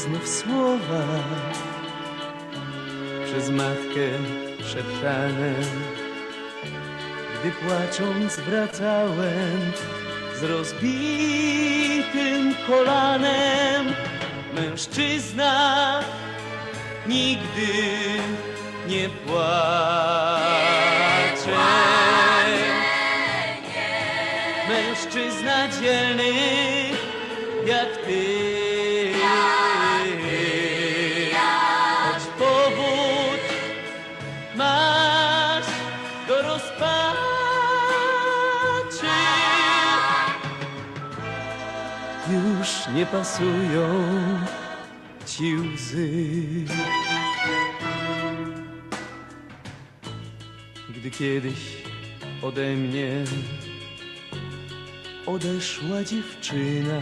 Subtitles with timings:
[0.00, 1.04] znów słowa
[3.24, 4.08] przez matkę
[4.72, 5.54] szeptane.
[7.40, 9.72] Gdy płacząc wracałem
[10.40, 11.74] z rozbitym
[12.66, 13.94] kolanem,
[14.54, 16.00] mężczyzna
[17.06, 17.72] nigdy
[18.88, 19.60] nie płacze.
[24.68, 26.39] Mężczyzna dzielny
[43.00, 44.04] nie pasują
[45.26, 46.10] ci łzy.
[50.96, 51.60] Gdy kiedyś
[52.42, 53.24] ode mnie
[55.26, 57.00] odeszła dziewczyna,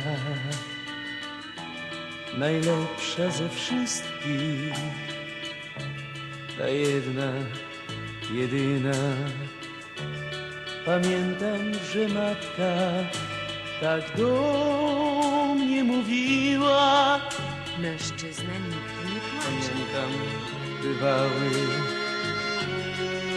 [2.38, 4.74] najlepsza ze wszystkich,
[6.58, 7.32] ta jedna,
[8.34, 8.98] jedyna.
[10.86, 12.74] Pamiętam, że matka
[13.80, 15.17] tak do
[15.84, 17.20] mnie mówiła.
[17.78, 19.72] Mężczyzna nigdy nie płacze.
[19.72, 20.10] Pamiętam,
[20.82, 21.50] bywały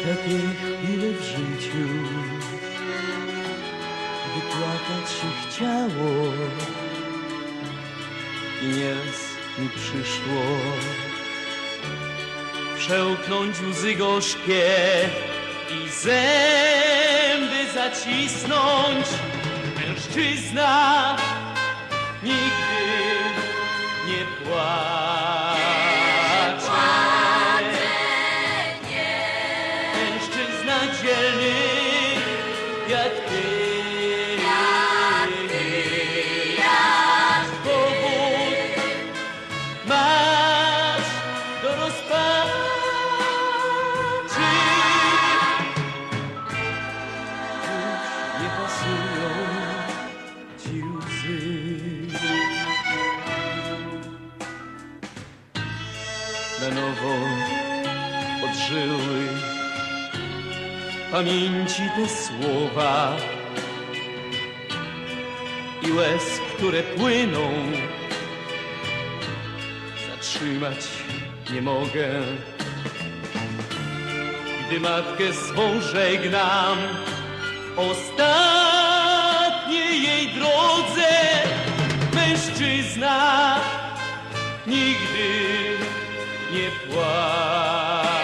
[0.03, 1.87] takie chwile w życiu,
[4.25, 6.33] gdy płakać się chciało
[8.61, 9.21] i nieraz
[9.59, 10.43] mi przyszło
[12.77, 14.69] przełknąć łzy gorzkie
[15.69, 19.07] i zęby zacisnąć.
[19.75, 21.17] Mężczyzna
[22.23, 22.81] nigdy
[24.07, 25.40] nie płacze.
[61.21, 63.17] Pamięci te słowa
[65.87, 67.49] i łez, które płyną,
[70.09, 70.87] zatrzymać
[71.53, 72.09] nie mogę.
[74.67, 76.77] Gdy matkę swą żegnam,
[77.77, 78.83] ostatniej
[80.03, 81.11] jej drodze,
[82.13, 83.59] mężczyzna
[84.67, 85.29] nigdy
[86.51, 88.20] nie płacze.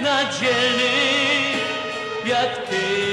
[0.00, 0.90] Mężczyzna dzielny
[2.24, 3.09] jak ty.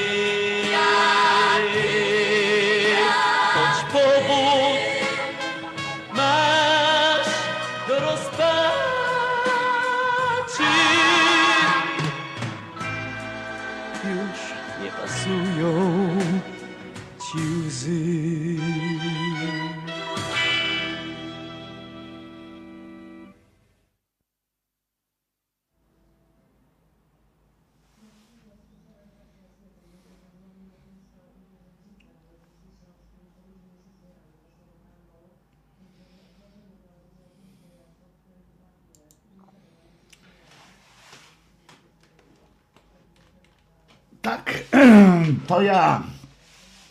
[45.48, 46.04] To ja,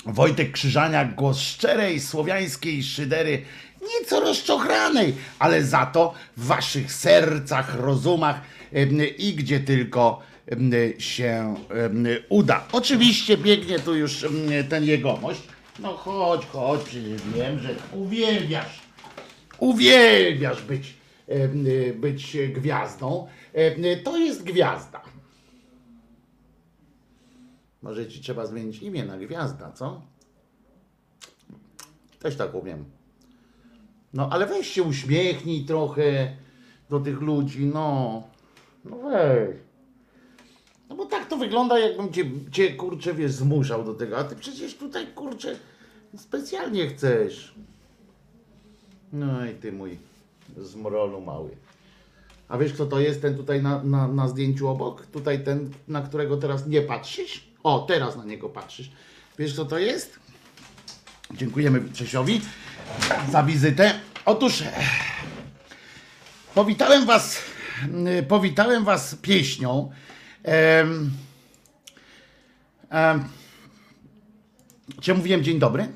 [0.07, 3.43] Wojtek Krzyżaniak, głos szczerej słowiańskiej szydery,
[3.83, 8.41] nieco rozczochranej, ale za to w waszych sercach, rozumach
[9.19, 10.23] i gdzie tylko
[10.99, 11.55] się
[12.29, 12.65] uda.
[12.73, 14.27] Oczywiście biegnie tu już
[14.69, 15.41] ten jegomość.
[15.79, 18.81] No chodź, chodź, przecież wiem, że uwielbiasz,
[19.59, 20.95] uwielbiasz być,
[21.95, 23.27] być gwiazdą.
[24.05, 25.01] To jest gwiazda.
[27.83, 30.03] Może ci trzeba zmienić imię na gwiazda, co?
[32.19, 32.85] Też tak umiem.
[34.15, 36.37] No, ale weź się uśmiechnij trochę
[36.91, 38.23] do tych ludzi, no.
[38.85, 39.57] No weź.
[40.89, 44.37] No bo tak to wygląda, jakbym cię, cię kurczę, wiesz, zmuszał do tego, a ty
[44.37, 45.57] przecież tutaj, kurczę,
[46.17, 47.55] specjalnie chcesz.
[49.13, 49.99] No i ty mój
[50.57, 51.51] zmrolu mały.
[52.49, 55.07] A wiesz, kto to jest ten tutaj na, na, na zdjęciu obok?
[55.07, 57.46] Tutaj ten, na którego teraz nie patrzysz?
[57.67, 58.91] O, teraz na niego patrzysz.
[59.39, 60.21] Wiesz, kto to jest?
[61.35, 62.41] Dziękujemy Czesiowi
[63.31, 64.01] za wizytę.
[64.25, 64.63] Otóż
[66.55, 67.43] powitałem Was
[68.29, 69.91] powitałem was pieśnią.
[70.43, 71.11] Em,
[72.91, 73.25] em,
[75.01, 75.89] czy mówiłem dzień dobry?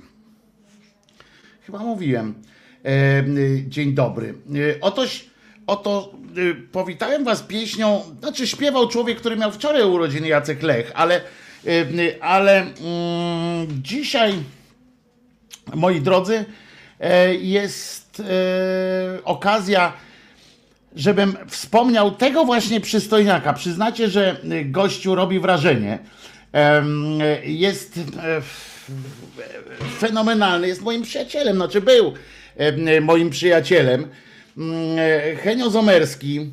[1.67, 2.35] Chyba mówiłem.
[2.83, 4.35] Em, y, dzień dobry.
[4.55, 5.31] Y, Otoś,
[5.67, 11.21] oto y, powitałem was pieśnią, znaczy śpiewał człowiek, który miał wczoraj urodziny, Jacek Lech, ale,
[12.21, 14.35] ale mm, dzisiaj,
[15.75, 16.45] moi drodzy,
[17.01, 19.93] e, jest e, okazja,
[20.97, 23.53] żebym wspomniał tego właśnie przystojniaka.
[23.53, 25.99] Przyznacie, że gościu robi wrażenie.
[27.45, 28.01] Jest
[29.99, 32.15] fenomenalny, jest moim przyjacielem, znaczy był
[33.01, 34.09] moim przyjacielem.
[35.43, 36.51] Henio Zomerski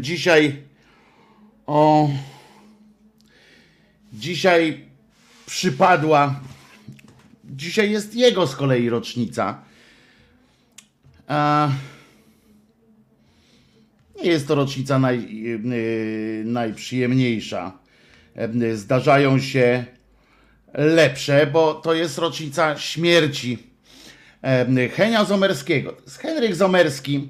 [0.00, 0.56] dzisiaj
[1.66, 2.08] o
[4.20, 4.84] dzisiaj
[5.46, 6.40] przypadła
[7.50, 9.62] dzisiaj jest jego z kolei rocznica.
[11.28, 11.68] A,
[14.22, 17.78] nie jest to rocznica naj, yy, najprzyjemniejsza.
[18.36, 19.84] Yy, Zdarzają się
[20.74, 23.58] lepsze, bo to jest rocznica śmierci
[24.68, 25.96] yy, Henia Zomerskiego.
[26.04, 27.28] Jest Henryk Zomerski.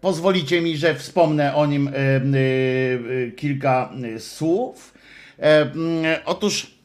[0.00, 1.90] Pozwolicie mi, że wspomnę o nim
[2.32, 4.95] yy, kilka słów.
[5.38, 6.76] Yy, Otóż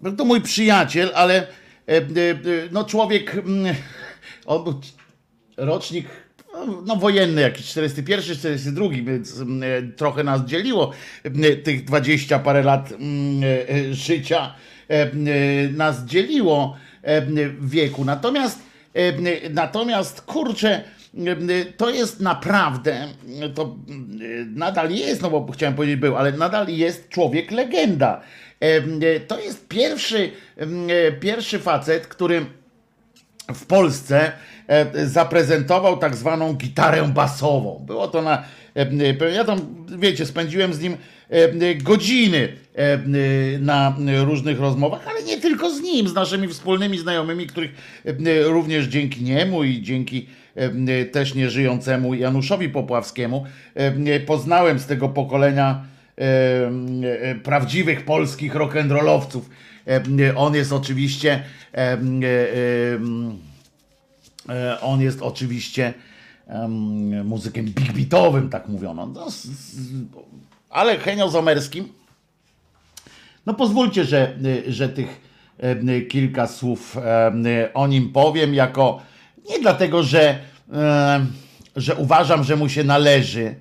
[0.00, 1.46] był to mój przyjaciel, ale e,
[1.86, 2.04] e, e,
[2.72, 3.42] no człowiek,
[4.46, 4.80] on był
[5.56, 6.06] rocznik
[6.52, 9.42] no, no wojenny jakiś, 41, 42, więc e,
[9.96, 10.92] trochę nas dzieliło
[11.64, 12.94] tych 20 parę lat e,
[13.70, 14.54] e, życia
[14.90, 15.12] e, e,
[15.72, 17.22] nas dzieliło e,
[17.60, 18.04] wieku.
[18.04, 18.62] Natomiast
[18.94, 20.84] e, natomiast kurczę
[21.76, 23.08] to jest naprawdę,
[23.54, 23.76] to
[24.54, 28.20] nadal jest, no bo chciałem powiedzieć był, ale nadal jest człowiek legenda.
[29.26, 30.30] To jest pierwszy,
[31.20, 32.46] pierwszy facet, który
[33.54, 34.32] w Polsce
[34.66, 37.84] e, zaprezentował tak zwaną gitarę basową.
[37.86, 38.44] Było to na.
[39.34, 40.96] Ja tam, wiecie, spędziłem z nim
[41.82, 42.52] godziny
[43.60, 47.70] na różnych rozmowach, ale nie tylko z nim, z naszymi wspólnymi znajomymi, których
[48.44, 50.26] również dzięki niemu i dzięki
[51.12, 53.44] też nieżyjącemu Januszowi Popławskiemu
[53.74, 55.84] e, poznałem z tego pokolenia
[56.18, 56.22] e,
[57.20, 59.40] e, prawdziwych polskich rock'n'rollowców.
[59.88, 61.44] E, On jest oczywiście
[61.74, 61.98] e, e,
[64.48, 65.94] e, on jest oczywiście
[66.46, 69.06] em, muzykiem big beatowym, tak mówiono.
[69.06, 69.92] No, z, z,
[70.70, 71.82] ale Henio Zomerski,
[73.46, 74.38] no pozwólcie, że,
[74.68, 75.28] że tych
[76.08, 76.96] kilka słów
[77.74, 79.02] o nim powiem, jako
[79.48, 80.38] nie dlatego, że,
[80.72, 81.32] em,
[81.76, 83.54] że uważam, że mu się należy,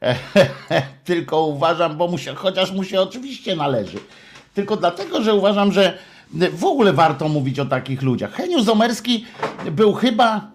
[1.04, 3.98] tylko uważam, bo mu się, chociaż mu się oczywiście należy,
[4.54, 5.98] tylko dlatego, że uważam, że
[6.52, 8.32] w ogóle warto mówić o takich ludziach.
[8.32, 9.26] Heniu Zomerski
[9.70, 10.52] był chyba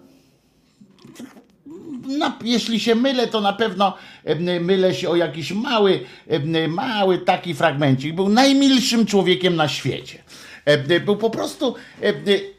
[2.08, 7.18] na, jeśli się mylę, to na pewno e, mylę się o jakiś mały, e, mały
[7.18, 8.14] taki fragmencik.
[8.14, 10.22] Był najmilszym człowiekiem na świecie.
[10.64, 12.12] E, Był po prostu e,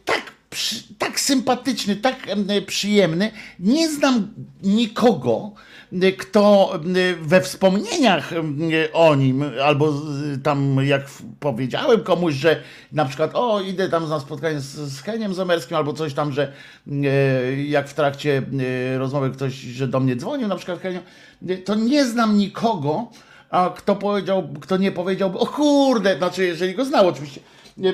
[0.06, 2.16] tak, przy- tak sympatyczny, tak
[2.50, 3.32] e, przyjemny.
[3.60, 5.52] Nie znam nikogo,
[6.02, 8.34] e, kto e, we wspomnieniach
[8.94, 9.94] o nim, albo
[10.44, 11.02] tam jak
[11.40, 15.94] powiedziałem komuś, że na przykład o idę tam na spotkanie z, z Heniem Zomerskim, albo
[15.94, 16.54] coś tam, że
[17.66, 18.42] jak w trakcie
[18.98, 21.00] rozmowy ktoś, że do mnie dzwonił, na przykład Henio,
[21.66, 23.08] to nie znam nikogo,
[23.50, 27.42] a kto powiedział, kto nie powiedziałby, o kurde, znaczy jeżeli go znał oczywiście,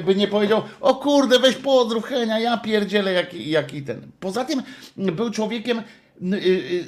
[0.05, 4.01] by nie powiedział, o kurde, weź pozdrów Henia, ja pierdzielę, jaki, jaki ten.
[4.19, 4.61] Poza tym
[4.97, 6.85] był człowiekiem y, y,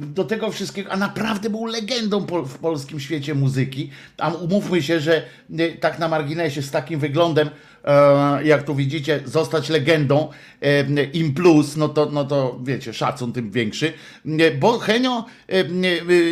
[0.00, 3.90] do tego wszystkiego, a naprawdę był legendą pol, w polskim świecie muzyki.
[4.18, 5.22] A umówmy się, że
[5.60, 7.50] y, tak na marginesie z takim wyglądem,
[7.84, 10.28] e, jak tu widzicie, zostać legendą
[10.62, 13.92] e, im plus, no to, no to wiecie, szacun tym większy,
[14.24, 15.66] Nie, bo Henio e, e,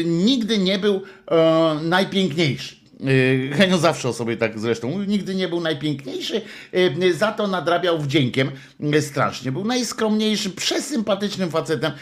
[0.04, 2.83] nigdy nie był e, najpiękniejszy.
[3.00, 7.46] Yy, Henio zawsze o sobie tak zresztą mówił, nigdy nie był najpiękniejszy, yy, za to
[7.46, 9.52] nadrabiał wdziękiem yy, strasznie.
[9.52, 11.92] Był najskromniejszym, przesympatycznym facetem,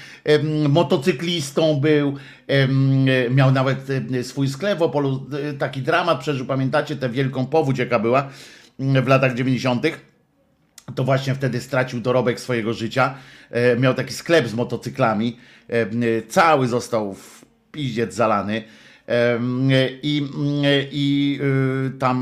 [0.68, 2.16] motocyklistą był,
[3.30, 3.78] miał nawet
[4.22, 5.26] swój sklep w Opolu,
[5.58, 8.28] taki dramat przeżył, pamiętacie tę wielką powódź, jaka była
[8.78, 9.86] w latach 90
[10.94, 13.14] to właśnie wtedy stracił dorobek swojego życia.
[13.78, 15.36] Miał taki sklep z motocyklami.
[16.28, 18.62] Cały został w piździec zalany.
[20.02, 20.28] I,
[20.92, 22.18] i e, tam,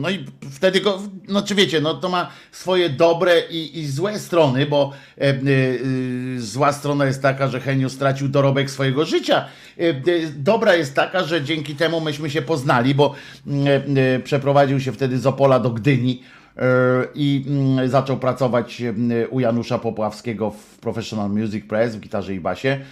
[0.00, 4.18] no i wtedy go, no czy wiecie, no to ma swoje dobre i, i złe
[4.18, 5.34] strony, bo e, e,
[6.36, 9.44] zła strona jest taka, że Henio stracił dorobek swojego życia.
[10.36, 13.14] Dobra jest taka, że dzięki temu myśmy się poznali, bo
[13.96, 16.22] e, przeprowadził się wtedy z Opola do Gdyni
[17.14, 22.40] i mm, zaczął pracować mm, u Janusza Popławskiego w Professional Music Press w gitarze i
[22.40, 22.84] basie Mm,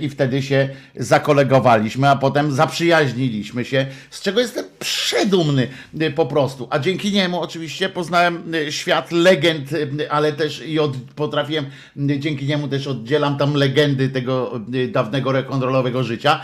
[0.00, 5.68] i wtedy się zakolegowaliśmy, a potem zaprzyjaźniliśmy się, z czego jestem przedumny
[6.02, 6.68] y, po prostu.
[6.70, 11.66] A dzięki niemu oczywiście poznałem y, świat legend, y, ale też i od, potrafiłem,
[11.96, 14.60] dzięki niemu też oddzielam tam legendy tego
[14.92, 16.40] dawnego rock'n'rollowego życia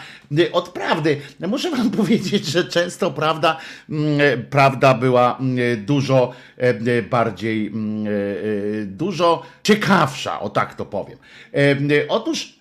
[0.53, 1.17] od prawdy.
[1.49, 3.57] Muszę wam powiedzieć, że często prawda,
[3.91, 10.87] mm, prawda była mm, dużo e, bardziej, mm, e, e, dużo ciekawsza, o tak to
[10.87, 11.19] powiem.
[11.55, 12.58] E, Otóż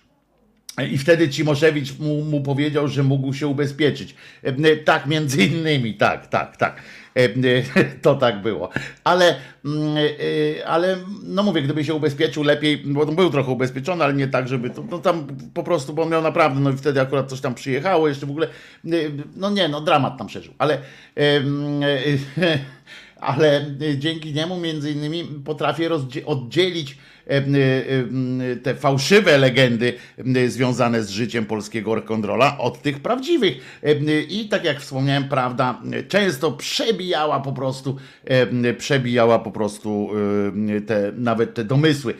[0.82, 4.14] i wtedy Cimoszewicz mu, mu powiedział, że mógł się ubezpieczyć.
[4.42, 6.82] E, Tak, między innymi, tak, tak, tak.
[7.16, 8.68] E, e, To tak było.
[9.04, 14.14] Ale, mm, e, ale no mówię, gdyby się ubezpieczył lepiej, bo był trochę ubezpieczony, ale
[14.14, 17.00] nie tak, żeby to, no tam po prostu, bo on miał naprawdę, no i wtedy
[17.00, 18.90] akurat coś tam przyjechało, jeszcze w ogóle, e,
[19.36, 20.54] no nie, no dramat tam przeżył.
[20.58, 20.78] Ale,
[21.16, 21.40] e,
[23.20, 25.90] ale dzięki niemu między innymi potrafię
[26.26, 29.94] oddzielić em, em, te fałszywe legendy
[30.46, 33.80] związane z życiem polskiego rock'n'rolla od tych prawdziwych.
[34.28, 37.96] I tak jak wspomniałem, prawda często przebijała po prostu,
[38.78, 40.10] przebijała po prostu
[40.86, 42.14] te, nawet te domysły.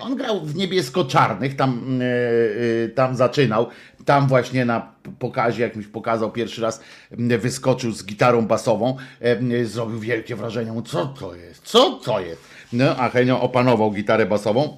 [0.00, 2.04] On grał w niebiesko-czarnych, tam, e,
[2.84, 3.68] e, tam zaczynał.
[4.04, 6.80] Tam właśnie na pokazie, jakimś pokazał pierwszy raz,
[7.38, 10.82] wyskoczył z gitarą basową, em, zrobił wielkie wrażenie.
[10.84, 11.62] Co to jest?
[11.64, 12.40] Co to jest?
[12.72, 14.76] No, a Henio opanował gitarę basową.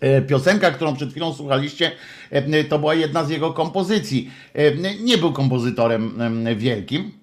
[0.00, 1.92] E, Piosenka, którą przed chwilą słuchaliście,
[2.30, 4.30] e, to była jedna z jego kompozycji.
[4.54, 7.19] E, Nie był kompozytorem em, wielkim.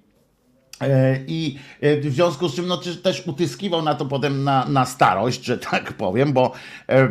[0.82, 4.86] E, I e, w związku z czym no, też- utyskiwał na to potem na, na
[4.86, 6.52] starość, że tak powiem, bo
[6.88, 7.08] e,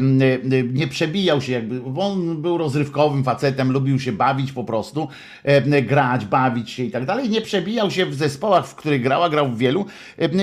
[0.73, 5.09] nie przebijał się jakby, bo on był rozrywkowym facetem, lubił się bawić po prostu,
[5.83, 7.29] grać, bawić się i tak dalej.
[7.29, 9.87] Nie przebijał się w zespołach, w których grała, grał w wielu,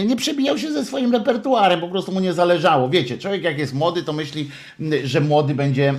[0.05, 2.89] nie przebijał się ze swoim repertuarem, po prostu mu nie zależało.
[2.89, 4.49] Wiecie, człowiek jak jest młody, to myśli,
[5.03, 5.93] że młody będzie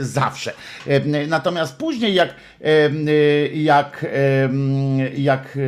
[0.00, 0.52] zawsze.
[1.28, 2.34] Natomiast później jak,
[3.54, 4.06] jak,
[5.16, 5.58] jak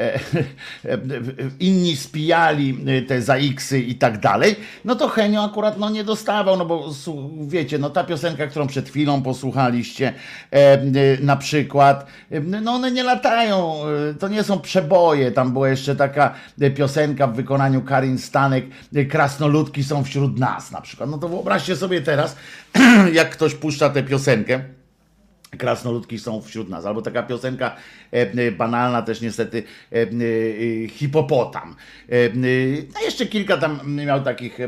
[1.60, 2.78] inni spijali
[3.08, 6.90] te ZX-y i tak dalej, no to Henio akurat no, nie dostawał, no bo
[7.46, 10.12] wiecie, no ta piosenka, którą przed chwilą posłuchaliście,
[10.52, 10.82] e, e,
[11.20, 15.96] na przykład, e, no one nie latają, e, to nie są przeboje, tam była jeszcze
[15.96, 18.64] taka e, piosenka w wykonaniu Karin Stanek,
[18.94, 22.36] e, Krasnoludki są wśród nas na przykład, no to wyobraźcie sobie teraz,
[23.12, 24.79] jak ktoś puszcza tę piosenkę,
[25.58, 26.86] Krasnoludki są wśród nas.
[26.86, 27.76] Albo taka piosenka
[28.12, 30.08] e, e, banalna też niestety e, e,
[30.88, 31.76] Hipopotam.
[32.92, 34.58] No jeszcze kilka tam miał takich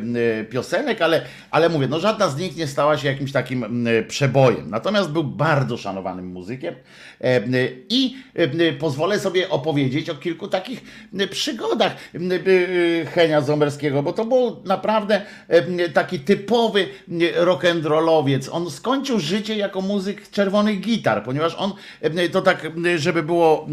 [0.50, 4.70] piosenek, ale, ale mówię, no żadna z nich nie stała się jakimś takim przebojem.
[4.70, 6.74] Natomiast był bardzo szanowanym muzykiem
[7.88, 8.16] i
[8.78, 10.82] pozwolę sobie opowiedzieć o kilku takich
[11.30, 11.96] przygodach
[13.14, 15.22] Henia Zomerskiego, bo to był naprawdę
[15.94, 16.88] taki typowy
[17.40, 18.48] rock'n'rollowiec.
[18.52, 20.28] On skończył życie jako muzyk
[20.72, 21.72] czerwonych gitar, ponieważ on
[22.32, 23.66] to tak, żeby było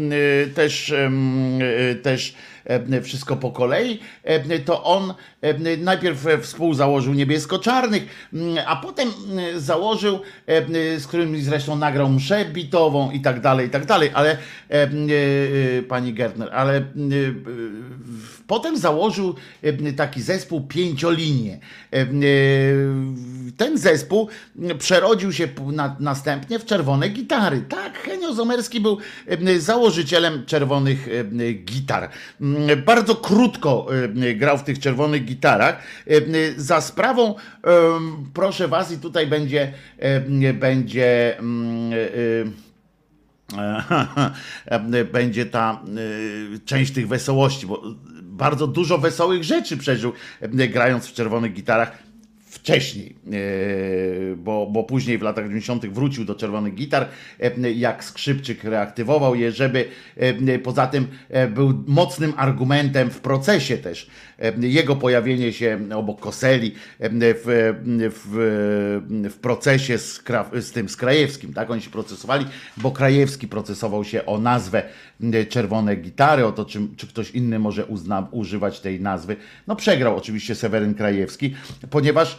[0.54, 2.34] też, e, też
[3.02, 4.00] wszystko po kolei,
[4.64, 5.14] to on
[5.78, 8.02] najpierw współzałożył niebiesko-czarnych,
[8.66, 9.08] a potem
[9.56, 10.20] założył,
[10.98, 14.36] z którym zresztą nagrał mszę bitową i tak dalej, i tak dalej, ale e,
[14.72, 14.88] e,
[15.82, 21.58] pani Gertner, ale w- potem założył e, taki zespół pięciolinie.
[21.92, 22.06] E, e,
[23.56, 24.28] Ten zespół
[24.78, 25.48] przerodził się
[26.00, 27.64] następnie w czerwone gitary.
[27.68, 28.98] Tak, Henio Zomerski był
[29.58, 31.08] założycielem czerwonych
[31.64, 32.10] gitar.
[32.86, 33.86] Bardzo krótko
[34.36, 35.82] grał w tych czerwonych gitarach.
[36.56, 37.34] Za sprawą,
[38.34, 39.72] proszę was, i tutaj będzie,
[40.54, 41.36] będzie
[45.12, 45.82] będzie ta
[46.64, 47.82] część tych wesołości, bo
[48.40, 52.09] bardzo dużo wesołych rzeczy przeżył e, grając w czerwonych gitarach
[52.60, 55.86] wcześniej, e, bo, bo później w latach 90.
[55.86, 57.08] wrócił do czerwonych gitar,
[57.40, 61.08] e, jak skrzypczyk reaktywował je, żeby e, poza tym
[61.54, 64.10] był mocnym argumentem w procesie też.
[64.60, 67.78] Jego pojawienie się obok Koseli w,
[68.14, 70.22] w, w procesie z,
[70.60, 71.70] z tym z Krajewskim, tak?
[71.70, 74.82] Oni się procesowali, bo Krajewski procesował się o nazwę
[75.48, 79.36] Czerwone Gitary, o to, czy, czy ktoś inny może uzna, używać tej nazwy.
[79.66, 81.54] No przegrał oczywiście Seweryn Krajewski,
[81.90, 82.38] ponieważ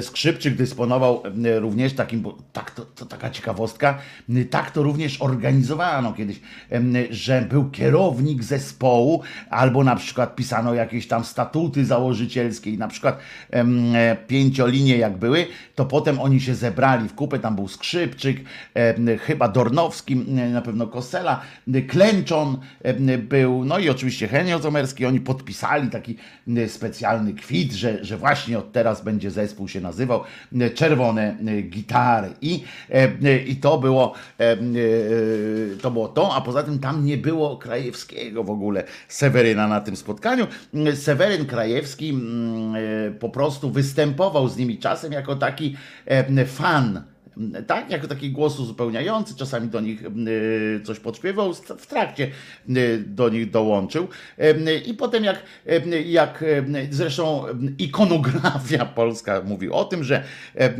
[0.00, 3.98] Skrzypczyk dysponował e, również takim, bo tak to, to taka ciekawostka,
[4.28, 6.40] m, tak to również organizowano kiedyś,
[7.10, 13.18] że był kierownik zespołu, albo na przykład pisano jakieś tam statuty założycielskie i na przykład
[13.50, 18.40] e, pięciolinie jak były, to potem oni się zebrali w kupę, tam był Skrzypczyk,
[19.20, 20.16] chyba Dornowski,
[20.52, 21.40] na pewno Kosela,
[21.88, 22.58] Klęczon
[23.18, 26.16] był, no i oczywiście Henio Zomerski, oni podpisali taki
[26.68, 30.20] specjalny kwit, że, że właśnie od teraz będzie zespół się nazywał
[30.52, 34.56] m, Czerwone m, Gitary i, e, i to było e, e,
[35.82, 39.96] to było to, a poza tym tam nie było Krajewskiego w ogóle Seweryna na tym
[39.96, 40.46] spotkaniu.
[40.74, 45.76] M, Seweryn Krajewski m, e, po prostu występował z nimi czasem jako taki
[46.06, 47.13] e, fan
[47.66, 52.30] tak, jako taki głos uzupełniający, czasami do nich y, coś podśpiewał, w trakcie
[52.68, 54.08] y, do nich dołączył.
[54.38, 55.42] Y, I potem jak,
[56.06, 56.44] jak
[56.90, 57.44] zresztą
[57.78, 60.24] ikonografia polska mówi o tym, że,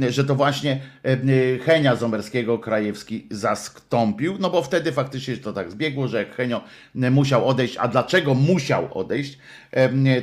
[0.08, 0.80] że to właśnie
[1.64, 6.60] Henia Zomerskiego Krajewski zastąpił, no bo wtedy faktycznie to tak zbiegło, że jak Henio
[6.94, 9.38] musiał odejść, a dlaczego musiał odejść,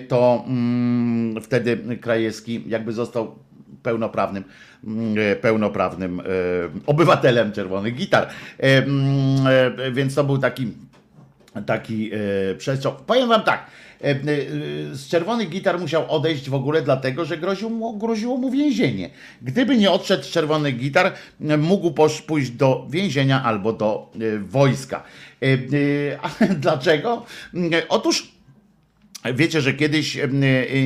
[0.07, 3.35] to mm, wtedy Krajewski jakby został
[3.83, 4.43] pełnoprawnym,
[4.83, 6.23] mm, e, pełnoprawnym e,
[6.85, 8.27] obywatelem Czerwonych Gitar.
[8.59, 10.67] E, mm, Więc to był taki,
[11.65, 12.11] taki
[12.57, 12.95] przestrzał.
[13.07, 13.65] Powiem wam tak,
[14.91, 19.09] z Czerwonych Gitar musiał odejść w ogóle dlatego, że groziło mu, groziło mu więzienie.
[19.41, 21.13] Gdyby nie odszedł z Czerwonych Gitar,
[21.57, 21.93] mógł
[22.27, 24.11] pójść do więzienia albo do
[24.41, 25.03] wojska.
[26.23, 27.25] A dlaczego?
[27.89, 28.31] Otóż
[29.33, 30.27] Wiecie, że kiedyś e,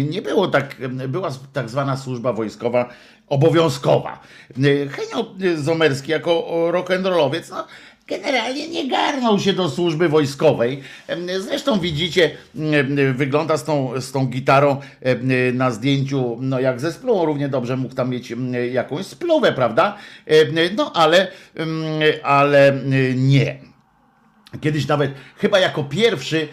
[0.04, 0.76] nie było tak,
[1.08, 2.89] była tak zwana służba wojskowa
[3.28, 4.19] obowiązkowa.
[4.58, 7.67] E, Henio Zomerski jako rock'n'rollowiec, no,
[8.08, 10.82] generalnie nie garnął się do służby wojskowej.
[11.39, 12.32] Zresztą widzicie,
[13.13, 14.82] wygląda z tą, z tą gitarą
[15.54, 18.34] na zdjęciu, no jak ze spluwą, równie dobrze mógł tam mieć
[18.71, 19.98] jakąś spluwę, prawda?
[20.76, 21.28] No ale,
[22.24, 22.80] ale
[23.15, 23.75] nie.
[24.62, 26.48] Kiedyś nawet chyba jako pierwszy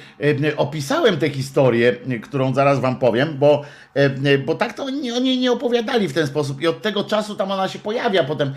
[0.50, 3.62] e, opisałem tę historię, e, którą zaraz wam powiem, bo,
[3.94, 7.34] e, bo tak to oni, oni nie opowiadali w ten sposób i od tego czasu
[7.34, 8.54] tam ona się pojawia potem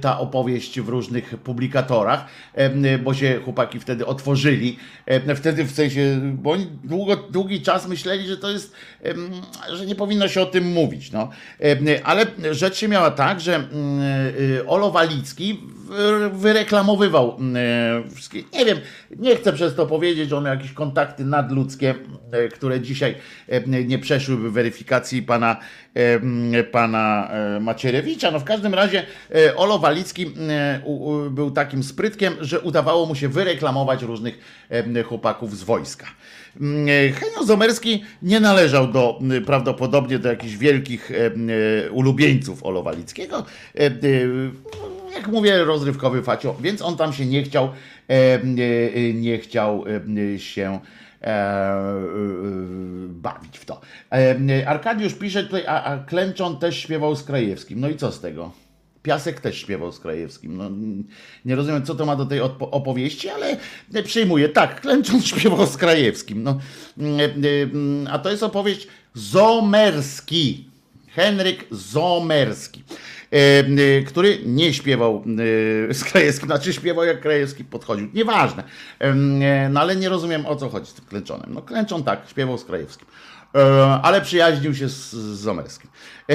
[0.00, 2.26] ta opowieść w różnych publikatorach,
[3.04, 4.78] bo się chłopaki wtedy otworzyli.
[5.36, 8.74] Wtedy w sensie, bo oni długo, długi czas myśleli, że to jest,
[9.72, 11.12] że nie powinno się o tym mówić.
[11.12, 11.30] No.
[12.04, 13.68] Ale rzecz się miała tak, że
[14.66, 17.38] Olo Walicki wy- wyreklamowywał
[18.14, 18.80] wszystkie, nie wiem,
[19.18, 21.94] nie chcę przez to powiedzieć, że on miał jakieś kontakty nadludzkie,
[22.32, 23.14] e, które dzisiaj
[23.48, 25.56] e, nie przeszłyby weryfikacji pana,
[25.94, 28.30] e, pana Macierewicza.
[28.30, 29.02] No w każdym razie
[29.56, 30.26] Olo Walicki
[31.30, 34.38] był takim sprytkiem, że udawało mu się wyreklamować różnych
[35.06, 36.06] chłopaków z wojska.
[37.14, 41.12] Henio Zomerski nie należał do, prawdopodobnie do jakichś wielkich
[41.90, 43.44] ulubieńców Olo Walickiego.
[45.14, 47.68] Jak mówię, rozrywkowy facio, więc on tam się nie chciał,
[49.14, 49.84] nie chciał
[50.34, 50.80] e, się
[51.22, 52.02] e, e,
[53.08, 53.80] bawić w to.
[54.12, 55.98] E, Arkadiusz pisze tutaj, a, a
[56.60, 57.80] też śpiewał z Krajewskim.
[57.80, 58.52] No i co z tego?
[59.02, 60.56] Piasek też śpiewał z Krajewskim.
[60.56, 60.70] No,
[61.44, 63.56] nie rozumiem, co to ma do tej opowieści, ale
[64.04, 64.48] przyjmuję.
[64.48, 66.42] Tak, Klęczon śpiewał z Krajewskim.
[66.42, 66.58] No,
[68.10, 70.72] a to jest opowieść Zomerski.
[71.14, 73.21] Henryk Zomerski, e, e,
[74.06, 75.24] który nie śpiewał
[75.90, 78.08] e, z Krajewskim, znaczy śpiewał jak Krajewski podchodził.
[78.14, 78.64] Nieważne.
[78.98, 79.14] E,
[79.68, 81.50] No ale nie rozumiem o co chodzi z tym Klęczonem.
[81.54, 83.06] No Klęczon tak, śpiewał z Krajewskim.
[83.54, 83.60] E,
[84.02, 85.90] Ale przyjaźnił się z, Zomerskim.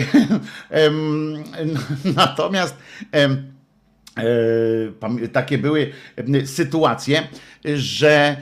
[2.16, 2.78] Natomiast
[3.14, 3.30] e,
[5.34, 5.92] takie były
[6.46, 7.28] sytuacje,
[7.76, 8.38] że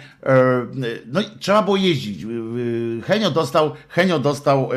[1.05, 2.25] no, trzeba było jeździć.
[3.03, 4.69] Henio dostał, Henio dostał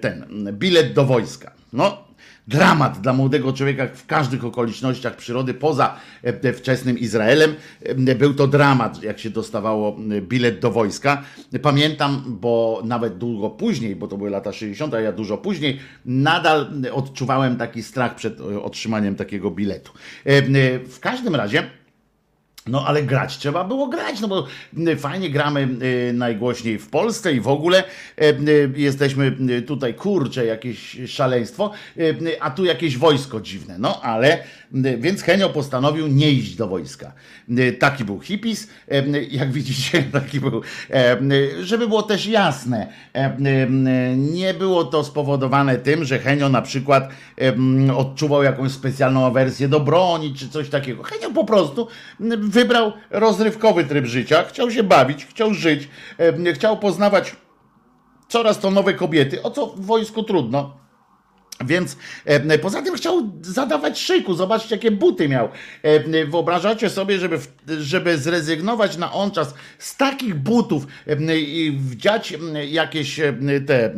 [0.00, 1.52] ten bilet do wojska.
[1.72, 2.01] No,
[2.48, 7.54] dramat dla młodego człowieka w każdych okolicznościach przyrody, poza e, wczesnym Izraelem.
[7.82, 11.22] E, Był to dramat, jak się dostawało e, bilet do wojska.
[11.62, 16.70] Pamiętam, bo nawet długo później, bo to były lata 60., a ja dużo później, nadal
[16.92, 19.92] odczuwałem taki strach przed otrzymaniem takiego biletu.
[20.88, 21.81] W każdym razie.
[22.66, 24.46] No ale grać trzeba było grać, no bo
[24.96, 25.68] fajnie gramy
[26.14, 27.84] najgłośniej w Polsce i w ogóle
[28.22, 33.78] y, jesteśmy tutaj, kurcze, jakieś szaleństwo, y, a tu jakieś wojsko dziwne.
[33.78, 34.38] No ale,
[34.98, 37.12] więc Henio postanowił nie iść do wojska.
[37.78, 40.62] Taki był hipis, y, jak widzicie, taki był,
[41.62, 42.92] żeby było też jasne,
[44.16, 47.08] nie było to spowodowane tym, że Henio na przykład
[47.96, 51.02] odczuwał jakąś specjalną awersję do broni, czy coś takiego.
[51.02, 51.88] Henio po prostu
[52.52, 55.88] wybrał rozrywkowy tryb życia, chciał się bawić, chciał żyć,
[56.18, 57.36] e, chciał poznawać
[58.28, 60.81] coraz to nowe kobiety, o co w wojsku trudno.
[61.66, 64.34] Więc e, poza tym chciał zadawać szyku.
[64.34, 65.48] Zobaczcie, jakie buty miał.
[65.82, 71.72] E, wyobrażacie sobie, żeby, w- żeby zrezygnować na on czas z takich butów e, i
[71.72, 72.34] wdziać
[72.70, 73.20] jakieś
[73.66, 73.94] te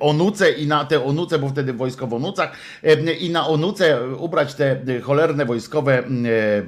[0.00, 2.52] onuce i na te onuce, bo wtedy wojsko w onucach,
[3.20, 6.02] i na onuce ubrać te cholerne wojskowe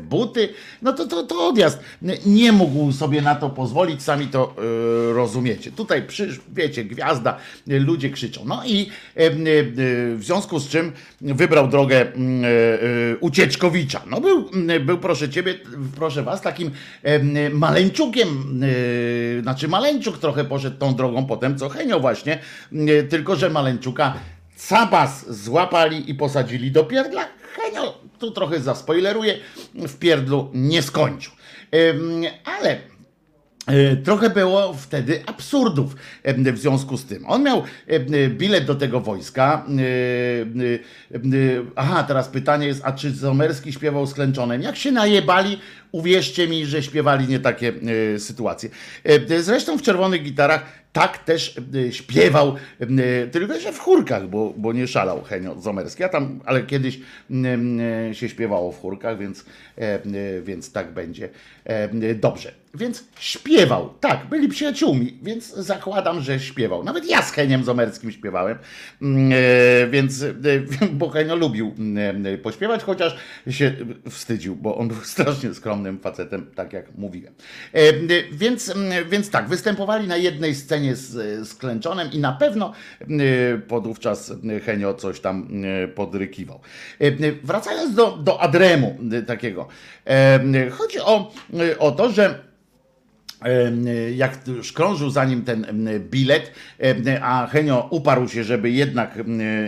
[0.03, 0.49] buty,
[0.83, 1.79] no to, to, to odjazd.
[2.27, 4.55] Nie mógł sobie na to pozwolić, sami to
[5.13, 5.73] rozumiecie.
[5.73, 8.45] Tutaj przysz, wiecie, gwiazda, ludzie krzyczą.
[8.47, 9.31] No i e,
[10.25, 14.03] w związku z czym wybrał drogę mm, e, e, Ucieczkowicza.
[14.07, 15.55] No był, mm, był proszę ciebie,
[15.97, 16.71] proszę was, takim
[17.03, 18.61] e, maleńczukiem,
[19.43, 22.39] znaczy maleńczuk trochę poszedł tą drogą potem, co Henio właśnie,
[23.11, 24.15] tylko że maleńczuka
[24.57, 27.25] Cabas złapali i posadzili do pierdla.
[27.57, 29.39] Henio, tu trochę zaspoileruję,
[29.75, 31.33] w pierdlu nie skończył.
[32.45, 32.79] Ale
[34.05, 37.27] Trochę było wtedy absurdów e, w związku z tym.
[37.27, 39.67] On miał e, bilet do tego wojska.
[39.69, 39.81] E,
[41.13, 41.21] e, e,
[41.77, 44.63] Aha, teraz pytanie jest, a czy Zomerski śpiewał z?
[44.63, 45.61] Jak się najebali,
[45.93, 47.73] uwierzcie mi, że śpiewali nie takie
[48.15, 48.71] e, sytuacje.
[49.05, 54.55] E, Zresztą w Czerwonych Gitarach tak też e, śpiewał, e, tylko że w chórkach, bo,
[54.57, 59.19] bo nie szalał Henio Zomerski, a tam, ale kiedyś m, e, się śpiewało w chórkach,
[59.19, 59.45] więc,
[59.77, 60.01] e,
[60.43, 61.29] więc tak będzie
[61.65, 62.53] e, dobrze.
[62.75, 66.85] Więc śpiewał, tak, byli przyjaciółmi, więc zakładam, że śpiewał.
[66.85, 68.59] Nawet ja z Heniem Zomerskim śpiewałem,
[69.03, 70.25] mm, e, więc,
[70.93, 73.17] bo Henio lubił mm, pośpiewać, chociaż
[73.51, 73.77] się
[74.11, 77.35] wstydził, bo on był strasznie skromnym facetem, tak jak mówiłem.
[78.33, 83.07] Więc, mm, więc tak, występowali na jednej scenie z, z Klęczonem i na pewno e,
[83.59, 84.33] podówczas
[84.65, 85.49] Henio coś tam
[85.85, 86.61] e, podrykiwał.
[87.01, 89.69] E, Wracając do, do Adremu e, takiego,
[90.07, 91.33] e, chodzi o,
[91.79, 92.54] o to, że
[94.17, 95.67] jak już krążył za nim ten
[96.11, 96.53] bilet,
[97.23, 99.19] a Henio uparł się, żeby jednak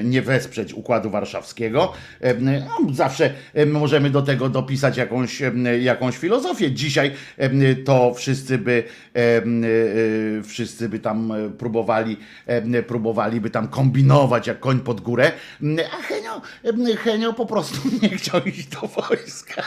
[0.05, 1.93] nie wesprzeć Układu Warszawskiego.
[2.41, 5.43] No, Zawsze em, możemy do tego dopisać jakąś,
[5.81, 6.73] jakąś filozofię.
[6.73, 7.13] Dzisiaj
[7.85, 8.85] to wszyscy by,
[9.17, 9.43] e,
[10.43, 15.33] wszyscy by tam e, próbowali, em, próbowali by tam kombinować jak koń pod górę,
[15.99, 16.43] a Henio,
[16.97, 19.63] Henio po prostu nie chciał iść do wojska.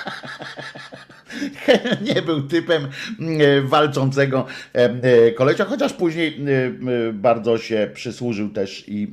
[2.15, 3.61] nie był typem e,
[3.99, 6.41] walczącego e, e, kolesia, chociaż później
[7.09, 9.07] e, bardzo się przysłużył też i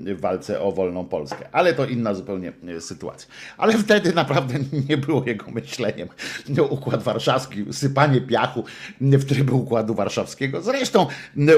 [0.00, 1.48] w walce o wolną Polskę.
[1.52, 3.28] Ale to inna zupełnie sytuacja.
[3.58, 4.54] Ale wtedy naprawdę
[4.88, 6.08] nie było jego myśleniem.
[6.48, 8.64] No, Układ Warszawski, sypanie piachu
[9.00, 10.62] w tryby Układu Warszawskiego.
[10.62, 11.06] Zresztą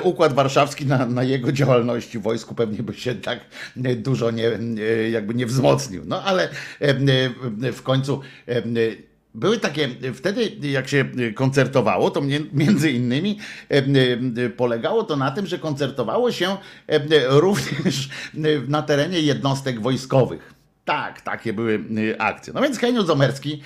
[0.03, 3.40] Układ Warszawski na, na jego działalności w wojsku pewnie by się tak
[3.96, 4.51] dużo nie,
[5.11, 6.03] jakby nie wzmocnił.
[6.07, 6.49] No ale
[7.73, 8.20] w końcu
[9.35, 12.21] były takie, wtedy jak się koncertowało, to
[12.53, 13.38] między innymi
[13.71, 13.77] e,
[14.45, 18.09] e, polegało to na tym, że koncertowało się e, również
[18.69, 20.55] na terenie jednostek wojskowych.
[20.85, 21.85] Tak, takie były
[22.19, 22.53] akcje.
[22.53, 23.62] No więc Henio Zomerski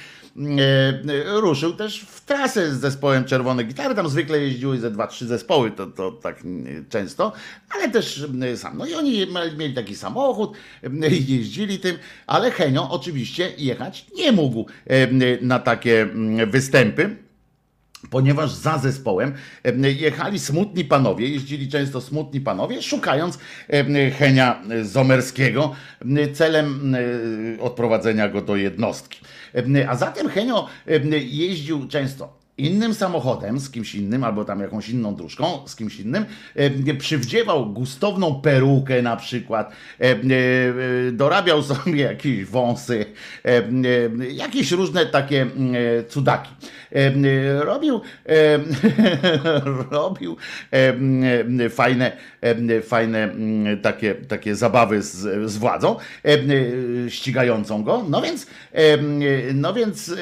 [1.26, 3.94] ruszył też w trasę z zespołem Czerwone Gitary.
[3.94, 6.44] Tam zwykle jeździły ze dwa, trzy zespoły, to, to tak e,
[6.88, 7.32] często,
[7.70, 8.78] ale też e, sam.
[8.78, 9.26] No i oni
[9.58, 15.08] mieli taki samochód, e, jeździli tym, ale Henio oczywiście jechać nie mógł e,
[15.40, 17.23] na takie mm, występy
[18.14, 23.38] ponieważ za zespołem em, jechali smutni panowie, jeździli często smutni panowie, szukając
[24.18, 29.20] Henia Zomerskiego em, celem em, odprowadzenia go do jednostki.
[29.88, 30.68] A zatem Henio
[31.20, 36.24] jeździł często innym samochodem, z kimś innym, albo tam jakąś inną dróżką, z kimś innym,
[36.54, 40.16] em, przywdziewał gustowną perukę na przykład, e, e,
[41.12, 43.06] dorabiał sobie jakieś wąsy,
[43.42, 43.82] em,
[44.20, 46.50] e, jakieś różne takie e, cudaki.
[46.92, 48.00] E, Robił,
[49.90, 50.36] robił
[50.70, 52.12] e, fajne,
[52.82, 53.34] fajne
[53.82, 56.38] takie, takie zabawy z, z władzą e,
[57.10, 58.04] ścigającą go.
[58.08, 58.98] No więc, e,
[59.54, 60.14] no więc e,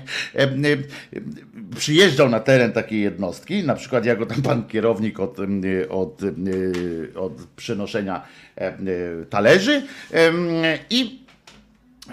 [1.76, 5.36] przyjeżdżał na teren takiej jednostki, na przykład jako tam pan kierownik od,
[5.88, 6.20] od,
[7.16, 8.22] od przenoszenia
[9.30, 9.82] talerzy
[10.90, 11.20] i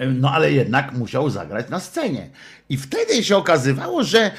[0.07, 2.29] no ale jednak musiał zagrać na scenie.
[2.69, 4.31] I wtedy się okazywało, że,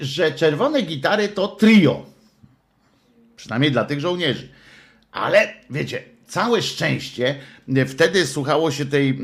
[0.00, 2.06] że czerwone gitary to trio.
[3.36, 4.48] Przynajmniej dla tych żołnierzy.
[5.12, 7.34] Ale wiecie, całe szczęście
[7.76, 9.18] e, wtedy słuchało się tej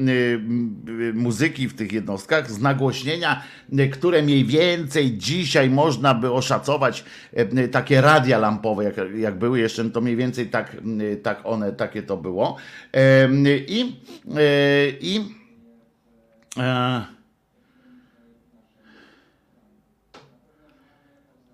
[1.15, 3.43] muzyki w tych jednostkach z nagłośnienia,
[3.79, 9.61] e, które mniej więcej dzisiaj można by oszacować e, takie radia lampowe, jak, jak były
[9.61, 10.77] jeszcze, to mniej więcej tak,
[11.23, 12.57] tak one, takie to było.
[13.69, 13.99] I,
[15.01, 15.21] i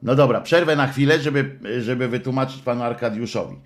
[0.02, 3.56] No dobra, przerwę na chwilę, żeby, żeby wytłumaczyć panu Arkadiuszowi.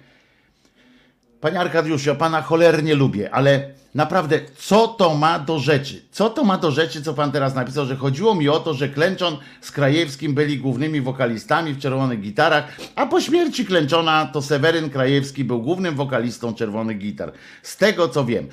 [1.43, 6.03] Panie Arkadiuszu, pana cholernie lubię, ale naprawdę, co to ma do rzeczy?
[6.11, 8.89] Co to ma do rzeczy, co pan teraz napisał, że chodziło mi o to, że
[8.89, 14.91] Klęczon z Krajewskim byli głównymi wokalistami w Czerwonych Gitarach, a po śmierci Klęczona to Seweryn
[14.91, 17.33] Krajewski był głównym wokalistą Czerwonych Gitar.
[17.63, 18.49] Z tego co wiem.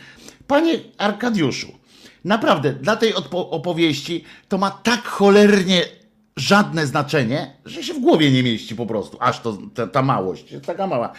[0.47, 1.67] Panie Arkadiuszu,
[2.25, 5.99] naprawdę, dla tej opowieści to ma tak cholernie
[6.39, 10.45] żadne znaczenie, że się w głowie nie mieści po prostu, aż to ta, ta małość,
[10.65, 11.13] taka mała.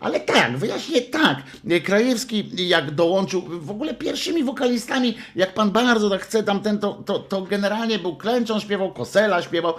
[0.00, 1.42] Ale tak, wyjaśnię tak.
[1.84, 7.18] Krajewski jak dołączył, w ogóle pierwszymi wokalistami, jak pan bardzo tak chce tamten, to, to,
[7.18, 9.74] to generalnie był Klęczon, śpiewał Kosela, śpiewał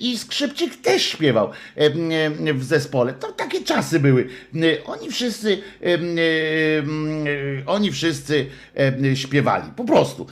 [0.00, 1.50] i Skrzypczyk też śpiewał
[2.54, 3.12] w zespole.
[3.12, 4.28] To takie czasy były.
[4.86, 5.62] Oni wszyscy
[7.66, 8.46] oni wszyscy
[9.14, 10.26] śpiewali, po prostu.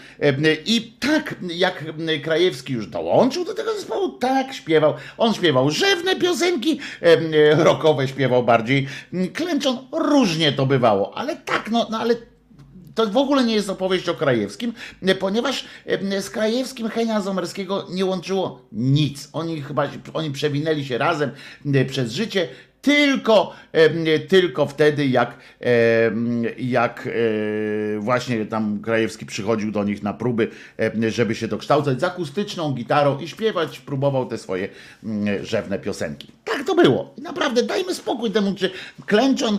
[0.66, 1.84] I tak jak
[2.22, 4.94] Krajewski już dołączył do tego zespołu, tak śpiewał.
[5.18, 8.88] On śpiewał rzewne piosenki, e, rockowe śpiewał bardziej.
[9.34, 12.14] Klęczon różnie to bywało, ale tak, no, no ale
[12.94, 14.72] to w ogóle nie jest opowieść o Krajewskim,
[15.02, 15.64] e, ponieważ
[16.20, 19.28] z Krajewskim Henia Zomerskiego nie łączyło nic.
[19.32, 21.30] Oni chyba oni przewinęli się razem
[21.74, 22.48] e, przez życie.
[22.82, 23.54] Tylko,
[24.28, 25.36] tylko wtedy, jak,
[26.58, 27.08] jak
[27.96, 30.48] e, właśnie tam Krajewski przychodził do nich na próby,
[31.08, 34.68] żeby się dokształcać z akustyczną gitarą i śpiewać, próbował te swoje
[35.04, 36.28] mm, rzewne piosenki.
[36.44, 37.14] Tak to było.
[37.18, 38.70] I naprawdę dajmy spokój temu, czy
[39.06, 39.58] Klęczon,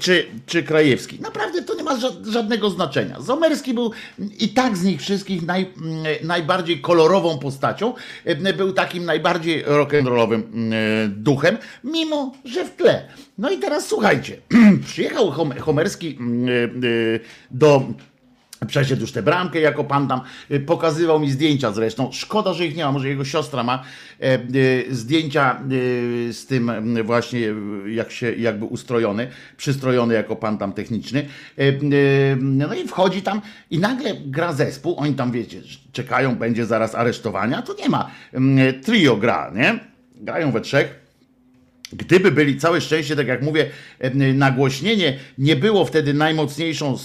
[0.00, 1.18] czy, czy Krajewski.
[1.20, 3.20] Naprawdę to nie ma ża- żadnego znaczenia.
[3.20, 3.90] Zomerski był
[4.40, 7.94] i tak z nich wszystkich naj, mm, najbardziej kolorową postacią.
[8.24, 10.42] E, Był takim najbardziej rock'n'rollowym
[11.08, 13.08] duchem, mimo że w tle.
[13.38, 14.36] No i teraz słuchajcie.
[14.86, 16.48] Przyjechał Hom- Homerski mm,
[17.50, 17.82] do
[18.66, 20.20] Przeszedł już tę bramkę jako pan tam,
[20.50, 22.12] y, pokazywał mi zdjęcia zresztą.
[22.12, 23.82] Szkoda, że ich nie ma, może jego siostra ma
[24.20, 27.40] e, y, zdjęcia y, z tym mm, właśnie
[27.86, 31.28] jak się jakby ustrojony, przystrojony jako pan tam techniczny.
[31.58, 31.72] E,
[32.40, 35.60] No i wchodzi tam i nagle gra zespół, oni tam wiecie,
[35.92, 38.10] czekają, będzie zaraz aresztowania, tu nie ma.
[38.32, 39.78] Mm, Trio gra, nie?
[40.14, 41.01] Grają we trzech.
[41.92, 46.96] Gdyby byli, całe szczęście, tak jak mówię, em, nagłośnienie nie było wtedy najmocniejszą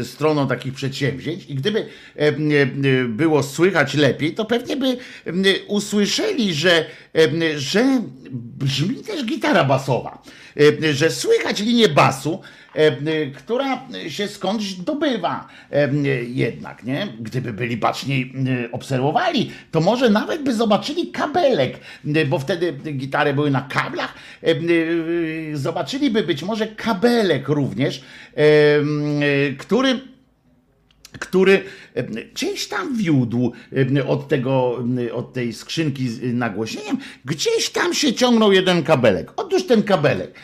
[0.00, 1.86] y, stroną takich przedsięwzięć i gdyby
[2.20, 4.96] y, było słychać lepiej, to pewnie by
[5.66, 6.86] usłyszeli, że,
[7.56, 8.02] że
[8.58, 10.22] brzmi też gitara basowa,
[10.92, 12.40] że słychać linię basu,
[13.36, 17.08] która się skądś dobywa em, jednak, nie?
[17.20, 18.32] Gdyby byli baczniej
[18.72, 21.78] obserwowali, to może nawet by zobaczyli kabelek,
[22.28, 24.14] bo wtedy gitary były na kablach,
[25.54, 28.02] zobaczyliby być może kabelek również,
[29.58, 30.00] który
[31.18, 31.62] który
[32.32, 33.52] gdzieś tam wiódł
[34.06, 34.78] od, tego,
[35.12, 39.32] od tej skrzynki z nagłośnieniem, gdzieś tam się ciągnął jeden kabelek.
[39.36, 40.34] Otóż ten kabelek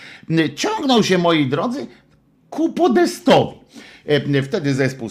[0.54, 1.86] ciągnął się, moi drodzy,
[2.52, 3.56] ku podestowi.
[4.06, 5.08] Em, Wtedy zespół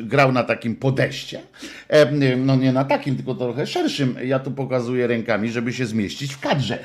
[0.00, 1.40] grał na takim podeście.
[1.88, 4.16] Em, No nie na takim, tylko trochę szerszym.
[4.24, 6.78] Ja tu pokazuję rękami, żeby się zmieścić w kadrze.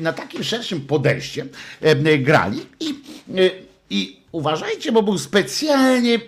[0.00, 1.46] Na takim szerszym podeście
[1.80, 2.88] em, grali i,
[3.36, 3.50] e,
[3.90, 6.18] i uważajcie, bo był specjalnie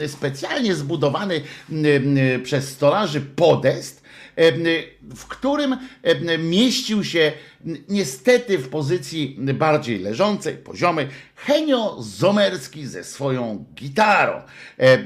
[0.00, 1.40] e, specjalnie zbudowany
[2.42, 4.02] przez stolarzy podest,
[5.16, 5.76] w którym
[6.38, 7.32] mieścił się
[7.88, 14.42] niestety w pozycji bardziej leżącej, poziomej, Henio Zomerski ze swoją gitarą.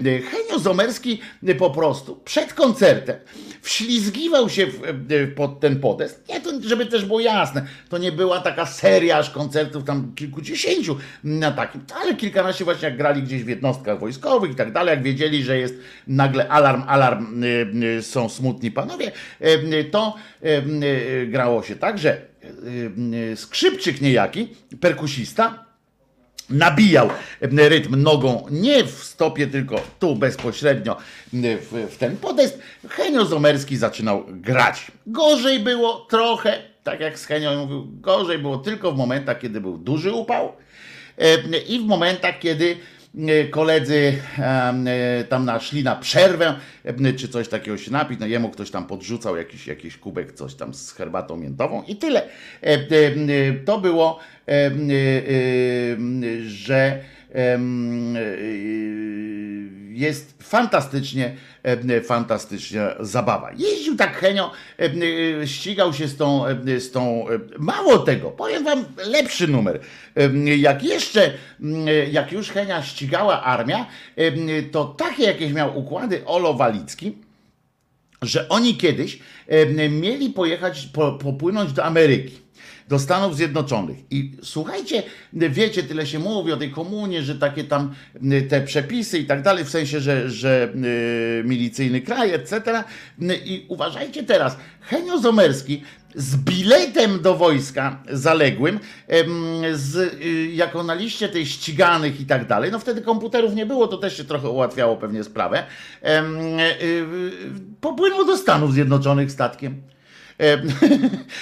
[0.03, 1.21] Henio Zomerski
[1.59, 3.17] po prostu przed koncertem
[3.63, 6.29] wślizgiwał się w, em, pod ten podest.
[6.29, 10.97] Nie, to, żeby też było jasne, to nie była taka seria aż koncertów tam kilkudziesięciu
[11.25, 15.03] na takim, ale kilkanaście właśnie jak grali gdzieś w jednostkach wojskowych i tak dalej, jak
[15.03, 15.75] wiedzieli, że jest
[16.07, 17.47] nagle alarm, alarm, y,
[17.99, 19.13] y, są smutni panowie,
[19.91, 20.15] to
[21.27, 22.21] grało się tak, że
[23.35, 24.49] skrzypczyk niejaki,
[24.81, 25.72] perkusista,
[26.53, 27.09] nabijał
[27.41, 30.97] rytm nogą nie w stopie, tylko tu bezpośrednio
[31.33, 32.59] w, w ten podest.
[32.89, 34.93] Henio Zomerski zaczynał grać.
[35.07, 39.79] Gorzej było trochę, tak jak z Henio mówił, gorzej było tylko w momentach, kiedy był
[39.79, 40.53] duży upał
[41.69, 42.77] i w momentach, kiedy
[43.51, 48.51] koledzy em, e, tam naszli na przerwę, e, czy coś takiego się napić, no jemu
[48.51, 52.23] ktoś tam podrzucał jakiś, jakiś kubek, coś tam z herbatą miętową i tyle.
[52.23, 54.73] E, e, e, To było, e, e, e,
[56.43, 57.03] że e,
[59.93, 61.37] jest fantastycznie,
[62.05, 63.51] fantastycznie zabawa.
[63.57, 66.45] Jeździł tak Henio, e, ścigał się z tą,
[66.79, 67.27] z tą,
[67.59, 69.81] mało tego, powiem wam, lepszy numer.
[70.57, 71.33] Jak jeszcze,
[72.13, 73.87] jak już Henia ścigała armia,
[74.73, 77.17] to takie jakieś miał układy Olo Walicki,
[78.23, 79.19] że oni kiedyś
[79.91, 82.43] mieli pojechać, po, popłynąć do Ameryki.
[82.89, 83.99] Do Stanów Zjednoczonych.
[84.11, 87.95] I słuchajcie, wiecie, tyle się mówi o tej komunie, że takie tam
[88.33, 90.69] y, te przepisy i tak dalej, w sensie, że, że
[91.41, 92.85] y, milicyjny kraj, etc.
[93.23, 95.83] Y, I uważajcie teraz, Henio Zomerski
[96.15, 98.81] z biletem do wojska zaległym,
[99.73, 100.17] z,
[100.55, 104.17] jako na liście tej ściganych i tak dalej, no wtedy komputerów nie było, to też
[104.17, 105.65] się trochę ułatwiało pewnie sprawę,
[107.81, 109.83] popłynął do Stanów Zjednoczonych statkiem.
[110.43, 110.69] Em,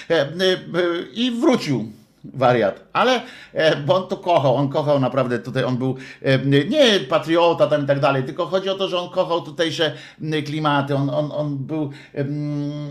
[0.09, 1.93] em, y, I wrócił
[2.25, 7.01] wariat, ale e, bo on to kochał, on kochał naprawdę tutaj, on był e, nie
[7.01, 9.93] patriota tam i tak dalej, tylko chodzi o to, że on kochał tutejsze
[10.47, 11.91] klimaty, on, on, on był,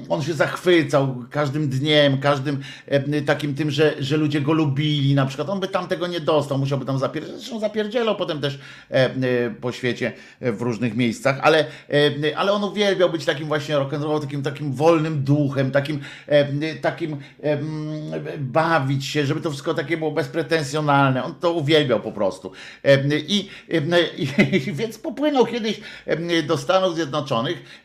[0.10, 2.60] on się zachwycał każdym dniem, każdym
[3.26, 5.50] takim tym, że, że ludzie go lubili, na przykład.
[5.50, 9.72] On by tam tego nie dostał, musiałby tam zapierdzielać, zresztą zapierdzielał potem też e, po
[9.72, 11.66] świecie w różnych miejscach, ale,
[12.36, 16.00] ale on uwielbiał być takim właśnie rock'n'roll, takim, takim wolnym duchem, takim,
[16.82, 17.18] takim
[18.38, 21.24] bawić się, żeby to wszystko takie było bezpretensjonalne.
[21.24, 22.52] On to uwielbiał po prostu.
[23.28, 23.50] I,
[24.18, 25.82] i, więc popłynął kiedyś
[26.48, 27.84] do Stanów Zjednoczonych.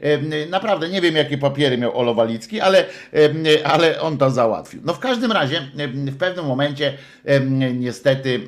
[0.50, 2.84] Naprawdę nie wiem, jakie papiery miał Olo Walicki, ale,
[3.64, 4.80] ale on to załatwił.
[4.84, 5.62] No w każdym razie
[6.06, 6.94] w pewnym momencie
[7.74, 8.40] niestety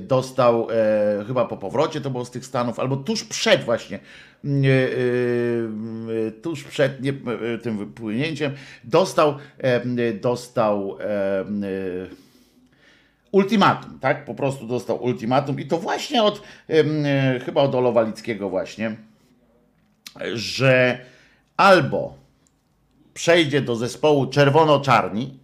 [0.00, 4.48] dostał e, chyba po powrocie to było z tych Stanów, albo tuż przed właśnie e,
[6.26, 6.92] e, tuż przed
[7.62, 8.52] tym wypłynięciem
[8.84, 9.38] dostał
[10.20, 10.98] dostał
[13.32, 14.24] ultimatum, tak?
[14.24, 18.96] Po prostu dostał ultimatum i to właśnie od e, chyba od Olowalickiego właśnie,
[20.34, 20.98] że
[21.56, 22.14] albo
[23.14, 25.38] przejdzie do zespołu czerwono-czarni,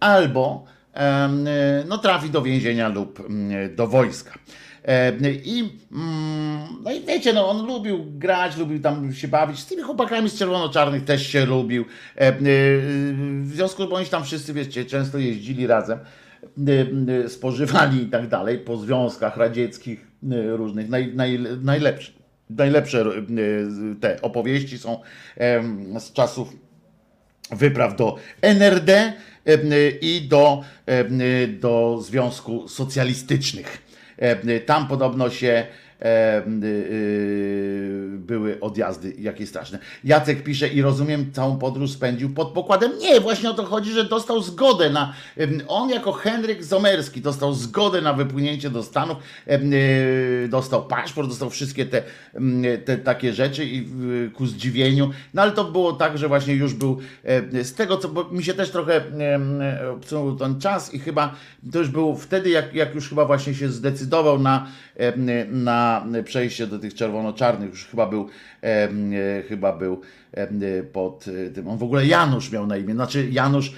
[0.00, 1.28] albo e,
[1.88, 3.28] no, trafi do więzienia lub
[3.76, 4.38] do wojska.
[5.44, 9.58] I, mm, no i wiecie, no on lubił grać, lubił tam się bawić.
[9.58, 11.84] Z tymi chłopakami z czerwono-czarnych też się lubił.
[12.16, 12.32] E,
[13.42, 15.98] W związku z tym oni tam wszyscy, wiecie, często jeździli razem,
[17.28, 22.12] spożywali i tak dalej, po związkach radzieckich e, różnych, naj, naj, najlepsze.
[22.50, 23.04] Najlepsze
[24.00, 25.00] te opowieści są
[25.98, 26.56] z czasów
[27.50, 29.12] wypraw do NRD
[30.00, 30.62] i do,
[31.60, 33.82] do Związku Socjalistycznych.
[34.66, 35.83] Tam podobno się y, y,
[38.08, 39.78] były odjazdy jakie straszne.
[40.04, 42.92] Jacek pisze i rozumiem, całą podróż spędził pod pokładem.
[42.98, 45.14] Nie, właśnie o to chodzi, że dostał zgodę na.
[45.68, 51.86] On jako Henryk Zomerski dostał zgodę na wypłynięcie do Stanów, y, dostał paszport, dostał wszystkie
[51.86, 52.02] te,
[52.84, 53.88] te takie rzeczy i
[54.26, 55.10] y, ku zdziwieniu.
[55.34, 56.98] No ale to było tak, że właśnie już był
[57.62, 59.02] z tego, co bo mi się też trochę
[59.92, 61.34] obsunął ten czas i chyba
[61.72, 64.66] to już był wtedy, jak, jak już chyba właśnie się zdecydował na,
[65.50, 68.28] na przejście do tych czerwono-czarnych, już chyba był
[68.62, 68.88] e,
[69.48, 70.00] chyba był
[70.92, 73.72] pod e, tym, on w ogóle Janusz miał na imię, znaczy Janusz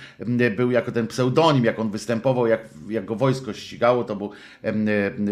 [0.56, 4.30] był jako ten pseudonim, jak on występował, jak, jak go wojsko ścigało, to był,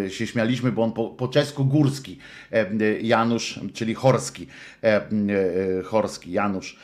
[0.09, 2.19] się śmialiśmy, bo on po, po czesku górski,
[3.03, 4.47] Janusz, czyli Horski,
[4.83, 5.01] e,
[5.85, 6.79] Horski, Janusz,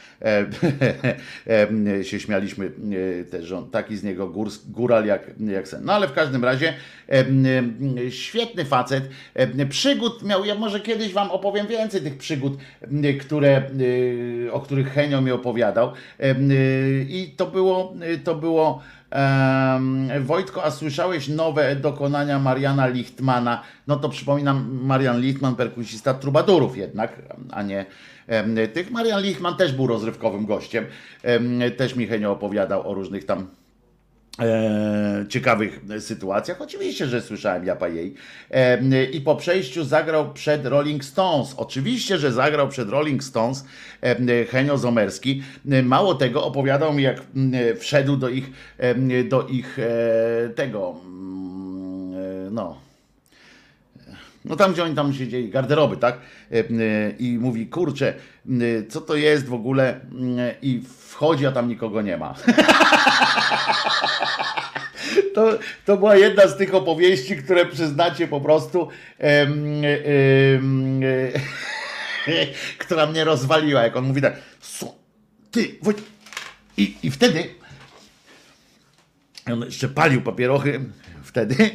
[2.02, 2.72] się śmialiśmy
[3.20, 5.84] e, też, że on taki z niego górs, góral jak, jak sen.
[5.84, 6.74] No ale w każdym razie
[8.10, 9.08] świetny facet,
[9.68, 12.58] przygód miał, ja może kiedyś wam opowiem więcej tych przygód,
[13.20, 13.62] które,
[14.52, 16.34] o których Henio mi opowiadał e,
[17.08, 18.82] i to było, to było
[20.20, 23.62] Wojtko, a słyszałeś nowe dokonania Mariana Lichtmana?
[23.86, 27.86] No to przypominam, Marian Lichtman, perkusista Trubadurów jednak, a nie
[28.72, 28.90] tych.
[28.90, 30.86] Marian Lichtman też był rozrywkowym gościem.
[31.22, 33.46] Em, Też mi Henio opowiadał o różnych tam
[34.40, 36.60] e, ciekawych sytuacjach.
[36.60, 38.14] Oczywiście, że słyszałem Japa jej.
[38.50, 41.54] E, I po przejściu zagrał przed Rolling Stones.
[41.56, 43.64] Oczywiście, że zagrał przed Rolling Stones
[44.02, 45.42] e, Henio Zomerski.
[45.70, 50.94] E, Mało tego, opowiadał mi, jak m, wszedł do ich, e, do ich e, tego,
[52.46, 52.90] e, no,
[54.44, 56.18] no tam, gdzie oni tam siedzieli, garderoby, tak?
[56.52, 56.62] E, e,
[57.18, 58.14] I mówi, kurczę,
[58.88, 60.00] co to jest w ogóle?
[60.12, 62.34] M, I wchodzi, a tam nikogo nie ma.
[65.34, 68.88] To, to była jedna z tych opowieści, które przyznacie po prostu,
[69.18, 69.64] em,
[70.54, 71.00] em,
[72.78, 74.94] która mnie rozwaliła, jak on mówi tak, "Su-
[75.50, 76.02] ty, Wojt...
[76.76, 77.44] I, I wtedy
[79.52, 80.80] on jeszcze palił papierochy
[81.22, 81.70] wtedy.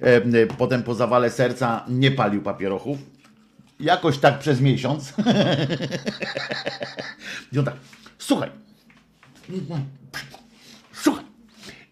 [0.00, 2.98] Em, Potem po zawale serca nie palił papierochów.
[3.80, 5.12] Jakoś tak przez miesiąc.
[7.52, 7.76] I on tak,
[8.18, 8.50] słuchaj.
[10.92, 11.24] Słuchaj.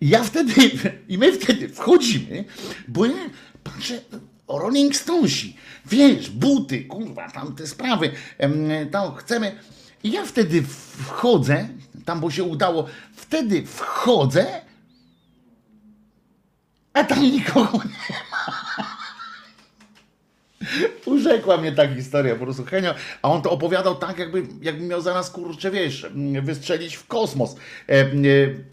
[0.01, 0.53] Ja wtedy,
[1.09, 2.45] i my wtedy wchodzimy,
[2.89, 3.15] bo ja
[3.65, 4.01] patrzę,
[4.49, 8.13] Rolling Stonesi, wiesz, buty, kurwa, tam te sprawy,
[8.91, 9.59] tam chcemy.
[10.05, 10.63] I ja wtedy
[11.07, 11.69] wchodzę,
[12.05, 12.87] tam bo się udało,
[13.17, 14.69] wtedy wchodzę
[16.99, 18.15] a tam nikogo nie
[21.07, 25.01] Urzekła mnie ta historia, po prostu Henio, a on to opowiadał tak, jakby, jakby miał
[25.01, 27.57] zaraz, kurczę, wiesz, mm, wystrzelić w kosmos.
[27.89, 28.07] E, e,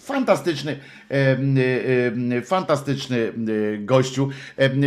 [0.01, 0.79] fantastyczny,
[1.11, 3.33] e, fantastyczny
[3.79, 4.29] gościu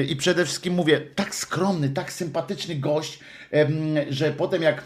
[0.09, 3.20] i przede wszystkim mówię, tak skromny, tak sympatyczny gość,
[4.11, 4.82] że potem jak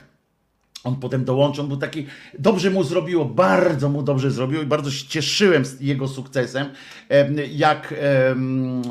[0.85, 2.07] on potem dołączył, on był taki,
[2.39, 6.67] dobrze mu zrobiło, bardzo mu dobrze zrobiło i bardzo się cieszyłem z jego sukcesem,
[7.09, 7.95] em, jak,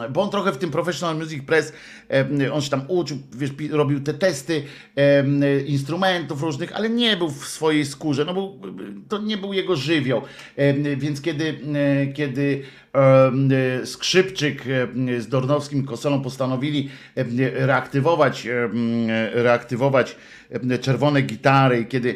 [0.10, 1.74] bo on trochę w tym Professional Music Press,
[2.54, 4.64] on się tam uczył, wiesz, robił te testy
[5.66, 8.60] instrumentów różnych, ale nie był w swojej skórze, no był,
[9.10, 10.22] to nie był jego żywioł,
[10.98, 12.64] więc kiedy, e, kiedy
[13.86, 16.90] Skrzypczyk e, z Dornowskim Kosolą postanowili
[17.56, 18.48] reaktywować,
[19.34, 20.16] reaktywować
[20.82, 22.16] czerwone gitary, i kiedy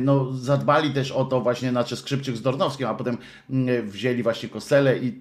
[0.00, 3.18] no, zadbali też o to właśnie, znaczy Skrzypczyk z Dornowskim, a potem
[3.82, 5.12] wzięli właśnie Koselę i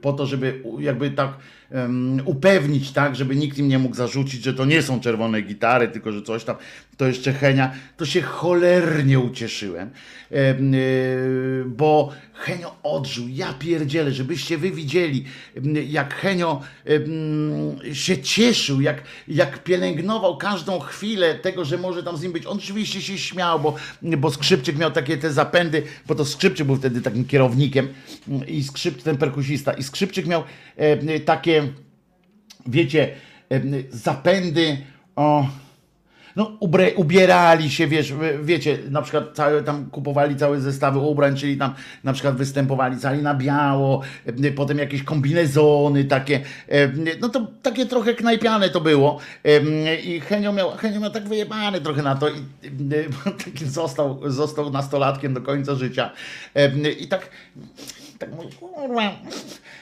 [0.00, 1.30] po to, żeby jakby tak
[2.24, 6.12] upewnić, tak, żeby nikt im nie mógł zarzucić, że to nie są czerwone gitary, tylko
[6.12, 6.56] że coś tam,
[6.96, 9.90] to jeszcze Henia, to się cholernie ucieszyłem,
[10.30, 10.72] em,
[11.66, 15.24] bo Henio odżył, ja pierdzielę, żebyście wy widzieli,
[15.56, 17.04] em, jak Henio em,
[17.92, 22.46] się cieszył, jak, jak pielęgnował każdą chwilę tego, że może tam z nim być.
[22.46, 26.76] On oczywiście się śmiał, bo, bo Skrzypczyk miał takie te zapędy, bo to Skrzypczyk był
[26.76, 27.88] wtedy takim kierownikiem
[28.46, 30.42] i Skrzypczyk, ten perkusista, i Skrzypczyk miał
[30.76, 31.68] e, takie,
[32.66, 33.14] wiecie,
[33.50, 33.60] e,
[33.90, 34.78] zapędy,
[35.16, 35.48] o,
[36.38, 41.56] no, ubre, ubierali się, wiesz, wiecie, na przykład całe, tam kupowali całe zestawy ubrań, czyli
[41.56, 41.74] tam
[42.04, 44.02] na przykład występowali cali na biało,
[44.44, 46.88] e, potem jakieś kombinezony takie, e,
[47.20, 51.80] no to takie trochę knajpiane to było e, i Henio miał, Henio miał tak wyjebany
[51.80, 52.32] trochę na to i
[53.24, 56.10] bo taki został, został nastolatkiem do końca życia
[57.00, 57.30] i tak
[58.18, 59.12] tak mówię, kurwa.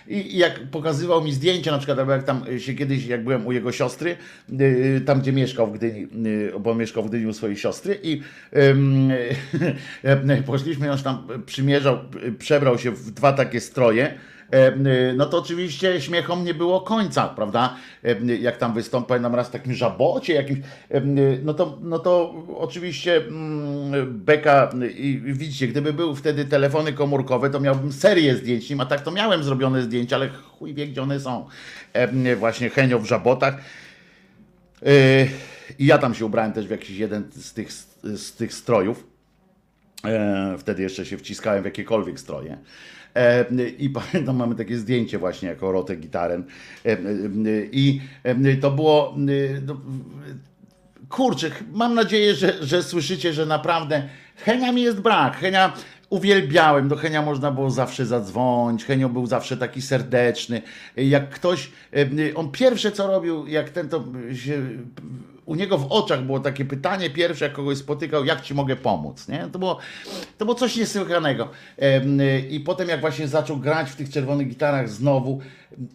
[0.09, 3.73] I, jak pokazywał mi zdjęcia, na przykład jak tam się kiedyś, jak byłem u jego
[3.73, 4.17] siostry,
[4.49, 8.21] yy, tam gdzie mieszkał w Gdyni, yy, bo mieszkał w Gdyni u swojej siostry i
[10.47, 11.99] poszliśmy, on tam przymierzał,
[12.39, 14.36] przebrał się w dwa takie stroje, E,
[15.17, 17.77] no to oczywiście śmiechom nie było końca, prawda?
[18.05, 20.59] E, Jak tam wystąpił, pamiętam raz w takim żabocie jakimś,
[20.91, 21.01] e,
[21.43, 23.23] no to, no to oczywiście
[24.07, 29.11] Beka i widzicie, gdyby były wtedy telefony komórkowe, to miałbym serię zdjęć a tak to
[29.11, 31.47] miałem zrobione zdjęcia, ale chuj wie, gdzie one są.
[31.93, 33.57] E, Właśnie Henio w żabotach.
[35.79, 37.73] I ja tam się ubrałem też w jakiś jeden z tych,
[38.03, 39.07] z tych strojów.
[40.05, 42.59] E, wtedy jeszcze się wciskałem w jakiekolwiek stroje.
[43.17, 43.45] E,
[43.79, 46.45] I pamiętam, mamy takie zdjęcie właśnie jako Rotę Gitaren.
[46.87, 46.97] E, e,
[47.73, 49.15] I e, to było.
[49.67, 49.81] no,
[51.09, 55.37] kurczę, mam nadzieję, że, że słyszycie, że naprawdę Henia mi jest brak.
[55.37, 55.73] Henia
[56.11, 60.63] uwielbiałem, do Henia można było zawsze zadzwonić, Henio był zawsze taki serdeczny.
[60.97, 61.71] Jak ktoś,
[62.35, 64.05] on pierwsze co robił, jak ten to
[64.35, 64.63] się,
[65.47, 69.29] u niego w oczach było takie pytanie pierwsze, jak kogoś spotykał, jak ci mogę pomóc,
[69.29, 69.49] nie?
[69.53, 69.79] To było,
[70.39, 71.49] to było coś niesłychanego.
[71.77, 72.19] Em,
[72.51, 75.41] I potem jak właśnie zaczął grać w tych czerwonych gitarach znowu,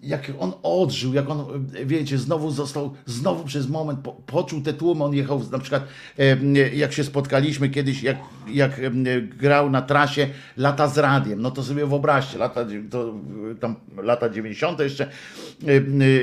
[0.03, 5.03] jak on odżył, jak on, wiecie, znowu został, znowu przez moment po, poczuł te tłumy,
[5.03, 5.83] on jechał na przykład,
[6.17, 8.17] em, jak się spotkaliśmy kiedyś, jak,
[8.47, 9.03] jak em,
[9.37, 13.13] grał na trasie lata z radiem, no to sobie wyobraźcie, lata, to,
[13.59, 15.07] tam lata 90 jeszcze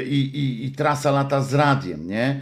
[0.07, 2.41] i, i, i trasa lata z radiem, nie?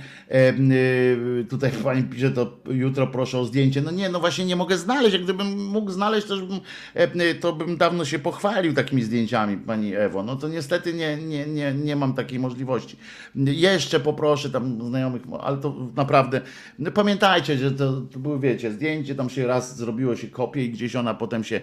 [1.49, 3.83] Tutaj pani pisze, to jutro proszę o zdjęcie.
[3.83, 5.13] No nie, no właśnie nie mogę znaleźć.
[5.13, 6.61] Jak gdybym mógł znaleźć, to, bym,
[6.95, 10.23] e, to bym dawno się pochwalił takimi zdjęciami, pani Ewo.
[10.23, 12.97] No to niestety nie, nie, nie, nie mam takiej możliwości.
[13.35, 16.41] Jeszcze poproszę tam znajomych, ale to naprawdę
[16.79, 20.71] no pamiętajcie, że to, to były, wiecie, zdjęcie, tam się raz zrobiło się kopię i
[20.71, 21.61] gdzieś ona potem się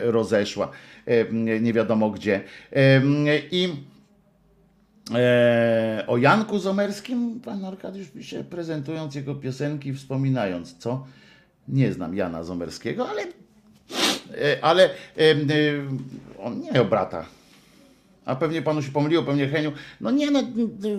[0.00, 0.70] rozeszła.
[1.60, 2.40] Nie wiadomo gdzie.
[3.50, 3.68] I
[5.14, 11.06] E, o Janku Zomerskim pan Arkadiusz pisze, prezentując jego piosenki, wspominając, co?
[11.68, 14.90] Nie znam Jana Zomerskiego, ale, e, ale e,
[16.38, 17.26] on nie o brata.
[18.26, 19.72] A pewnie panu się pomyliło, pewnie Heniu.
[20.00, 20.42] No nie, no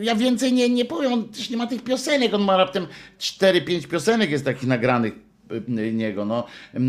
[0.01, 2.87] ja więcej nie, nie powiem, on też nie ma tych piosenek, on ma raptem
[3.19, 5.26] 4-5 piosenek jest takich nagranych
[5.93, 6.25] niego.
[6.25, 6.45] No,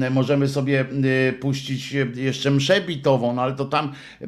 [0.07, 0.85] y, możemy sobie
[1.29, 3.93] y, puścić jeszcze mszę bitową, no ale to tam
[4.23, 4.27] y,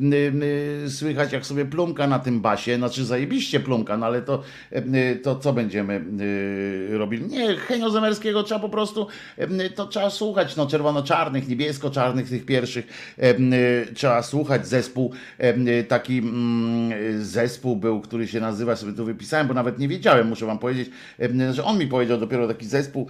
[0.84, 5.20] y, słychać jak sobie plumka na tym basie, znaczy zajebiście plumka, no ale to, y,
[5.22, 7.26] to co będziemy y, robili?
[7.26, 9.06] Nie, Henio Zemerskiego trzeba po prostu,
[9.38, 12.86] y, to trzeba słuchać, no czerwono-czarnych, niebiesko-czarnych tych pierwszych,
[13.18, 19.04] y, y, trzeba słuchać zespół, y, taki mm, zespół był, który się nazywa, sobie tu
[19.04, 22.66] wypisałem, bo nawet nie wiedziałem, muszę wam powiedzieć, y, że on mi powiedział dopiero taki
[22.66, 23.08] zespół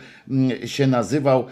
[0.64, 1.46] się nazywał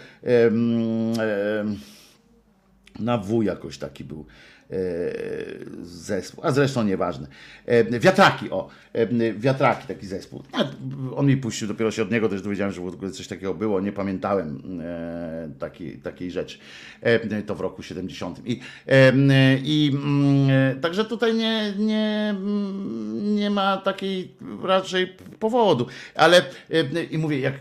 [2.99, 4.25] na W jakoś taki był.
[5.81, 7.27] zespół, a zresztą nieważne.
[7.65, 10.43] E, Wiatraki, o, e, Wiatraki, taki zespół.
[11.15, 13.81] On mi puścił, dopiero się od niego też dowiedziałem, że w ogóle coś takiego było,
[13.81, 15.97] nie pamiętałem e, takiej,
[16.31, 16.57] rzeczy.
[17.01, 18.41] E, To w roku 70.
[18.45, 19.13] I, e,
[19.63, 22.35] i mm, e, także tutaj nie, nie,
[23.21, 24.31] nie ma takiej
[24.63, 26.37] raczej powodu, ale
[26.71, 27.53] e, i mówię, jak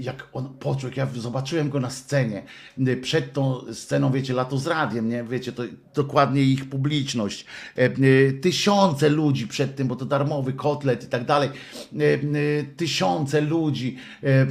[0.00, 2.42] jak on poczuł, jak ja zobaczyłem go na scenie,
[2.88, 5.24] y, przed tą sceną, wiecie, lato z radiem, nie?
[5.24, 5.62] Wiecie, to
[5.94, 7.46] dokładnie ich publiczność,
[7.78, 12.74] e, y, tysiące ludzi przed tym, bo to darmowy kotlet i tak dalej, e, y,
[12.76, 14.46] tysiące ludzi, e,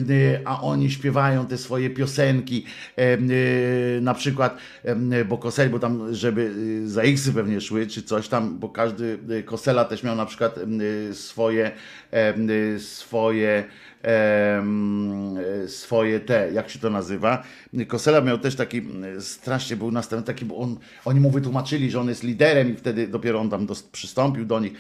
[0.45, 2.65] a oni śpiewają te swoje piosenki,
[4.01, 4.57] na przykład,
[5.27, 6.53] bo Kosel, bo tam, żeby
[6.85, 10.59] za X pewnie szły, czy coś tam, bo każdy Kosela też miał na przykład
[11.13, 11.71] swoje,
[12.77, 13.63] swoje
[15.67, 17.43] swoje te, jak się to nazywa.
[17.87, 18.81] Kosela miał też taki,
[19.19, 23.07] strasznie był następny, taki, bo on, oni mu wytłumaczyli, że on jest liderem i wtedy
[23.07, 24.73] dopiero on tam dos, przystąpił do nich,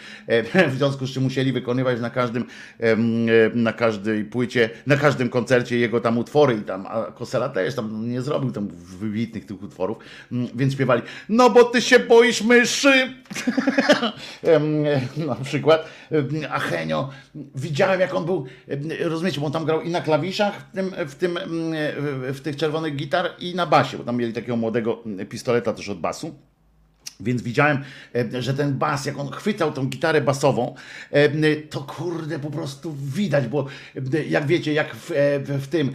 [0.71, 2.45] w związku z czym musieli wykonywać na każdym,
[3.53, 8.09] na każdej płycie, na każdym koncercie jego tam utwory i tam, a Kosela też tam
[8.09, 8.67] nie zrobił tam
[8.99, 9.97] wybitnych tych utworów,
[10.31, 13.13] mm, więc śpiewali, no bo ty się boisz myszy,
[15.27, 15.85] na przykład,
[16.49, 17.09] a Henio,
[17.55, 18.45] widziałem jak on był,
[18.99, 21.39] rozumiecie, bo on tam grał i na klawiszach w, tym, w, tym,
[22.33, 25.99] w tych czerwonych gitar i na basie, bo tam mieli takiego młodego pistoleta też od
[25.99, 26.35] basu.
[27.19, 27.83] Więc widziałem,
[28.15, 30.75] e, że ten bas, jak on chwytał tą gitarę basową,
[31.11, 33.65] e, to kurde po prostu widać, bo
[33.95, 35.11] e, jak wiecie, jak w,
[35.45, 35.91] w, tym,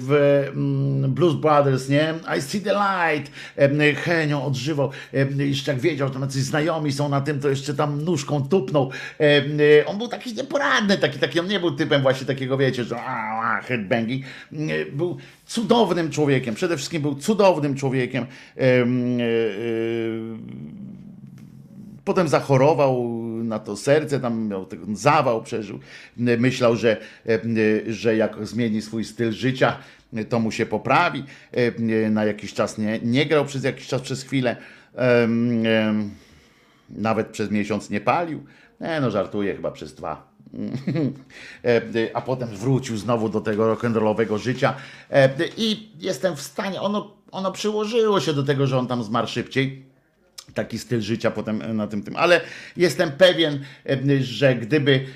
[0.00, 0.12] w
[0.48, 2.14] mm, Blues Brothers, nie?
[2.38, 3.32] I see the light,
[4.04, 4.90] Henio odżywał,
[5.36, 8.90] jeszcze jak wiedział, to jacyś znajomi są na tym, to jeszcze tam nóżką tupnął.
[9.86, 13.56] On był taki nieporadny, taki, taki, on nie był typem właśnie takiego, wiecie, że a,
[13.56, 14.24] a, headbangi.
[14.52, 14.56] E,
[14.92, 18.26] Był cudownym człowiekiem, przede wszystkim był cudownym człowiekiem.
[18.56, 19.26] Em, e, e,
[22.04, 23.04] Potem zachorował
[23.44, 25.78] na to serce, tam miał ten zawał, przeżył.
[26.16, 26.96] Myślał, że,
[27.28, 29.78] e, że jak zmieni swój styl życia,
[30.28, 31.24] to mu się poprawi.
[32.10, 34.56] Na jakiś czas nie, nie grał przez jakiś czas, przez chwilę.
[36.90, 38.44] Nawet przez miesiąc nie palił.
[38.80, 40.35] Nie, no żartuję, chyba przez dwa.
[41.64, 41.82] E,
[42.14, 44.74] A potem wrócił znowu do tego rock'n'rollowego życia.
[45.10, 49.28] E, i jestem w stanie, ono, ono przyłożyło się do tego, że on tam zmarł
[49.28, 49.86] szybciej.
[50.54, 52.40] Taki styl życia potem na tym tym, ale
[52.76, 55.06] jestem pewien, em, że gdyby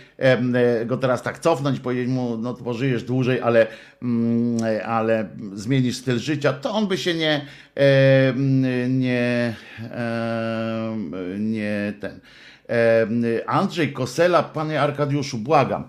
[0.86, 3.66] go teraz tak cofnąć, powiedzieć mu, no to pożyjesz dłużej, ale,
[4.02, 7.46] mm, ale zmienisz styl życia, to on by się nie
[8.88, 9.54] nie
[11.38, 12.20] nie ten
[13.46, 15.84] Andrzej Kosela, panie Arkadiuszu, błagam,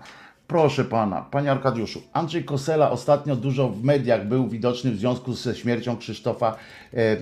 [0.52, 5.54] Proszę pana, panie Arkadiuszu, Andrzej Kosela ostatnio dużo w mediach był widoczny w związku ze
[5.54, 6.56] śmiercią Krzysztofa
[6.94, 7.16] e,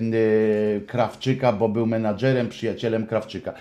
[0.87, 3.53] Krawczyka, bo był menadżerem, przyjacielem Krawczyka.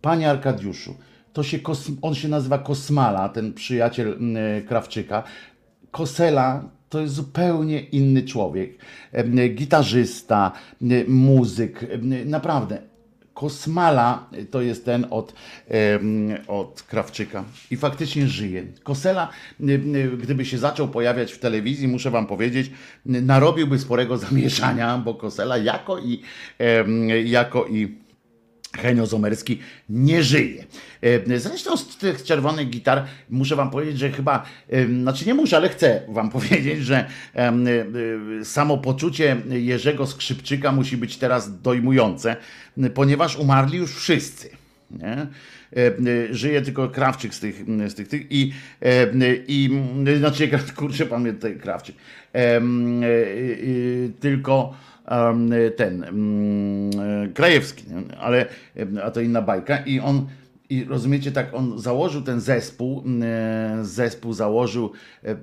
[0.00, 0.94] Panie Arkadiuszu,
[1.32, 1.58] to się
[2.02, 5.22] on się nazywa Kosmala, ten przyjaciel e, Krawczyka.
[5.90, 8.70] Kosela to jest zupełnie inny człowiek.
[9.54, 10.52] Gitarzysta,
[11.08, 11.86] muzyk,
[12.24, 12.89] naprawdę
[13.40, 15.32] Kosmala to jest ten od,
[16.48, 18.64] od Krawczyka i faktycznie żyje.
[18.82, 19.28] Kosela,
[20.18, 22.70] gdyby się zaczął pojawiać w telewizji, muszę wam powiedzieć,
[23.06, 26.22] narobiłby sporego zamieszania, bo Kosela jako i,
[27.24, 27.99] jako i
[28.76, 29.58] Henio Zomerski
[29.88, 30.64] nie żyje.
[31.02, 34.46] E, Zresztą z tych czerwonych gitar muszę wam powiedzieć, że chyba,
[35.00, 41.16] znaczy nie muszę, ale chcę wam powiedzieć, że y, y, samopoczucie Jerzego Skrzypczyka musi być
[41.16, 42.36] teraz dojmujące,
[42.94, 44.50] ponieważ umarli już wszyscy.
[44.90, 45.26] Nie?
[45.76, 45.86] E,
[46.30, 48.52] e, Żyje tylko Krawczyk z tych, z tych, tych i,
[48.82, 49.06] e,
[49.48, 49.70] i
[50.18, 51.96] znaczy, kurczę, tutaj Krawczyk,
[52.34, 52.60] e, e,
[54.20, 54.74] tylko
[55.76, 57.84] ten mm, Krajewski,
[58.20, 58.46] ale
[59.02, 60.26] a to inna bajka i on
[60.70, 64.92] i rozumiecie, tak on założył ten zespół, e, zespół założył,
[65.24, 65.36] e, e,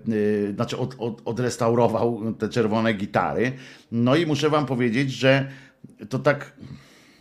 [0.54, 3.52] znaczy od, od, odrestaurował te czerwone gitary.
[3.92, 5.48] No i muszę wam powiedzieć, że
[6.10, 6.54] to tak,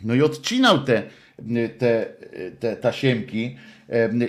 [0.03, 1.03] no i odcinał te,
[1.77, 2.05] te,
[2.59, 3.55] te tasiemki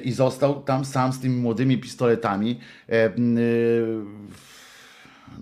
[0.05, 2.61] i został tam sam z tymi młodymi pistoletami.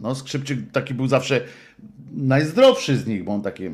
[0.02, 1.40] No, Skrzypczyk taki był zawsze
[2.16, 3.72] najzdrowszy z nich, bo on takie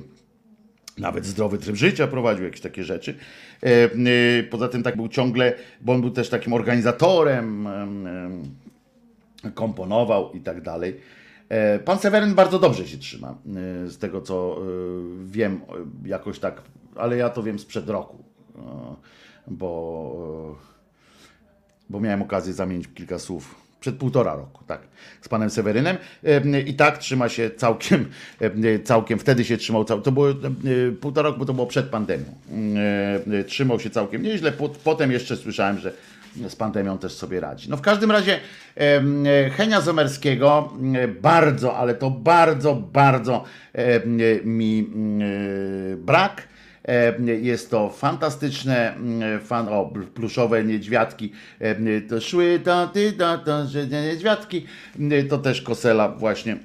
[0.99, 3.15] nawet zdrowy tryb życia prowadził, jakieś takie rzeczy.
[3.63, 8.43] E, e, Poza tym tak był ciągle, bo on był też takim organizatorem, em, em,
[9.55, 10.97] komponował i tak dalej.
[11.49, 13.35] E, Pan Seweryn bardzo dobrze się trzyma,
[13.87, 14.61] z tego co
[15.25, 15.61] wiem,
[16.05, 16.63] jakoś tak,
[16.97, 18.25] ale ja to wiem sprzed roku,
[19.47, 20.57] bo,
[21.91, 24.81] bo miałem okazję zamienić kilka słów przed półtora roku, tak,
[25.21, 25.97] z panem Sewerynem
[26.67, 28.09] i tak trzyma się całkiem,
[28.85, 30.27] całkiem, wtedy się trzymał, to było
[31.01, 32.25] półtora roku, bo to było przed pandemią,
[33.47, 35.93] trzymał się całkiem nieźle, Pot- potem jeszcze słyszałem, że
[36.49, 37.71] z pandemią też sobie radzi.
[37.71, 38.41] No w każdym razie
[39.57, 40.73] Henia Zomerskiego
[41.21, 43.45] bardzo, ale to bardzo, bardzo
[44.45, 44.91] mi
[45.97, 46.52] brak.
[46.89, 53.13] E, Jest to fantastyczne, mm, fan, o, pluszowe niedźwiadki, e, to szły, to ty,
[53.45, 54.67] to, że niedźwiadki,
[55.29, 56.57] to też Kosela właśnie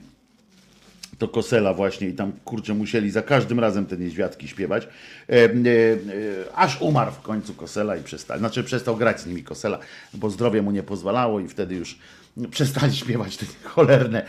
[1.18, 4.88] to Kosela właśnie i tam kurczę musieli za każdym razem te niedźwiadki śpiewać.
[5.30, 5.50] E,
[6.56, 9.80] aż umarł w końcu Kosela i przestał, znaczy przestał grać z nimi Kosela,
[10.14, 12.00] bo zdrowie mu nie pozwalało i wtedy już
[12.52, 14.26] przestali śpiewać te cholerne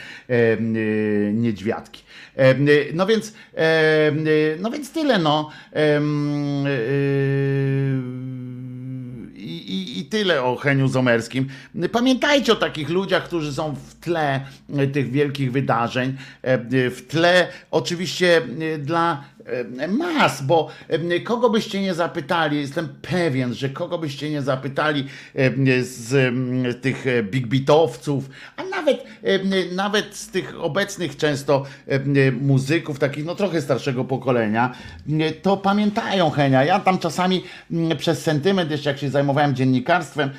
[1.32, 2.02] niedźwiadki.
[2.38, 2.54] E,
[2.94, 4.12] no więc e,
[4.58, 5.50] no więc tyle no.
[5.72, 6.00] E,
[9.34, 11.48] i, i, I tyle o Heniu Zomerskim.
[11.92, 14.40] Pamiętajcie o takich ludziach, którzy są w tle
[14.92, 16.16] tych wielkich wydarzeń,
[16.90, 18.42] w tle oczywiście
[18.78, 19.24] dla
[19.88, 25.82] mas, bo e, kogo byście nie zapytali, jestem pewien, że kogo byście nie zapytali e,
[25.82, 32.32] z e, tych e, big beatowców, a nawet, e, nawet z tych obecnych często e,
[32.32, 34.74] muzyków, takich no trochę starszego pokolenia,
[35.20, 36.64] e, to pamiętają Henia.
[36.64, 40.30] Ja tam czasami m, przez sentyment, jeszcze jak się zajmowałem dziennikarstwem,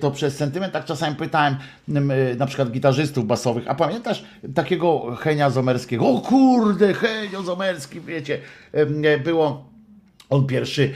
[0.00, 1.56] to przez sentyment tak czasami pytałem
[1.88, 6.08] m, e, na przykład gitarzystów basowych, a pamiętasz takiego Henia Zomerskiego?
[6.08, 8.38] O kurde, Henio Zomerski, wiecie,
[9.24, 9.72] było
[10.32, 10.90] on pierwszy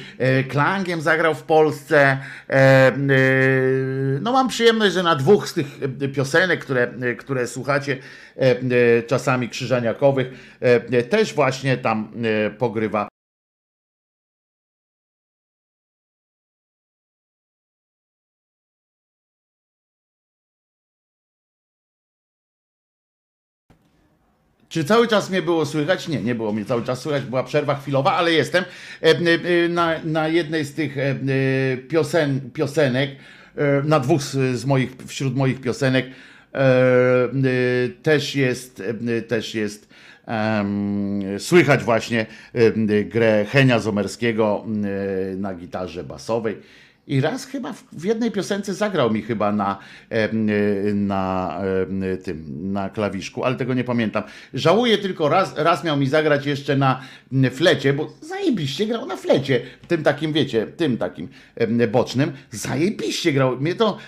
[0.49, 2.19] klangiem zagrał w Polsce.
[2.51, 2.93] E,
[4.21, 5.67] no mam przyjemność, że na dwóch z tych
[6.15, 7.97] piosenek, które, które słuchacie
[8.37, 12.13] e, czasami krzyżaniakowych, e, też właśnie tam
[12.59, 13.09] pogrywa.
[24.69, 26.09] Czy cały czas mnie było słychać?
[26.09, 28.65] Nie, nie było mnie cały czas słychać, była przerwa chwilowa, ale jestem
[29.03, 30.97] E, e, e, na, na jednej z tych
[31.89, 33.11] piosen, piosenek,
[33.85, 36.07] na dwóch z, moich, wśród moich piosenek
[38.03, 38.83] też jest,
[39.29, 39.89] też jest
[41.39, 42.27] słychać właśnie
[43.05, 44.65] grę Henia Zomerskiego
[45.37, 46.57] na gitarze basowej.
[47.07, 49.79] I raz chyba w, jednej piosence zagrał mi chyba na,
[50.11, 54.23] em, y, na em, tym, na klawiszku, ale tego nie pamiętam.
[54.55, 57.01] Żałuję tylko raz, raz miał mi zagrać jeszcze na
[57.51, 61.29] flecie, bo zajebiście grał na flecie, tym takim, wiecie, tym takim
[61.93, 62.33] bocznym.
[62.51, 63.61] Zajebiście grał.
[63.61, 63.99] Mnie to,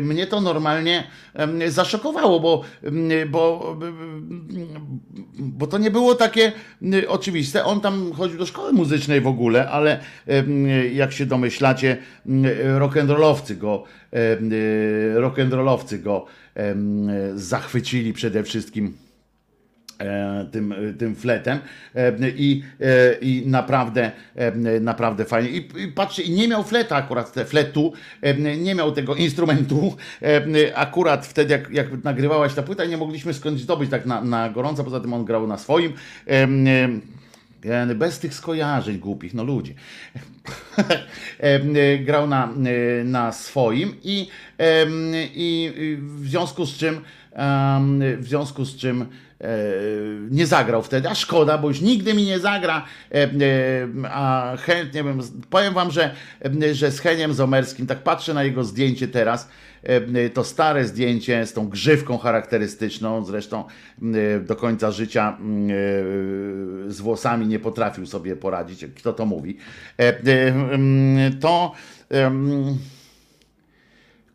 [0.00, 1.04] mnie to normalnie
[1.68, 2.64] zaszokowało, bo,
[3.30, 3.76] bo,
[5.38, 6.52] bo to nie było takie
[7.08, 7.64] oczywiste.
[7.64, 10.00] On tam chodził do szkoły muzycznej w ogóle, ale
[10.92, 12.44] jak się domyślacie, mm,
[12.78, 16.26] rock'n'rollowcy go, em, y, rock'n'rollowcy go
[17.34, 18.96] zachwycili przede wszystkim
[20.00, 21.58] e, tym, tym fletem
[21.94, 25.50] e, i, e, i naprawdę, e, naprawdę fajnie.
[25.50, 29.96] I, I patrzcie, nie miał fleta akurat, fletu, e, nie miał tego instrumentu.
[30.22, 34.48] e, Akurat wtedy, jak, jak nagrywałaś ta płyta, nie mogliśmy skądś zdobyć tak na, na
[34.50, 35.92] gorąco, poza tym on grał na swoim.
[37.94, 39.74] Bez tych skojarzeń głupich, no ludzie.
[41.38, 42.48] Em, e, Grał na,
[43.00, 44.28] e, na swoim i,
[45.34, 47.00] i w związku z czym
[48.18, 49.46] w związku z czym e,
[50.30, 52.84] nie zagrał wtedy, a szkoda, bo już nigdy mi nie zagra,
[54.04, 56.14] a chętnie bym, powiem wam, że,
[56.72, 59.48] że z Heniem Zomerskim, tak patrzę na jego zdjęcie teraz,
[60.34, 63.64] to stare zdjęcie z tą grzywką charakterystyczną, zresztą
[64.02, 65.72] e, do końca życia m, e,
[66.92, 69.56] z włosami nie potrafił sobie poradzić, kto to mówi,
[69.98, 71.72] E, e, m, to
[72.10, 72.78] em,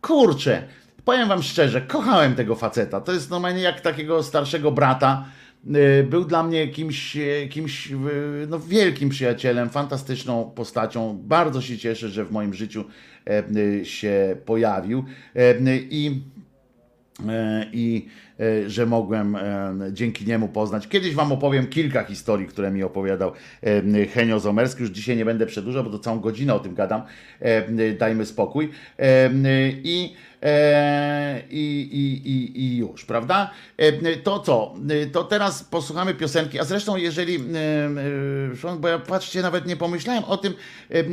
[0.02, 0.64] kurczę,
[1.06, 3.02] powiem wam szczerze, kochałem tego faceta.
[3.02, 5.26] To jest normalnie jak takiego starszego brata.
[5.68, 7.98] Y, Był dla mnie kimś, y, kimś y,
[8.50, 11.20] no, wielkim przyjacielem, fantastyczną postacią.
[11.24, 12.86] Bardzo się cieszę, że w moim życiu
[13.30, 15.06] e, się pojawił.
[15.36, 16.22] E, I
[17.30, 18.08] e, i
[18.68, 20.88] że mogłem e, dzięki niemu poznać.
[20.88, 23.32] Kiedyś Wam opowiem kilka historii, które mi opowiadał
[23.64, 24.82] e, Henio Zomerski.
[24.82, 27.02] Już dzisiaj nie będę przedłużał, bo to całą godzinę o tym gadam.
[27.40, 28.70] E, Dajmy spokój.
[29.00, 29.30] E,
[29.84, 30.14] I,
[30.44, 33.52] e, i, i, i, i już, prawda?
[33.78, 34.74] E, To co?
[34.90, 36.60] E, To teraz posłuchamy piosenki.
[36.60, 37.40] A zresztą, jeżeli, e,
[38.70, 40.54] e, bo ja patrzcie, nawet nie pomyślałem o tym,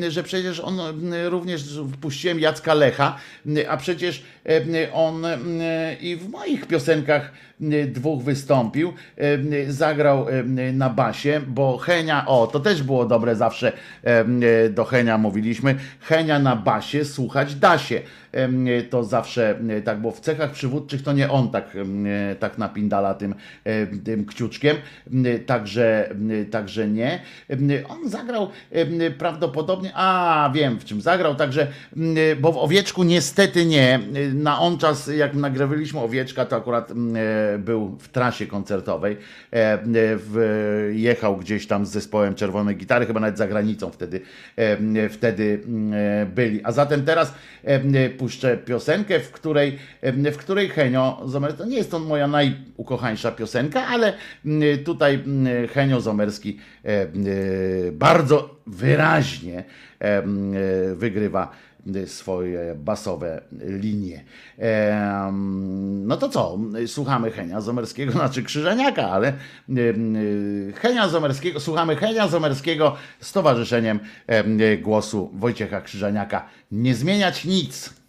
[0.02, 0.80] e, że przecież on
[1.12, 3.16] e, również wpuściłem Jacka Lecha,
[3.56, 5.38] e, a przecież e, on e,
[6.00, 8.92] i w moich piosenkach e, dwóch wystąpił,
[9.68, 10.26] zagrał
[10.72, 13.72] na basie, bo Henia, o, to też było dobre zawsze,
[14.70, 18.00] do Henia mówiliśmy, Henia na basie słuchać da się.
[18.32, 22.58] Em, to zawsze e, tak, bo w cechach przywódczych to nie on tak, e, tak
[22.58, 24.76] napindala tym, e, tym kciuczkiem,
[25.12, 26.14] em, także,
[26.50, 27.20] także nie.
[27.88, 28.50] On zagrał
[29.18, 31.66] prawdopodobnie, a wiem w czym zagrał, także,
[32.40, 34.00] bo w Owieczku niestety nie.
[34.34, 36.94] Na on czas, jak nagrywaliśmy Owieczka, to akurat e,
[37.58, 39.16] był w trasie koncertowej,
[39.52, 39.78] e,
[40.92, 44.20] jechał gdzieś tam z zespołem Czerwonej Gitary, chyba nawet za granicą wtedy,
[44.56, 45.60] e, wtedy
[45.92, 46.64] e, byli.
[46.64, 51.90] A zatem teraz e, puszczę piosenkę, w której, w której Henio Zomerski, to nie jest
[51.90, 54.12] to moja najukochańsza piosenka, ale
[54.46, 57.06] m, tutaj m, Henio Zomerski e,
[57.92, 59.64] bardzo wyraźnie
[59.98, 60.22] e,
[60.94, 61.50] wygrywa
[62.06, 64.24] swoje basowe linie.
[66.06, 66.58] No to co?
[66.86, 69.32] Słuchamy Henia Zomerskiego, znaczy Krzyżeniaka, ale
[69.68, 76.48] y, Henia Zomerskiego, słuchamy Henia Zomerskiego z towarzyszeniem em, głosu Wojciecha Krzyżeniaka.
[76.72, 78.01] Nie zmieniać nic.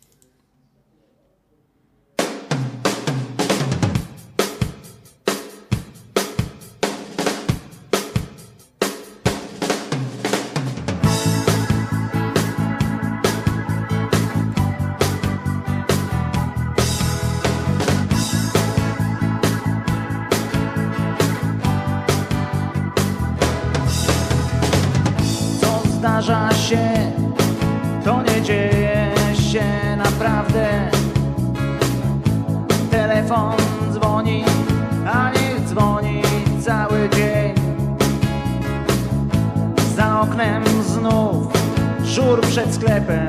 [42.54, 43.28] Przed sklepem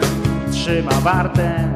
[0.52, 1.74] trzyma wartę.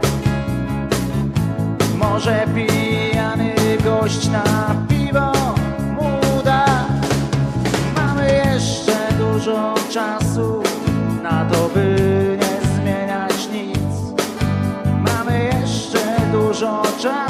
[1.96, 4.44] Może pijany gość na
[4.88, 5.32] piwo
[5.94, 6.66] mu da
[7.96, 10.62] Mamy jeszcze dużo czasu
[11.22, 11.96] na to, by
[12.40, 14.18] nie zmieniać nic.
[15.06, 15.98] Mamy jeszcze
[16.32, 17.27] dużo czasu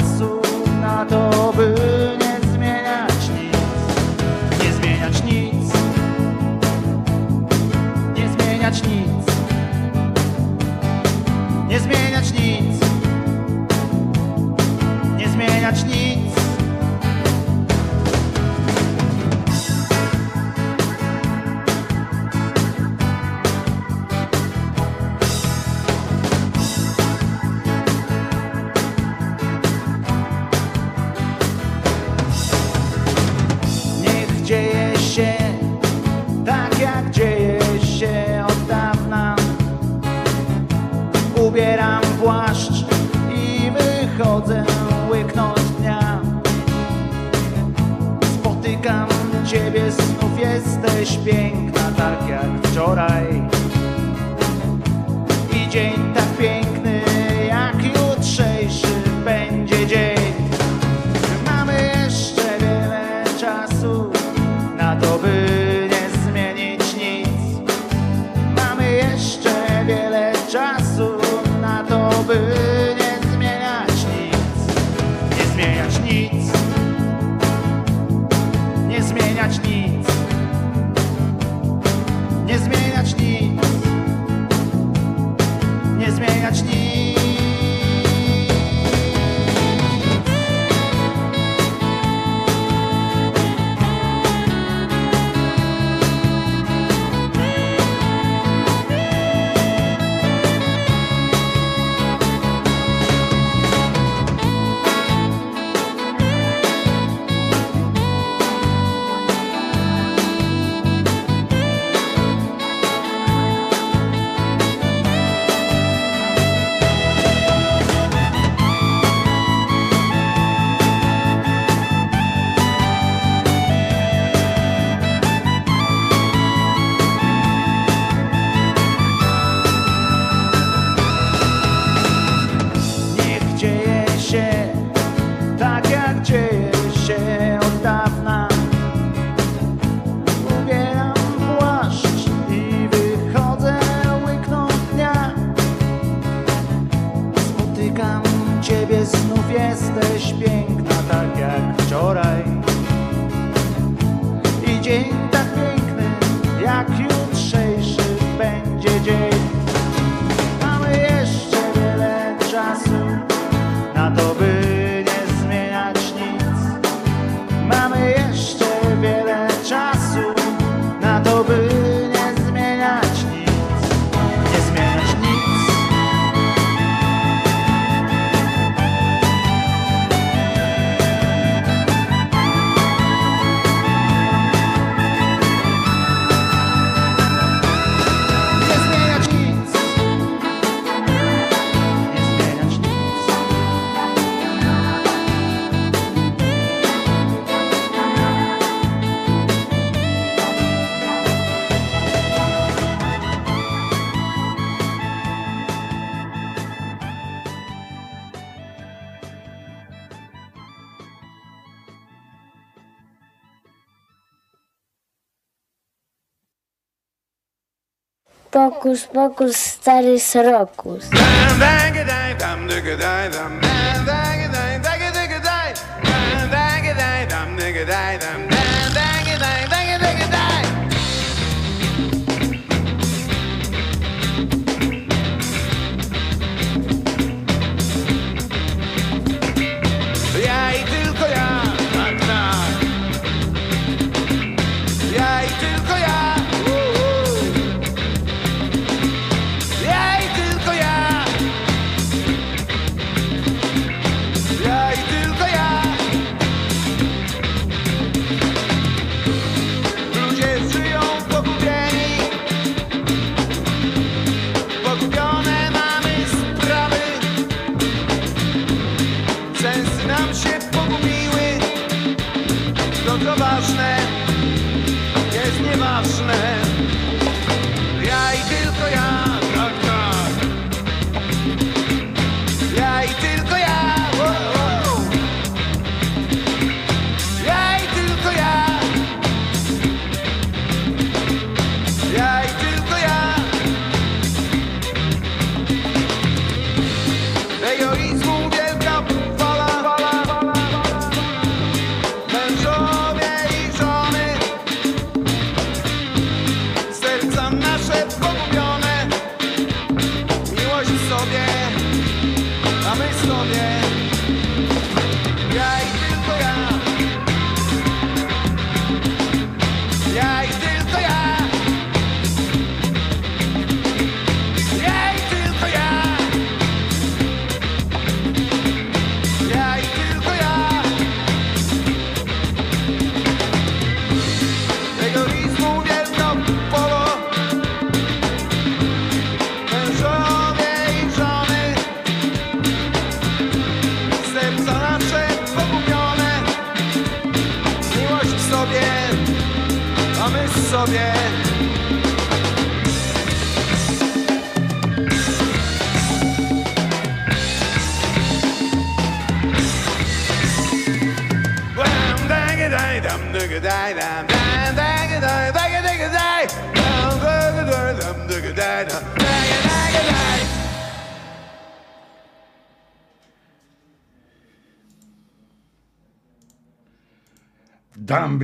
[218.79, 221.11] Pokus, pokus, stary srokus.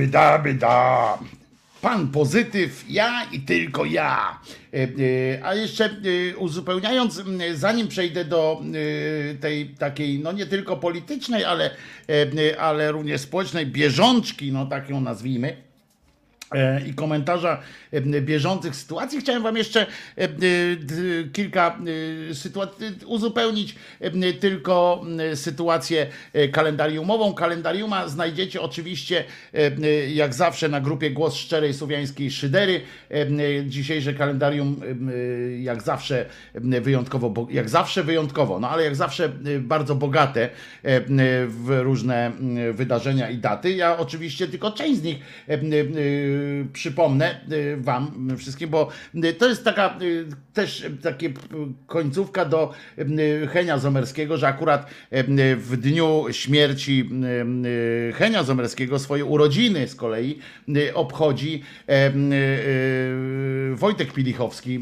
[0.06, 1.18] Damby, daby, da.
[1.82, 4.40] Pan pozytyw, ja i tylko ja.
[4.74, 7.22] E, e, A jeszcze e, uzupełniając,
[7.54, 8.62] zanim przejdę do
[9.40, 11.70] tej takiej, no nie tylko politycznej, ale,
[12.58, 15.56] ale również społecznej bieżączki, no tak ją nazwijmy,
[16.86, 17.60] i komentarza
[17.92, 19.20] e, bieżących sytuacji.
[19.20, 19.86] Chciałem Wam jeszcze
[20.16, 20.28] e,
[21.32, 21.78] kilka
[22.32, 27.34] sytuacji uzupełnić e, tylko sytuację e, kalendariumową.
[27.34, 29.24] Kalendariuma znajdziecie oczywiście
[29.54, 29.70] e,
[30.10, 32.80] jak zawsze na grupie Głos Szczerej Słowiańskiej Szydery.
[33.10, 33.26] E,
[33.66, 39.58] Dzisiejsze kalendarium e, jak zawsze e, wyjątkowo, jak zawsze wyjątkowo, no ale jak zawsze e,
[39.58, 40.50] bardzo bogate e,
[41.46, 42.32] w różne
[42.72, 43.70] wydarzenia i daty.
[43.72, 45.16] Ja oczywiście tylko część z nich
[45.48, 45.58] e, e,
[46.72, 49.98] przypomnę e, wam wszystkim, bo e, to jest taka
[50.52, 51.32] też takie
[51.86, 52.72] końcówka do
[53.48, 54.90] Henia Zomerskiego, że akurat
[55.56, 57.10] w dniu śmierci
[58.14, 60.38] Henia Zomerskiego swoje urodziny z kolei
[60.94, 61.62] obchodzi
[63.74, 64.80] Wojtek Pilichowski,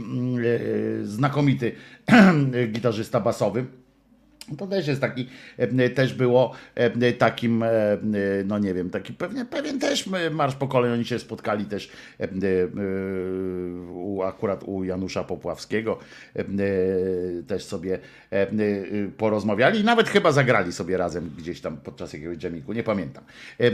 [1.03, 1.73] znakomity
[2.73, 3.65] gitarzysta basowy.
[4.59, 7.99] To też jest taki, e, też było e, takim, e, e,
[8.45, 11.91] no nie wiem, taki pewnie, pewien też marsz pokoleń, oni się spotkali też
[12.21, 12.29] e, e,
[14.27, 15.99] akurat u Janusza Popławskiego,
[16.37, 16.45] e, e,
[17.47, 17.99] też sobie
[18.33, 18.49] e, e,
[19.17, 23.25] porozmawiali i nawet chyba zagrali sobie razem gdzieś tam podczas jakiegoś dżemiku, nie pamiętam.
[23.61, 23.65] E,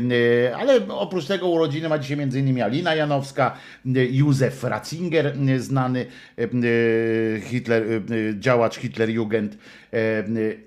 [0.49, 3.57] e, Ale oprócz tego urodziny ma dzisiaj między innymi Alina Janowska,
[3.87, 6.07] e, Józef Ratzinger, e, znany
[6.39, 8.01] e, e, Hitler, e,
[8.39, 9.59] działacz Hitlerjugend, e,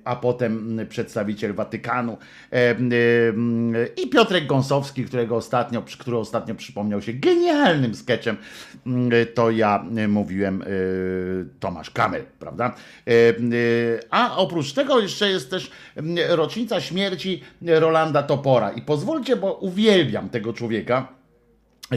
[0.04, 2.18] a potem przedstawiciel Watykanu
[2.52, 2.76] e, e,
[4.04, 8.38] i Piotrek Gąsowski, którego ostatnio, który ostatnio przypomniał się genialnym sketchem,
[9.34, 10.66] to ja e, mówiłem e,
[11.60, 12.76] Tomasz Kamel, prawda?
[13.08, 13.34] E, e,
[14.10, 15.72] A oprócz tego jeszcze jest też
[16.30, 21.23] rocznica śmierci Rolanda Topora i pozwólcie, bo uwielbiam tego człowieka.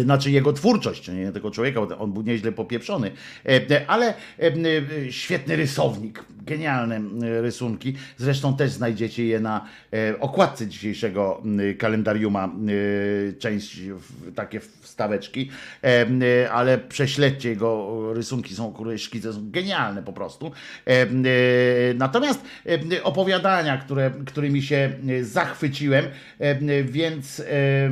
[0.02, 3.10] Znaczy jego twórczość, nie tego człowieka, on był nieźle popieprzony,
[3.46, 7.00] E, ale e, e, świetny rysownik, genialne
[7.40, 7.94] rysunki.
[8.16, 11.42] Zresztą też znajdziecie je na e, okładce dzisiejszego
[11.78, 13.80] kalendariuma, e, część,
[14.34, 15.50] takie wstaweczki,
[15.82, 20.52] E, ale prześledźcie jego rysunki, są szkice, są genialne po prostu.
[20.86, 21.06] E, e,
[21.94, 22.40] Natomiast
[22.94, 26.04] e, opowiadania, które, którymi się e, zachwyciłem,
[26.38, 27.90] e, więc e, e,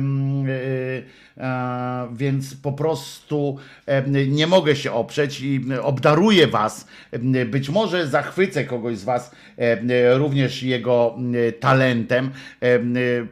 [2.13, 6.87] więc po prostu e, nie mogę się oprzeć i obdaruję Was.
[7.11, 11.17] E, Być może zachwycę kogoś z Was e, również jego
[11.47, 12.31] e, talentem.
[12.61, 13.25] E, e, e,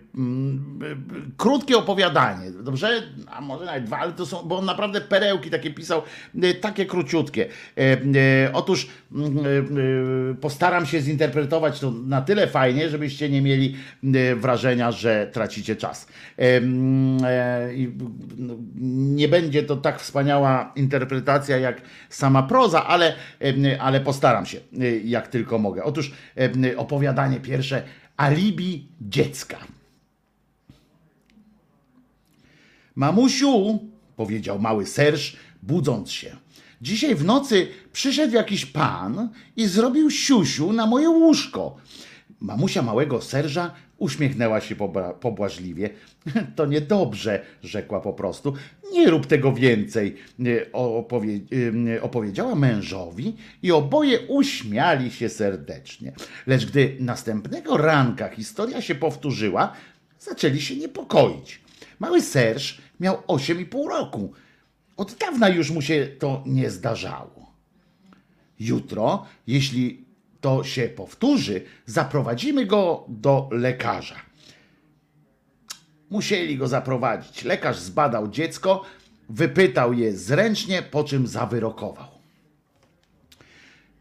[1.37, 3.03] Krótkie opowiadanie, dobrze?
[3.27, 6.01] A może nawet dwa, ale to są, bo on naprawdę perełki takie pisał,
[6.43, 7.45] e, takie króciutkie.
[7.77, 13.75] E, e, Otóż e, e, postaram się zinterpretować to na tyle fajnie, żebyście nie mieli
[14.03, 16.07] e, wrażenia, że tracicie czas.
[16.39, 16.61] E,
[17.73, 17.92] i,
[18.75, 23.15] Nie będzie to tak wspaniała interpretacja jak sama proza, ale,
[23.79, 25.83] ale postaram się, e, jak tylko mogę.
[25.83, 26.11] Otóż
[26.77, 27.83] opowiadanie pierwsze
[28.17, 29.57] Alibi dziecka.
[32.95, 33.79] Mamusiu,
[34.15, 36.37] powiedział mały serż, budząc się.
[36.81, 41.75] Dzisiaj w nocy przyszedł jakiś pan i zrobił siusiu na moje łóżko.
[42.39, 44.75] Mamusia małego serża uśmiechnęła się
[45.19, 45.89] pobłażliwie.
[46.55, 48.53] To niedobrze, rzekła po prostu.
[48.91, 51.39] Nie rób tego więcej, y, opowie-
[51.95, 56.13] y, opowiedziała mężowi i oboje uśmiali się serdecznie.
[56.47, 59.73] Lecz gdy następnego ranka historia się powtórzyła,
[60.19, 61.61] zaczęli się niepokoić.
[61.99, 64.33] Mały serż miał 8,5 roku.
[64.97, 67.53] Od dawna już mu się to nie zdarzało.
[68.59, 70.02] Jutro, jeśli
[70.43, 74.15] to się powtórzy, zaprowadzimy go do lekarza.
[76.09, 77.43] Musieli go zaprowadzić.
[77.43, 78.83] Lekarz zbadał dziecko,
[79.29, 82.07] wypytał je zręcznie, po czym zawyrokował.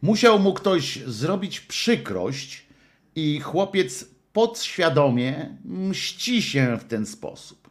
[0.03, 2.67] Musiał mu ktoś zrobić przykrość
[3.15, 7.71] i chłopiec podświadomie mści się w ten sposób.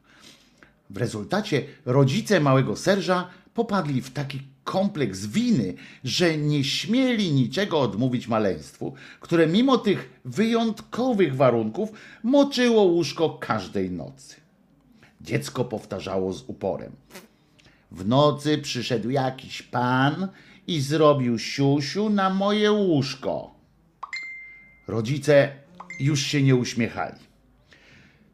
[0.89, 8.28] W rezultacie rodzice małego serża popadli w taki kompleks winy, że nie śmieli niczego odmówić
[8.28, 11.91] maleństwu, które mimo tych wyjątkowych warunków
[12.24, 14.36] moczyło łóżko każdej nocy.
[15.22, 16.91] Dziecko powtarzało z uporem.
[17.91, 20.28] W nocy przyszedł jakiś pan
[20.67, 23.55] i zrobił siusiu na moje łóżko.
[24.88, 25.51] Rodzice
[25.99, 27.19] już się nie uśmiechali.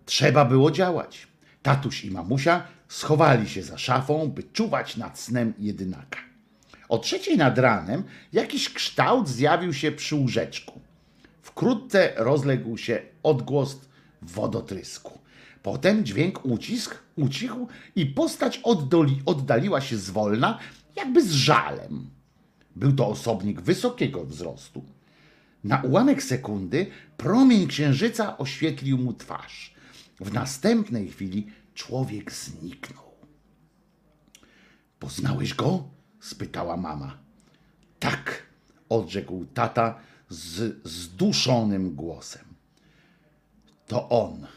[0.06, 1.28] Trzeba było działać.
[1.64, 6.27] Tatuś i mamusia schowali się za szafą, by czuwać nad snem jedynaka.
[6.90, 10.82] O trzeciej nad ranem jakiś kształt zjawił się przy łóżeczku.
[11.42, 13.78] Wkrótce rozległ się odgłos
[14.22, 15.20] wodotrysku.
[15.64, 20.60] Potem dźwięk ucisk, ucichł i postać oddoli, oddaliła się zwolna,
[20.96, 22.10] jakby z żalem.
[22.76, 24.86] Był to osobnik wysokiego wzrostu.
[25.64, 29.74] Na ułamek sekundy promień księżyca oświetlił mu twarz.
[30.20, 33.12] W następnej chwili człowiek zniknął.
[35.00, 35.97] Poznałeś go?
[36.20, 37.18] Spytała mama.
[38.00, 38.44] Tak,
[38.90, 40.00] odrzekł tata
[40.30, 42.46] z zduszonym głosem.
[43.88, 44.48] To on,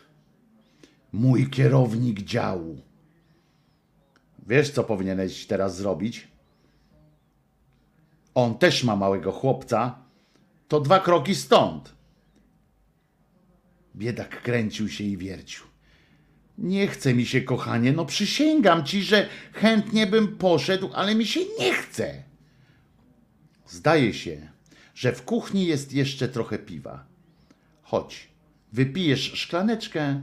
[1.12, 2.80] mój kierownik działu.
[4.46, 6.28] Wiesz, co powinieneś teraz zrobić?
[8.34, 9.98] On też ma małego chłopca.
[10.68, 11.94] To dwa kroki stąd.
[13.96, 15.69] Biedak kręcił się i wiercił.
[16.60, 21.40] Nie chce mi się, kochanie, no przysięgam ci, że chętnie bym poszedł, ale mi się
[21.58, 22.22] nie chce.
[23.66, 24.48] Zdaje się,
[24.94, 27.04] że w kuchni jest jeszcze trochę piwa.
[27.82, 28.28] Chodź,
[28.72, 30.20] wypijesz szklaneczkę,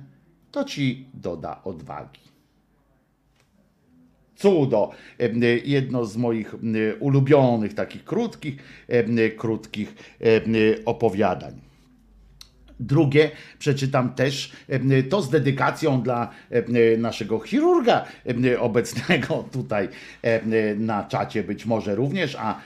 [0.51, 2.21] to ci doda odwagi.
[4.35, 4.91] Cudo.
[5.63, 6.55] Jedno z moich
[6.99, 8.55] ulubionych, takich krótkich,
[9.37, 9.95] krótkich
[10.85, 11.61] opowiadań.
[12.79, 19.89] Drugie przeczytam też em, to z dedykacją dla em, naszego chirurga em, obecnego tutaj
[20.77, 22.59] na czacie, być może również, a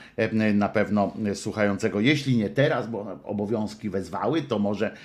[0.54, 4.96] na pewno słuchającego, jeśli nie teraz, bo obowiązki wezwały, to może,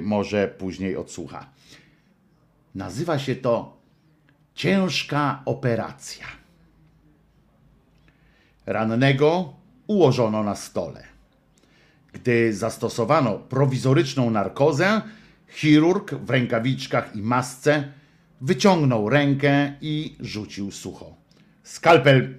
[0.00, 1.46] może później odsłucha.
[2.74, 3.76] Nazywa się to
[4.54, 6.26] ciężka operacja.
[8.66, 9.54] Rannego
[9.86, 11.11] ułożono na stole.
[12.12, 15.02] Gdy zastosowano prowizoryczną narkozę,
[15.48, 17.92] chirurg w rękawiczkach i masce
[18.40, 21.16] wyciągnął rękę i rzucił sucho.
[21.62, 22.34] Skalpel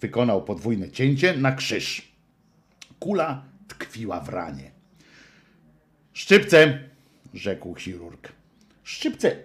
[0.00, 2.12] wykonał podwójne cięcie na krzyż.
[2.98, 4.70] Kula tkwiła w ranie.
[6.12, 6.78] Szczypce,
[7.34, 8.32] rzekł chirurg.
[8.84, 9.36] Szczypce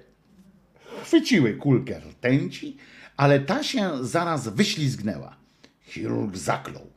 [1.03, 2.77] chwyciły kulkę rtęci,
[3.17, 5.35] ale ta się zaraz wyślizgnęła.
[5.81, 6.96] Chirurg zaklął.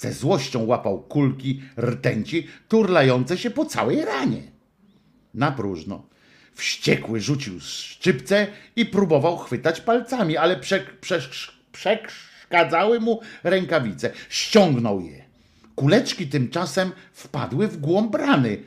[0.00, 4.42] Ze złością łapał kulki rtęci, turlające się po całej ranie.
[5.34, 6.06] Na próżno.
[6.54, 8.46] Wściekły rzucił szczypce
[8.76, 10.60] i próbował chwytać palcami, ale
[11.72, 14.10] przeszkadzały mu rękawice.
[14.28, 15.24] Ściągnął je.
[15.74, 18.62] Kuleczki tymczasem wpadły w głąb rany.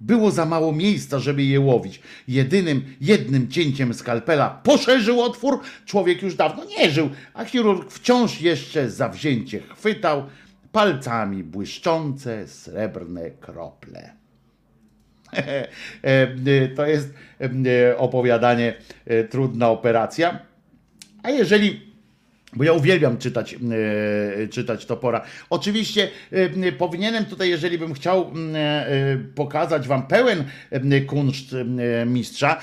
[0.00, 2.00] Było za mało miejsca, żeby je łowić.
[2.28, 5.60] Jedynym, jednym cięciem skalpela poszerzył otwór.
[5.86, 10.24] Człowiek już dawno nie żył, a chirurg wciąż jeszcze zawzięcie chwytał
[10.74, 14.10] palcami błyszczące srebrne krople.
[16.02, 18.74] E, to jest e, opowiadanie
[19.06, 20.38] e, Trudna operacja.
[21.22, 21.93] A jeżeli
[22.56, 25.24] bo ja uwielbiam czytać, e, czytać Topora.
[25.50, 30.44] Oczywiście e, powinienem tutaj, jeżeli bym chciał e, pokazać wam pełen
[31.06, 31.54] kunszt
[32.06, 32.60] mistrza,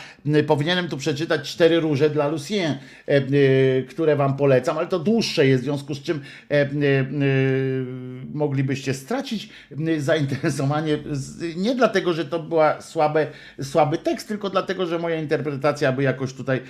[0.48, 2.78] powinienem tu przeczytać Cztery róże dla Lucien,
[3.90, 6.22] które wam polecam, ale to dłuższe jest, w związku z czym
[8.34, 9.50] moglibyście stracić
[9.98, 10.98] zainteresowanie.
[11.56, 13.28] Nie dlatego, że to była słabe,
[13.62, 16.62] słaby tekst, tylko dlatego, że moja interpretacja by jakoś tutaj,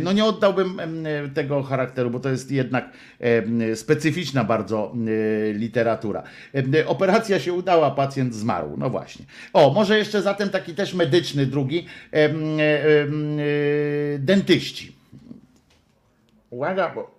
[0.00, 0.80] no nie oddałbym
[1.34, 2.90] tego charakteru, bo to jest jednak
[3.20, 6.22] em, specyficzna bardzo e, literatura.
[6.86, 8.74] Operacja się udała, pacjent zmarł.
[8.76, 9.24] No właśnie.
[9.52, 11.86] O, może jeszcze zatem taki też medyczny drugi.
[12.12, 14.92] em, e, Dentyści.
[16.50, 17.14] Uwaga, bo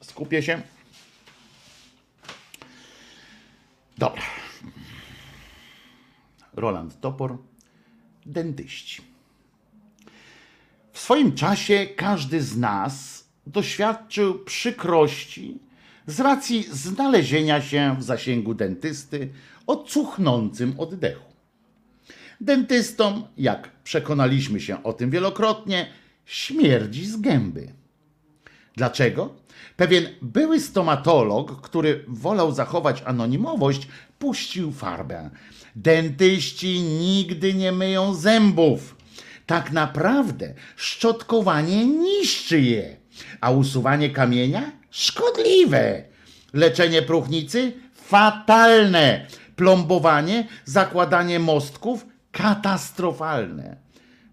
[0.00, 0.62] skupię się.
[3.98, 4.22] Dobra.
[6.56, 7.38] Roland Topor,
[8.26, 9.02] dentyści.
[10.92, 15.58] W swoim czasie każdy z nas doświadczył przykrości
[16.06, 19.28] z racji znalezienia się w zasięgu dentysty
[19.66, 21.32] o cuchnącym oddechu.
[22.40, 25.86] Dentystom, jak przekonaliśmy się o tym wielokrotnie,
[26.24, 27.72] śmierdzi z gęby.
[28.76, 29.34] Dlaczego?
[29.76, 33.88] Pewien były stomatolog, który wolał zachować anonimowość,
[34.18, 35.30] puścił farbę.
[35.76, 38.96] Dentyści nigdy nie myją zębów.
[39.46, 42.96] Tak naprawdę szczotkowanie niszczy je,
[43.40, 46.02] a usuwanie kamienia szkodliwe.
[46.52, 49.26] Leczenie próchnicy fatalne.
[49.56, 53.76] Plombowanie, zakładanie mostków katastrofalne.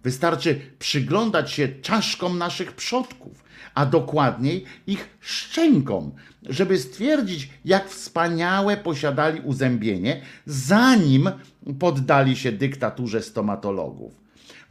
[0.03, 3.43] Wystarczy przyglądać się czaszkom naszych przodków,
[3.75, 6.11] a dokładniej ich szczękom,
[6.43, 11.31] żeby stwierdzić, jak wspaniałe posiadali uzębienie, zanim
[11.79, 14.22] poddali się dyktaturze stomatologów.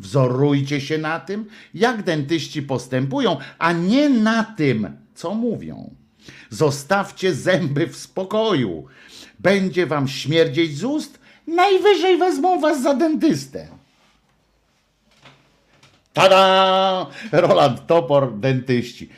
[0.03, 5.95] Wzorujcie się na tym, jak dentyści postępują, a nie na tym, co mówią.
[6.51, 8.85] Zostawcie zęby w spokoju.
[9.39, 13.69] Będzie wam śmierdzieć z ust, najwyżej wezmą was za dentystę.
[16.13, 17.07] Tada!
[17.33, 19.09] Roland Topor, dentyści.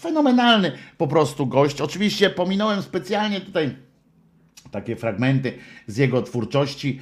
[0.00, 1.80] Fenomenalny po prostu gość.
[1.80, 3.76] Oczywiście pominąłem specjalnie tutaj
[4.70, 5.52] takie fragmenty
[5.86, 7.00] z jego twórczości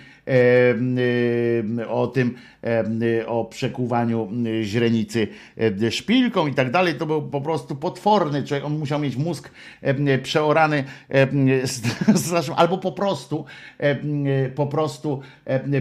[1.88, 2.34] o tym,
[3.26, 4.28] o przekuwaniu
[4.62, 5.28] źrenicy
[5.90, 6.94] szpilką i tak dalej.
[6.94, 8.64] To był po prostu potworny człowiek.
[8.64, 9.50] On musiał mieć mózg
[10.22, 10.84] przeorany
[12.56, 13.44] albo po prostu
[14.54, 15.20] po prostu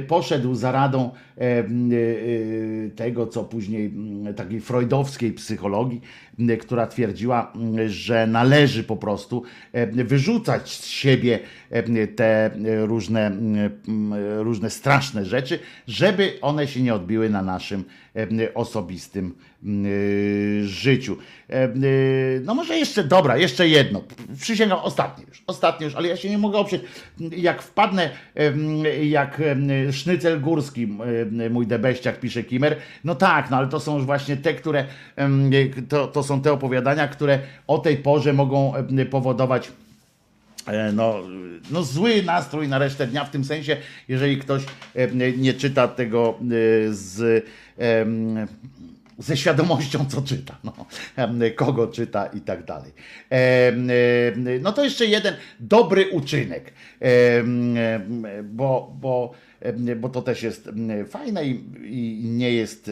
[0.07, 1.09] poszedł za radą
[1.41, 3.93] y, tego, co później
[4.35, 6.01] takiej freudowskiej psychologii,
[6.59, 7.53] która twierdziła,
[7.87, 9.43] że należy po prostu
[9.83, 11.39] wyrzucać z siebie
[12.15, 13.31] te e, różne,
[14.37, 17.83] różne straszne rzeczy, żeby one się nie odbiły na naszym
[18.13, 19.85] em, osobistym m,
[20.63, 21.17] życiu.
[22.43, 24.03] No może jeszcze, dobra, jeszcze jedno.
[24.41, 26.81] Przysięgam, ostatnie już, ostatnie już, ale ja się nie mogę oprzeć.
[27.19, 28.09] Jak wpadnę,
[29.03, 29.41] jak
[29.91, 30.87] sznycel górski,
[31.49, 34.85] mój debeściak, pisze Kimer, no tak, no ale to są już właśnie te, które,
[35.89, 38.73] to, to są te opowiadania, które o tej porze mogą
[39.11, 39.71] powodować e,
[40.93, 41.23] no,
[41.71, 43.77] no zły nastrój na resztę dnia, w tym sensie,
[44.07, 44.63] jeżeli ktoś
[44.95, 46.43] e, nie czyta tego e,
[46.93, 47.45] z,
[49.17, 50.73] ze świadomością, co czyta, no,
[51.55, 52.91] kogo czyta i tak dalej.
[54.61, 56.73] No to jeszcze jeden dobry uczynek,
[58.43, 59.31] bo, bo,
[59.97, 60.69] bo to też jest
[61.09, 61.63] fajne i,
[62.23, 62.91] i nie jest,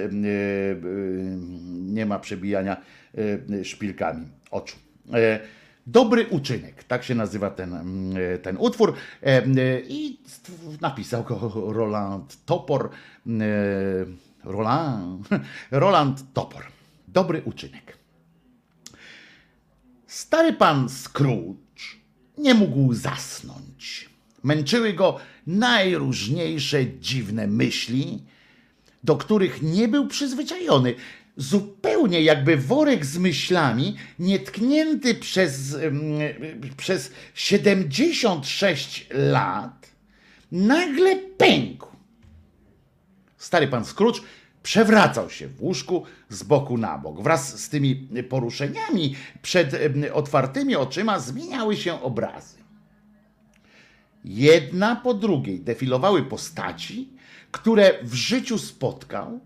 [1.70, 2.78] nie ma przebijania
[3.64, 4.78] szpilkami oczu.
[5.90, 8.94] E, Dobry uczynek, tak się nazywa ten, mm, ten utwór.
[9.24, 10.20] E, e, I
[10.82, 12.90] napisał go Roland Topor.
[13.28, 13.40] e,
[14.44, 15.28] Roland,
[15.72, 16.64] Roland Topor.
[17.08, 17.98] Dobry uczynek.
[20.08, 22.00] Stary pan Scrooge
[22.38, 24.10] nie mógł zasnąć.
[24.44, 28.24] Męczyły go najróżniejsze dziwne myśli,
[29.04, 30.96] do których nie był przyzwyczajony.
[31.40, 35.78] Zupełnie jakby worek z myślami, nietknięty przez,
[36.78, 39.92] przez 76 lat,
[40.52, 41.88] nagle pękł.
[43.38, 44.22] Stary pan Scrooge
[44.64, 47.22] przewracał się w łóżku z boku na bok.
[47.22, 47.96] Wraz z tymi
[48.30, 49.76] poruszeniami przed
[50.14, 52.58] otwartymi oczyma zmieniały się obrazy.
[54.26, 57.10] Jedna po drugiej defilowały postaci,
[57.52, 59.40] które w życiu spotkał,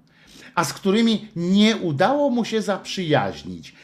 [0.55, 3.75] a z którymi nie udało mu się zaprzyjaźnić.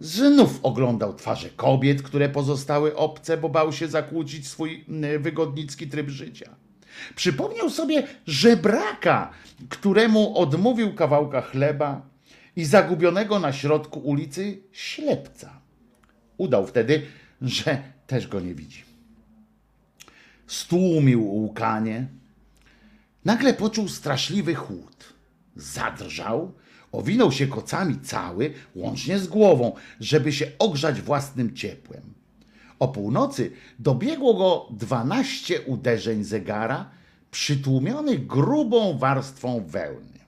[0.00, 6.08] Znów oglądał twarze kobiet, które pozostały obce, bo bał się zakłócić swój mm, wygodnicki tryb
[6.08, 6.50] życia.
[7.16, 9.30] Przypomniał sobie żebraka,
[9.68, 12.02] któremu odmówił kawałka chleba
[12.56, 15.60] i zagubionego na środku ulicy ślepca.
[16.36, 17.06] Udał wtedy,
[17.42, 18.84] że też go nie widzi.
[20.46, 22.06] Stłumił łkanie.
[23.24, 25.12] Nagle poczuł straszliwy chłód.
[25.56, 26.52] Zadrżał,
[26.92, 32.02] owinął się kocami cały, łącznie z głową, żeby się ogrzać własnym ciepłem.
[32.78, 36.90] O północy dobiegło go dwanaście uderzeń zegara,
[37.30, 40.18] przytłumionych grubą warstwą wełny.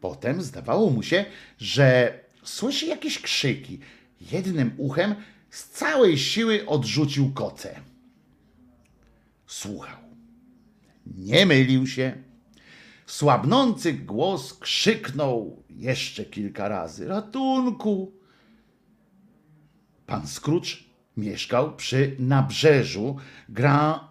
[0.00, 1.24] Potem zdawało mu się,
[1.58, 3.78] że słyszy jakieś krzyki.
[4.32, 5.14] Jednym uchem
[5.50, 7.80] z całej siły odrzucił koce.
[9.46, 9.98] Słuchał.
[11.06, 12.25] Nie mylił się.
[13.06, 18.12] Słabnący głos krzyknął jeszcze kilka razy: Ratunku!
[20.06, 20.76] Pan Scrooge
[21.16, 23.16] mieszkał przy nabrzeżu
[23.48, 24.02] Grand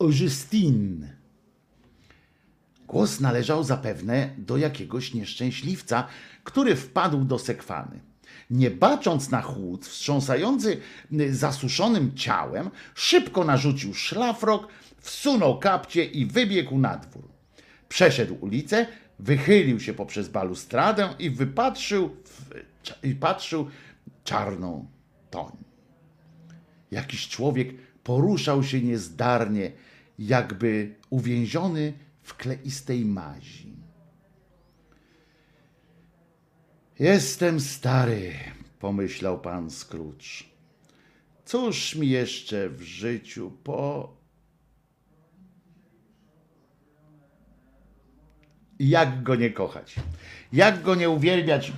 [0.00, 1.16] Augustine.
[2.86, 6.06] Głos należał zapewne do jakiegoś nieszczęśliwca,
[6.44, 8.00] który wpadł do sekwany.
[8.50, 10.80] Nie bacząc na chłód, wstrząsający
[11.12, 14.68] y, zasuszonym ciałem, szybko narzucił szlafrok,
[15.00, 17.37] wsunął kapcie i wybiegł na dwór.
[17.88, 18.86] Przeszedł ulicę,
[19.18, 22.50] wychylił się poprzez balustradę i wypatrzył w,
[23.02, 23.68] i patrzył
[24.24, 24.88] czarną
[25.30, 25.56] toń.
[26.90, 27.68] Jakiś człowiek
[28.02, 29.72] poruszał się niezdarnie,
[30.18, 31.92] jakby uwięziony
[32.22, 33.76] w kleistej mazi.
[36.98, 38.32] Jestem stary,
[38.78, 40.44] pomyślał pan Scrooge.
[41.44, 44.17] Cóż mi jeszcze w życiu po.
[48.78, 49.94] Jak go nie kochać?
[50.52, 51.72] Jak go nie uwielbiać e,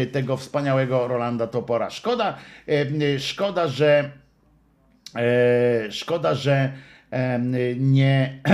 [0.00, 1.90] e, tego wspaniałego Rolanda Topora?
[1.90, 4.10] Szkoda, e, szkoda, że
[5.90, 6.72] szkoda, że
[7.76, 8.40] nie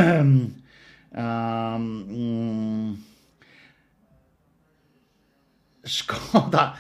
[5.87, 6.77] szkoda,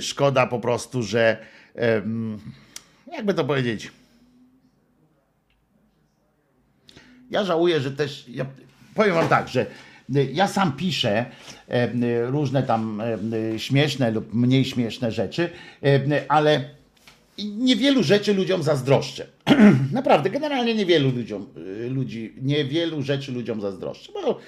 [0.00, 1.36] szkoda po prostu, że
[3.12, 3.92] jakby to powiedzieć.
[7.30, 8.28] Ja żałuję, że też.
[8.28, 8.46] Ja
[8.94, 9.66] powiem wam tak, że
[10.32, 11.26] ja sam piszę
[11.68, 13.02] em, różne tam
[13.56, 15.50] śmieszne lub mniej śmieszne rzeczy,
[16.28, 16.76] ale
[17.38, 19.26] niewielu rzeczy ludziom zazdroszczę.
[19.92, 21.46] Naprawdę, generalnie niewielu ludziom,
[21.86, 24.12] y, ludzi, niewielu rzeczy ludziom zazdroszczę.
[24.12, 24.40] Bo,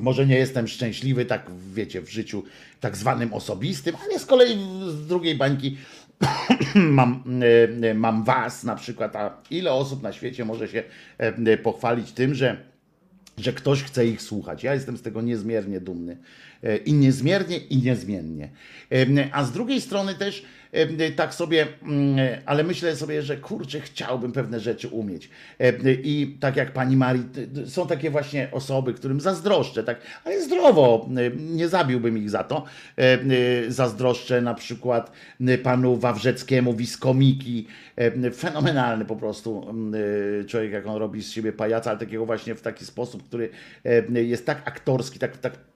[0.00, 2.44] może nie jestem szczęśliwy, tak wiecie, w życiu
[2.80, 4.58] tak zwanym osobistym, ale z kolei
[4.88, 5.76] z drugiej bańki
[6.74, 7.24] mam,
[7.94, 10.82] mam was na przykład, a ile osób na świecie może się
[11.62, 12.69] pochwalić tym, że
[13.38, 14.62] że ktoś chce ich słuchać.
[14.64, 16.16] Ja jestem z tego niezmiernie dumny.
[16.62, 18.48] E, I niezmiernie, i niezmiennie.
[18.92, 20.44] E, A z drugiej strony też
[21.16, 25.30] tak sobie, mm, ale myślę sobie, że kurczę, chciałbym pewne rzeczy umieć.
[25.58, 27.24] E, I tak jak pani Marii,
[27.66, 32.64] są takie właśnie osoby, którym zazdroszczę, tak, ale zdrowo, e, nie zabiłbym ich za to.
[33.68, 35.12] Zazdroszczę na przykład
[35.62, 37.66] panu Wawrzeckiemu, Wiskomiki,
[38.34, 39.94] fenomenalny po prostu mm,
[40.46, 43.50] człowiek, jak on robi z siebie pajaca, ale takiego właśnie w taki sposób, który
[44.10, 45.69] jest tak aktorski, tak, tak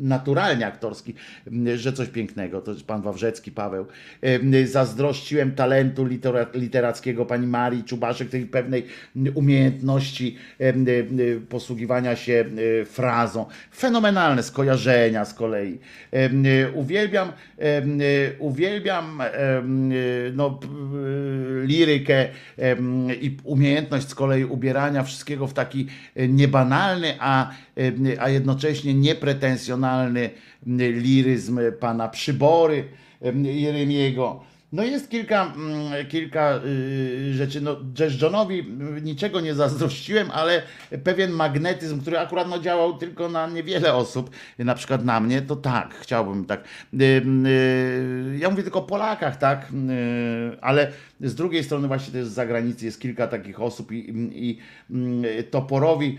[0.00, 1.14] naturalnie aktorski,
[1.46, 2.60] m, że coś pięknego.
[2.60, 3.86] To pan Wawrzecki, Paweł.
[4.64, 8.86] Zazdrościłem talentu litera- literackiego pani Marii Czubaszek, tej pewnej
[9.34, 12.44] umiejętności e, m, e, posługiwania się
[12.80, 13.46] e, frazą.
[13.76, 15.78] Fenomenalne skojarzenia z kolei.
[16.74, 17.32] Uwielbiam,
[18.38, 19.22] uwielbiam
[20.32, 20.60] no,
[21.64, 22.28] lirykę
[23.20, 27.50] i umiejętność z kolei ubierania wszystkiego w taki e, niebanalny, a,
[28.18, 30.30] a jednocześnie niepretensjonalny
[30.66, 32.84] m, liryzm pana Przybory
[33.22, 34.44] em, Jeremiego.
[34.72, 37.60] No jest kilka, mm, kilka y, rzeczy.
[37.60, 38.64] No, Jazz Johnowi
[39.02, 40.62] niczego nie zazdrościłem, ale
[41.04, 45.56] pewien magnetyzm, który akurat no, działał tylko na niewiele osób, na przykład na mnie, to
[45.56, 46.64] tak, chciałbym tak.
[46.94, 47.04] Y,
[47.46, 49.72] y, ja mówię tylko o Polakach, tak,
[50.60, 54.58] ale z drugiej strony właśnie też z zagranicy jest kilka takich osób i, i,
[55.50, 56.18] Toporowi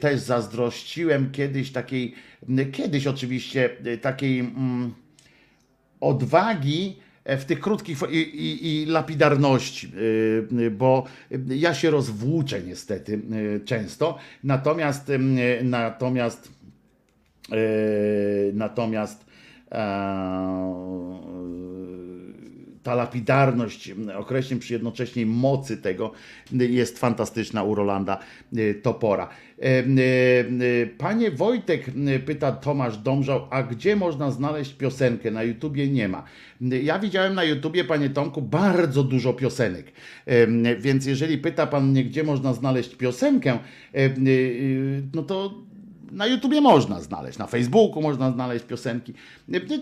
[0.00, 2.14] też zazdrościłem kiedyś takiej,
[2.72, 4.94] kiedyś oczywiście takiej mm,
[6.00, 9.92] odwagi w tych krótkich i, i, i lapidarności,
[10.60, 11.04] y, bo
[11.48, 13.20] ja się rozwłóczę niestety
[13.64, 15.12] często, natomiast
[15.62, 16.60] natomiast
[18.52, 19.24] natomiast
[19.72, 19.80] e,
[22.82, 26.12] ta lapidarność określeń przy jednocześnie mocy tego
[26.52, 28.18] jest fantastyczna u Rolanda
[28.82, 29.28] Topora.
[29.60, 29.84] E,
[30.62, 35.30] y, Panie Wojtek, y, pyta Tomasz Domżał, a gdzie można znaleźć piosenkę?
[35.30, 36.24] Na YouTubie nie ma.
[36.82, 39.92] Ja widziałem na YouTubie, panie Tomku, bardzo dużo piosenek.
[40.78, 43.58] Więc jeżeli pyta pan mnie, gdzie można znaleźć piosenkę,
[45.14, 45.54] no to
[46.10, 49.14] na YouTubie można znaleźć, na Facebooku można znaleźć piosenki.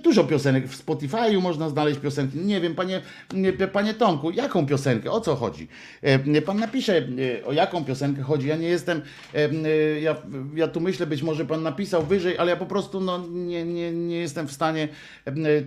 [0.03, 2.39] Dużo piosenek, w Spotify'u można znaleźć piosenki.
[2.39, 3.03] Nie wiem, panie,
[3.73, 5.69] panie Tomku, jaką piosenkę, o co chodzi?
[6.03, 8.49] E, Pan napisze, e, o jaką piosenkę chodzi.
[8.49, 9.03] Ja nie jestem,
[9.35, 10.17] e, ja,
[10.55, 13.93] ja tu myślę, być może pan napisał wyżej, ale ja po prostu no, nie, nie,
[13.93, 14.89] nie jestem w stanie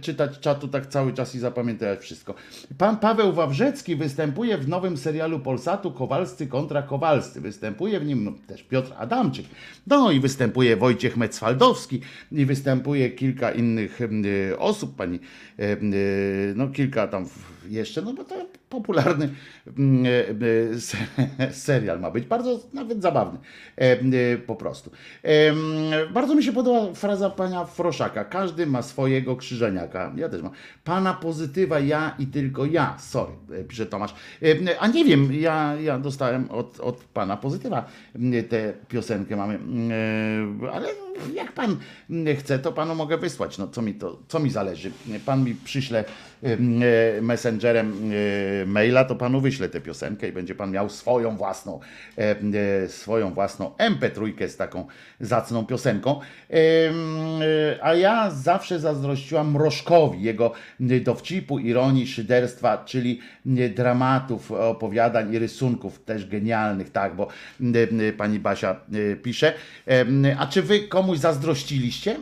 [0.02, 2.34] czytać czatu tak cały czas i zapamiętać wszystko.
[2.78, 7.42] Pan Paweł Wawrzecki występuje w nowym serialu Polsatu Kowalscy kontra Kowalscy.
[7.42, 9.46] Występuje w nim też Piotr Adamczyk.
[9.88, 12.02] No i występuje Wojciech Mecwaldowski
[12.32, 15.20] i występuje kilka innych y, osób, pani,
[15.58, 17.26] em, y, no kilka tam
[17.70, 19.30] jeszcze, no bo to popularny
[19.78, 20.98] mm, y, se-
[21.68, 23.40] serial ma być, bardzo nawet zabawny,
[24.34, 24.92] y, po prostu.
[26.14, 30.52] Bardzo mi się podoba fraza pana Froszaka, każdy ma swojego krzyżeniaka, ja też mam.
[30.84, 34.16] Pana pozytywa ja i tylko ja, sorry, e, pisze Tomasz.
[34.80, 37.86] A nie wiem, ja, ja dostałem od, od pana pozytywa.
[38.50, 39.60] Tę piosenkę mamy,
[39.92, 40.88] E, ale
[41.34, 41.78] jak pan
[42.10, 44.92] m, chce, to panu mogę wysłać, no co mi to, co mi zależy.
[45.26, 46.04] Pan mi przyśle
[46.44, 48.12] e, messengerem
[48.64, 51.80] e, maila, to panu wyślę tę piosenkę i będzie pan miał swoją własną,
[52.18, 54.88] e, swoją własną MP3 z taką
[55.20, 56.20] zacną piosenką.
[57.82, 63.20] A ja zawsze zazdrościłam Mrożkowi, jego dowcipu, ironii, szyderstwa, czyli
[63.76, 67.28] dramatów, opowiadań i rysunków też genialnych, tak, bo
[68.18, 68.76] pani Basia
[69.24, 69.54] pisze.
[70.38, 70.80] A czy wy
[71.12, 72.16] komuś zazdrościliście?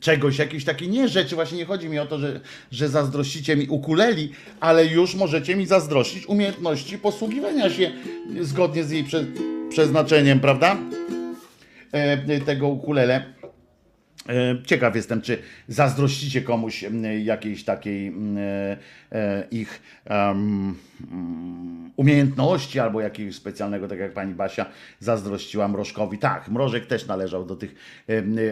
[0.00, 2.40] czegoś, jakiejś takiej nie rzeczy, właśnie nie chodzi mi o to, że,
[2.70, 7.92] że zazdrościcie mi ukuleli, ale już możecie mi zazdrościć umiejętności posługiwania się
[8.40, 9.24] zgodnie z jej prze,
[9.70, 10.76] przeznaczeniem, prawda?
[11.92, 13.34] E, tego ukulele.
[14.28, 15.38] E, Ciekaw jestem, czy
[15.68, 16.84] zazdrościcie komuś
[17.22, 18.38] jakiejś takiej m,
[19.12, 19.82] e, ich
[21.96, 24.66] umiejętności albo jakiegoś specjalnego, tak jak pani Basia
[25.00, 26.18] zazdrościła Mrożkowi.
[26.18, 27.74] Tak, Mrożek też należał do tych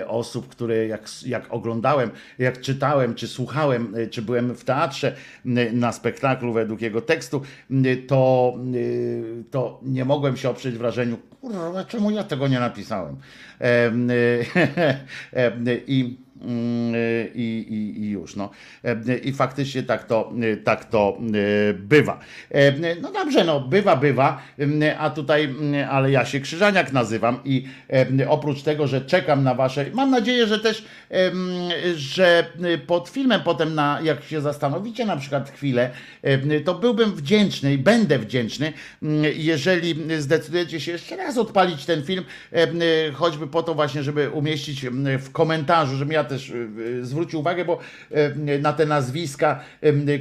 [0.06, 5.16] osób, które jak, jak oglądałem, jak czytałem, czy słuchałem, e, czy byłem w teatrze
[5.72, 7.42] na spektaklu według jego tekstu,
[8.06, 8.55] to,
[9.51, 13.16] to nie mogłem się oprzeć wrażeniu, kurwa, czemu ja tego nie napisałem?
[13.58, 14.46] Em, y,
[15.32, 16.16] em, I, mm,
[17.34, 18.36] i, i, i już.
[18.36, 18.50] No.
[18.82, 20.32] Em, I faktycznie tak to,
[20.64, 22.20] tak to e, bywa.
[22.50, 24.42] Em, No dobrze, no bywa, bywa,
[24.98, 27.64] a tutaj, mm, ale ja się Krzyżaniak nazywam i
[28.28, 30.84] oprócz tego, że czekam na wasze, mam nadzieję, że też,
[31.96, 32.46] że
[32.86, 35.90] pod filmem potem, na, jak się zastanowicie na przykład chwilę,
[36.64, 38.72] to byłbym wdzięczny i będę wdzięczny,
[39.02, 42.24] mm, jeżeli zdecydujecie się jeszcze raz odpalić ten film,
[43.14, 44.86] choćby po to właśnie, żeby umieścić
[45.18, 47.78] w komentarzu, żebym ja też e, zwrócił uwagę, bo
[48.11, 49.61] em, na te nazwiska,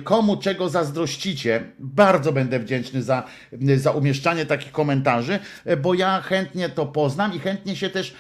[0.04, 3.24] komu czego zazdrościcie, bardzo będę wdzięczny za,
[3.76, 5.40] za umieszczanie takich komentarzy,
[5.82, 8.16] bo ja chętnie to poznam i chętnie się też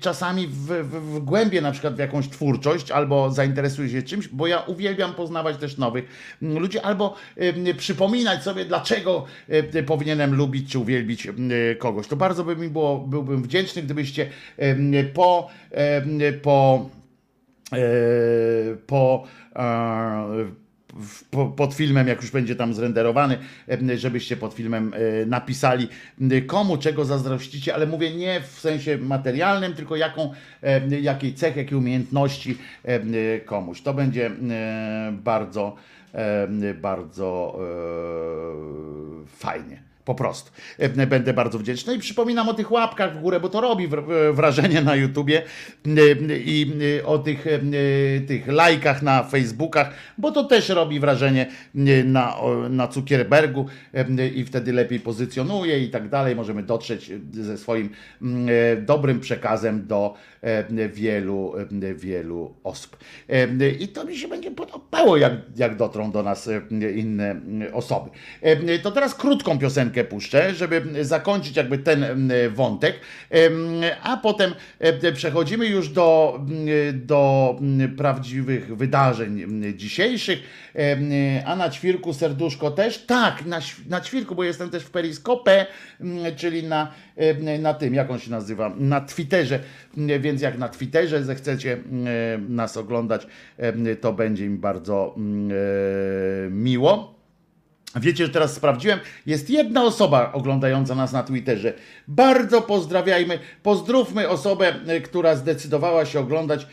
[0.00, 4.46] czasami w, w, w głębie na przykład w jakąś twórczość albo zainteresuję się czymś, bo
[4.46, 6.04] ja uwielbiam poznawać też nowych
[6.42, 7.16] mm, ludzi albo
[7.76, 9.24] przypominać sobie, dlaczego
[9.86, 11.28] powinienem lubić czy uwielbić
[11.78, 12.06] kogoś.
[12.06, 14.30] To bardzo by mi było, byłbym wdzięczny, gdybyście
[15.14, 15.50] po,
[16.42, 16.86] po
[17.72, 17.76] e,
[18.86, 19.26] po,
[21.56, 23.38] pod filmem, jak już będzie tam zrenderowany,
[23.68, 25.88] e, żebyście pod filmem e, napisali,
[26.46, 30.32] komu czego zazdrościcie, ale mówię nie w sensie materialnym, tylko jaką,
[31.00, 32.58] jakiej cech, jakiej umiejętności
[33.44, 33.82] komuś.
[33.82, 34.30] To będzie
[35.12, 35.76] bardzo,
[36.80, 37.58] bardzo
[39.26, 39.89] fajnie.
[40.04, 40.50] Po prostu.
[40.78, 41.94] E, Będę bardzo wdzięczny.
[41.94, 45.42] I przypominam o tych łapkach w górę, bo to robi wr- wrażenie na YouTubie
[45.86, 45.90] e,
[46.36, 47.60] i e, o tych, e,
[48.20, 51.46] tych lajkach na Facebookach, bo to też robi wrażenie
[51.76, 52.36] e, na,
[52.70, 56.36] na Zuckerbergu e, i wtedy lepiej pozycjonuje i tak dalej.
[56.36, 57.90] Możemy dotrzeć ze swoim
[58.22, 60.39] mm, e, dobrym przekazem do e,
[60.88, 61.52] wielu,
[61.82, 62.96] e, wielu osób.
[63.28, 66.60] E, I to mi się będzie podobało, jak, jak dotrą do nas e,
[66.92, 67.40] inne
[67.72, 68.10] osoby.
[68.42, 73.00] E, To teraz krótką piosenkę puszczę, żeby zakończyć jakby ten wątek,
[74.02, 76.40] a potem e, przechodzimy już do,
[76.92, 77.56] do
[77.96, 80.38] prawdziwych wydarzeń dzisiejszych,
[81.46, 82.98] a na ćwirku serduszko też?
[82.98, 85.66] Tak, na, na ćwirku, bo jestem też w Periskopie,
[86.00, 86.92] mm, czyli na,
[87.58, 89.60] na tym, jak on się nazywa, na Twitterze,
[89.96, 93.26] Mm, więc jak na Twitterze zechcecie mm, nas oglądać,
[94.00, 97.20] to będzie mi bardzo mm, e, miło.
[97.96, 101.72] Wiecie, że teraz sprawdziłem, jest jedna osoba oglądająca nas na Twitterze.
[102.08, 106.66] Bardzo pozdrawiajmy, pozdrówmy osobę, e, która zdecydowała się oglądać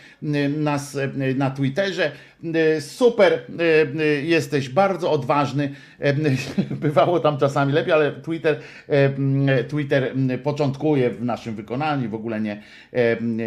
[0.57, 2.11] nas e, na Twitterze.
[2.43, 3.39] E, Super, e,
[4.01, 5.73] e, jesteś bardzo odważny.
[6.72, 8.59] Bywało tam czasami lepiej, ale Twitter,
[9.69, 12.64] Twitter początkuje w naszym wykonaniu, w ogóle nie,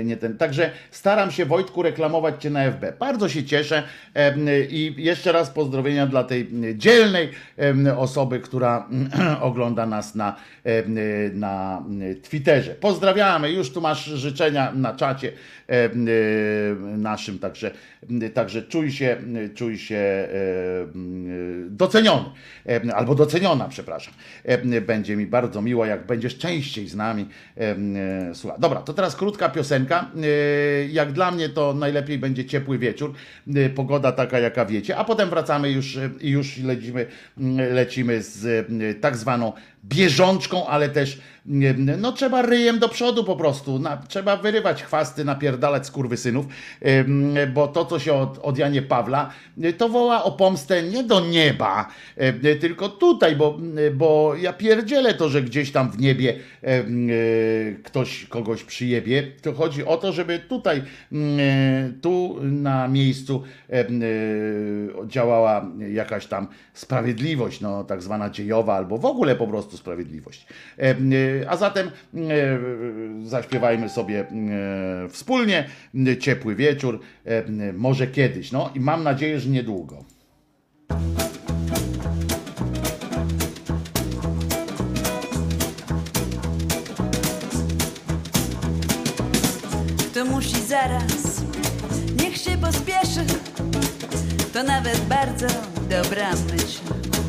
[0.04, 0.36] nie, ten.
[0.36, 2.84] Także staram się Wojtku reklamować Cię na FB.
[2.98, 3.82] Bardzo się cieszę
[4.70, 7.28] i jeszcze raz pozdrowienia dla tej dzielnej
[7.96, 8.88] osoby, która
[9.40, 10.36] ogląda nas na,
[11.34, 11.84] na
[12.30, 12.74] Twitterze.
[12.74, 15.32] Pozdrawiamy, już tu masz życzenia na czacie
[16.96, 17.70] naszym, także,
[18.34, 19.16] także czuj się,
[19.54, 20.28] czuj się
[20.94, 22.24] em, doceniony,
[22.66, 24.14] em, albo doceniona, przepraszam.
[24.44, 27.28] Em, Będzie mi bardzo miło, jak będziesz częściej z nami.
[28.34, 28.60] Słuchaj.
[28.60, 30.10] Dobra, to teraz krótka piosenka.
[30.22, 33.12] E, Jak dla mnie to najlepiej będzie ciepły wieczór,
[33.56, 37.06] e, pogoda taka jaka wiecie, a potem wracamy już e, i już lecimy,
[37.72, 39.52] lecimy z e, tak zwaną
[39.84, 45.24] bieżączką, ale też nie, no trzeba ryjem do przodu po prostu, na, trzeba wyrywać chwasty,
[45.24, 46.46] napierdalać skurwysynów,
[47.54, 49.30] bo to, co się od, od Janie Pawla,
[49.62, 53.58] e, to woła o pomstę nie do nieba, e, tylko tutaj, bo,
[53.94, 56.34] bo ja pierdzielę to, że gdzieś tam w niebie
[57.84, 60.82] ktoś kogoś przyjebie, to chodzi o to, żeby tutaj,
[61.12, 63.42] mm, tu na miejscu
[65.06, 70.46] działała jakaś tam sprawiedliwość, no tak zwana dziejowa, albo w ogóle po prostu sprawiedliwość.
[70.76, 71.90] Em, e, A zatem e,
[73.24, 75.68] zaśpiewajmy sobie e, wspólnie
[76.08, 80.04] e, ciepły wieczór, e, może kiedyś, no i mam nadzieję, że niedługo.
[90.10, 91.42] Kto musi zaraz,
[92.22, 93.24] niech się pospieszy.
[94.52, 95.46] To nawet bardzo
[95.90, 97.19] dobra myśl.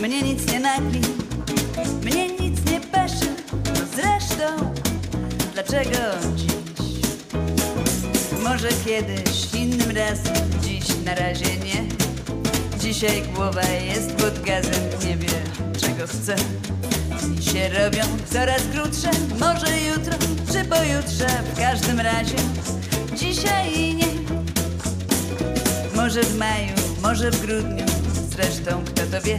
[0.00, 1.00] Mnie nic nie nagli,
[2.02, 3.26] mnie nic nie peszy.
[3.52, 4.74] No zresztą,
[5.54, 5.98] dlaczego
[6.36, 6.56] dziś?
[8.44, 11.88] Może kiedyś, innym razem, dziś na razie nie.
[12.80, 15.28] Dzisiaj głowa jest pod gazem, nie wie
[15.80, 16.36] czego chce.
[17.22, 18.02] Dni się robią
[18.32, 19.10] coraz krótsze,
[19.40, 20.12] może jutro
[20.52, 22.36] czy pojutrze, w każdym razie
[23.14, 24.06] dzisiaj nie.
[25.96, 27.84] Może w maju, może w grudniu,
[28.30, 29.38] zresztą kto to wie.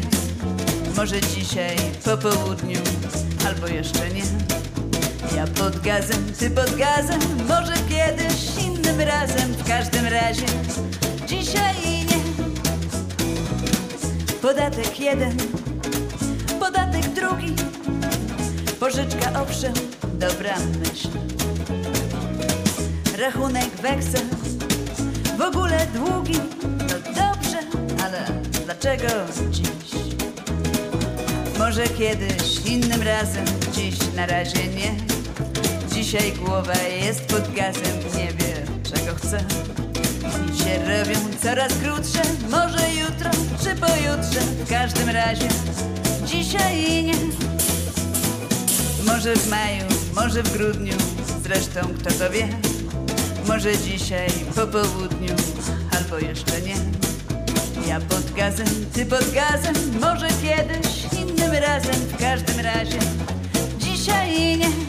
[0.98, 1.76] Może dzisiaj
[2.06, 2.80] po południu,
[3.48, 4.24] albo jeszcze nie.
[5.36, 10.46] Ja pod gazem, ty pod gazem, może kiedyś innym razem, w każdym razie
[11.28, 12.20] dzisiaj nie.
[14.42, 15.38] Podatek jeden,
[16.60, 17.56] podatek drugi,
[18.80, 19.74] pożyczka owszem,
[20.14, 21.10] dobra myśl.
[23.18, 24.26] Rachunek weksel,
[25.38, 26.40] w ogóle długi,
[26.80, 27.60] no dobrze,
[28.04, 28.26] ale
[28.66, 29.08] dlaczego
[29.52, 29.77] dziś?
[31.68, 34.96] Może kiedyś, innym razem, dziś na razie nie.
[35.94, 39.38] Dzisiaj głowa jest pod gazem, nie wie czego chce.
[39.38, 43.32] Dni się robią coraz krótsze, może jutro
[43.64, 45.48] czy pojutrze, w każdym razie
[46.26, 47.18] dzisiaj nie.
[49.06, 49.84] Może w maju,
[50.16, 50.98] może w grudniu,
[51.44, 52.48] zresztą kto to wie.
[53.48, 55.36] Może dzisiaj po południu,
[55.98, 56.76] albo jeszcze nie.
[57.88, 60.97] Ja pod gazem, ty pod gazem, może kiedyś
[61.38, 63.00] innym razem, w każdym razie
[63.80, 64.87] dzisiaj nie.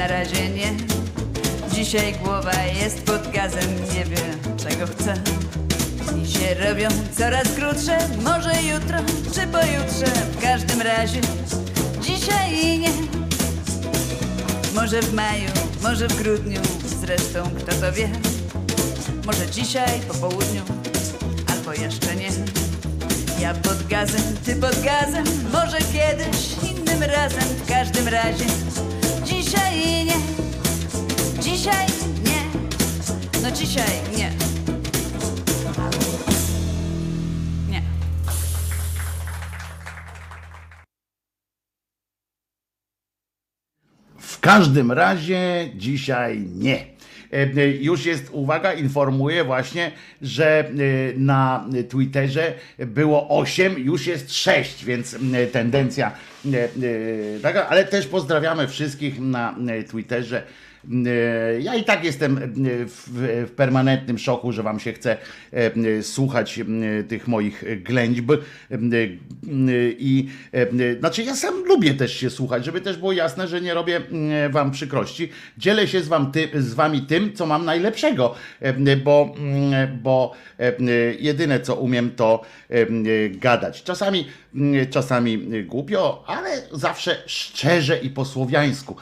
[0.00, 0.72] Dziś na razie nie.
[1.72, 4.16] Dzisiaj głowa jest pod gazem, nie wie
[4.56, 5.14] czego chce.
[6.12, 8.98] Dni się robią coraz krótsze, może jutro
[9.34, 11.20] czy pojutrze, w każdym razie
[12.02, 12.90] dzisiaj nie.
[14.74, 15.50] Może w maju,
[15.82, 16.60] może w grudniu,
[17.00, 18.10] zresztą kto to wie.
[19.26, 20.62] Może dzisiaj po południu,
[21.46, 22.28] albo jeszcze nie.
[23.40, 28.44] Ja pod gazem, ty pod gazem, może kiedyś, innym razem, w każdym razie
[29.80, 30.14] nie.
[31.42, 31.86] Dzisiaj
[32.24, 32.42] nie.
[33.42, 34.32] No dzisiaj nie.
[37.68, 37.82] Nie.
[44.18, 46.89] W każdym razie dzisiaj nie.
[47.32, 49.92] E, Już jest, uwaga, informuję właśnie,
[50.22, 50.72] że e,
[51.16, 55.16] na Twitterze było 8, już jest 6, więc
[55.52, 56.12] tendencja
[56.46, 56.68] e,
[57.42, 59.54] taka, ale też pozdrawiamy wszystkich na
[59.90, 60.42] Twitterze.
[61.06, 62.40] E, Ja i tak jestem e,
[62.86, 65.16] w, permanentnym szoku, że wam się chce
[65.52, 66.60] e, słuchać
[67.08, 68.32] tych moich ględźb.
[69.98, 70.28] I
[70.98, 74.00] znaczy ja sam lubię też się słuchać, żeby też było jasne, że nie robię
[74.50, 75.28] wam przykrości.
[75.58, 78.34] Dzielę się z, wam ty, z wami tym, co mam najlepszego,
[79.04, 79.34] bo,
[80.02, 80.32] bo
[81.18, 82.42] jedyne co umiem to
[83.30, 83.82] gadać.
[83.82, 84.26] Czasami,
[84.90, 88.96] czasami głupio, ale zawsze szczerze i po słowiańsku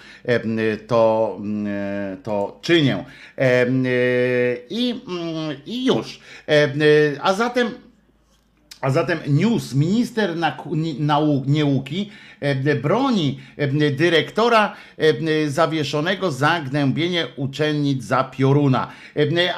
[0.87, 1.39] to,
[2.23, 3.05] to czynię.
[3.39, 3.67] E,
[4.71, 6.21] I, mm, I już.
[6.49, 6.69] E,
[7.23, 7.88] A zatem
[8.81, 9.75] a zatem news.
[9.75, 12.11] Minister naku- ni- nau- Nieuki
[12.41, 18.89] e, broni e, dyrektora e, zawieszonego za gnębienie uczennic za pioruna.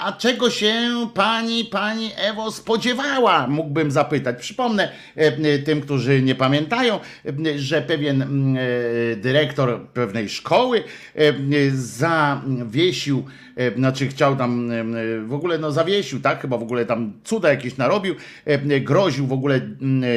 [0.02, 0.74] A czego się
[1.14, 3.46] pani, pani Ewo spodziewała?
[3.46, 4.36] Mógłbym zapytać.
[4.40, 4.92] Przypomnę
[5.64, 7.00] tym, którzy nie pamiętają,
[7.56, 8.56] że pewien mm,
[9.20, 10.82] dyrektor pewnej szkoły
[11.72, 13.24] zawiesił
[13.76, 14.84] znaczy chciał tam e,
[15.20, 16.40] w ogóle no zawiesił, tak?
[16.40, 18.14] Chyba w ogóle tam cuda jakieś narobił,
[18.44, 19.60] e, groził w ogóle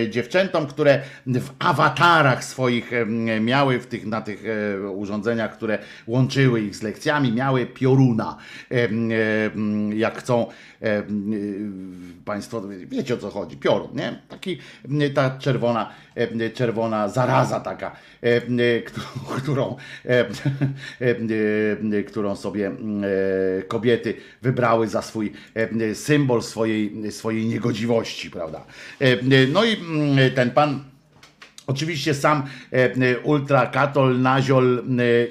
[0.10, 3.06] dziewczętom, które w awatarach swoich e,
[3.40, 8.38] miały w tych, na tych e, urządzeniach, które łączyły ich z lekcjami, miały pioruna.
[8.72, 8.90] E, e,
[9.96, 10.48] Jak chcą
[10.82, 11.04] e, e,
[12.26, 14.20] Państwo wiecie o co chodzi, piorun, nie?
[14.30, 14.58] Taki
[15.14, 16.13] ta czerwona, e,
[16.54, 17.92] czerwona zaraza taka,
[18.22, 18.42] e,
[19.42, 19.76] którą,
[20.06, 20.26] e, e,
[22.00, 28.66] e, którą sobie e, kobiety wybrały za swój e, symbol swojej, swojej niegodziwości, prawda?
[29.00, 29.18] E,
[29.48, 30.94] No i mm, ten pan
[31.68, 34.82] Oczywiście sam e, e, ultrakatol, naziol e,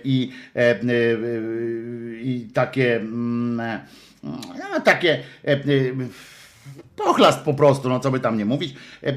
[0.04, 0.80] i, e, e,
[2.22, 5.58] i takie, mm, e, takie e, e,
[6.96, 9.14] pochlast po prostu, no co by tam nie mówić, e, e,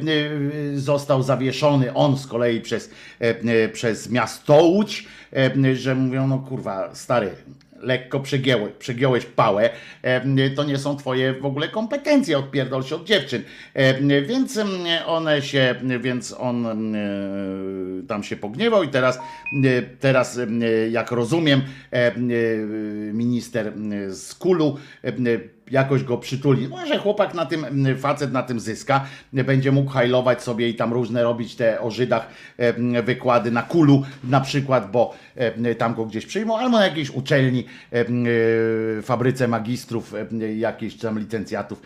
[0.75, 2.89] został zawieszony on z kolei przez,
[3.19, 5.07] e, przez miasto Łódź,
[5.73, 7.31] że mówią, no kurwa, stary,
[7.79, 9.69] lekko przegięłeś, przegiąłeś pałę,
[10.55, 13.43] to nie są twoje w ogóle kompetencje, odpierdol się od dziewczyn.
[14.27, 14.69] Więc em,
[15.05, 16.99] one się, więc on e,
[18.07, 19.19] tam się pogniewał i teraz,
[19.99, 20.61] teraz em,
[20.91, 21.61] jak rozumiem,
[23.13, 23.73] minister
[24.09, 24.77] z Kulu
[25.71, 26.67] jakoś go przytuli.
[26.67, 27.65] Może chłopak na tym,
[27.97, 32.27] facet na tym zyska, będzie mógł hajlować sobie i tam różne robić te o Żydach
[33.03, 35.15] wykłady na kulu na przykład, bo
[35.77, 40.13] tam go gdzieś przyjmą, albo na jakiejś uczelni, e, fabryce magistrów,
[40.57, 41.81] jakichś tam licencjatów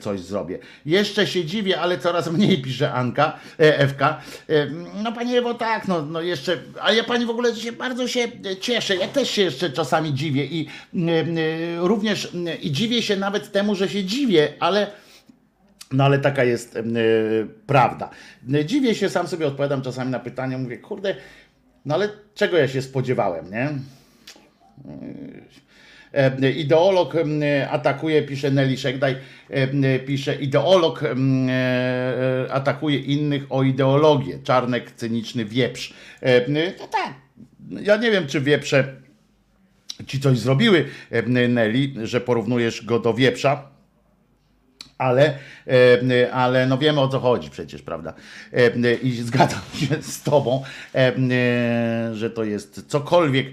[0.00, 0.58] coś zrobię.
[0.86, 4.02] Jeszcze się dziwię, ale coraz mniej pisze Anka, e, FK.
[4.02, 4.66] E,
[5.02, 8.28] No pani Ewo, tak, no, no jeszcze, ale ja pani w ogóle się bardzo się
[8.60, 12.28] cieszę, ja też się jeszcze czasami dziwię i e, również e,
[12.72, 14.86] dziwię się nawet temu, że się dziwię, ale
[15.92, 16.82] no ale taka jest e,
[17.66, 18.10] prawda.
[18.54, 21.14] E, Dziwię się, sam sobie odpowiadam czasami na pytania, mówię, kurde,
[21.84, 23.68] no ale czego ja się spodziewałem, nie?
[26.14, 27.14] E, Ideolog
[27.70, 29.16] atakuje, pisze Nelly Szegdaj,
[30.06, 31.00] pisze ideolog
[32.50, 34.38] atakuje innych o ideologię.
[34.44, 35.94] Czarnek, cyniczny wieprz.
[36.78, 37.14] To tak,
[37.82, 39.01] ja nie wiem, czy wieprze
[40.06, 43.71] ci coś zrobiły, e, Nelly, że porównujesz go do wieprza.
[45.02, 45.38] Ale,
[46.10, 48.14] e, ale no wiemy o co chodzi przecież, prawda?
[48.52, 50.62] E, I zgadzam się z Tobą,
[50.94, 51.12] e,
[52.12, 53.46] że to jest cokolwiek.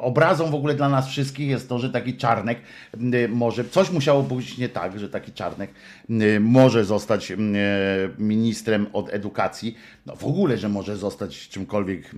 [0.00, 2.58] Obrazą w ogóle dla nas wszystkich jest to, że taki czarnek
[3.28, 5.70] może, coś musiało być nie tak, że taki czarnek
[6.40, 7.32] może zostać
[8.18, 9.78] ministrem od edukacji.
[10.06, 12.10] No w ogóle, że może zostać czymkolwiek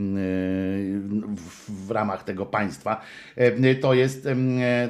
[1.68, 3.00] w, ramach tego państwa.
[3.80, 4.28] To jest,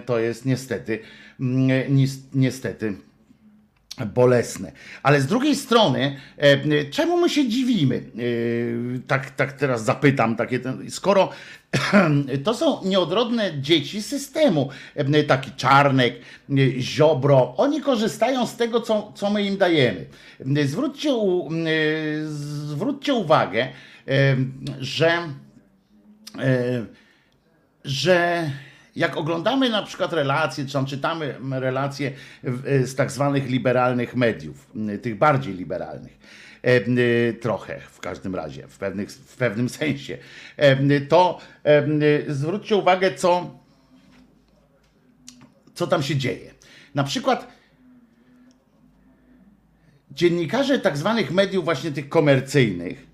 [0.06, 0.98] to jest niestety,
[1.38, 2.96] niestety
[4.04, 4.72] bolesne.
[5.02, 7.96] Ale z drugiej strony, e, czemu my się dziwimy?
[7.96, 8.00] E,
[9.06, 11.30] Tak, tak teraz zapytam, takie skoro
[12.44, 16.14] to są nieodrodne dzieci systemu, e, taki Czarnek,
[16.78, 20.06] Ziobro, oni korzystają z tego, co, co my im dajemy.
[20.64, 21.50] Zwróćcie, u,
[22.66, 23.68] zwróćcie uwagę,
[24.80, 25.28] że
[27.84, 28.50] że
[28.96, 32.12] jak oglądamy na przykład relacje, czy tam czytamy relacje
[32.42, 34.70] w- z tak zwanych liberalnych mediów,
[35.02, 36.18] tych bardziej liberalnych,
[36.62, 36.96] e, m,
[37.40, 40.18] trochę w każdym razie, w, pewnych, w pewnym sensie,
[40.56, 41.84] e, to e,
[42.34, 43.58] zwróćcie uwagę, co,
[45.74, 46.54] co tam się dzieje.
[46.94, 47.48] Na przykład
[50.10, 53.06] dziennikarze tak zwanych mediów właśnie tych komercyjnych,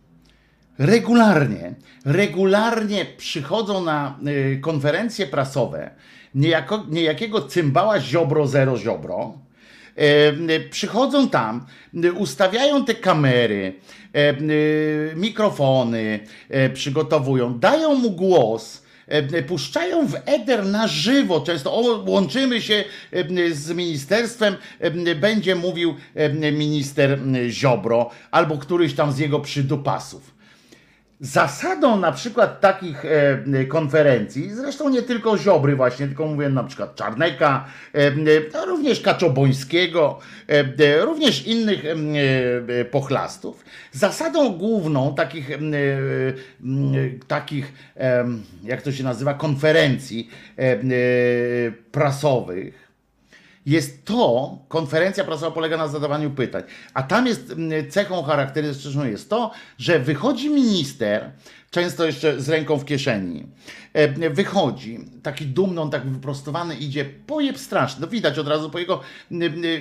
[0.82, 5.90] regularnie, regularnie przychodzą na y, konferencje prasowe
[6.34, 9.38] niejako, niejakiego cymbała Ziobro Zero Ziobro.
[9.98, 10.02] Y,
[10.52, 11.66] y, przychodzą tam,
[12.14, 13.74] ustawiają te kamery,
[15.16, 16.20] mikrofony,
[16.74, 18.82] przygotowują, dają mu głos,
[19.46, 22.84] puszczają w eter na żywo, często łączymy się
[23.52, 24.56] z ministerstwem,
[25.20, 25.94] będzie mówił
[26.52, 27.18] minister
[27.48, 30.41] Ziobro albo któryś tam z jego przydupasów.
[31.23, 36.94] Zasadą na przykład takich e, konferencji, zresztą nie tylko Ziobry właśnie, tylko mówię na przykład
[36.94, 37.99] Czarneka, e,
[38.55, 40.19] e, również Kaczobońskiego,
[41.01, 41.82] również innych
[42.90, 43.65] pochlastów.
[43.93, 45.51] Zasadą główną takich,
[47.28, 47.73] takich
[48.65, 50.31] jak to się nazywa, konferencji
[51.93, 52.81] prasowych,
[53.66, 56.62] jest to, konferencja prasowa polega na zadawaniu pytań,
[56.94, 61.30] a tam jest mm, cechą charakterystyczną jest to, że wychodzi minister,
[61.70, 63.47] często jeszcze z ręką w kieszeni,
[64.31, 69.01] wychodzi, taki dumny, on tak wyprostowany idzie, pojeb straszny, no widać od razu po jego,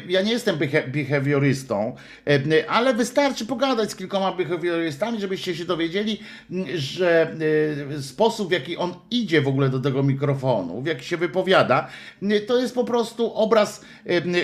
[0.07, 0.57] ja nie jestem
[0.87, 1.95] behawiorystą,
[2.27, 6.19] e, ale wystarczy pogadać z kilkoma behawiorystami, żebyście się dowiedzieli,
[6.75, 7.35] że
[7.97, 11.87] e, sposób w jaki on idzie w ogóle do tego mikrofonu, w jaki się wypowiada,
[12.47, 13.85] to jest po prostu obraz,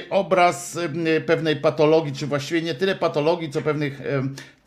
[0.09, 0.79] obraz
[1.25, 4.01] pewnej patologii, czy właściwie nie tyle patologii, co pewnych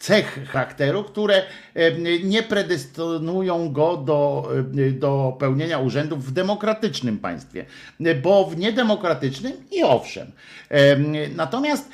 [0.01, 1.43] cech charakteru, które
[1.75, 1.95] em,
[2.29, 7.65] nie predestynują go do, em, do pełnienia urzędów w demokratycznym państwie,
[8.23, 10.33] bo w niedemokratycznym i owszem.
[10.69, 11.89] Em, Natomiast,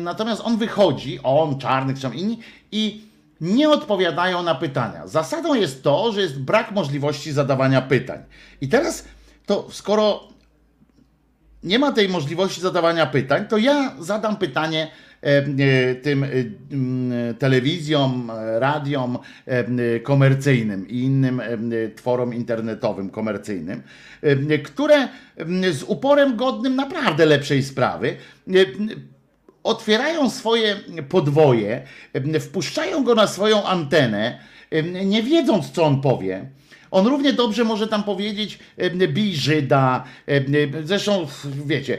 [0.00, 2.38] natomiast on wychodzi, on, Czarnych, czy inni,
[2.72, 5.06] i nie odpowiadają na pytania.
[5.06, 8.18] Zasadą jest to, że jest brak możliwości zadawania pytań.
[8.60, 9.04] I teraz
[9.46, 10.32] to skoro
[11.62, 15.11] nie ma tej możliwości zadawania pytań, to ja zadam pytanie e, e,
[16.02, 16.28] tym e,
[17.34, 21.42] telewizjom, e, radiom e, m, komercyjnym i innym
[21.96, 23.82] tworom internetowym komercyjnym,
[24.64, 25.08] które
[25.72, 28.16] z uporem godnym naprawdę lepszej sprawy
[29.62, 30.76] otwierają swoje
[31.08, 31.82] podwoje,
[32.40, 34.38] wpuszczają go na swoją antenę,
[35.04, 36.46] nie wiedząc, co on powie.
[36.92, 38.58] On równie dobrze może tam powiedzieć
[39.08, 40.04] bij Żyda,
[40.84, 41.26] zresztą
[41.66, 41.98] wiecie,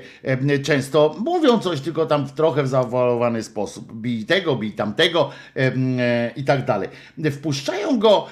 [0.64, 6.32] często mówią coś tylko tam w trochę w zawołowany sposób, bij tego, bij tamtego e,
[6.36, 6.90] i tak dalej.
[7.32, 8.28] Wpuszczają go,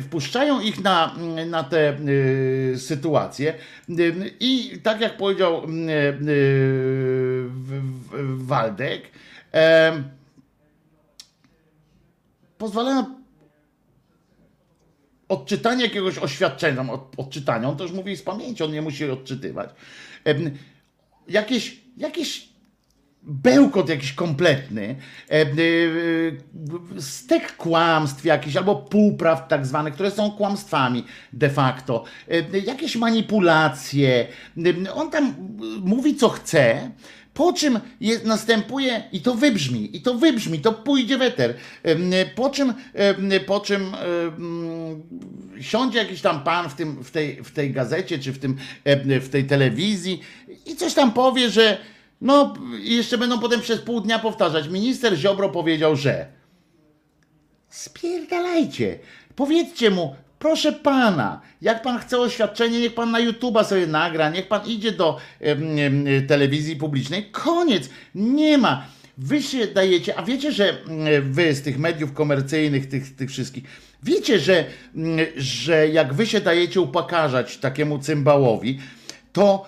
[0.00, 1.14] wpuszczają ich na,
[1.46, 1.96] na te e,
[2.78, 3.54] sytuacje
[4.40, 5.66] i tak jak powiedział e,
[8.36, 9.02] Waldek,
[12.58, 13.23] pozwalają
[15.34, 19.70] odczytanie jakiegoś oświadczenia, od, odczytania, on już mówi z pamięci, on nie musi odczytywać.
[21.28, 22.54] Jakieś, jakieś
[23.26, 24.96] bełkot jakiś kompletny,
[25.30, 25.46] e, e,
[27.00, 32.04] stek kłamstw jakiś, albo półpraw tak zwanych, które są kłamstwami de facto,
[32.66, 34.26] jakieś manipulacje.
[34.94, 35.32] On tam e,
[35.80, 36.90] mówi co chce,
[37.34, 41.54] po czym jest, następuje, i to wybrzmi, i to wybrzmi, to pójdzie weter,
[42.34, 42.74] po czym,
[43.46, 43.92] po czym
[45.60, 48.56] siądzie jakiś tam pan w, tym, w, tej, w tej gazecie, czy w, tym,
[49.20, 50.20] w tej telewizji
[50.66, 51.78] i coś tam powie, że
[52.20, 56.26] no jeszcze będą potem przez pół dnia powtarzać, minister Ziobro powiedział, że
[57.68, 58.98] spierdalajcie,
[59.36, 64.48] powiedzcie mu, proszę pana, jak pan chce oświadczenie, niech pan na YouTube'a sobie nagra, niech
[64.48, 65.18] pan idzie do
[66.28, 68.86] telewizji publicznej, koniec, nie ma.
[69.18, 73.64] Wy się dajecie, a wiecie, że mm, wy z tych mediów komercyjnych, tych, tych wszystkich,
[74.02, 74.64] wiecie, że,
[74.94, 78.78] mm, że jak wy się dajecie upakarzać takiemu cymbałowi,
[79.32, 79.66] to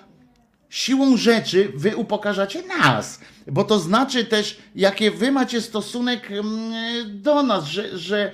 [0.71, 7.43] siłą rzeczy wy upokarzacie nas, bo to znaczy też, jakie wy macie stosunek mm, do
[7.43, 8.33] nas, że, że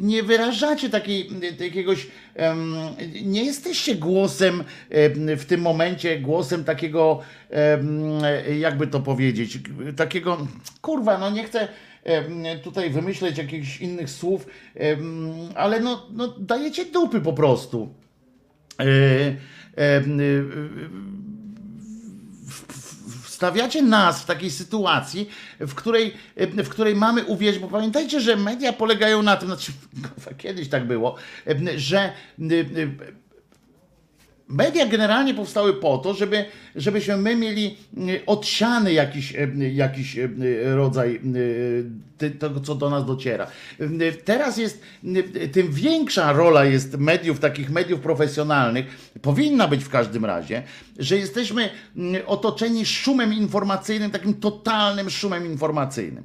[0.00, 1.30] nie wyrażacie takiej,
[1.60, 2.06] jakiegoś,
[3.24, 7.20] nie jesteście głosem em, w tym momencie, głosem takiego,
[8.58, 9.58] jakby to powiedzieć,
[9.96, 10.46] takiego,
[10.80, 11.68] kurwa, no nie chcę
[12.62, 14.46] tutaj wymyśleć jakichś innych słów,
[15.54, 17.94] ale no, no dajecie dupy po prostu.
[18.80, 19.36] E,
[23.40, 25.28] em, wstawiacie nas w takiej sytuacji,
[25.60, 29.72] w której, w której mamy uwierzyć, bo pamiętajcie, że media polegają na tym, znaczy
[30.38, 31.16] kiedyś tak było,
[31.76, 32.12] że
[34.48, 36.44] media generalnie powstały po to, żeby,
[36.76, 37.76] żebyśmy my mieli
[38.26, 39.34] odsiany jakiś,
[39.72, 40.16] jakiś
[40.64, 41.20] rodzaj
[42.38, 43.46] tego, co do nas dociera.
[44.24, 44.82] Teraz jest,
[45.52, 50.62] tym większa rola jest mediów, takich mediów profesjonalnych, powinna być w każdym razie,
[50.98, 56.24] że jesteśmy mm, otoczeni szumem informacyjnym, takim totalnym szumem informacyjnym.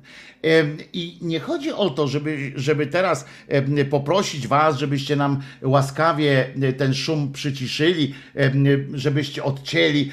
[0.94, 3.26] I nie chodzi o to, żeby, żeby teraz
[3.90, 6.48] poprosić Was, żebyście nam łaskawie
[6.78, 8.14] ten szum przyciszyli,
[8.94, 10.12] żebyście odcięli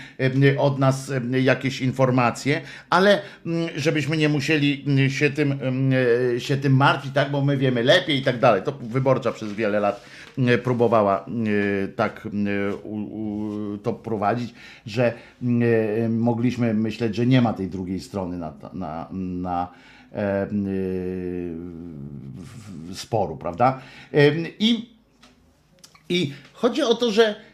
[0.58, 2.60] od nas jakieś informacje,
[2.90, 5.58] ale mm, żebyśmy nie musieli się tym,
[6.38, 8.62] się tym martwić, tak, bo my wiemy lepiej i tak dalej.
[8.62, 10.04] To wyborcza przez wiele lat
[10.38, 11.26] e, próbowała
[11.84, 14.54] e, tak e, to prowadzić,
[14.86, 19.68] że e, mogliśmy myśleć, że nie ma tej drugiej strony na, na, na
[20.12, 20.48] e,
[22.94, 23.80] sporu, prawda?
[24.14, 24.90] E, I,
[26.08, 27.51] I chodzi o to, że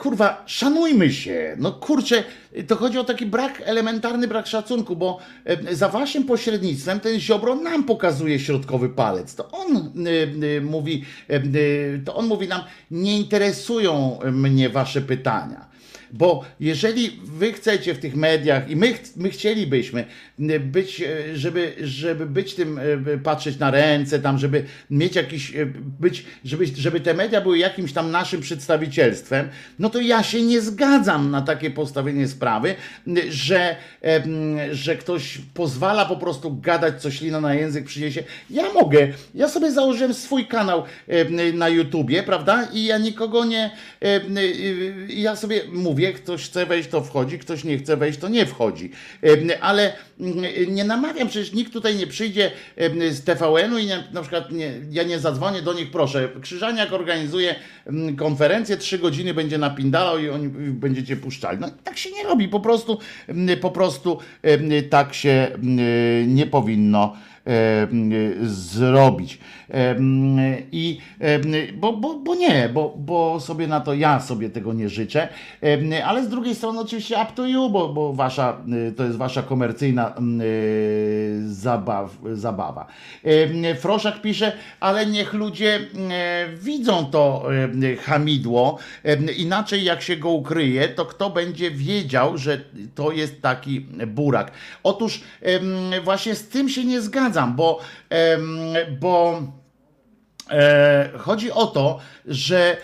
[0.00, 1.56] kurwa, szanujmy się.
[1.58, 2.24] No kurczę,
[2.66, 7.54] to chodzi o taki brak, elementarny brak szacunku, bo e, za waszym pośrednictwem ten Ziobro
[7.54, 9.34] nam pokazuje środkowy palec.
[9.34, 11.04] To on e, e, mówi,
[12.04, 12.60] to on mówi nam,
[12.90, 15.69] nie interesują mnie wasze pytania.
[16.12, 20.04] Bo jeżeli wy chcecie w tych mediach i my, my chcielibyśmy
[20.40, 25.52] e, być, e, żeby, żeby być tym, e, patrzeć na ręce, tam, żeby mieć jakiś,
[26.00, 30.60] być, żeby, żeby te media były jakimś tam naszym przedstawicielstwem, no to ja się nie
[30.60, 32.74] zgadzam na takie postawienie sprawy,
[33.28, 33.76] że,
[34.72, 38.24] że ktoś pozwala po prostu gadać, co ślina na język przyniesie.
[38.50, 40.82] Ja mogę, ja sobie założyłem swój kanał
[41.54, 42.68] na YouTubie, prawda?
[42.72, 43.70] I ja nikogo nie,
[44.00, 44.42] m, e,
[45.08, 48.90] ja sobie mówię, ktoś chce wejść, to wchodzi, ktoś nie chce wejść, to nie wchodzi.
[49.60, 52.50] Ale mm, nie namawiam, przecież nikt tutaj nie przyjdzie
[53.10, 56.28] z TVN-u i nie, na przykład nie, ja nie zadzwonię do nich, proszę.
[56.40, 57.54] Krzyżaniak organizuje
[57.86, 61.58] mm, konferencję, trzy godziny będzie napindalał i oni będziecie puszczali.
[61.60, 62.98] No tak się nie robi, po prostu,
[63.60, 64.18] po prostu
[64.90, 65.48] tak się
[66.26, 67.16] nie powinno
[68.42, 69.38] zrobić.
[69.68, 70.36] Em,
[70.72, 71.42] I em,
[71.74, 75.28] bo, bo, bo nie, bo, bo sobie na to ja sobie tego nie życzę,
[76.04, 78.56] ale z drugiej strony oczywiście up to you, bo, bo wasza,
[78.96, 80.14] to jest wasza komercyjna
[81.46, 82.86] zabaw, zabawa.
[83.78, 85.80] Froszak pisze, ale niech ludzie
[86.10, 87.44] e, widzą to
[87.92, 88.78] e, hamidło,
[89.36, 92.60] inaczej jak się go ukryje, to kto będzie wiedział, że
[92.94, 94.52] to jest taki burak.
[94.82, 95.20] Otóż
[96.04, 97.80] właśnie z tym się nie zgadzam, bo,
[98.10, 99.59] em, bo E,
[101.18, 102.76] chodzi o to, że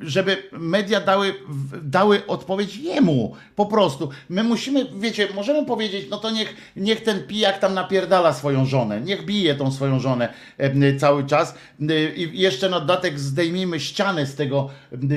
[0.00, 1.34] żeby media dały,
[1.82, 4.10] dały odpowiedź jemu po prostu.
[4.28, 9.00] My musimy, wiecie, możemy powiedzieć, no to niech, niech ten pijak tam napierdala swoją żonę,
[9.00, 10.28] niech bije tą swoją żonę
[10.58, 11.54] e, cały czas
[11.90, 14.70] E, i jeszcze na dodatek zdejmijmy ścianę z tego,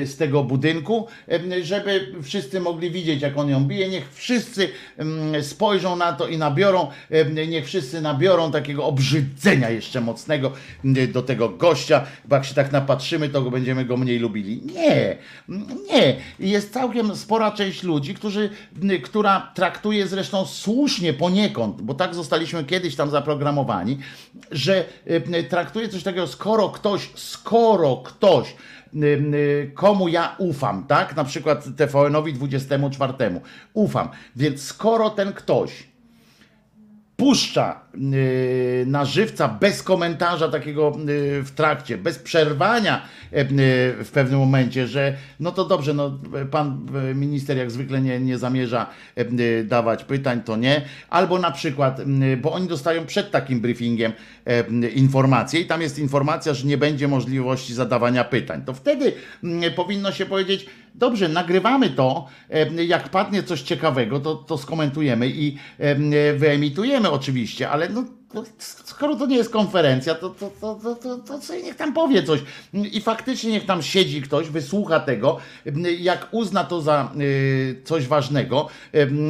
[0.04, 3.88] z tego budynku, e, żeby wszyscy mogli widzieć, jak on ją bije.
[3.88, 4.68] Niech wszyscy
[5.42, 10.52] spojrzą na to i nabiorą, e, niech wszyscy nabiorą takiego obrzydzenia jeszcze mocnego
[11.12, 11.77] do tego gościa,
[12.24, 14.62] bo jak się tak napatrzymy, to będziemy go mniej lubili.
[14.64, 15.16] Nie,
[15.92, 16.16] nie.
[16.38, 18.50] Jest całkiem spora część ludzi, którzy,
[19.02, 23.98] która traktuje zresztą słusznie poniekąd, bo tak zostaliśmy kiedyś tam zaprogramowani,
[24.50, 24.84] że
[25.48, 28.54] traktuje coś takiego, skoro ktoś, skoro ktoś
[29.74, 31.16] komu ja ufam, tak?
[31.16, 33.12] Na przykład TVN-owi 24
[33.72, 34.08] ufam.
[34.36, 35.87] Więc skoro ten ktoś
[37.18, 43.44] puszcza yy, na żywca bez komentarza takiego yy, w trakcie, bez przerwania yy,
[44.04, 46.18] w pewnym momencie, że no to dobrze, no
[46.50, 48.86] pan minister jak zwykle nie, nie zamierza
[49.64, 50.82] dawać pytań, to nie.
[51.08, 52.00] Albo na przykład,
[52.42, 54.12] bo oni dostają przed takim briefingiem
[54.94, 58.62] informację i tam jest informacja, że nie będzie możliwości zadawania pytań.
[58.66, 59.12] To wtedy
[59.76, 60.66] powinno się powiedzieć,
[60.98, 62.26] Dobrze, nagrywamy to.
[62.50, 68.44] e, Jak padnie coś ciekawego, to, to skomentujemy i e, wyemitujemy oczywiście, ale no, to,
[68.84, 72.22] skoro to nie jest konferencja, to, to, to, to, to, to sobie niech tam powie
[72.22, 72.40] coś.
[72.72, 75.38] I faktycznie niech tam siedzi ktoś, wysłucha tego.
[75.98, 78.68] Jak uzna to za y, coś ważnego,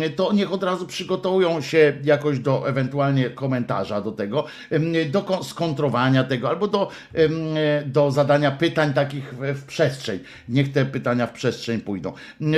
[0.04, 5.22] y, to niech od razu przygotowują się jakoś do ewentualnie komentarza do tego, y, do
[5.22, 6.90] kon- skontrowania tego, albo do,
[7.86, 10.20] do zadania pytań takich w, przestrzeń.
[10.48, 12.12] Niech te pytania w przestrzeń pójdą.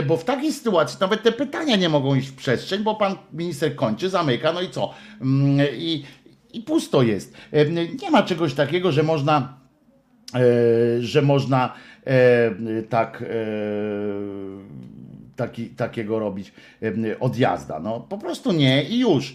[0.06, 3.76] Bo w takiej sytuacji nawet te pytania nie mogą iść w przestrzeń, bo pan minister
[3.76, 4.94] kończy, zamyka, no i co?
[5.20, 6.04] Mm, I,
[6.54, 7.34] i pusto jest.
[7.52, 7.66] E,
[8.02, 9.58] Nie ma czegoś takiego, że można,
[10.34, 10.40] e,
[11.02, 11.72] że można
[12.06, 13.24] e, tak.
[15.36, 16.52] Taki, takiego robić
[17.20, 17.80] odjazda.
[17.80, 19.34] No, po prostu nie i już.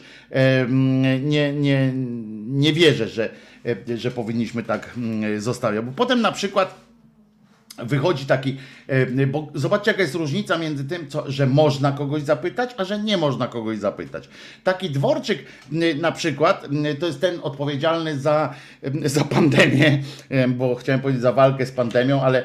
[1.24, 1.92] Nie, nie,
[2.48, 3.30] nie wierzę, że,
[3.96, 5.86] że powinniśmy tak mm, zostawiać.
[5.86, 6.85] Bo potem na przykład
[7.78, 8.58] wychodzi taki,
[8.88, 13.00] e, bo zobaczcie jaka jest różnica między tym, co, że można kogoś zapytać, a że
[13.00, 14.30] nie można kogoś zapytać.
[14.64, 15.46] Taki dworczyk
[16.02, 16.68] na przykład,
[17.00, 18.54] to jest ten odpowiedzialny za,
[19.06, 22.44] za pandemię, e, bo chciałem powiedzieć za walkę z pandemią, ale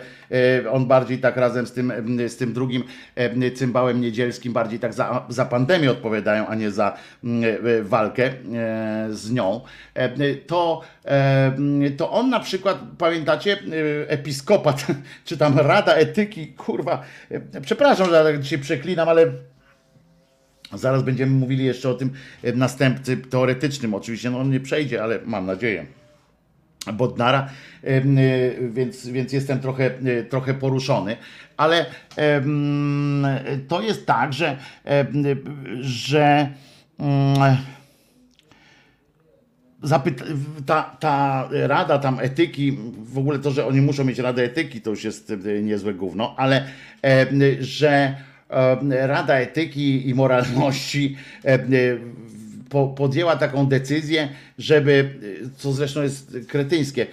[0.71, 2.85] on bardziej tak razem z tym, m, z tym drugim
[3.15, 8.33] e, cymbałem niedzielskim, bardziej tak za, za pandemię odpowiadają, a nie za e, walkę e,
[9.11, 9.61] z nią,
[9.95, 14.87] e, to, e, to on na przykład, pamiętacie, e, episkopat,
[15.25, 19.33] czy tam Rada Etyki, kurwa, e, przepraszam, że tak dzisiaj przeklinam, ale
[20.73, 22.11] zaraz będziemy mówili jeszcze o tym
[22.43, 26.00] e, następcy teoretycznym, oczywiście no on nie przejdzie, ale mam nadzieję.
[26.93, 27.49] Bodnara,
[27.85, 31.17] y, więc, więc jestem trochę, y, trochę poruszony.
[31.57, 31.87] Ale
[33.69, 35.37] to jest tak, że, y,
[35.81, 36.49] że
[36.99, 37.57] mm,
[40.67, 44.91] ta, ta rada tam etyki, w ogóle to, że oni muszą mieć radę etyki, to
[44.91, 46.65] już jest e, niezłe gówno, ale
[47.61, 48.15] że
[48.91, 51.17] Rada Etyki i Moralności
[52.71, 54.29] po, podjęła taką decyzję,
[54.59, 55.15] żeby,
[55.57, 57.07] co zresztą jest kretyńskie,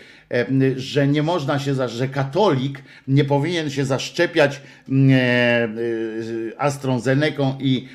[0.75, 7.87] że nie można się, że katolik nie powinien się zaszczepiać mm, e, AstraZeneką i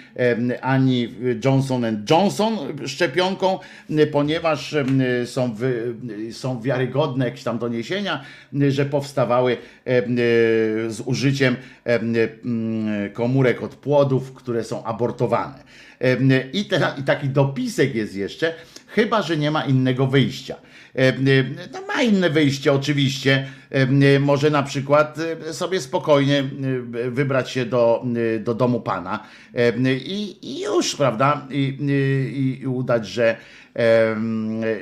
[0.61, 1.15] ani
[1.45, 3.59] Johnson Johnson szczepionką,
[4.13, 4.75] ponieważ
[5.25, 5.55] są,
[6.33, 8.25] są wiarygodne jakieś tam doniesienia,
[8.69, 9.57] że powstawały
[10.89, 11.57] z użyciem
[13.13, 15.65] komórek od płodów, które są abortowane.
[16.53, 18.55] I, te, I taki dopisek jest jeszcze,
[18.87, 20.57] chyba że nie ma innego wyjścia.
[21.73, 23.47] No, ma inne wyjście oczywiście.
[24.21, 25.19] Może na przykład
[25.53, 26.45] sobie spokojnie
[27.11, 28.05] wybrać się do,
[28.41, 29.27] do domu pana
[30.05, 31.47] i, i już, prawda?
[31.51, 33.37] I, i, i udać, że,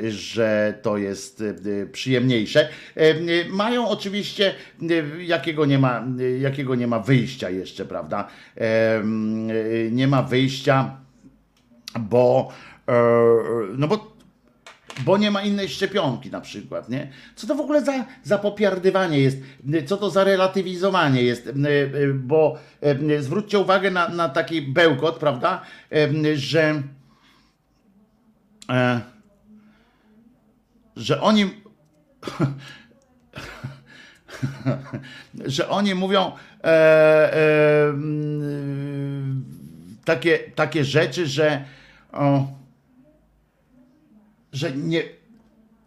[0.09, 1.45] że to jest
[1.93, 2.69] przyjemniejsze.
[3.51, 4.55] Mają oczywiście,
[5.21, 6.07] jakiego nie ma,
[6.41, 8.29] jakiego nie ma wyjścia jeszcze, prawda?
[9.91, 11.00] Nie ma wyjścia,
[11.99, 12.49] bo
[12.89, 12.93] e,
[13.77, 14.11] no bo
[15.05, 17.11] bo nie ma innej szczepionki na przykład, nie?
[17.37, 19.39] Co to w ogóle za, za popiardywanie jest?
[19.87, 21.47] Co to za relatywizowanie jest?
[21.47, 21.55] E, e,
[22.15, 22.59] Bo
[23.21, 25.63] zwróćcie uwagę na, na taki bełkot, prawda?
[26.35, 26.83] Że
[30.97, 31.51] że oni
[35.57, 36.33] że oni mówią
[36.65, 37.95] e, e,
[40.05, 41.65] takie, takie rzeczy, że
[42.13, 42.47] o,
[44.53, 45.03] że nie,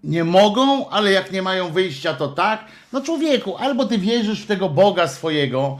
[0.03, 2.65] nie mogą, ale jak nie mają wyjścia, to tak.
[2.93, 5.79] No człowieku, albo ty wierzysz w tego Boga swojego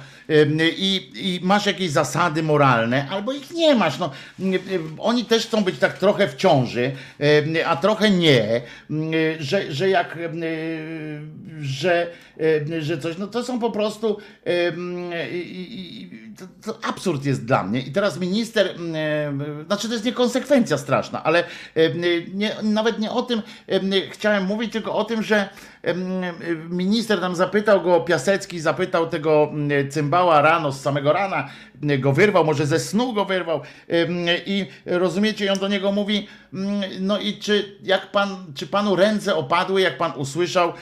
[0.78, 4.00] i, i masz jakieś zasady moralne, albo ich nie masz.
[4.00, 4.12] No,
[4.98, 6.92] oni też chcą być tak trochę w ciąży,
[7.66, 8.62] a trochę nie,
[9.40, 10.18] że, że jak,
[11.62, 12.08] że,
[12.80, 14.18] że coś, no to są po prostu
[16.38, 17.80] to, to absurd jest dla mnie.
[17.80, 18.76] I teraz minister,
[19.66, 21.44] znaczy to jest niekonsekwencja straszna, ale
[22.34, 23.42] nie, nawet nie o tym
[23.74, 25.50] ym, chciałem mówić, tylko o tym, że
[26.70, 31.50] minister tam zapytał go, Piasecki zapytał tego ym, cymbała rano, z samego rana
[31.84, 33.62] ym, go wyrwał, może ze snu go wyrwał.
[34.46, 39.36] I rozumiecie, on do niego mówi, ym, no i czy jak pan, czy panu ręce
[39.36, 40.74] opadły, jak pan usłyszał,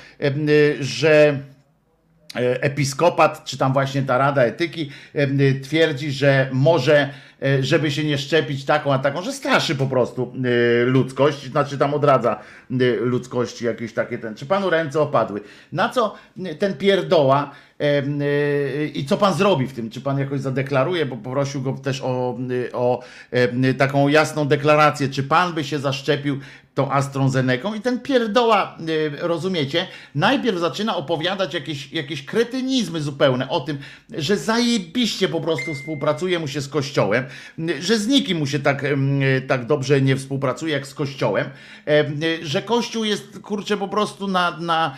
[0.80, 1.40] że
[2.36, 7.10] episkopat, czy tam właśnie ta Rada Etyki y, twierdzi, że może,
[7.44, 10.34] e, żeby się nie szczepić taką a taką, że straszy po prostu
[10.86, 12.40] ludzkość, znaczy tam odradza
[13.00, 15.42] ludzkości jakieś takie ten, czy panu ręce opadły.
[15.72, 16.16] Na co
[16.60, 17.52] ten pierdoła
[18.94, 19.90] i co pan zrobi w tym?
[19.90, 22.38] Czy pan jakoś zadeklaruje, bo poprosił go też o,
[22.74, 23.04] o
[23.78, 26.40] taką jasną deklarację, czy pan by się zaszczepił
[26.74, 33.60] tą AstraZeneką i ten pierdoła, y, rozumiecie, najpierw zaczyna opowiadać jakieś, jakieś kretynizmy zupełne o
[33.60, 33.78] tym,
[34.10, 37.26] że zajebiście po prostu współpracuje mu się z kościołem,
[37.80, 41.50] że z nikim mu się tak, em, tak dobrze nie współpracuje jak z Kościołem,
[41.86, 44.98] em, że Kościół jest kurczę po prostu na, na,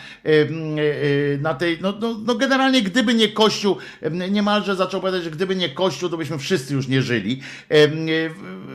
[1.40, 5.56] na tej, no, no, no generalnie gdyby nie Kościół, em, niemalże zaczął powiedzieć, że gdyby
[5.56, 7.40] nie Kościół, to byśmy wszyscy już nie żyli.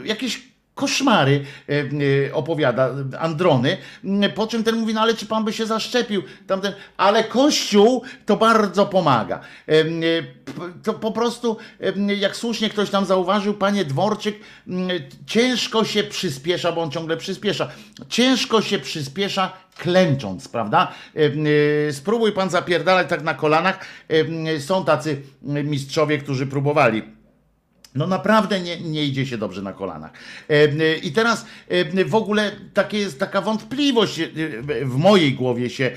[0.06, 0.50] Jakieś
[0.80, 1.74] koszmary e,
[2.28, 2.90] e, opowiada
[3.20, 6.24] Androny, m, po czym ten mówi, no ale czy pan by się zaszczepił?
[6.48, 9.40] Tamten, ale Kościół to bardzo pomaga.
[9.68, 9.74] E,
[10.84, 11.58] To po prostu,
[12.18, 14.40] jak słusznie ktoś tam zauważył, panie Dworczyk,
[15.26, 17.70] ciężko się przyspiesza, bo on ciągle przyspiesza,
[18.10, 20.92] ciężko się przyspiesza klęcząc, prawda?
[21.92, 23.80] Spróbuj pan zapierdalać tak na kolanach.
[24.60, 27.19] Są tacy mistrzowie, którzy próbowali.
[27.96, 30.12] No naprawdę nie, nie idzie się dobrze na kolanach.
[30.50, 34.22] E, e, I teraz e, w ogóle takie jest taka wątpliwość
[34.84, 35.92] w mojej głowie się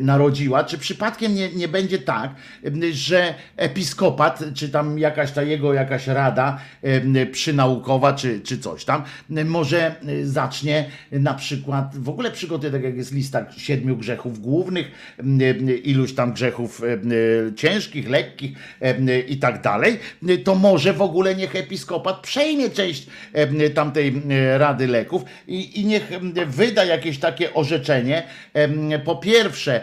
[0.00, 2.30] narodziła, czy przypadkiem nie, nie będzie tak,
[2.92, 6.60] że episkopat, czy tam jakaś ta jego jakaś rada
[7.32, 9.02] przynaukowa, czy, czy coś tam,
[9.44, 14.90] może zacznie na przykład w ogóle przygotować, tak jak jest lista siedmiu grzechów głównych,
[15.84, 16.82] iluś tam grzechów
[17.56, 18.52] ciężkich, lekkich
[19.28, 19.98] i tak dalej,
[20.44, 23.06] to może w ogóle niech episkopat przejmie część
[23.74, 24.22] tamtej
[24.58, 26.10] Rady Leków i, i niech
[26.46, 28.22] wyda jakieś takie orzeczenie,
[29.04, 29.80] po pierwsze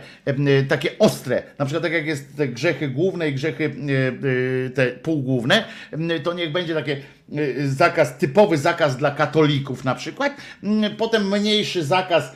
[0.68, 5.64] takie ostre, na przykład tak jak jest te grzechy główne i grzechy e, te półgłówne,
[6.24, 10.34] to niech będzie takie e, zakaz, typowy zakaz dla katolików na przykład,
[10.98, 12.32] potem mniejszy zakaz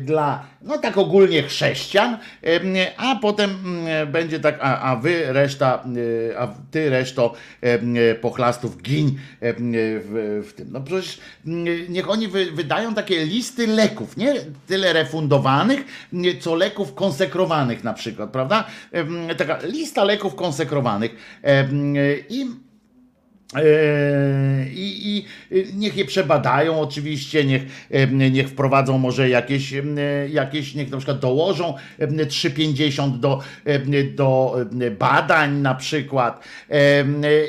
[0.00, 5.84] dla, no tak ogólnie chrześcijan, em, a potem mm, będzie tak, a, a wy reszta,
[5.96, 7.34] y, a ty reszto
[8.20, 10.72] pochlastów em, w, w tym.
[10.72, 14.34] No przecież mm, niech oni wy, wydają takie listy leków, nie
[14.66, 16.10] tyle refundowanych,
[16.40, 18.64] co leków konsekrowanych na przykład, prawda?
[19.38, 21.40] Taka lista leków konsekrowanych
[22.28, 22.46] i
[24.74, 27.62] I, I niech je przebadają oczywiście, niech,
[28.10, 29.74] niech wprowadzą może jakieś,
[30.28, 33.40] jakieś, niech na przykład dołożą em, 3,50 do,
[34.14, 34.56] do
[34.98, 36.44] badań na przykład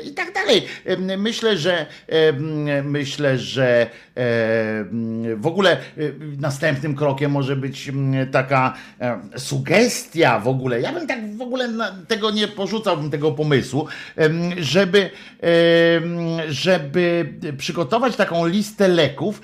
[0.04, 0.62] i tak dalej.
[1.18, 1.86] Myślę, że
[2.84, 3.90] myślę, że
[5.36, 10.80] w ogóle em, następnym krokiem może być em, taka em, sugestia w ogóle.
[10.80, 11.68] Ja bym tak w ogóle
[12.08, 13.86] tego nie porzucałbym tego pomysłu,
[14.58, 15.10] żeby
[16.48, 19.40] żeby przygotować taką listę leków,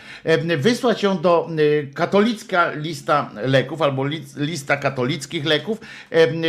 [0.59, 1.49] wysłać ją do
[1.95, 5.79] katolicka lista leków albo li- lista katolickich leków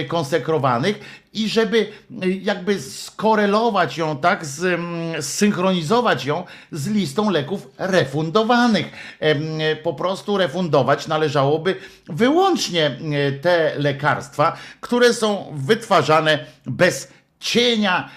[0.08, 1.00] konsekrowanych
[1.34, 4.44] i żeby em, jakby skorelować ją tak,
[4.74, 8.86] em, zsynchronizować ją z listą leków refundowanych.
[9.20, 9.42] Em,
[9.84, 11.76] Po prostu refundować należałoby
[12.08, 13.00] wyłącznie em,
[13.42, 17.08] te lekarstwa, które są wytwarzane bez
[17.40, 18.10] cienia,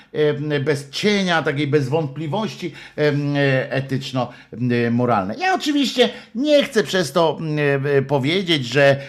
[0.61, 2.73] bez cienia, takiej bez wątpliwości
[3.71, 5.39] etyczno-moralnej.
[5.39, 7.39] Ja oczywiście nie chcę przez to
[8.09, 9.01] powiedzieć, że,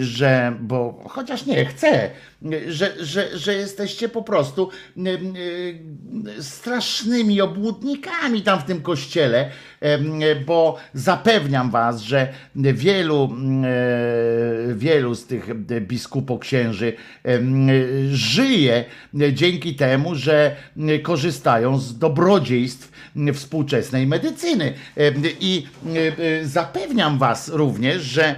[0.00, 2.10] że bo chociaż nie chcę,
[2.68, 4.70] że, że, że jesteście po prostu
[6.40, 9.50] strasznymi obłudnikami tam w tym kościele,
[10.46, 13.36] bo zapewniam was, że wielu,
[14.74, 16.92] wielu z tych biskupoksięży
[18.10, 18.84] żyje
[19.32, 20.56] dzięki temu, że
[21.02, 22.92] korzystają z dobrodziejstw
[23.34, 24.72] współczesnej medycyny.
[25.40, 25.66] I
[26.42, 28.34] zapewniam was również, że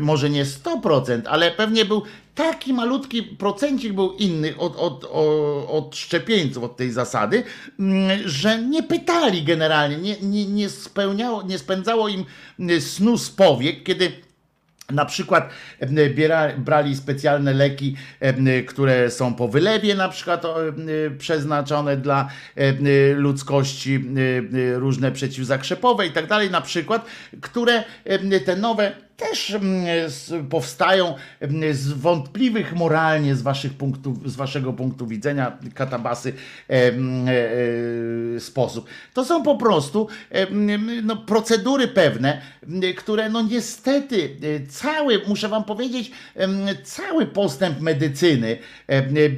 [0.00, 2.02] może nie 100%, ale pewnie był
[2.36, 7.42] taki malutki procencik był inny od, od, od, od szczepieńców, od tej zasady,
[7.80, 12.24] mm, że nie pytali generalnie, nie, nie, nie, spełniało, nie spędzało im
[12.80, 14.12] snu z powiek, kiedy
[14.90, 15.50] na przykład
[15.80, 17.96] em, biera, brali specjalne leki,
[18.66, 20.42] które są po wylewie, na przykład
[21.18, 22.28] przeznaczone dla
[23.14, 24.04] ludzkości,
[24.74, 27.06] różne przeciwzakrzepowe i tak dalej, na przykład,
[27.40, 27.84] które
[28.44, 29.56] te nowe też
[30.06, 36.32] z- powstają em, z wątpliwych moralnie z, waszych punktów, z waszego punktu widzenia, katabasy,
[36.70, 36.72] e,
[38.36, 38.86] e, sposób.
[39.14, 45.48] To są po prostu em, no, procedury pewne, m, które no niestety e, cały, muszę
[45.48, 46.10] wam powiedzieć,
[46.84, 48.58] cały postęp medycyny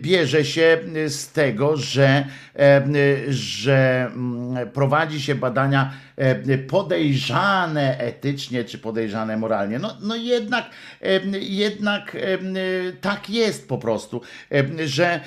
[0.03, 0.79] bierze się
[1.09, 2.25] z tego, że,
[3.29, 9.68] że mm, prowadzi się badania e, podejrzane etycznie czy podejrzane moralnie.
[9.69, 9.79] Specjalnie.
[9.79, 10.71] No, no jednak,
[11.41, 12.55] jednak em,
[13.01, 14.21] tak jest po prostu,
[14.85, 15.21] że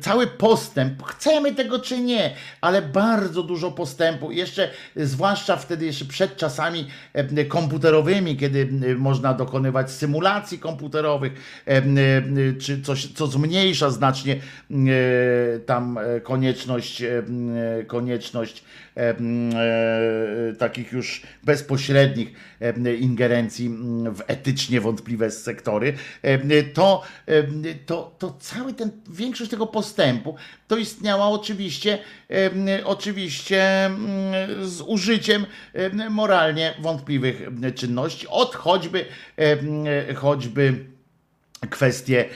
[0.00, 2.30] cały postęp, chcemy tego czy nie,
[2.60, 6.86] ale bardzo dużo postępu, jeszcze zwłaszcza wtedy jeszcze przed czasami
[7.48, 11.32] komputerowymi, kiedy można dokonywać symulacji komputerowych,
[11.66, 11.96] em,
[12.60, 17.22] czy coś, co zmniejsza znacznie e, tam e, konieczność, e,
[17.86, 18.91] konieczność e,
[20.58, 23.68] takich już bezpośrednich em, ingerencji
[24.14, 25.94] w etycznie wątpliwe sektory,
[26.74, 27.02] to,
[27.86, 30.36] to, to cały ten, większość tego postępu
[30.68, 31.98] to istniała oczywiście,
[32.84, 33.90] oczywiście
[34.62, 39.04] z użyciem em, moralnie wątpliwych czynności, od choćby,
[40.14, 40.92] choćby
[41.70, 42.28] kwestie e,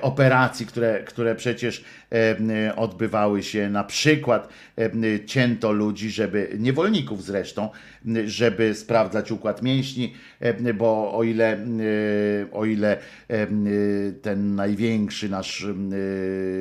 [0.00, 3.70] operacji, które, które przecież e, odbywały się.
[3.70, 4.48] Na przykład
[4.78, 4.90] e,
[5.26, 7.68] cięto ludzi, żeby niewolników zresztą,
[8.24, 11.58] żeby sprawdzać układ mięśni, e, bo o ile, e,
[12.52, 12.98] o ile
[13.28, 13.46] e,
[14.22, 15.68] ten największy nasz e,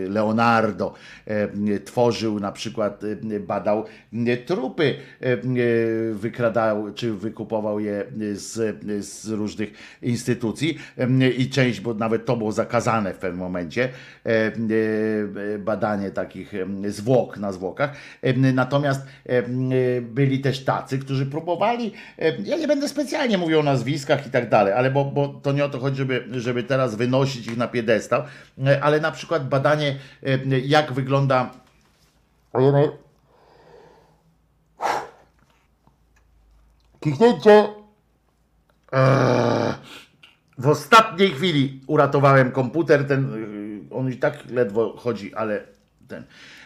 [0.10, 0.94] Leonardo
[1.26, 5.38] e, tworzył na przykład, e, badał e, trupy, e,
[6.14, 10.78] wykradał czy wykupował je z, z różnych instytucji.
[10.98, 13.90] E, i część, bo nawet to było zakazane w pewnym momencie,
[14.26, 14.52] e, e,
[15.60, 16.54] badanie takich
[16.88, 17.92] zwłok na zwłokach.
[18.54, 19.44] Natomiast e,
[20.02, 21.94] byli też tacy, którzy próbowali,
[22.44, 25.66] ja nie będę specjalnie mówił o nazwiskach i tak dalej, ale bo, bo to nie
[25.66, 28.24] o to chodzi, żeby, żeby teraz wynosić ich na piedestał,
[28.82, 29.96] ale na przykład badanie,
[30.64, 31.50] jak wygląda.
[37.00, 37.70] Kichnięcie.
[38.92, 40.07] Eee.
[40.58, 43.34] W ostatniej chwili uratowałem komputer, ten,
[43.92, 45.64] y, on i tak ledwo chodzi, ale
[46.08, 46.24] ten.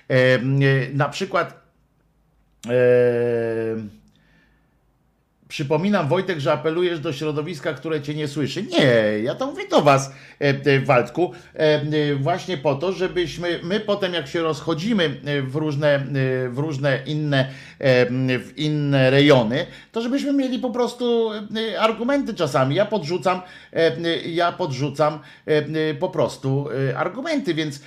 [0.07, 1.61] Em, y, na przykład
[2.65, 3.89] em,
[5.51, 8.63] Przypominam, Wojtek, że apelujesz do środowiska, które cię nie słyszy.
[8.63, 10.11] Nie, ja to mówię do was,
[10.41, 16.05] e, e, Waldku, e, właśnie po to, żebyśmy, my potem jak się rozchodzimy w różne,
[16.49, 17.49] w różne inne,
[18.39, 21.29] w inne rejony, to żebyśmy mieli po prostu
[21.79, 22.75] argumenty czasami.
[22.75, 23.41] Ja podrzucam,
[24.25, 25.19] ja podrzucam
[25.99, 27.81] po prostu argumenty, więc,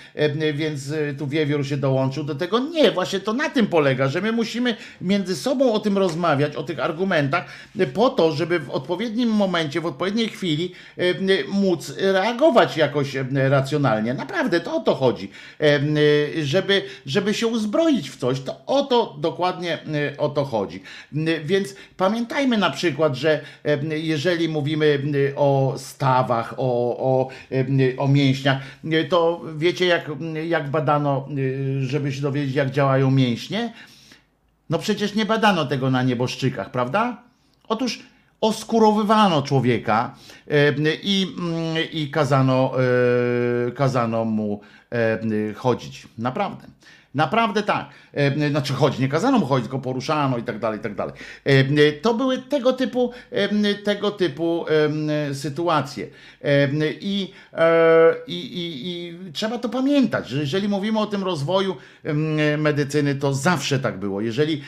[0.54, 2.58] więc tu Wiewiór się dołączył do tego.
[2.58, 6.62] Nie, właśnie to na tym polega, że my musimy między sobą o tym rozmawiać, o
[6.62, 7.53] tych argumentach,
[7.94, 11.04] po to, żeby w odpowiednim momencie, w odpowiedniej chwili e,
[11.48, 14.14] móc reagować jakoś e, racjonalnie.
[14.14, 15.30] Naprawdę to o to chodzi.
[15.60, 15.80] E,
[16.44, 19.78] Żeby, żeby się uzbroić w coś, to o to dokładnie
[20.18, 20.82] o to chodzi.
[21.44, 23.40] Więc pamiętajmy na przykład, że
[23.90, 24.98] jeżeli mówimy
[25.36, 27.28] o stawach, o, o,
[27.98, 28.62] o mięśniach,
[29.08, 30.10] to wiecie jak,
[30.48, 31.28] jak badano,
[31.80, 33.72] żeby się dowiedzieć jak działają mięśnie?
[34.70, 37.22] No przecież nie badano tego na nieboszczykach, prawda?
[37.68, 38.02] Otóż
[38.40, 40.14] oskurowywano człowieka
[40.50, 42.72] e, i, mm, i kazano,
[43.68, 44.60] e, kazano mu
[44.92, 46.08] e, chodzić.
[46.18, 46.66] Naprawdę.
[47.14, 47.88] Naprawdę tak.
[48.12, 51.14] E, Znaczy chodzić, nie kazano mu chodzić, tylko poruszano i tak dalej, i tak dalej.
[51.44, 54.64] E, To były tego typu, e, tego typu
[55.32, 56.06] sytuacje.
[57.00, 57.32] I,
[58.26, 61.76] i, i, I trzeba to pamiętać, że jeżeli mówimy o tym rozwoju
[62.58, 64.20] medycyny, to zawsze tak było.
[64.20, 64.62] Jeżeli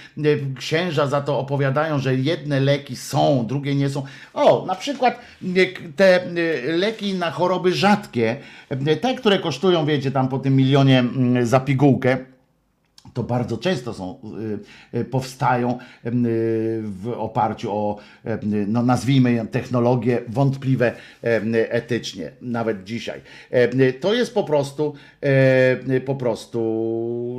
[0.59, 4.02] księża za to opowiadają, że jedne leki są, drugie nie są.
[4.35, 5.20] O, na przykład
[5.97, 6.20] te
[6.66, 8.36] leki na choroby rzadkie,
[9.01, 11.05] te, które kosztują, wiecie, tam po tym milionie
[11.43, 12.18] za pigułkę,
[13.17, 14.19] to bardzo często są,
[14.95, 15.79] y, y, powstają y,
[16.83, 17.99] w oparciu o,
[18.67, 20.93] no nazwijmy je technologie wątpliwe
[21.53, 23.21] etycznie, nawet dzisiaj.
[24.01, 24.95] To jest po prostu,
[26.05, 26.61] po prostu,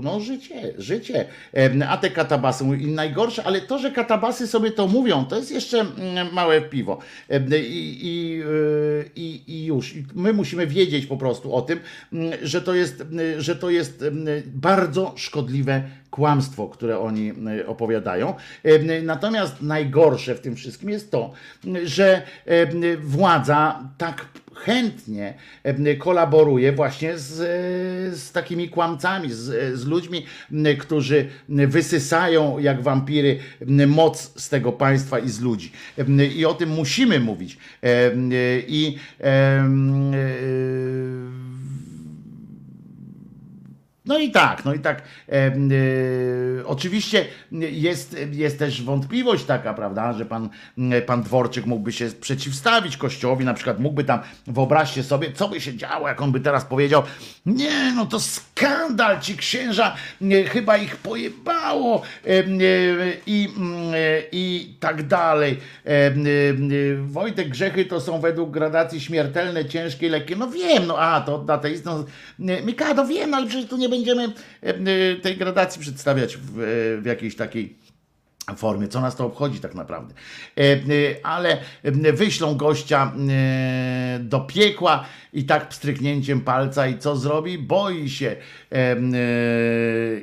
[0.04, 1.26] no życie, życie.
[1.90, 5.80] A te katabasy, i najgorsze, ale to, że katabasy sobie to mówią, to jest jeszcze
[5.80, 6.99] mm, małe piwo.
[7.60, 8.44] I, i,
[9.16, 9.95] i, i już.
[10.16, 11.80] My musimy wiedzieć po prostu o tym,
[12.14, 13.04] mm, że to jest,
[13.38, 14.04] że to jest
[14.45, 15.66] bardzo szkodliwe
[16.11, 18.34] kłamstwo, które oni y, opowiadają.
[18.65, 21.34] Y, Natomiast najgorsze w tym wszystkim jest to,
[21.84, 22.22] że
[22.84, 24.26] y, władza tak
[24.56, 25.34] chętnie
[25.99, 27.34] kolaboruje właśnie z,
[28.19, 30.26] z takimi kłamcami, z, z ludźmi,
[30.80, 33.39] którzy wysysają jak wampiry
[33.88, 35.72] moc z tego państwa i z ludzi.
[36.35, 37.57] I o tym musimy mówić.
[38.68, 38.98] I
[44.07, 45.01] no i tak, no i tak.
[45.29, 45.55] E, e,
[46.65, 50.49] oczywiście jest, jest też wątpliwość taka, prawda, że pan,
[51.05, 55.77] pan Dworczyk mógłby się przeciwstawić Kościołowi, na przykład mógłby tam, wyobraźcie sobie, co by się
[55.77, 57.03] działo, jak on by teraz powiedział,
[57.45, 62.43] nie, no to skandal, ci księża, e, chyba ich pojebało e, e,
[63.25, 63.93] i, mm,
[64.31, 65.57] i tak dalej.
[65.85, 66.13] E, e,
[67.01, 70.35] Wojtek, grzechy to są według gradacji śmiertelne, ciężkie, lekkie.
[70.35, 72.03] No wiem, no a to ateistą.
[72.39, 74.32] Mikado, wiem, ale przecież tu nie będziemy e,
[74.64, 77.78] e, tej gradacji przedstawiać w, e, w jakiejś takiej
[78.57, 80.14] formie, co nas to obchodzi tak naprawdę.
[81.24, 81.57] Ale
[82.14, 83.14] wyślą gościa
[84.19, 87.57] do piekła i tak pstryknięciem palca i co zrobi?
[87.57, 88.36] Boi się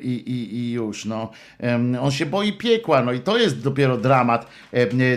[0.02, 1.30] i, i, i już, no.
[2.00, 4.46] On się boi piekła, no i to jest dopiero dramat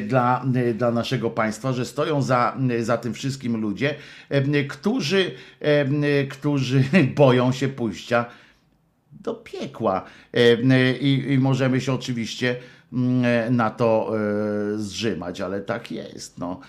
[0.08, 3.96] dla, dla naszego państwa, że stoją za, za tym wszystkim ludzie,
[4.70, 5.32] którzy,
[6.30, 6.84] którzy
[7.16, 8.26] boją się pójścia
[9.28, 10.04] do piekła.
[10.34, 12.56] E, e, I, I możemy się oczywiście
[12.94, 16.40] mm, na to e, zrzymać, ale tak jest.
[16.40, 16.60] No.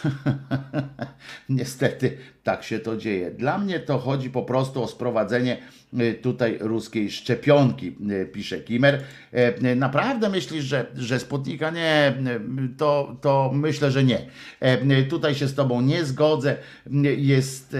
[1.48, 3.30] Niestety tak się to dzieje.
[3.30, 5.58] Dla mnie to chodzi po prostu o sprowadzenie
[6.00, 9.02] y, tutaj ruskiej szczepionki, y, pisze Kimer.
[9.62, 12.14] Y, Naprawdę myślisz, że, że Sputnika nie?
[12.78, 14.26] To, to myślę, że nie.
[15.10, 16.56] Tutaj się z Tobą nie zgodzę.
[17.16, 17.76] Jest,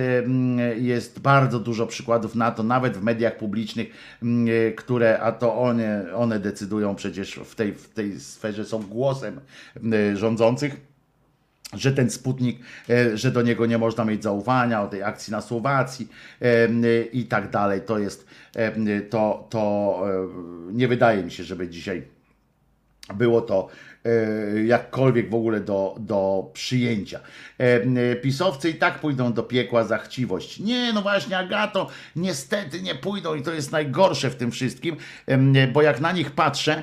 [0.76, 3.88] jest bardzo dużo przykładów na to, nawet w mediach publicznych,
[4.76, 9.40] które, a to one, one decydują przecież w tej, w tej sferze, są głosem
[10.14, 10.91] rządzących
[11.72, 15.40] że ten Sputnik, e, że do niego nie można mieć zaufania, o tej akcji na
[15.40, 16.08] Słowacji
[16.42, 17.80] e, i tak dalej.
[17.80, 18.26] To jest,
[18.56, 22.02] e, to, to e, nie wydaje mi się, żeby dzisiaj
[23.14, 23.91] było to e,
[24.66, 27.20] jakkolwiek w ogóle do, do przyjęcia.
[27.60, 30.58] E, e, Pisowcy i tak pójdą do piekła za chciwość.
[30.58, 34.96] Nie, no właśnie, Agato, niestety nie pójdą i to jest najgorsze w tym wszystkim,
[35.72, 36.82] bo jak na nich patrzę,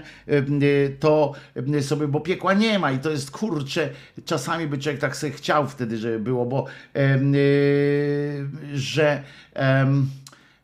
[0.99, 1.33] to
[1.81, 3.89] sobie, bo piekła nie ma i to jest kurcze,
[4.25, 6.65] czasami by człowiek tak sobie chciał wtedy, żeby było, bo
[8.73, 9.23] że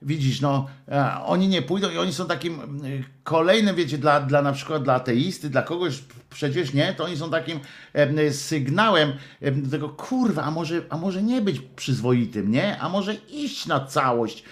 [0.06, 0.85] widzisz, no, e,
[1.26, 4.94] oni nie pójdą i oni są takim y, kolejnym, wiecie, dla, dla na przykład dla
[4.94, 6.00] ateisty, dla kogoś
[6.30, 7.60] przecież nie, to oni są takim
[7.94, 12.80] em, sygnałem em, do tego, kurwa, a może, a może nie być przyzwoitym, nie?
[12.80, 14.44] A może iść na całość.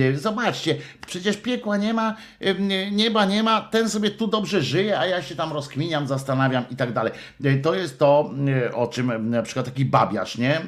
[0.00, 0.76] Y, Zobaczcie,
[1.06, 5.22] przecież piekła nie ma, y, nieba nie ma, ten sobie tu dobrze żyje, a ja
[5.22, 7.12] się tam rozkminiam, zastanawiam i tak dalej.
[7.44, 8.30] Y, To jest to,
[8.68, 10.60] y, o czym na przykład taki babiarz, nie?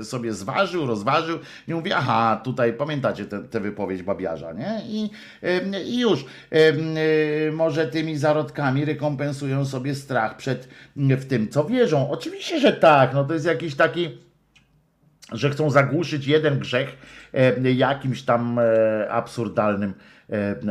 [0.00, 1.38] Y, Sobie zważył, rozważył
[1.68, 4.80] i mówi, aha, tutaj pamiętacie tę wypowiedź babiarza, nie?
[4.86, 5.10] I,
[5.86, 6.24] i już.
[6.54, 12.10] Y, Może tymi zarodkami rekompensują sobie strach przed mm, w tym, co wierzą.
[12.10, 14.24] Oczywiście, że tak, no to jest jakiś taki
[15.32, 16.96] że chcą zagłuszyć jeden grzech
[17.74, 19.94] jakimś tam e, absurdalnym,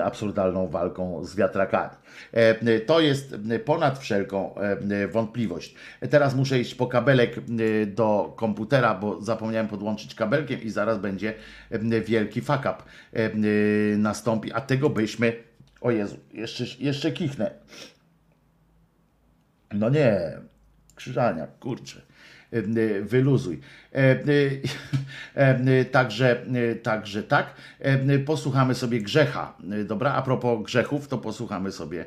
[0.04, 1.96] absurdalną walką z wiatrakami.
[2.32, 3.36] E, To jest
[3.66, 5.76] ponad wszelką e, wątpliwość.
[6.10, 11.34] Teraz muszę iść po kabelek e, do komputera, bo zapomniałem podłączyć kabelkiem i zaraz będzie
[11.70, 12.76] e, wielki fuck up
[13.14, 13.30] e,
[13.98, 15.34] nastąpi, a tego byśmy,
[15.82, 17.52] o Jezu, jeszcze, jeszcze kichnę.
[19.74, 20.38] No nie,
[20.96, 22.02] krzyżania, kurczę.
[22.54, 23.60] E, Wyluzuj.
[23.94, 24.20] E,
[25.36, 26.46] e, Także,
[26.84, 27.54] także tak.
[28.26, 29.58] Posłuchamy sobie grzecha.
[29.86, 32.06] Dobra, a propos grzechów, to posłuchamy sobie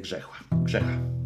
[0.00, 0.44] grzecha.
[0.64, 1.21] grzecha.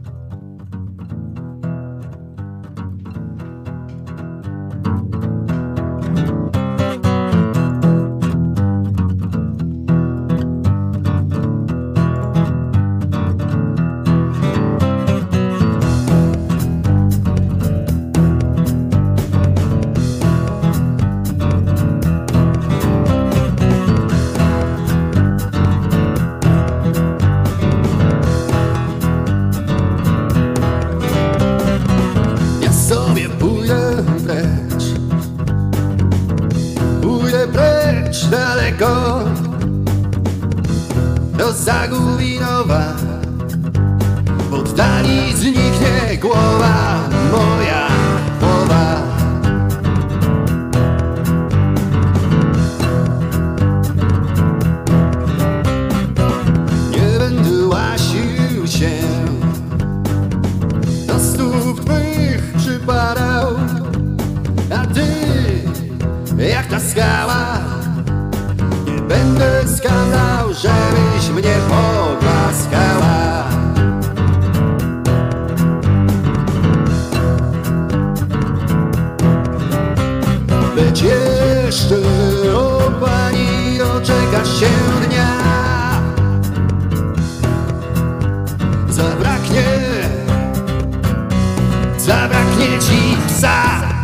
[92.27, 93.96] zabraknie ci psa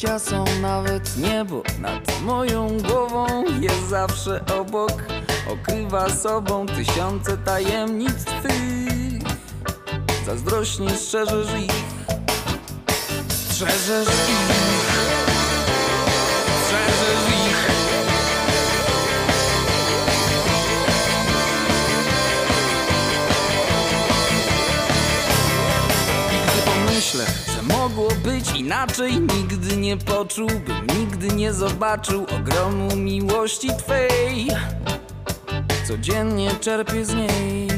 [0.00, 3.44] bycia są nawet niebo nad moją głową.
[3.60, 4.92] Jest zawsze obok,
[5.52, 9.22] okrywa sobą tysiące tajemnic twych.
[10.26, 11.46] Zazdrośnie strzeżesz
[29.90, 34.48] Nie poczułbym, nigdy nie zobaczył Ogromu miłości Twej.
[35.88, 37.68] Codziennie czerpię z niej.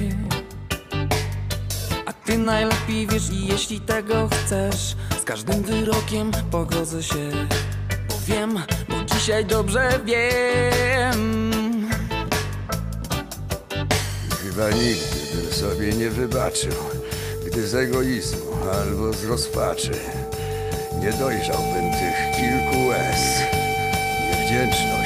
[2.07, 7.31] A Ty najlepiej wiesz i jeśli tego chcesz Z każdym wyrokiem pogodzę się
[8.09, 8.59] Bo wiem,
[8.89, 11.51] bo dzisiaj dobrze wiem.
[14.43, 16.73] Chyba nigdy bym sobie nie wybaczył,
[17.47, 20.22] gdy z egoizmu albo z rozpaczy
[21.03, 23.43] nie dojrzałbym tych kilku łez.
[24.31, 25.02] Niewdzięczność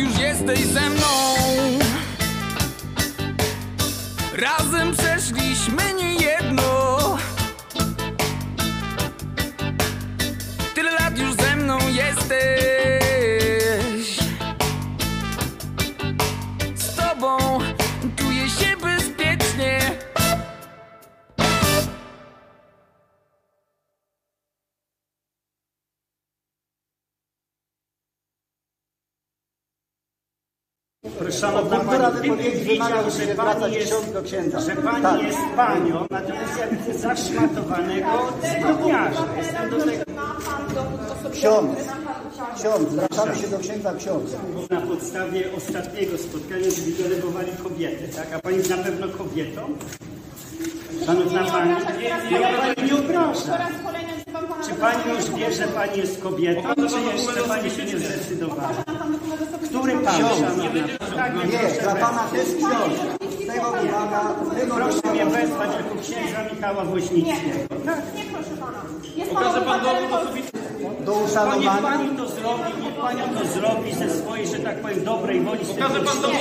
[0.00, 1.06] już jesteś ze mną.
[4.32, 5.94] Razem przeszliśmy
[32.88, 39.24] gdybym wiedział, że Pani jest, że pani jest Panią, natomiast ja widzę zaszmatowanego zbrodniarza.
[39.36, 40.04] Jestem do tego
[41.32, 41.78] Ksiądz,
[42.56, 44.36] ksiądz, zwracamy się do księdza ksiądz.
[44.70, 48.26] na podstawie ostatniego spotkania, gdy delegowali kobiety, tak?
[48.34, 49.60] A Pani jest na pewno kobietą?
[51.06, 51.70] Szanowna Pani,
[52.30, 53.58] ja Pani nie obrażam.
[54.70, 58.70] Czy Pani już wie, że Pani jest kobietą, czy jeszcze Pani się nie zdecydowała?
[59.68, 60.64] Który Pan, Szanowna
[61.16, 63.00] Tak, Nie, dla pana też ksiądz.
[63.44, 67.74] Z tego wymaga, z tego Proszę mnie wezwać jako księdza Michała Woźnickiego.
[67.86, 68.02] Tak?
[69.28, 70.58] Pokaże pan dowód osobisty.
[71.00, 71.82] Do To niech uszanowania.
[71.82, 75.60] Pani to zrobi, niech Panią to zrobi ze swojej, że tak powiem, dobrej woli.
[75.66, 76.36] Pokaże pan dowód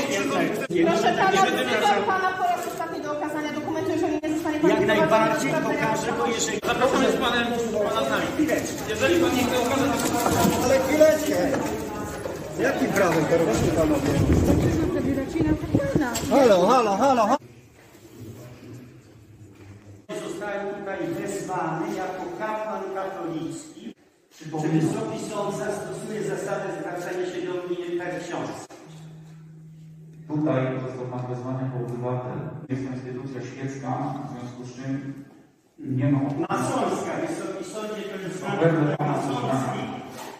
[0.85, 4.85] Proszę pana, wzywam pana po raz ostatni do okazania dokumentu, jeżeli nie zostanie pan Jak
[4.87, 6.59] najbardziej pokażę, bo jeżeli...
[6.65, 8.25] Zapraszamy z panem pana z nami.
[8.89, 11.57] Jeżeli pan nie chce okazać, to Ale chwileczkę.
[12.59, 14.09] Jakim prawem to robicie panowie?
[16.29, 17.37] Halo, halo, halo, halo.
[20.27, 23.95] Zostałem tutaj wezwany jako kapłan katolicki,
[24.37, 28.68] czy Wysoki Sąd zastosuje zasadę zwracania się do mnie per ksiądz.
[30.29, 32.39] Tutaj został Pan wezwany jako obywatel.
[32.69, 33.89] Jest to instytucja świecka,
[34.25, 35.23] w związku z czym
[35.79, 38.43] nie ma Masońska, Wysoki Sądzie to jest
[38.99, 39.81] masonski.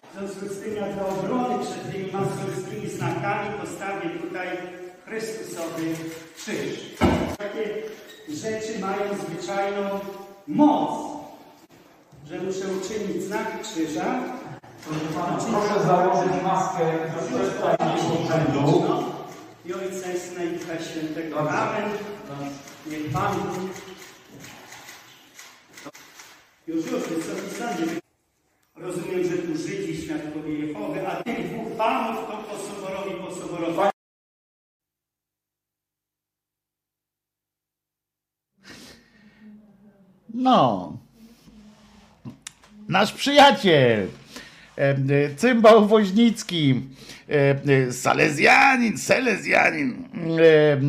[0.09, 4.47] W związku z tym ja dla obrony przed tymi masońskimi znakami postawię tutaj
[5.05, 5.85] Chrystusowy
[6.35, 6.95] krzyż.
[7.37, 7.63] Takie
[8.29, 9.99] rzeczy mają zwyczajną
[10.47, 10.99] moc,
[12.25, 14.15] że muszę uczynić znak krzyża.
[15.51, 16.83] Proszę założyć maskę
[17.13, 19.09] ze przedstawicieli urzędu.
[19.69, 21.39] No, I Ojca i Syna i Ducha Świętego.
[21.49, 21.91] Amen.
[22.87, 23.35] Niech Pan
[26.67, 27.99] już, już, Wysoki Sądzie.
[28.75, 33.89] Rozumiem, że tu Żydzi, świadkowie Jehowy, a tych dwóch panów to po soborowi, po soborowi.
[40.33, 40.93] No.
[42.87, 44.07] Nasz przyjaciel.
[44.79, 44.95] E,
[45.35, 46.81] Cymbał Woźnicki.
[47.29, 50.03] e, Salezjanin, Selezjanin.
[50.39, 50.79] E,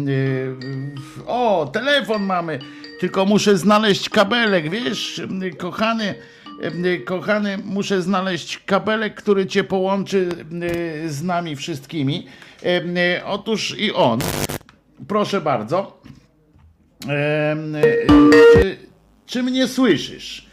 [1.26, 2.58] O, telefon mamy.
[3.00, 5.22] Tylko muszę znaleźć kabelek, wiesz,
[5.58, 6.14] kochany.
[7.04, 10.28] Kochany, muszę znaleźć kabelek, który cię połączy
[11.06, 12.26] z nami wszystkimi.
[13.24, 14.18] Otóż i on.
[15.08, 16.02] Proszę bardzo.
[18.62, 18.76] Czy,
[19.26, 20.46] czy mnie słyszysz?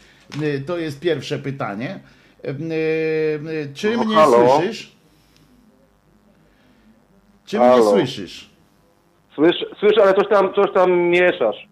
[0.66, 2.00] To jest pierwsze pytanie.
[2.48, 4.48] E, e, Czy No, mnie halo?
[4.58, 4.92] słyszysz?
[7.46, 7.90] Czy mnie Halo?
[7.90, 8.50] słyszysz?
[9.34, 11.68] Słyszę, słyszę, ale coś tam, coś tam mieszasz.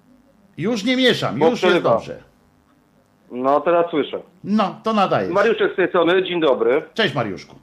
[0.59, 2.23] Już nie mieszam, Bo już jest dobrze.
[3.31, 4.20] No, teraz słyszę.
[4.44, 5.28] No, to nadaje.
[5.31, 6.82] Mariuszek z tej strony, dzień dobry.
[6.94, 7.55] Cześć Mariuszku.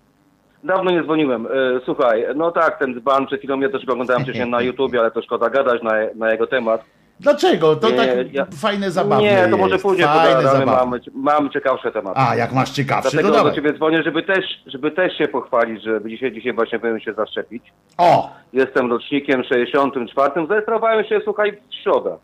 [0.64, 1.46] Dawno nie dzwoniłem.
[1.46, 1.50] E,
[1.86, 5.12] słuchaj, no tak, ten dzban przed chwilą, ja też go oglądałem wcześniej na YouTubie, ale
[5.12, 6.84] to szkoda gadać na, na jego temat.
[7.24, 7.76] Dlaczego?
[7.76, 10.66] To Nie, tak ja- fajne zabawne Nie, to może później Fajne zabawne.
[10.66, 12.20] mam, mam ciekawsze tematy.
[12.20, 13.56] A, jak masz ciekawszy, to Dlatego do dawaj.
[13.56, 17.64] ciebie dzwonię, żeby też, żeby też się pochwalić, że dzisiaj, dzisiaj właśnie powinien się zaszczepić.
[17.98, 18.30] O!
[18.54, 20.48] Jestem rocznikiem 64.
[20.48, 22.18] Zarejestrowałem się, słuchaj, w środę.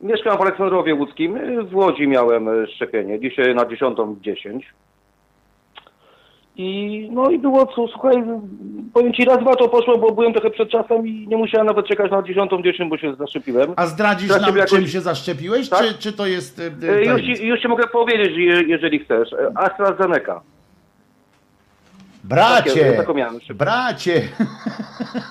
[0.00, 1.38] Mieszkam w Aleksandrowie Łódzkim.
[1.68, 3.20] W Łodzi miałem szczepienie.
[3.20, 4.60] Dzisiaj na 10.10.
[6.58, 8.22] I no i było co, słuchaj,
[8.94, 11.86] powiem ci raz, dwa to poszło, bo byłem trochę przed czasem i nie musiałem nawet
[11.86, 13.72] czekać na 10.10, bo się zaszczepiłem.
[13.76, 15.80] A zdradzisz Straciłem nam, jakoś- czym się zaszczepiłeś, Tak?
[15.84, 16.60] czy, czy to jest...
[16.84, 19.32] e, e, Już, już ci mogę powiedzieć, je- jeżeli chcesz.
[19.32, 20.40] E, AstraZeneca.
[22.28, 22.92] Bracie!
[22.92, 23.38] Taką miałem.
[23.54, 24.22] Bracie!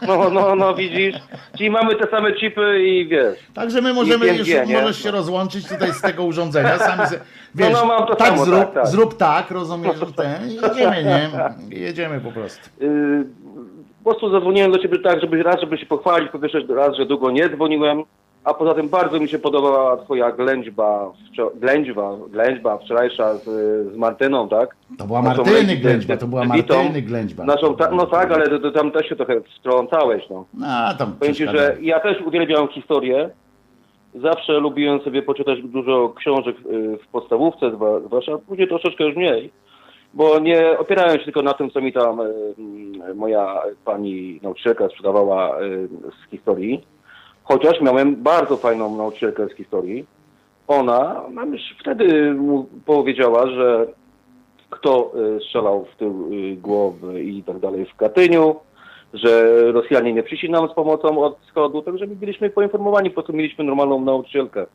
[0.08, 1.16] No, no, no, widzisz?
[1.58, 3.40] Czyli mamy te same chipy i wiesz.
[3.54, 4.82] Także my możemy, już, 5G, nie?
[4.82, 6.78] możesz się rozłączyć tutaj z tego urządzenia.
[6.78, 7.20] Sami se,
[7.56, 8.88] wiesz, no, mam to tak, samo, zrób, tak, tak.
[8.88, 11.30] zrób tak, rozumiesz, że ten, jedziemy, nie?
[11.78, 12.70] Jedziemy po prostu.
[12.80, 13.26] Yy,
[14.04, 17.06] po prostu zadzwoniłem do ciebie tak, żeby raz, żeby się pochwalić, po pierwsze raz, że
[17.06, 18.04] długo nie dzwoniłem.
[18.46, 21.12] A poza tym bardzo mi się podobała twoja ględźba,
[21.56, 23.44] ględźba, ględźba wczorajsza z,
[23.94, 24.76] z Martyną, tak?
[24.98, 26.44] To była Naszą Martyny lejki- Ględźba, to była.
[26.46, 27.46] Martyny Ględźba.
[27.46, 30.46] Naszą, ta, no tak, ale to, to tam też się trochę wtrącałeś, no.
[30.66, 33.30] A, tam Powiem ci, że ja też uwielbiam historię.
[34.16, 37.72] Zawsze lubiłem sobie poczytać dużo książek y, w podstawówce,
[38.06, 39.52] zwłaszcza później troszeczkę już mniej,
[40.14, 45.62] bo nie opierałem się tylko na tym, co mi tam y, moja pani nauczycielka sprzedawała
[45.62, 46.95] y, z historii.
[47.46, 50.06] Chociaż miałem bardzo fajną nauczycielkę z historii.
[50.68, 52.36] Ona nam już wtedy
[52.86, 53.88] powiedziała, że
[54.70, 58.56] kto y, strzelał w tył y, głowy i tak dalej w Katyniu,
[59.14, 63.34] że Rosjanie nie przyszli nam z pomocą od wschodu, także my byliśmy poinformowani, po prostu
[63.34, 64.66] mieliśmy normalną nauczycielkę.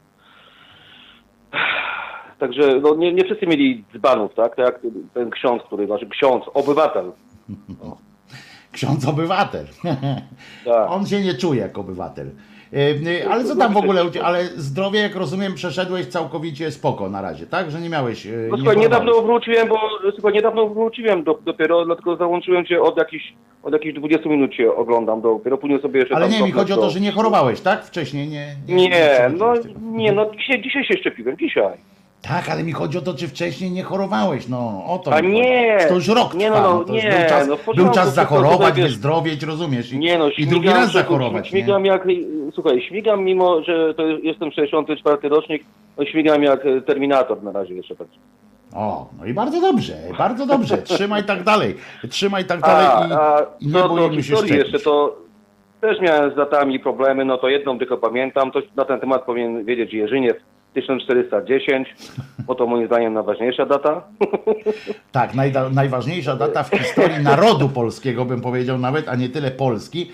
[2.38, 4.56] Także no, nie, nie wszyscy mieli dzbanów, tak?
[4.56, 4.80] Tak jak
[5.14, 7.12] ten ksiądz, który, znaczy ksiądz, obywatel.
[8.72, 9.66] Ksiądz obywatel.
[10.64, 10.90] Tak.
[10.90, 12.30] On się nie czuje jak obywatel.
[12.72, 17.46] E, Ale co tam w ogóle, ale zdrowie, jak rozumiem, przeszedłeś całkowicie spoko na razie,
[17.46, 17.70] tak?
[17.70, 18.26] Że nie miałeś...
[18.26, 19.78] e, No nie słuchaj, niedawno wróciłem, bo
[20.14, 24.74] słuchaj, niedawno wróciłem do, dopiero, dlatego załączyłem cię od jakichś od jakichś 20 minut cię
[24.74, 27.84] oglądam dopiero, później sobie jeszcze Ale nie, mi chodzi o to, że nie chorowałeś, tak?
[27.84, 28.46] Wcześniej nie...
[28.68, 31.78] Nie, no nie, no dzisiaj, dzisiaj się szczepiłem, dzisiaj.
[32.22, 35.78] Tak, ale mi chodzi o to, czy wcześniej nie chorowałeś, no o to A nie!
[35.88, 38.14] To już rok Nie, no, trwa, no, no, nie, był czas, no, w był czas
[38.14, 39.92] zachorować, wiesz- wyzdrowieć, rozumiesz?
[39.92, 41.50] I, Nie no, I drugi raz zachorować, nie?
[41.50, 42.06] Śmigam jak,
[42.54, 45.64] słuchaj, śmigam mimo, że to jestem 64 rocznik,
[45.98, 48.06] no śmigam jak e, Terminator na razie jeszcze tak.
[48.74, 51.74] O, no i bardzo dobrze, bardzo dobrze, trzymaj tak dalej,
[52.10, 54.56] trzymaj tak dalej i, a i nie boimy się szczepić.
[54.56, 55.16] jeszcze, to
[55.80, 59.64] też miałem z datami problemy, no to jedną tylko pamiętam, to na ten temat powinien
[59.64, 60.36] wiedzieć Jerzyniew
[60.74, 61.94] 1410,
[62.46, 64.02] bo to moim zdaniem najważniejsza data.
[65.12, 70.10] Tak, najda, najważniejsza data w historii narodu polskiego, bym powiedział nawet, a nie tyle Polski,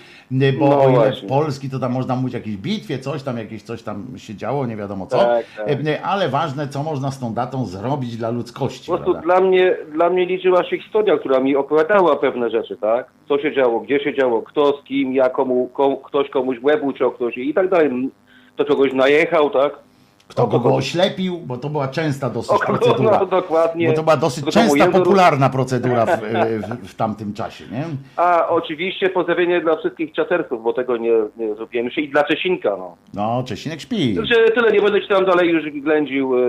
[0.59, 1.29] bo No o ile właśnie.
[1.29, 4.65] Polski to tam można mówić o jakiejś bitwie, coś tam, jakieś coś tam się działo,
[4.65, 5.99] nie wiadomo co, Tak, tak.
[6.03, 10.09] Ale ważne, co można z tą datą zrobić dla ludzkości, Po prostu dla mnie, dla
[10.09, 13.07] mnie liczyła się historia, która mi opowiadała pewne rzeczy, tak?
[13.27, 16.83] Co się działo, gdzie się działo, kto z kim, ja komu, komu, ktoś komuś łeb
[16.83, 18.09] uciął, ktoś i tak dalej.
[18.55, 19.86] To kogoś najechał, tak?
[20.27, 23.19] Kto kogo oślepił, bo to była częsta dosyć O procedura.
[23.19, 23.87] no, dokładnie.
[23.87, 27.83] Bo to była dosyć częsta, popularna procedura w, w, w tamtym czasie, nie?
[28.15, 32.69] A oczywiście pozdrowienie dla wszystkich czaserców, bo tego nie, nie zrobiłem jeszcze i dla Czesinka,
[32.77, 32.95] no.
[33.13, 34.15] No, Czesinek śpi.
[34.15, 36.41] Także tyle, nie będę ci tam dalej już ględził, e,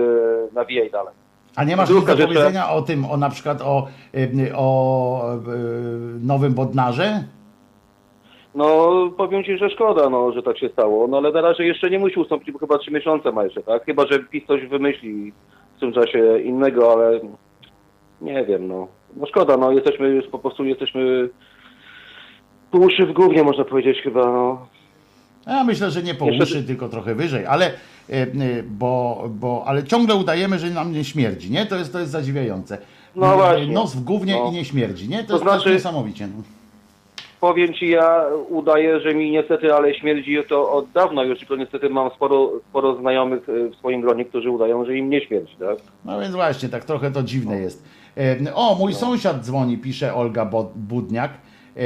[0.53, 1.13] nawijaj dalej.
[1.55, 5.39] A nie masz nic do powiedzenia o tym, o na przykład o, y, o y,
[6.21, 7.23] nowym Bodnarze?
[8.55, 11.89] No, powiem ci, że szkoda, no, że tak się stało, no ale na razie jeszcze
[11.89, 13.85] nie musi ustąpić, bo chyba trzy miesiące ma jeszcze, tak?
[13.85, 15.33] Chyba, że PiS coś wymyśli
[15.77, 17.19] w tym czasie innego, ale
[18.21, 18.87] nie wiem, no.
[19.15, 21.29] No szkoda, no, jesteśmy już po prostu, jesteśmy
[22.71, 24.67] po uszy w gównie, można powiedzieć chyba, no.
[25.47, 27.71] Ja myślę, że nie po Jeszcze- uszy, tylko trochę wyżej, ale,
[28.09, 31.65] y, y, bo, bo, ale ciągle udajemy, że nam nie śmierdzi, nie?
[31.65, 32.77] To jest, to jest zadziwiające.
[33.15, 33.73] No Y, właśnie.
[33.73, 34.49] Nos w gównie No.
[34.49, 35.17] i nie śmierdzi, nie?
[35.17, 36.27] To, To jest, znaczy- jest niesamowicie.
[37.41, 37.47] No.
[37.47, 41.89] Powiem ci, ja udaję, że mi niestety, ale śmierdzi to od dawna już, tylko niestety
[41.89, 45.77] mam sporo, sporo znajomych e, w swoim gronie, którzy udają, że im nie śmierdzi, tak?
[46.05, 47.83] No więc właśnie, tak trochę to dziwne jest.
[48.17, 51.31] E, O, mój sąsiad dzwoni, pisze Olga Budniak.
[51.77, 51.81] E,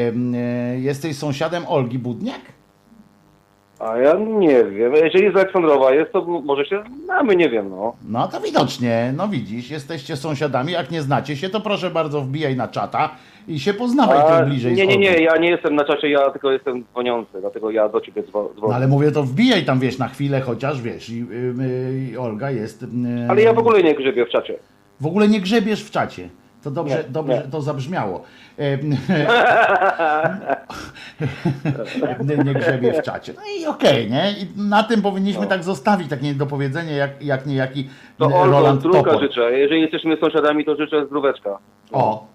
[0.80, 2.42] Jesteś sąsiadem Olgi Budniak?
[3.80, 7.94] A ja nie wiem, jeżeli z Aleksandrowa jest, to może się znamy, nie wiem, no.
[8.10, 10.72] No to widocznie, no widzisz, jesteście sąsiadami.
[10.74, 13.10] Jak nie znacie się, to proszę bardzo wbijaj na czata
[13.48, 14.74] i się poznawaj A, tu bliżej.
[14.74, 18.02] nie, nie, nie, ja nie jestem na czasie, ja tylko jestem dzwoniący, dlatego ja do
[18.02, 18.68] ciebie dzwo- dzwonię.
[18.70, 21.26] No ale mówię, to wbijaj tam, wiesz, na chwilę chociaż, wiesz, i, y,
[21.64, 22.84] y, i Olga jest...
[22.84, 22.88] y,
[23.30, 24.56] Ale ja w ogóle nie grzebię w czacie.
[25.02, 26.30] W ogóle nie grzebiesz w czacie.
[26.64, 27.52] To dobrze, Nie, dobrze nie.
[27.52, 28.24] to zabrzmiało.
[28.60, 28.78] E,
[32.46, 33.34] nie, grzebie w czacie.
[33.36, 34.32] No i okej, nie?
[34.32, 39.20] I na tym powinniśmy tak zostawić, takie niedopowiedzenie, jak, jak niejaki To Olgo, Roland Topor.
[39.22, 39.52] życzę.
[39.60, 41.58] Jeżeli jesteśmy sąsiadami, to życzę zdróweczka.
[41.92, 42.28] O,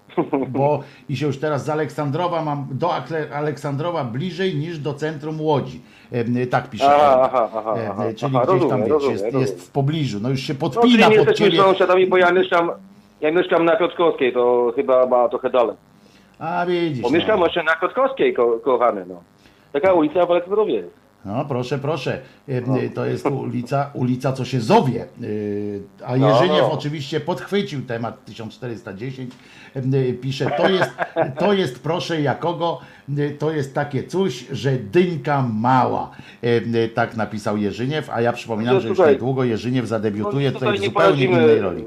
[0.47, 2.91] bo i się już teraz z Aleksandrowa mam do
[3.33, 5.81] Aleksandrowa bliżej niż do centrum Łodzi.
[6.11, 6.85] E, Tak pisze.
[6.95, 9.41] Aha, aha, aha, E, aha, Czyli gdzieś tam rozumiem, wiesz, rozumiem, jest, rozumiem.
[9.41, 10.19] jest w pobliżu.
[10.21, 11.57] No już się No, podpina nie pod ciebie.
[11.57, 12.71] sąsiadami, bo ja mieszkam,
[13.21, 15.75] ja mieszkam na Piotrkowskiej, to chyba ma trochę dalej.
[16.39, 17.01] A widzisz.
[17.01, 17.17] Bo no.
[17.17, 19.21] mieszkam jeszcze na Piotrkowskiej, ko kochany, no.
[19.73, 20.93] Taka ulica w Aleksandrowie jest.
[21.25, 22.19] No proszę, proszę.
[22.47, 25.01] E, To jest ulica, ulica co się zowie.
[25.01, 26.71] E, A No, Jerzyniew no.
[26.71, 29.31] oczywiście podchwycił temat 1410.
[29.75, 30.91] E, Pisze, to jest,
[31.39, 32.79] to jest proszę jakogo,
[33.17, 36.11] e, to jest takie coś, że dynka mała.
[36.41, 40.69] E, Tak napisał Jerzyniew, a ja przypominam, No, że już niedługo Jerzyniew zadebiutuje no, tutaj
[40.69, 41.85] tutaj w nie zupełnie innej roli.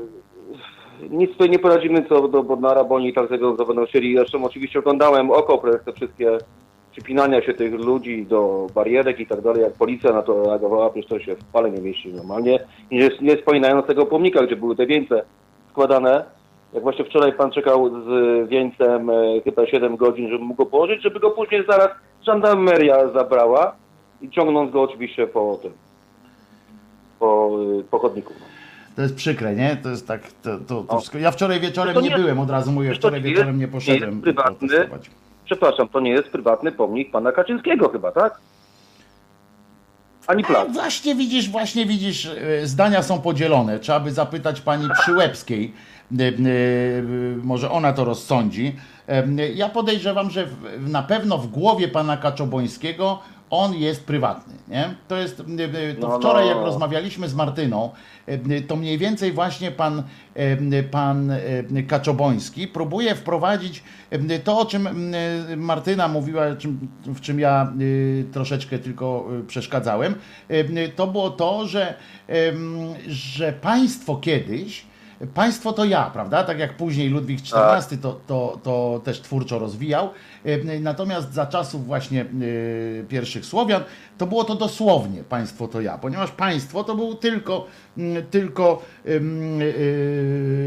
[1.11, 4.17] Nic tutaj nie poradzimy co do Bodnara, bo oni tak tego będą chcieli.
[4.17, 6.39] Zresztą oczywiście oglądałem Okopres, te wszystkie
[6.93, 11.11] przypinania się tych ludzi do barierek i tak dalej, jak policja na to reagowała, przecież
[11.11, 12.59] to się w pale nie mieści normalnie.
[12.91, 15.23] I nie, nie wspominając tego pomnika, gdzie były te wieńce
[15.71, 16.25] składane,
[16.75, 21.03] jak właśnie wczoraj pan czekał z wieńcem e, chyba 7 godzin, żeby mógł go położyć,
[21.03, 21.89] żeby go później zaraz
[22.27, 23.77] żandarmeria zabrała
[24.23, 25.73] i ciągnąc go oczywiście po tym,
[27.19, 27.51] po,
[27.81, 28.33] y, po chodniku.
[28.97, 29.77] To jest przykre, nie?
[29.83, 30.97] To jest tak, to, to, to O.
[30.99, 31.19] wszystko.
[31.19, 34.11] Ja wczoraj wieczorem nie nie- byłem, od razu mówię, wczoraj nie wieczorem nie nie poszedłem
[34.11, 34.69] jest prywatny,
[35.45, 38.41] przepraszam, to nie jest prywatny pomnik pana Kaczyńskiego chyba, tak?
[40.27, 40.73] Ani A plac.
[40.73, 43.79] właśnie widzisz, właśnie widzisz, e, zdania są podzielone.
[43.79, 45.73] Trzeba by zapytać pani Przyłębskiej, e, e,
[47.43, 48.77] może ona to rozsądzi.
[49.55, 50.49] Ja podejrzewam, że
[50.81, 53.19] na pewno w głowie pana Kaczobońskiego
[53.51, 54.95] on jest prywatny, nie?
[55.09, 55.43] To jest,
[56.01, 56.51] to No, wczoraj no.
[56.51, 57.91] jak rozmawialiśmy z Martyną,
[58.69, 60.03] to mniej więcej właśnie pan,
[60.91, 61.33] pan
[61.89, 63.83] Kaczoboński próbuje wprowadzić
[64.45, 64.89] to, o czym
[65.57, 66.43] Martyna mówiła,
[67.05, 67.73] w czym ja
[68.33, 70.15] troszeczkę tylko przeszkadzałem,
[70.97, 71.95] to było to, że,
[73.09, 74.92] że państwo kiedyś,
[75.35, 76.45] Państwo to ja, prawda?
[76.45, 80.09] Tak jak później Ludwik XIV to, to, to też twórczo rozwijał.
[80.45, 82.25] E, Natomiast za czasów właśnie e,
[83.09, 83.83] pierwszych Słowian
[84.19, 87.67] to było to dosłownie państwo to ja, ponieważ państwo to był tylko,
[88.31, 88.83] tylko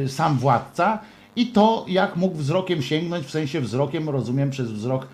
[0.05, 0.99] e, sam władca
[1.35, 5.07] i to jak mógł wzrokiem sięgnąć, w sensie wzrokiem rozumiem przez wzrok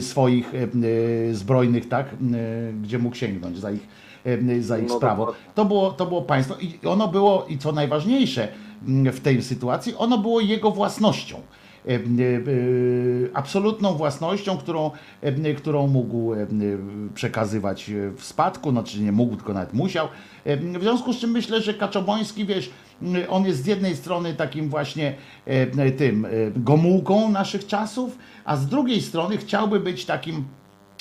[0.00, 0.52] swoich
[1.32, 2.06] zbrojnych, tak,
[2.82, 3.88] gdzie mógł sięgnąć za ich,
[4.60, 5.26] za ich No sprawą.
[5.54, 8.48] To było, to było państwo i ono było, i co najważniejsze
[9.12, 11.42] w tej sytuacji, ono było jego własnością.
[11.88, 11.98] E, e,
[13.34, 14.90] Absolutną własnością, którą,
[15.20, 16.34] e, którą mógł
[17.14, 20.08] przekazywać w spadku, no czy nie mógł, tylko nawet musiał.
[20.46, 22.70] W związku z czym myślę, że Kaczoboński, wiesz,
[23.28, 25.14] on jest z jednej strony takim właśnie
[25.96, 26.26] tym
[26.56, 30.44] gomułką naszych czasów, a z drugiej strony chciałby być takim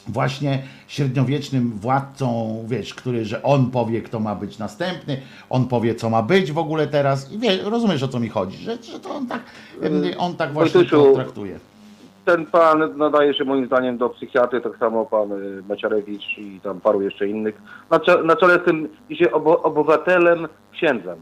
[0.07, 6.09] właśnie średniowiecznym władcą, wiesz, który, że on powie, kto ma być następny, on powie, co
[6.09, 9.09] ma być w ogóle teraz i wie, rozumiesz, o co mi chodzi, że, że to
[9.15, 9.41] on tak,
[10.17, 11.59] on tak właśnie to traktuje.
[12.25, 16.81] Ten pan nadaje się moim zdaniem do psychiatry, tak samo pan y, Maciarewicz i tam
[16.81, 17.61] paru jeszcze innych.
[17.91, 21.17] Na, cze- na czele z tym idzie obo, obywatelem księdzem.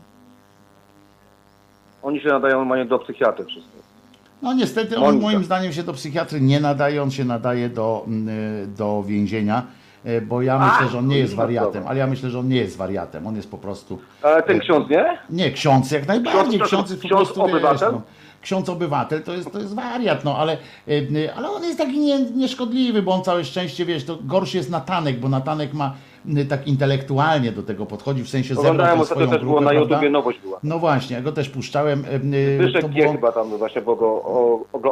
[2.04, 3.70] Oni się nadają normalnie do psychiatry wszyscy.
[4.46, 5.74] No niestety on Moim zdaniem.
[5.74, 8.28] się do psychiatry nie nadaje, on się nadaje do, mm,
[8.78, 9.64] do więzienia,
[10.06, 12.56] e, bo ja myślę, że on nie jest wariatem, ale ja myślę, że on nie
[12.58, 14.00] jest wariatem, on jest po prostu...
[14.22, 15.18] Ale ten ksiądz nie?
[15.30, 17.92] Nie, ksiądz jak najbardziej, Ksiądz- ksiądz jest po ksiądz prostu, wiesz, obywatel?
[17.92, 18.02] no,
[18.42, 20.58] ksiądz obywatel to jest, to jest wariat, no ale,
[20.88, 24.70] y, ale on jest taki nie, nieszkodliwy, bo on całe szczęście, wiesz, to gorszy jest
[24.70, 26.15] Natanek, bo Natanek ma y,
[26.50, 29.74] tak intelektualnie do tego podchodzi, w sensie Oglądałem ostatnio też było na?
[29.74, 30.60] YouTubie, nowość była.
[30.64, 32.06] No właśnie, ja go też puszczałem.
[32.06, 33.12] y, y, Zbyszek było...
[33.12, 34.24] chyba tam właśnie, bo go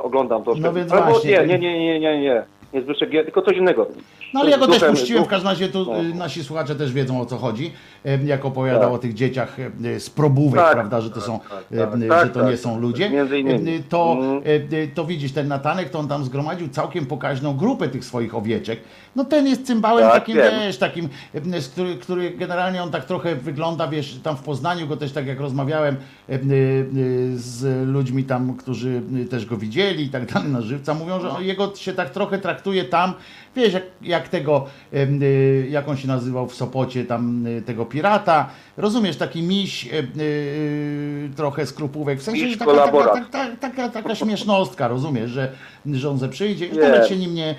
[0.03, 0.55] oglądam to.
[0.55, 1.31] No więc właśnie.
[1.31, 2.43] nie, nie, nie, nie, nie, nie.
[2.73, 3.87] Nie Zbyszek G, tylko coś innego.
[4.33, 5.99] No ale ja go też puściłem, w każdym razie tu No.
[6.01, 7.69] y, nasi słuchacze też wiedzą o co chodzi, y,
[8.25, 8.91] jak opowiadał Tak.
[8.91, 9.57] o tych dzieciach
[9.99, 12.79] z probówek, Tak, prawda, że to są, tak, y, tak, tak, że to nie są
[12.79, 13.11] ludzie.
[13.89, 14.41] To, Mhm.
[14.95, 18.79] to widzisz, ten Natanek, to on tam zgromadził całkiem pokaźną grupę tych swoich owieczek.
[19.15, 20.53] No ten jest cymbałem Tak, takim, wiem.
[20.59, 21.09] wiesz, takim,
[21.71, 25.39] który, który generalnie on tak trochę wygląda, wiesz, tam w Poznaniu go też tak jak
[25.39, 25.95] rozmawiałem
[26.29, 30.93] y, y, z ludźmi tam, którzy y, też go widzieli i tak dalej na żywca,
[30.93, 33.13] mówią, że on- jego się tak trochę traktuje tam,
[33.55, 34.65] wiesz, jak, jak tego,
[35.69, 41.65] jak on się nazywał w Sopocie, tam tego pirata, rozumiesz, taki miś, y, y, trochę
[41.65, 45.51] skrupówek, w sensie, Miś że taka, taka, taka, taka, taka śmiesznostka, rozumiesz, że,
[45.85, 47.55] że on ze przyjdzie, i nawet się nim nie,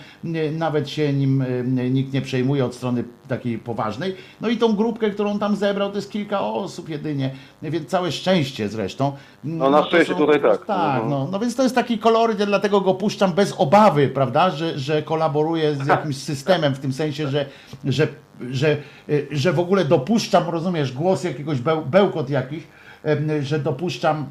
[0.52, 5.10] nawet się nim y, nikt nie przejmuje od strony takiej poważnej, no i tą grupkę,
[5.10, 7.30] którą tam zebrał, to jest kilka osób jedynie,
[7.62, 9.12] więc całe szczęście zresztą.
[9.44, 10.66] No, na to szczęście są tutaj tak.
[10.66, 11.10] Tak, Mhm.
[11.10, 14.78] no, no więc to jest taki koloryt, ja dlatego go puszczam bez obawy, prawda, że,
[14.78, 17.46] że kolaboruje z jakimś systemem w tym sensie, że,
[17.84, 18.08] że,
[18.50, 18.76] że,
[19.08, 22.62] y, że w ogóle dopuszczam, rozumiesz, głos jakiegoś beł, bełkot jakiś,
[23.02, 24.26] em, że dopuszczam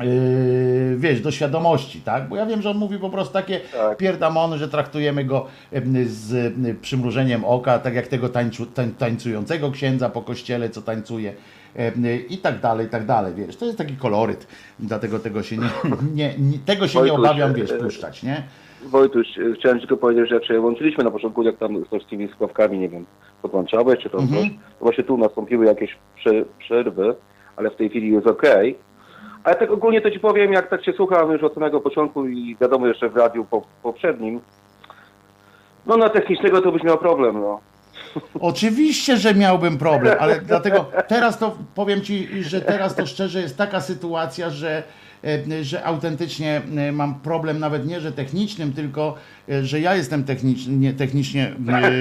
[0.00, 2.28] yy, wiesz, do świadomości, tak?
[2.28, 3.60] Bo ja wiem, że on mówi po prostu takie
[3.98, 5.46] pierdamony, że traktujemy go
[6.06, 11.32] z em, przymrużeniem oka, tak jak tego tańcu, tań, tańcującego księdza po kościele, co tańcuje
[12.28, 13.56] i tak dalej, i tak dalej, wiesz.
[13.56, 14.46] To jest taki koloryt,
[14.78, 15.68] dlatego tego się nie,
[16.14, 18.42] nie, nie, tego się nie obawiam, wiesz, e, puszczać, nie?
[18.84, 22.28] Wojtuś, y, chciałem tylko powiedzieć, że jak się łączyliśmy na początku, jak tam z tymi
[22.28, 23.06] skławkami, nie wiem,
[23.42, 24.42] podłączałeś czy tam Mhm.
[24.42, 27.14] coś, to właśnie tu nastąpiły jakieś prze, przerwy,
[27.56, 28.78] ale w tej chwili jest okej.
[29.44, 32.56] Ale tak ogólnie to ci powiem, jak tak się słucham już od samego początku i
[32.60, 34.40] wiadomo jeszcze w radiu po, poprzednim,
[35.86, 37.60] no na technicznego to byś miał problem, no.
[38.40, 43.58] Oczywiście, że miałbym problem, ale dlatego teraz to powiem ci, że teraz to szczerze jest
[43.58, 44.82] taka sytuacja, że,
[45.62, 50.92] że autentycznie e, mam problem nawet nie, że technicznym, tylko e, że ja jestem technicznie,
[50.92, 51.52] technicznie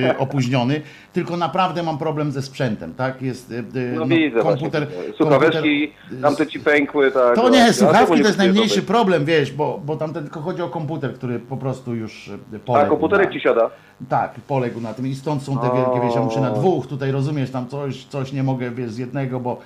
[0.07, 0.81] e, opóźniony,
[1.13, 3.21] tylko naprawdę mam problem ze sprzętem, tak?
[3.21, 5.13] Jest e, e, No, widzę komputer, właśnie.
[5.13, 5.91] Słuchaweczki,
[6.21, 7.35] tamte ci pękły, tak.
[7.35, 7.49] to no.
[7.49, 11.39] nie, słuchawki to jest najmniejszy problem, wiesz, bo, bo tam tylko chodzi o komputer, który
[11.39, 12.85] po prostu już e, poległ.
[12.85, 13.69] A komputerek na- ci siada?
[14.09, 17.11] Tak, poległ na tym i stąd są te wielkie, wiesz, ja muszę na dwóch, tutaj
[17.11, 19.59] rozumiesz, tam coś, coś nie mogę, wiesz, z jednego, bo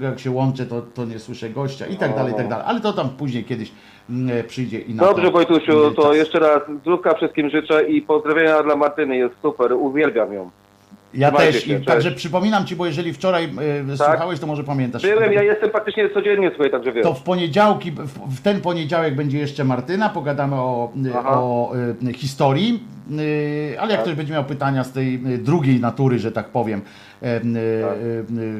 [0.00, 2.80] jak się łączę, to, to nie słyszę gościa i tak dalej, i tak dalej, ale
[2.80, 3.72] to tam później kiedyś e,
[4.48, 6.16] przyjdzie i na Dobrze to, Wojtusiu, to czas.
[6.16, 10.50] jeszcze raz zdrówka wszystkim życzę i pozdrowienia dla Martyny, jest super, uwielbiam ją.
[11.14, 13.44] Ja Trzymajcie też, się, także przypominam Ci, bo jeżeli wczoraj
[13.92, 15.02] e, słuchałeś, to może pamiętasz.
[15.02, 17.02] Byłem, ja jestem praktycznie codziennie słuchaj, także wiesz.
[17.02, 17.92] To w poniedziałki,
[18.28, 20.92] w, ten poniedziałek będzie jeszcze Martyna, pogadamy o,
[21.24, 21.72] o
[22.08, 22.82] e, historii,
[23.74, 24.00] e, ale jak Tak.
[24.00, 26.82] ktoś będzie miał pytania z tej drugiej natury, że tak powiem,
[27.22, 27.40] e,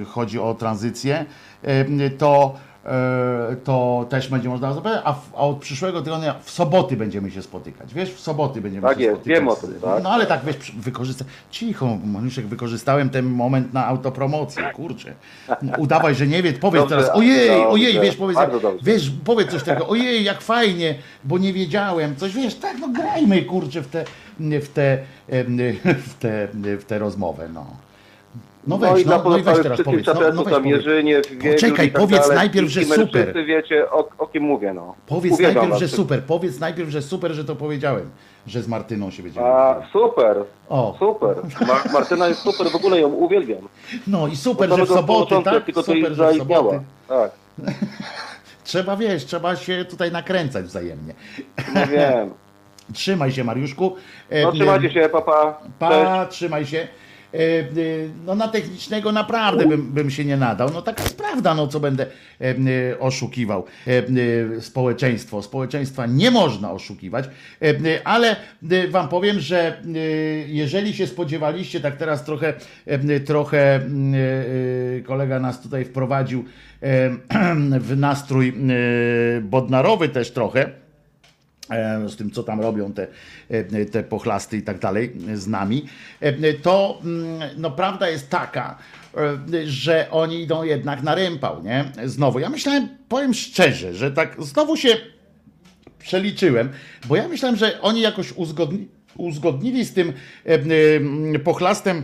[0.07, 1.25] chodzi o tranzycję,
[2.19, 2.55] to,
[3.65, 7.43] to też będzie można zapytać, a, w, a od przyszłego tygodnia w soboty będziemy się
[7.43, 9.39] spotykać, wiesz, w soboty będziemy Tak się jest, spotykać.
[9.39, 10.03] wiem o tym, tak.
[10.03, 15.15] No ale tak, wiesz, wykorzystaj, cicho, Maniuszek, wykorzystałem ten moment na autopromocję, kurczę.
[15.79, 18.39] Udawaj, że nie wie, powiedz Dobrze, teraz, ojej, dobrze, ojej, wiesz, powiedz,
[18.83, 20.95] wiesz, powiedz coś takiego, ojej, jak fajnie,
[21.25, 24.05] bo nie wiedziałem, coś, wiesz, tak, no grajmy, kurczę, w te,
[24.41, 25.59] w te, em,
[26.07, 27.67] w te, w te rozmowę, no.
[28.67, 30.21] No No weź, i dla no, no i weź pozostałych teraz wszystkich powiedz, no, no
[30.21, 30.85] czapeców, weź tam powiedz.
[30.87, 33.23] Jerzyniew, Wiewiór Poczekaj, tak powiedz dalej, najpierw, że super.
[33.23, 34.95] Wszyscy wiecie, o, o kim mówię, no.
[35.07, 38.11] Powiedz Uwielbiam najpierw, że super, powiedz najpierw, że super, że to powiedziałem,
[38.47, 39.47] że z Martyną się będziemy.
[39.47, 40.37] A, super,
[40.69, 40.97] O.
[40.99, 41.37] super.
[41.67, 43.69] Ma, Martyna jest super, w ogóle ją uwielbiam.
[44.07, 45.65] No i super, że w soboty, tak?
[45.65, 46.81] Tylko Super, że w soboty.
[47.09, 47.31] Tak,
[48.65, 51.15] Trzeba, wiesz, trzeba się tutaj nakręcać wzajemnie.
[51.75, 52.31] no wiem.
[52.95, 53.97] Trzymaj się, Mariuszku.
[54.31, 55.61] E, No trzymajcie się, papa.
[55.79, 56.89] Pa, trzymaj się.
[57.35, 57.65] E, e,
[58.27, 60.71] No na technicznego naprawdę bym, bym się nie nadał.
[60.75, 62.07] No taka jest prawda, no co będę
[62.41, 63.65] e, oszukiwał
[64.61, 65.43] społeczeństwo.
[65.43, 67.25] Społeczeństwa nie można oszukiwać,
[68.05, 68.37] ale
[68.91, 69.83] wam powiem, że
[70.47, 72.55] jeżeli się spodziewaliście, tak teraz trochę,
[73.25, 73.81] trochę
[75.05, 76.45] kolega nas tutaj wprowadził
[77.81, 78.55] w nastrój
[79.43, 80.82] bodnarowy też trochę,
[82.07, 83.07] z tym, co tam robią te,
[83.51, 85.87] e, te pochlasty i tak dalej z nami,
[86.21, 88.79] e, to mm, no, prawda jest taka,
[89.17, 91.85] e, że oni idą jednak na rympał, nie?
[92.05, 92.39] Znowu.
[92.39, 94.97] Ja myślałem, powiem szczerze, że tak znowu się
[95.99, 96.69] przeliczyłem,
[97.05, 100.13] bo ja myślałem, że oni jakoś uzgodni, uzgodnili z tym
[100.47, 100.55] e,
[101.35, 102.03] e, pochlastem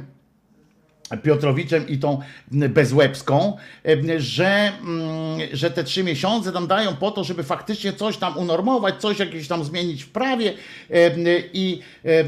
[1.16, 2.20] Piotrowiczem i tą
[2.50, 8.16] Bezłebską, e, że, mm, że te trzy miesiące tam dają po to, żeby faktycznie coś
[8.16, 10.54] tam unormować, coś jakieś tam zmienić w prawie
[10.90, 11.10] e,
[11.52, 12.24] i, e,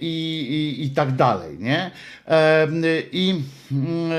[0.00, 1.90] i, i, i tak dalej, nie?
[3.12, 3.40] I,
[3.72, 4.12] mm,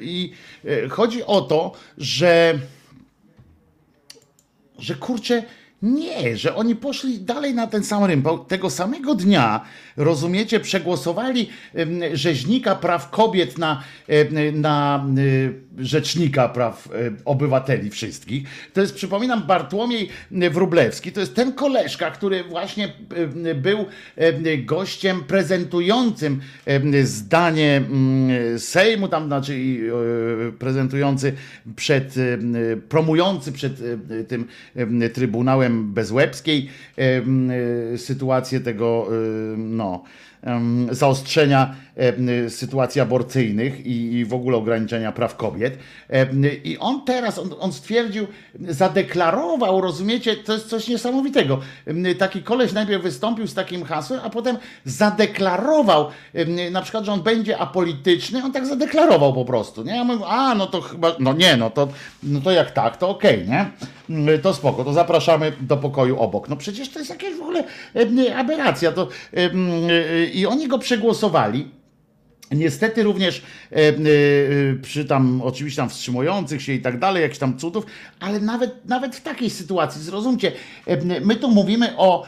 [0.00, 0.32] i
[0.64, 2.58] e, chodzi o to, że
[4.78, 5.42] że kurczę,
[5.82, 8.44] nie, że oni poszli dalej na ten sam rympał.
[8.44, 9.60] Tego samego dnia,
[9.96, 11.48] rozumiecie, przegłosowali
[12.12, 13.82] rzeźnika praw kobiet na,
[14.52, 15.06] na
[15.78, 16.88] rzecznika praw
[17.24, 18.48] obywateli wszystkich.
[18.72, 20.08] To jest, przypominam, Bartłomiej
[20.50, 21.12] Wróblewski.
[21.12, 22.92] To jest ten koleżka, który właśnie
[23.62, 23.78] był
[24.16, 26.40] em, gościem prezentującym
[27.02, 29.54] zdanie mm, Sejmu, tam znaczy
[30.48, 31.32] e, prezentujący
[31.76, 32.14] przed,
[32.88, 33.72] promujący przed
[34.28, 34.98] tym em,
[35.68, 39.08] Trybunałem Bezłebskiej e, sytuację tego
[39.52, 40.02] em, no,
[40.90, 41.74] zaostrzenia
[42.48, 45.78] sytuacji aborcyjnych i, w ogóle ograniczenia praw kobiet.
[46.08, 48.26] Em, I on teraz, on, on stwierdził,
[48.68, 51.60] zadeklarował, rozumiecie, to jest coś niesamowitego.
[51.86, 56.08] Em, Taki koleś najpierw wystąpił z takim hasłem, a potem zadeklarował,
[56.70, 59.82] na przykład, że on będzie apolityczny, on tak zadeklarował po prostu.
[59.82, 59.96] Nie?
[59.96, 61.88] Ja mówię, a no to chyba, no nie, no to,
[62.22, 63.70] no to jak tak, to okej, nie?
[64.10, 66.48] Mm, To spoko, to zapraszamy do pokoju obok.
[66.48, 67.64] No przecież to jest jakaś w ogóle
[68.36, 68.92] aberracja.
[68.92, 69.08] To,
[70.34, 71.78] I oni go przegłosowali.
[72.52, 73.92] Niestety również e, e,
[74.82, 77.86] przy tam oczywiście tam wstrzymujących się i tak dalej, jakichś tam cudów,
[78.20, 80.52] ale nawet, nawet w takiej sytuacji, zrozumcie,
[80.86, 82.26] e, my tu mówimy o,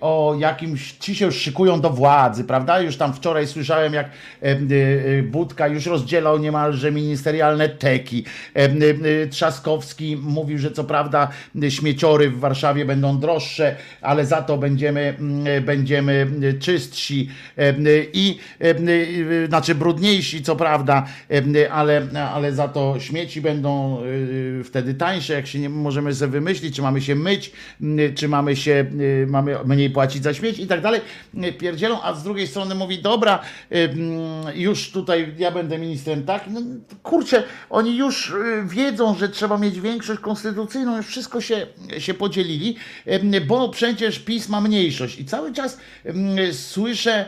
[0.00, 2.80] o jakimś, ci się już szykują do władzy, prawda?
[2.80, 4.10] Już tam wczoraj słyszałem, jak e,
[4.42, 4.56] e,
[5.22, 8.24] Budka już rozdzielał niemalże ministerialne teki.
[8.56, 11.28] E, e, Trzaskowski mówił, że co prawda
[11.68, 16.26] śmieciory w Warszawie będą droższe, ale za to będziemy, mm, będziemy
[16.60, 17.28] czystsi.
[17.58, 17.74] E,
[18.12, 18.74] I e,
[19.48, 21.06] znaczy brudniejsi, co prawda,
[21.56, 26.32] y, ale, ale za to śmieci będą y, wtedy tańsze, jak się nie możemy sobie
[26.32, 30.62] wymyślić, czy mamy się myć, y, czy mamy się, y, mamy mniej płacić za śmieci
[30.62, 31.00] i tak dalej.
[31.44, 33.40] Y, Pierdzielą, a z drugiej strony mówi, dobra,
[33.72, 33.88] y,
[34.54, 36.44] już tutaj ja będę ministrem, tak?
[36.50, 36.60] No,
[37.02, 41.66] kurczę, oni już y, wiedzą, że trzeba mieć większość konstytucyjną, już wszystko się,
[41.98, 42.76] się podzielili,
[43.34, 47.24] y, bo przecież PiS ma mniejszość i cały czas y, słyszę,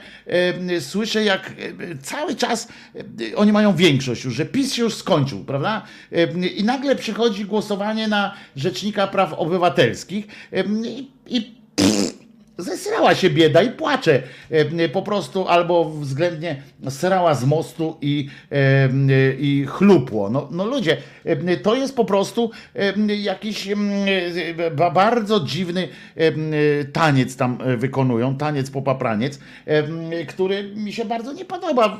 [0.70, 1.56] y, słyszę jak y,
[2.02, 2.68] cały czas
[3.20, 5.83] y, oni mają większość już, że PiS już skończył, prawda?
[6.12, 11.57] Y, I nagle przychodzi głosowanie na Rzecznika Praw Obywatelskich y, i, i
[12.59, 18.89] zesrała się bieda i płacze e, po prostu, albo względnie srała z mostu i, e,
[19.39, 20.31] i chlupło.
[20.31, 23.91] No, no ludzie, e, to jest po prostu e, jakiś mm,
[24.59, 26.33] e, ba- bardzo dziwny e,
[26.85, 31.99] taniec tam e, wykonują, taniec popapraniec, e, który mi się bardzo nie podoba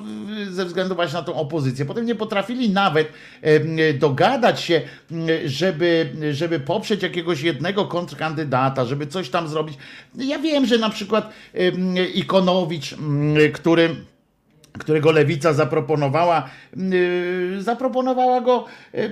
[0.51, 1.85] ze względu właśnie na tą opozycję.
[1.85, 3.09] Potem nie potrafili nawet
[3.43, 4.81] e, dogadać się,
[5.44, 9.78] żeby, żeby poprzeć jakiegoś jednego kontrkandydata, żeby coś tam zrobić.
[10.15, 11.33] Ja wiem, że na przykład
[12.15, 13.97] Ikonowicz, m, który
[14.78, 16.50] którego lewica zaproponowała,
[16.92, 19.10] y, zaproponowała go y,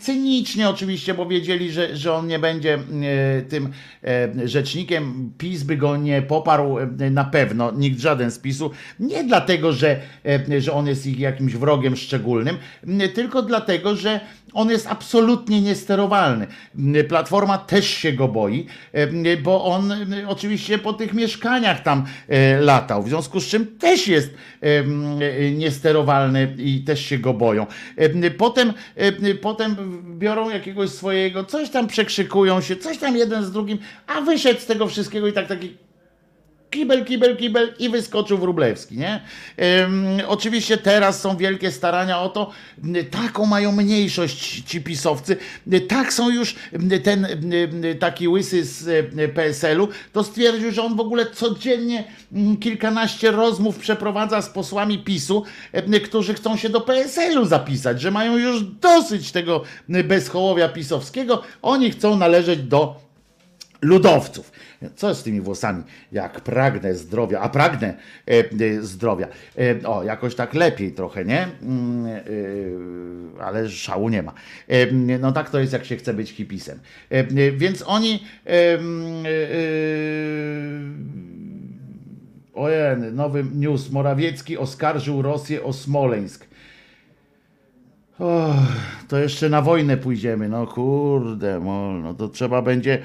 [0.00, 3.72] cynicznie oczywiście, bo wiedzieli, że, że on nie będzie y, tym
[4.44, 5.32] rzecznikiem.
[5.38, 6.76] PiS by go nie poparł
[7.10, 8.70] na pewno, nikt żaden z PiSu.
[9.00, 10.00] Nie dlatego, że,
[10.58, 12.56] że on jest ich jakimś wrogiem szczególnym,
[13.14, 14.20] tylko dlatego, że
[14.52, 16.46] on jest absolutnie niesterowalny.
[17.08, 18.66] Platforma też się go boi,
[19.42, 19.92] bo on
[20.26, 24.34] oczywiście po tych mieszkaniach tam e, latał, w związku z czym też jest
[25.52, 27.66] niesterowalny i też się go boją.
[28.38, 28.72] Potem,
[29.40, 29.76] potem
[30.18, 34.66] biorą jakiegoś swojego, coś tam przekrzykują się, coś tam jeden z drugim, a wyszedł z
[34.66, 35.76] tego wszystkiego i tak taki
[36.70, 39.20] kibel, kibel, kibel i wyskoczył Wróblewski, nie?
[39.84, 42.50] Ym, oczywiście teraz są wielkie starania o to,
[43.10, 45.36] taką mają mniejszość ci pisowcy,
[45.88, 46.54] tak są już,
[47.02, 47.26] ten
[48.00, 52.04] taki łysy z PSL-u, to stwierdził, że on w ogóle codziennie
[52.60, 55.44] kilkanaście rozmów przeprowadza z posłami PiSu,
[56.04, 59.62] którzy chcą się do PSL-u zapisać, że mają już dosyć tego
[60.04, 63.09] bezchołowia pisowskiego, oni chcą należeć do
[63.82, 64.52] ludowców.
[64.96, 65.82] Co z tymi włosami?
[66.12, 67.94] Jak pragnę zdrowia, a pragnę
[68.28, 69.28] e, e, zdrowia.
[69.58, 71.48] E, o, jakoś tak lepiej trochę, nie?
[71.62, 74.32] Mm, e, ale szału nie ma.
[74.68, 76.78] E, no tak to jest, jak się chce być hipisem.
[77.10, 78.24] E, więc oni.
[78.44, 79.24] Mm,
[82.54, 83.90] Ojej, nowy news.
[83.90, 86.46] Morawiecki oskarżył Rosję o Smoleńsk.
[89.08, 90.48] To jeszcze na wojnę pójdziemy.
[90.48, 93.02] No kurde, mol, no to trzeba będzie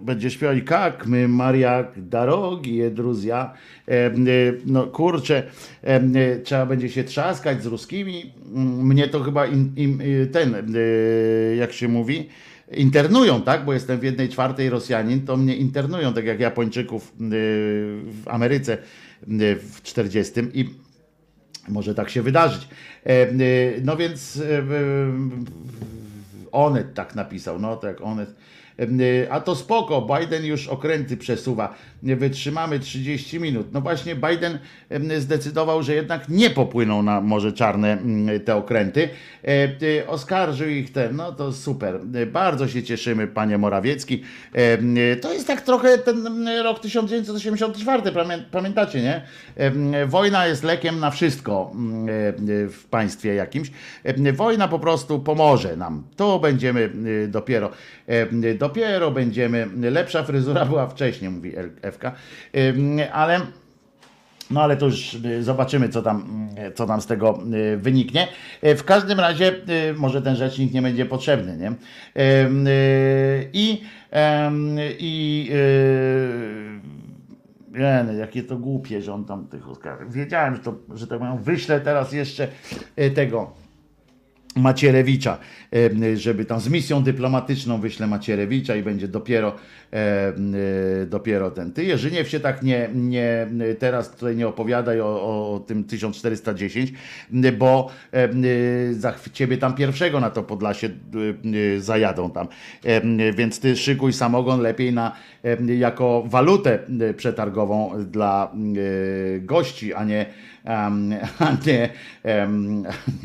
[0.00, 3.54] będzie śpiewali jak my Mariak Darogi Jedruzja.
[3.88, 4.12] E, e,
[4.66, 5.42] No kurczę,
[5.82, 8.32] e, trzeba będzie się trzaskać z ruskimi.
[8.82, 9.44] Mnie to chyba
[10.32, 10.74] ten,
[11.58, 12.28] jak się mówi,
[12.76, 13.64] internują, tak?
[13.64, 18.78] Bo jestem w jednej czwartej Rosjanin, to mnie internują, tak jak Japończyków w Ameryce
[19.56, 20.70] w 40 i
[21.68, 22.68] może tak się wydarzyć.
[23.84, 24.42] No więc
[26.52, 28.34] Onet tak napisał, no tak Onet.
[28.80, 31.74] E, A to spoko, Biden już okręty przesuwa.
[32.02, 33.66] Wytrzymamy 30 minut.
[33.72, 34.58] No właśnie Biden
[35.18, 39.08] zdecydował, że jednak nie popłyną na Morze Czarne mm, te okręty.
[39.44, 39.48] E,
[40.02, 42.00] e, Oskarżył ich ten, no to super.
[42.14, 44.22] E, Bardzo się cieszymy, panie Morawiecki.
[44.52, 49.22] E, To jest tak trochę ten mm, rok 1984, pamię- pamiętacie, nie?
[50.06, 52.08] Wojna jest lekiem na wszystko mm, e,
[52.68, 53.70] w państwie jakimś.
[54.34, 56.04] Wojna po prostu pomoże nam.
[56.16, 56.90] To będziemy
[57.28, 57.70] dopiero,
[58.06, 58.26] e,
[58.68, 63.40] dopiero będziemy, lepsza fryzura była wcześniej, mówi E, ale
[64.50, 68.28] no ale to już y, zobaczymy, co tam, y, co tam z tego y, wyniknie.
[68.62, 69.52] W każdym razie
[69.96, 71.72] może ten rzecznik nie będzie potrzebny, nie?
[73.52, 73.82] I,
[74.98, 75.50] i
[77.74, 79.62] Jeny, jakie to głupie, że on tam tych.
[80.08, 82.48] Wiedziałem, że, to, że tak powiem, wyślę teraz jeszcze
[83.14, 83.52] tego
[84.58, 85.38] Macierewicza,
[86.14, 89.54] żeby tam z misją dyplomatyczną wyślę Macierewicza i będzie dopiero,
[89.92, 90.32] e,
[91.06, 91.72] dopiero ten.
[91.72, 93.46] Ty Jerzyniew się tak nie, nie
[93.78, 96.92] teraz tutaj nie opowiadaj o, o, tym 1410,
[97.58, 98.28] bo e,
[98.92, 100.90] za ciebie tam pierwszego na to Podlasie e,
[101.76, 102.48] e, zajadą tam.
[103.34, 105.12] Więc ty szykuj samogon lepiej na,
[105.78, 110.26] jako walutę e, przetargową dla e, gości, a nie
[111.38, 111.88] a nie,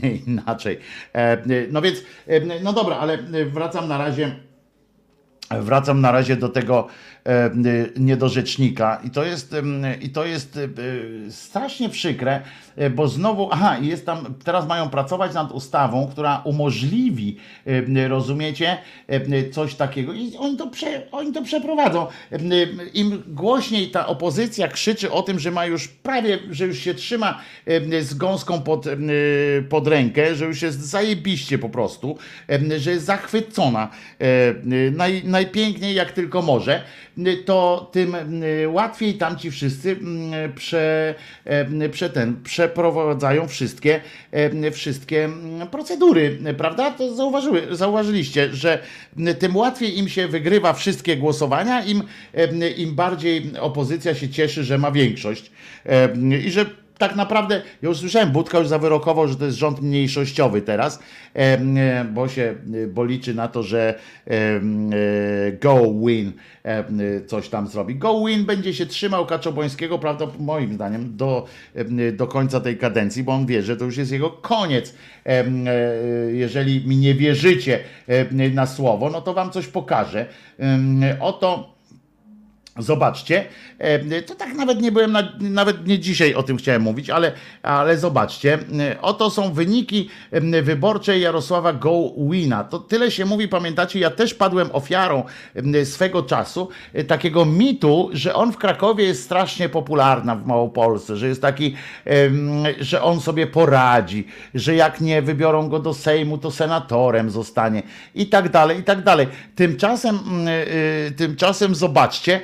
[0.03, 0.79] nie inaczej.
[1.13, 1.37] E,
[1.71, 2.03] No więc,
[2.63, 4.35] no dobra, ale wracam na razie.
[5.61, 6.87] Wracam na razie do tego,
[7.97, 9.55] niedorzecznika i to jest,
[10.01, 10.57] i to jest
[11.27, 12.41] e, strasznie przykre,
[12.95, 17.37] bo znowu, aha, jest tam, teraz mają pracować nad ustawą, która umożliwi,
[17.95, 18.77] e, rozumiecie,
[19.07, 22.07] e, coś takiego i oni to, prze, oni to przeprowadzą.
[22.31, 22.37] E,
[22.93, 27.41] Im głośniej ta opozycja krzyczy o tym, że ma już prawie, że już się trzyma
[27.65, 28.91] e, z gąską pod, e,
[29.69, 32.17] pod rękę, że już jest zajebiście po prostu,
[32.49, 36.83] e, że jest zachwycona e, naj, najpiękniej jak tylko może,
[37.45, 44.01] to tym e, łatwiej tamci wszyscy mm, prze, e, prze ten, przeprowadzają wszystkie,
[44.31, 46.91] e, wszystkie mm, procedury, prawda?
[46.91, 48.79] To zauważyły, zauważyliście, że
[49.39, 54.77] tym łatwiej im się wygrywa wszystkie głosowania, im, e, im bardziej opozycja się cieszy, że
[54.77, 55.51] ma większość
[55.85, 56.09] e,
[56.45, 56.65] i że
[56.97, 60.99] tak naprawdę, ja już słyszałem, Budka już zawyrokował, że to jest rząd mniejszościowy teraz,
[61.33, 64.61] e, bo się, e, bo liczy na to, że e,
[65.61, 66.31] Go Win
[67.27, 67.95] coś tam zrobi.
[67.95, 71.45] Go Win będzie się trzymał Kaczobońskiego, prawda, moim zdaniem, do,
[72.13, 74.95] do końca tej kadencji, bo on wie, że to już jest jego koniec.
[76.31, 77.79] Jeżeli mi nie wierzycie
[78.53, 80.25] na słowo, no to wam coś pokażę.
[81.19, 81.72] Oto
[82.77, 83.45] Zobaczcie,
[83.79, 87.31] e, to tak nawet nie byłem, na, nawet nie dzisiaj o tym chciałem mówić, ale,
[87.63, 92.63] ale zobaczcie, e, oto są wyniki e, wyborcze Jarosława Gowina.
[92.63, 95.23] To tyle się mówi, pamiętacie, ja też padłem ofiarą
[95.83, 96.69] swego czasu
[97.07, 101.75] takiego mitu, że on w Krakowie jest strasznie popularny w Małopolsce, że jest taki,
[102.79, 107.83] że on sobie poradzi, że jak nie wybiorą go do Sejmu, to senatorem zostanie
[108.15, 109.27] i tak dalej, i tak dalej.
[109.55, 110.47] Tymczasem, mm,
[111.13, 112.41] tymczasem zobaczcie,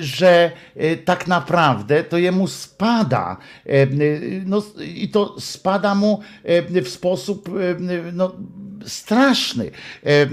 [0.00, 6.82] że y, tak naprawdę to jemu spada e, y, no, i to spada mu e,
[6.82, 8.32] w sposób e, no,
[8.86, 9.70] straszny.
[10.06, 10.28] E, e,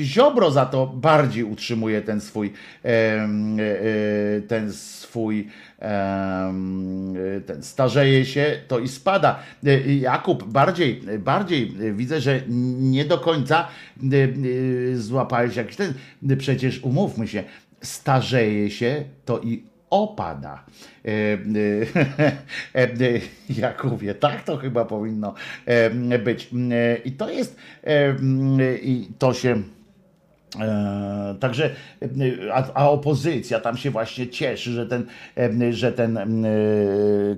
[0.04, 2.54] Ziobro za to bardziej utrzymuje ten swój
[4.48, 5.48] ten swój
[7.46, 9.40] ten starzeje się, to i spada.
[10.02, 12.42] Jakub, bardziej, bardziej widzę, że
[12.80, 13.68] nie do końca
[14.94, 15.94] złapałeś jakiś ten,
[16.38, 17.44] przecież umówmy się,
[17.82, 20.64] starzeje się, to i opada.
[21.06, 21.38] E,
[22.76, 25.34] e, e, Jakubie, tak to chyba powinno
[26.24, 26.50] być.
[27.06, 27.56] I to jest,
[28.82, 29.62] i to się.
[30.56, 31.70] E, także,
[32.02, 32.08] e,
[32.74, 35.06] a, opozycja tam się właśnie cieszy, że ten,
[35.38, 36.46] e, że ten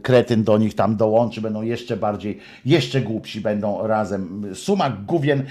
[0.03, 4.51] kretyn do nich tam dołączy, będą jeszcze bardziej, jeszcze głupsi będą razem.
[4.53, 5.43] Suma gówien.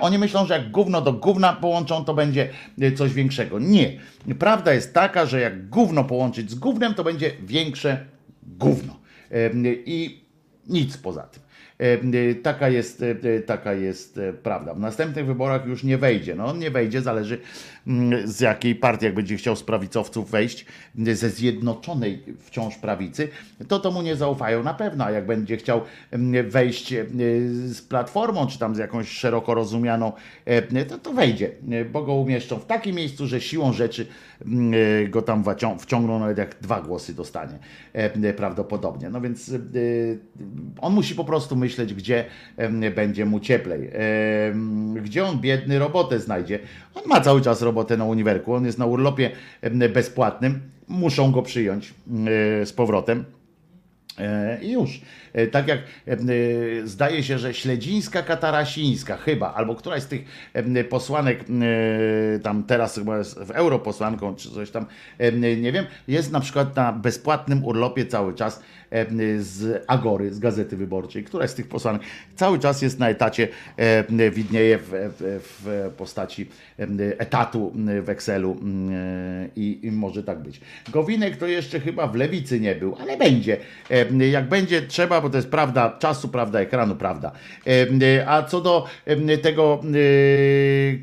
[0.00, 2.48] Oni myślą, że jak gówno do gówna połączą, to będzie
[2.96, 3.58] coś większego.
[3.58, 3.92] Nie.
[4.38, 8.04] Prawda jest taka, że jak gówno połączyć z gównem, to będzie większe
[8.42, 8.96] gówno.
[9.86, 10.24] I
[10.68, 11.47] nic poza tym.
[11.78, 14.74] E, Taka jest, e, taka jest prawda.
[14.74, 16.34] W następnych wyborach już nie wejdzie.
[16.34, 17.38] No on nie wejdzie, zależy
[18.24, 20.66] z jakiej partii, jak będzie chciał z prawicowców wejść,
[20.98, 23.28] ze zjednoczonej wciąż prawicy,
[23.68, 26.94] to to mu nie zaufają na pewno, a jak będzie chciał mm, wejść
[27.64, 30.12] z platformą, czy tam z jakąś szeroko rozumianą,
[30.88, 31.50] to, to wejdzie,
[31.92, 34.06] bo go umieszczą w takim miejscu, że siłą rzeczy
[34.46, 35.44] mm, go tam
[35.78, 37.58] wciągną, nawet jak dwa głosy dostanie
[38.36, 39.10] prawdopodobnie.
[39.10, 39.52] No więc
[40.80, 42.24] on musi po prostu myśleć, gdzie
[42.96, 43.90] będzie mu cieplej.
[45.02, 46.58] Gdzie on biedny robotę znajdzie.
[46.94, 49.30] On ma cały czas robotę na uniwerku, on jest na urlopie
[49.94, 53.24] bezpłatnym, muszą go przyjąć e, z powrotem.
[54.18, 55.00] E, I już.
[55.32, 56.16] E, Tak jak e,
[56.84, 61.44] zdaje się, że Śledzińska Katarasińska chyba, albo któraś z tych e, posłanek,
[62.42, 64.86] tam teraz chyba jest w europosłanką, czy coś tam,
[65.56, 68.62] nie wiem, jest na przykład na bezpłatnym urlopie cały czas
[69.38, 71.24] z Agory, z Gazety Wyborczej.
[71.24, 72.02] Któraś z tych posłanek
[72.36, 73.48] cały czas jest na etacie,
[74.32, 76.48] widnieje w, w, w postaci
[77.18, 78.56] etatu w Excelu
[79.56, 80.60] i, i może tak być.
[80.88, 83.56] Gowinek to jeszcze chyba w lewicy nie był, ale będzie.
[84.30, 87.32] Jak będzie trzeba, bo to jest prawda czasu, prawda ekranu, prawda.
[87.66, 89.88] E, A co do e, tego e,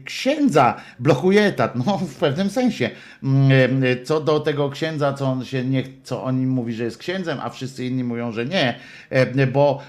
[0.05, 2.89] księdza, blokuje etat, no w pewnym sensie.
[3.23, 7.37] Mm, Co do tego księdza, co on się nie, co on mówi, że jest księdzem,
[7.41, 8.75] a wszyscy inni mówią, że nie,
[9.53, 9.81] bo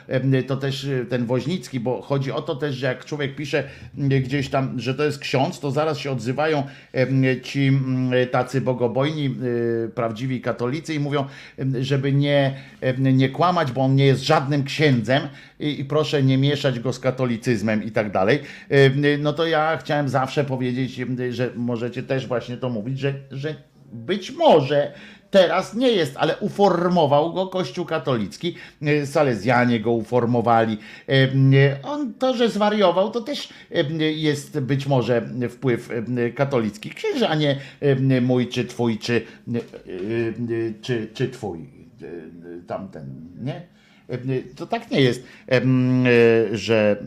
[0.47, 3.65] to też ten Woźnicki, bo chodzi o to też, że jak człowiek pisze
[3.99, 6.63] m, gdzieś tam, że to jest ksiądz, to zaraz się odzywają
[7.43, 9.35] ci m, tacy bogobojni,
[9.87, 11.25] y, prawdziwi katolicy i mówią,
[11.81, 12.55] żeby nie,
[12.99, 15.23] nie kłamać, bo on nie jest żadnym księdzem
[15.61, 18.39] i, i proszę nie mieszać go z katolicyzmem i tak dalej.
[18.69, 23.15] Em, No to ja chciałem zawsze powiedzieć, em, że możecie też właśnie to mówić, że,
[23.31, 23.55] że
[23.93, 24.93] być może
[25.31, 30.79] teraz nie jest, ale uformował go Kościół katolicki, e, Salezjanie go uformowali.
[31.09, 36.95] E, e, On to, że zwariował, to też e, jest być może wpływ e, katolickich
[36.95, 39.23] księży, a nie e, mój, czy twój, czy,
[39.55, 39.63] e, e,
[40.83, 42.07] czy, czy twój, e,
[42.67, 43.05] tamten,
[43.41, 43.76] nie?
[44.09, 44.19] E,
[44.57, 45.61] To tak nie jest, e,
[46.53, 47.05] że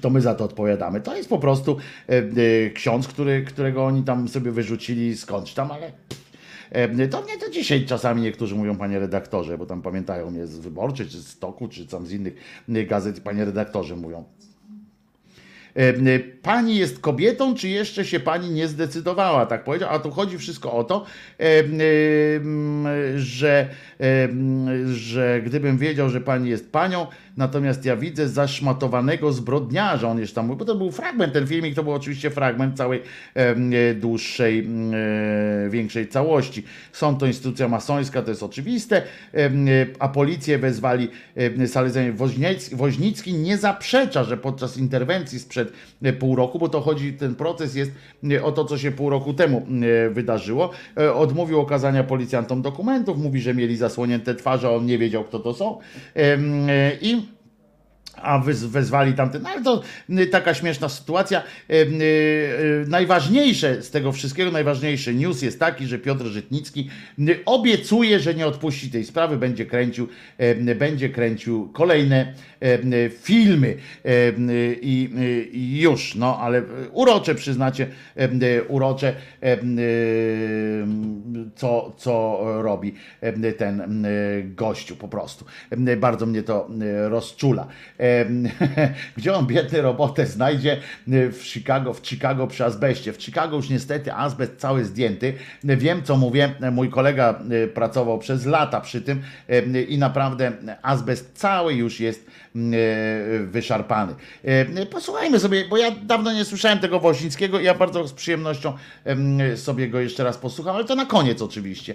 [0.00, 1.00] to my za to odpowiadamy.
[1.00, 5.92] To jest po prostu e, ksiądz, który, którego oni tam sobie wyrzucili skądś tam, ale
[7.10, 11.06] to mnie to dzisiaj czasami niektórzy mówią, panie redaktorze, bo tam pamiętają mnie z Wyborczej,
[11.06, 12.34] czy z Toku, czy tam z innych
[12.88, 14.24] gazet, panie redaktorze mówią.
[15.78, 19.46] E, Pani jest kobietą, czy jeszcze się pani nie zdecydowała?
[19.46, 19.88] Tak powiedział.
[19.92, 21.06] A tu chodzi wszystko o to,
[23.16, 23.68] że,
[24.92, 27.06] że gdybym wiedział, że pani jest panią,
[27.38, 30.08] natomiast ja widzę zaszmatowanego zbrodniarza.
[30.08, 33.02] On jeszcze tam bo to był fragment, ten filmik to był oczywiście fragment całej
[33.34, 34.68] e, dłuższej,
[35.66, 36.64] e, większej całości.
[36.92, 39.02] Sąd to instytucja masońska, to jest oczywiste,
[39.34, 39.50] e,
[39.98, 42.12] a policję wezwali e, Salezjanie.
[42.12, 47.34] Woźniecki, Woźnicki nie zaprzecza, że podczas interwencji sprzed e, pół roku, bo to chodzi, ten
[47.34, 47.92] proces jest
[48.30, 49.66] e, o to, co się pół roku temu
[50.06, 50.70] e, wydarzyło.
[51.14, 55.78] Odmówił okazania policjantom dokumentów, mówi, że mieli zasłonięte twarze, on nie wiedział, kto to są.
[57.00, 57.27] I
[58.22, 59.42] a wez, wezwali tamten.
[59.42, 61.42] No ale to y, taka śmieszna sytuacja.
[61.70, 66.90] Y, y, Najważniejsze z tego wszystkiego, najważniejszy news jest taki, że Piotr Żytnicki
[67.46, 70.08] obiecuje, że nie odpuści tej sprawy, będzie kręcił,
[70.76, 72.34] będzie kręcił kolejne
[73.22, 73.76] filmy
[74.82, 75.10] i
[75.52, 77.86] i już, no ale urocze przyznacie,
[78.68, 79.14] urocze
[81.56, 82.94] co, co robi
[83.58, 84.06] ten
[84.44, 85.44] gościu po prostu.
[85.96, 86.68] Bardzo mnie to
[87.08, 87.66] rozczula.
[89.16, 90.76] Gdzie on biedny robotę znajdzie
[91.08, 93.12] y, w Chicago, w Chicago przy azbeście.
[93.12, 95.34] W Chicago już niestety azbest cały zdjęty.
[95.64, 99.22] Wiem co mówię, mój kolega y, pracował przez lata przy tym
[99.88, 104.14] i naprawdę azbest cały już jest y, wyszarpany.
[104.90, 108.72] Posłuchajmy sobie, bo ja dawno nie słyszałem tego Woźnickiego i ja bardzo z przyjemnością
[109.04, 111.94] em, sobie go jeszcze raz posłucham, ale to na koniec oczywiście.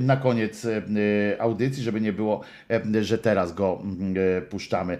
[0.00, 0.66] Na koniec
[1.38, 2.40] audycji, żeby nie było,
[3.00, 3.82] że teraz go
[4.38, 4.98] y, puszczamy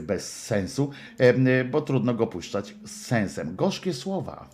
[0.00, 3.56] bez sensu, em, bo trudno go puszczać z sensem.
[3.56, 4.48] Gorzkie słowa.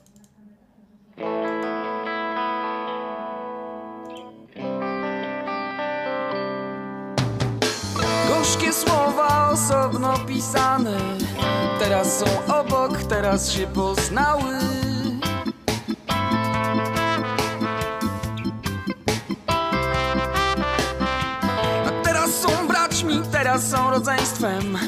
[8.28, 10.98] Gorzkie słowa osobno pisane
[11.78, 14.54] Teraz są obok, teraz się poznały
[23.60, 24.78] są rodzeństwem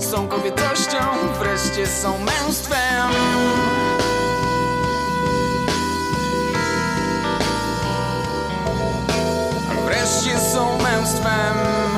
[0.00, 0.98] Są kobietością,
[1.38, 3.12] wreszcie są męstwem.
[9.84, 11.97] Wreszcie są męstwem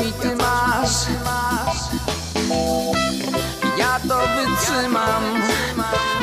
[0.00, 1.06] mi ty masz.
[3.78, 5.24] Ja to wytrzymam.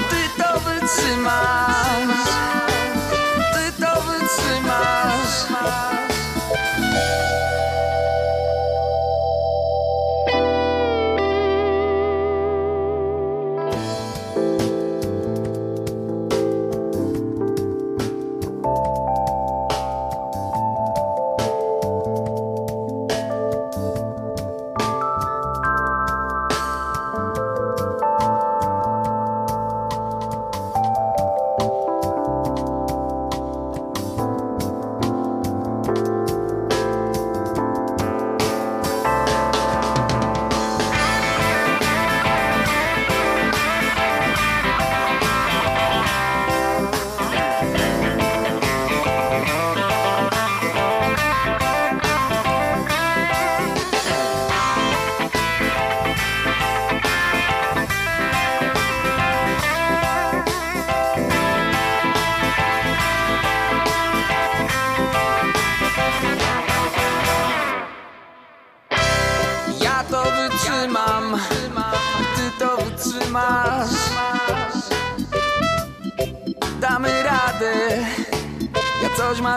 [0.09, 1.67] Ty to wytrzymasz.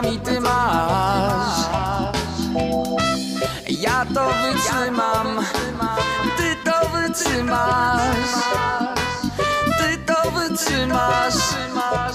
[0.03, 1.69] nami ty masz.
[3.69, 5.45] Ja to wytrzymam
[6.37, 8.35] Ty to wytrzymasz.
[9.79, 12.10] Ty to wytrzymasz.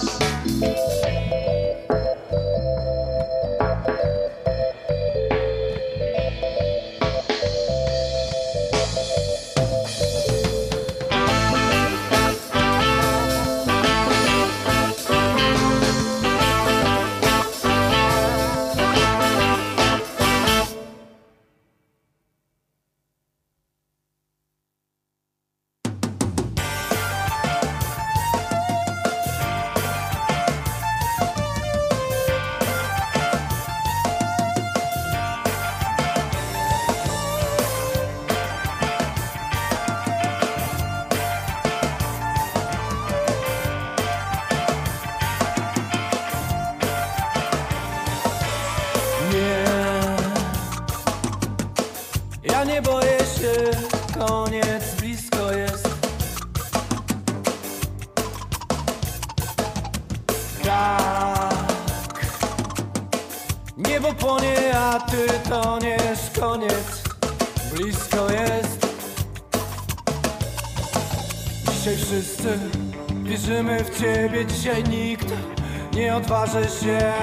[76.26, 77.14] odważy się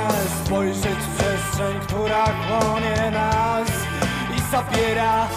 [0.44, 3.68] spojrzeć w przestrzeń, która chłonie nas
[4.36, 5.28] i zabiera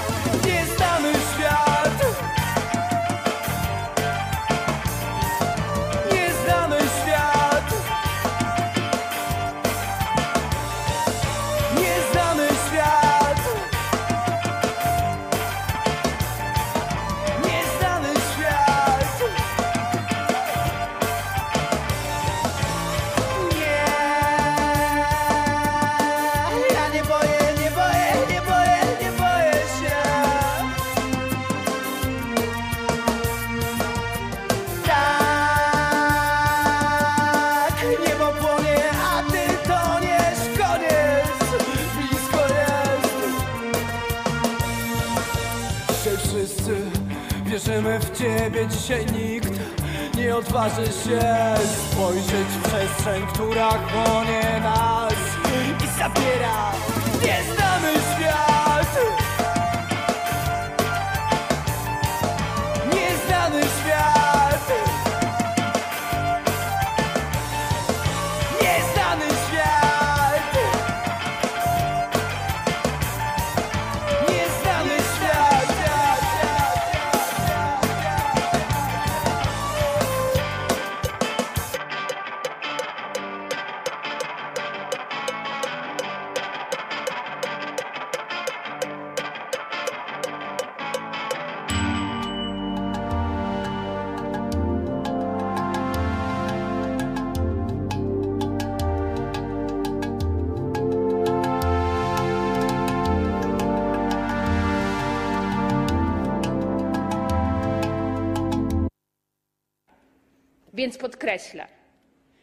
[111.35, 111.67] podkreślę,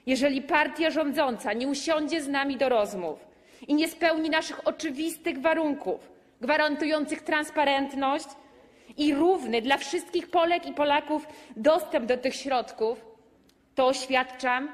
[0.06, 3.26] jeżeli partia rządząca nie usiądzie z nami do rozmów
[3.68, 8.26] i nie spełni naszych oczywistych warunków gwarantujących transparentność
[8.96, 13.04] i równy dla wszystkich Polek i Polaków dostęp do tych środków,
[13.74, 14.68] to oświadczam,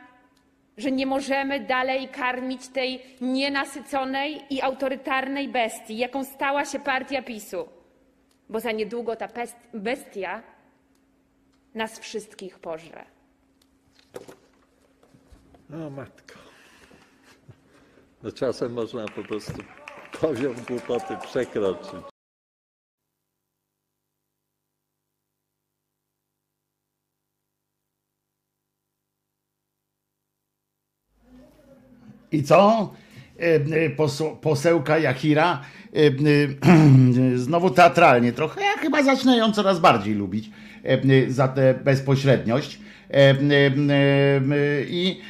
[0.76, 7.68] że nie możemy dalej karmić tej nienasyconej i autorytarnej bestii, jaką stała się partia PiSu,
[8.48, 9.28] bo za niedługo ta
[9.74, 10.42] bestia
[11.74, 13.17] nas wszystkich pożre.
[15.72, 16.34] O matko.
[18.22, 19.52] No czasem można po prostu
[20.20, 21.90] poziom głupoty przekroczyć.
[32.32, 32.92] I co?
[33.40, 33.90] E, e,
[34.40, 36.10] Posełka Jachira e,
[37.38, 38.60] znowu teatralnie trochę.
[38.60, 40.50] Ja chyba zaczynają ją coraz bardziej lubić
[41.28, 42.87] za tę bezpośredniość.
[44.88, 45.20] I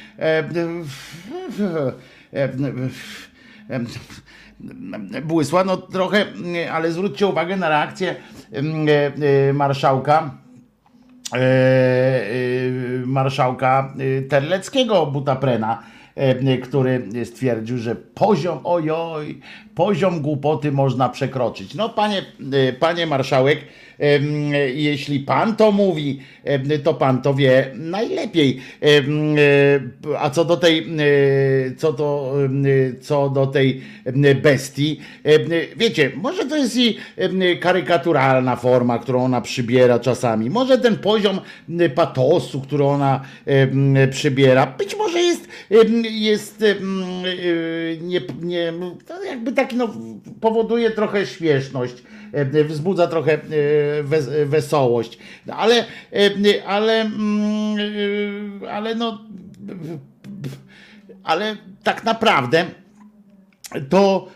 [5.23, 6.25] błysła, no trochę,
[6.71, 8.15] ale zwróćcie uwagę na reakcję
[8.51, 10.37] e, marszałka
[11.33, 11.41] e, e,
[13.05, 13.93] marszałka
[14.29, 15.83] Terleckiego Butaprena,
[16.63, 19.39] który stwierdził, że poziom, ojoj,
[19.75, 21.75] poziom głupoty można przekroczyć.
[21.75, 22.21] No panie,
[22.79, 23.59] panie marszałek,
[24.73, 26.19] jeśli pan to mówi,
[26.83, 28.59] to pan to wie najlepiej.
[28.81, 32.63] E, A co do tej, e, co do, em,
[33.01, 33.81] co do tej
[34.41, 34.99] bestii,
[35.77, 36.97] wiecie, może to jest i
[37.59, 40.49] karykaturalna forma, którą ona przybiera czasami.
[40.49, 41.39] Może ten poziom
[41.95, 43.21] patosu, który ona
[44.11, 45.47] przybiera, być może jest,
[46.11, 46.75] jest e,
[48.01, 48.73] nie, nie,
[49.25, 49.93] jakby taki no,
[50.41, 52.18] powoduje trochę śmieszność, e,
[52.67, 53.39] wzbudza trochę e,
[54.03, 55.17] wes, wesołość,
[55.51, 57.77] ale, e, ale, mm,
[58.65, 59.25] e, ale no,
[61.23, 62.65] ale tak naprawdę
[63.89, 64.27] to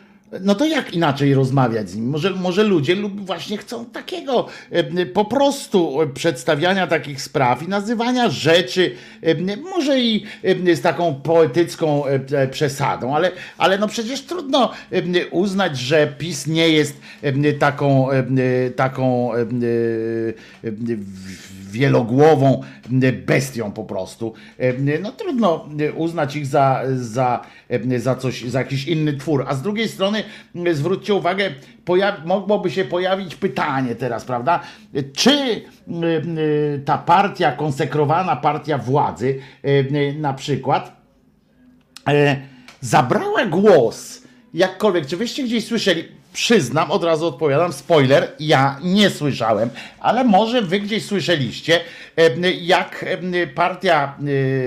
[0.42, 2.10] no to jak inaczej rozmawiać z nim?
[2.10, 8.30] Może, może ludzie lub właśnie chcą takiego e, po prostu przedstawiania takich spraw i nazywania
[8.30, 14.72] rzeczy, e, może i e, z taką poetycką e, przesadą, ale, ale no przecież trudno
[14.92, 18.24] e, uznać, że PiS nie jest e, taką, e,
[18.76, 19.46] taką e, e,
[21.72, 22.62] wielogłową
[23.26, 24.34] bestią po prostu.
[25.02, 27.46] No trudno uznać ich za, za,
[27.98, 29.46] za coś, za jakiś inny twór.
[29.48, 30.23] A z drugiej strony
[30.74, 31.52] zwróćcie uwagę,
[32.26, 34.60] mogłoby się pojawić pytanie teraz, prawda?
[35.14, 35.62] Czy
[36.86, 39.40] ta partia, konsekrowana partia władzy,
[40.18, 41.02] na przykład,
[42.08, 42.38] e,
[42.82, 46.04] zabrała głos, jakkolwiek, czy wyście gdzieś słyszeli,
[46.34, 51.80] przyznam, od razu odpowiadam, spoiler, ja nie słyszałem, ale może wy gdzieś słyszeliście,
[52.62, 53.06] jak
[53.56, 54.18] partia,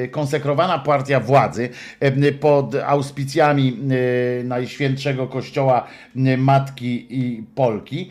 [0.05, 1.69] e, konsekrowana partia władzy
[2.41, 3.79] pod auspicjami
[4.41, 5.87] e, Najświętszego Kościoła
[6.39, 8.11] Matki i Polki,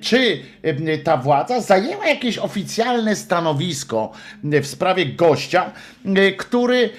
[0.00, 0.38] czy
[1.04, 4.12] ta władza zajęła jakieś oficjalne stanowisko
[4.44, 5.72] w sprawie gościa,
[6.36, 6.90] który,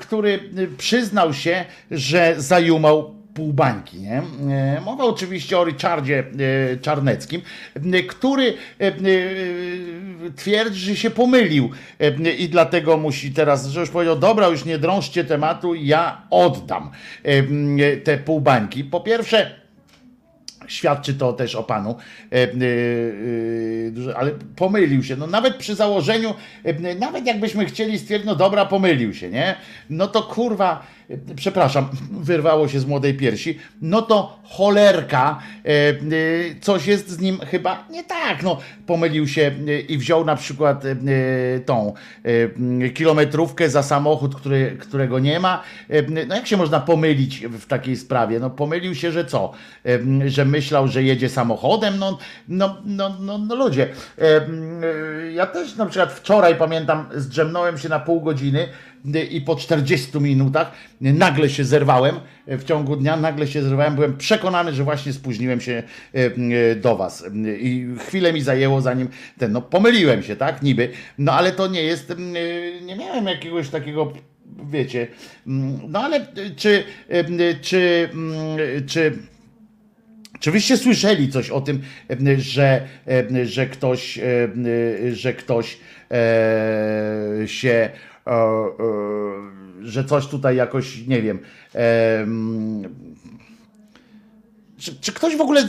[0.00, 0.40] który
[0.78, 4.00] przyznał się, że zajumał pół bańki.
[4.00, 4.22] Nie?
[4.50, 6.24] E, Mowa oczywiście o Richardzie
[6.72, 7.42] e, Czarneckim,
[7.74, 8.54] e, który
[10.36, 11.70] twierdzi, że się pomylił
[12.38, 16.90] i dlatego musi teraz, że już powiedział, dobra, już nie drążcie tematu, ja oddam
[18.04, 18.84] te pół bańki.
[18.84, 19.60] Po pierwsze,
[20.66, 21.96] Świadczy to też o panu,
[24.16, 25.16] ale pomylił się.
[25.16, 26.34] No nawet przy założeniu,
[26.98, 29.54] nawet jakbyśmy chcieli stwierdzić, no dobra, pomylił się, nie?
[29.90, 30.86] No to kurwa,
[31.36, 35.94] przepraszam, wyrwało się z młodej piersi, no to cholerka, e, e,
[36.60, 38.42] coś jest z nim chyba nie tak.
[38.42, 40.84] No, pomylił się e, i wziął na przykład
[41.66, 41.94] tą
[42.94, 45.62] kilometrówkę za samochód, który, którego nie ma.
[46.28, 48.40] No jak się można pomylić w takiej sprawie?
[48.40, 49.52] No pomylił się, że co?
[50.26, 51.98] Że myślał, że jedzie samochodem?
[51.98, 53.88] No, no, no, no, no ludzie.
[55.34, 58.68] Ja też na przykład wczoraj pamiętam, zdrzemnąłem się na pół godziny
[59.30, 64.16] i po 40 minutach nagle się zerwałem e, w ciągu dnia, nagle się zerwałem, byłem
[64.16, 65.82] przekonany, że właśnie spóźniłem się
[66.14, 66.18] e,
[66.72, 67.24] e, do was.
[67.60, 70.88] I chwilę mi zajęło zanim ten, no pomyliłem się, tak, niby,
[71.18, 72.32] no ale to nie jest, mm,
[72.86, 74.12] nie miałem jakiegoś takiego
[74.70, 75.06] wiecie,
[75.46, 76.84] mm, no ale czy,
[77.62, 79.18] czy, mm, czy
[80.40, 81.82] czy wyście słyszeli coś o tym,
[82.38, 82.88] że,
[83.44, 84.20] że ktoś,
[85.12, 85.78] że ktoś
[87.46, 87.90] się,
[89.82, 91.38] że coś tutaj jakoś, nie wiem,
[91.74, 92.26] e,
[94.78, 95.68] czy, czy ktoś w ogóle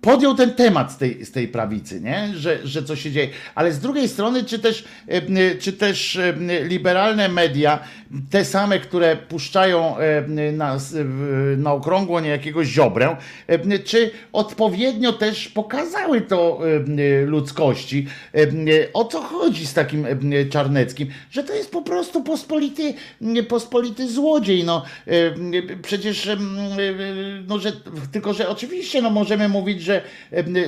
[0.00, 2.32] podjął ten temat z tej, z tej prawicy, nie?
[2.36, 3.28] Że, że co się dzieje.
[3.54, 7.78] Ale z drugiej strony, czy też, e, czy też e, liberalne media,
[8.30, 10.22] te same, które puszczają e,
[10.52, 10.78] na,
[11.56, 13.16] na okrągło niejakiegoś ziobrę,
[13.84, 16.60] czy odpowiednio też pokazały to
[17.26, 18.06] ludzkości,
[18.92, 20.06] o co chodzi z takim
[20.50, 22.94] Czarneckim, że to jest po prostu pospolity,
[23.48, 24.64] pospolity złodziej.
[24.64, 24.84] No,
[25.82, 26.28] przecież,
[27.48, 27.72] no, że,
[28.12, 30.02] tylko że oczywiście no, możemy mówić, że,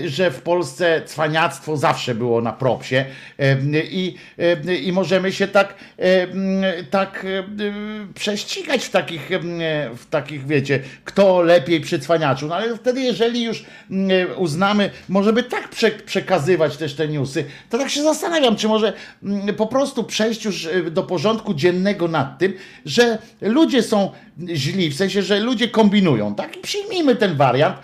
[0.05, 3.05] że w Polsce cwaniactwo zawsze było na propsie
[3.91, 4.15] i,
[4.83, 5.75] i możemy się tak,
[6.91, 7.27] tak
[8.15, 9.31] prześcigać w takich,
[9.97, 12.01] w takich, wiecie, kto lepiej przy.
[12.49, 13.65] No ale wtedy, jeżeli już
[14.37, 18.93] uznamy, możemy tak prze, przekazywać też te newsy, to tak się zastanawiam, czy może
[19.57, 22.53] po prostu przejść już do porządku dziennego nad tym,
[22.85, 24.11] że ludzie są
[24.49, 26.57] źli, w sensie, że ludzie kombinują, tak?
[26.57, 27.77] I przyjmijmy ten wariant.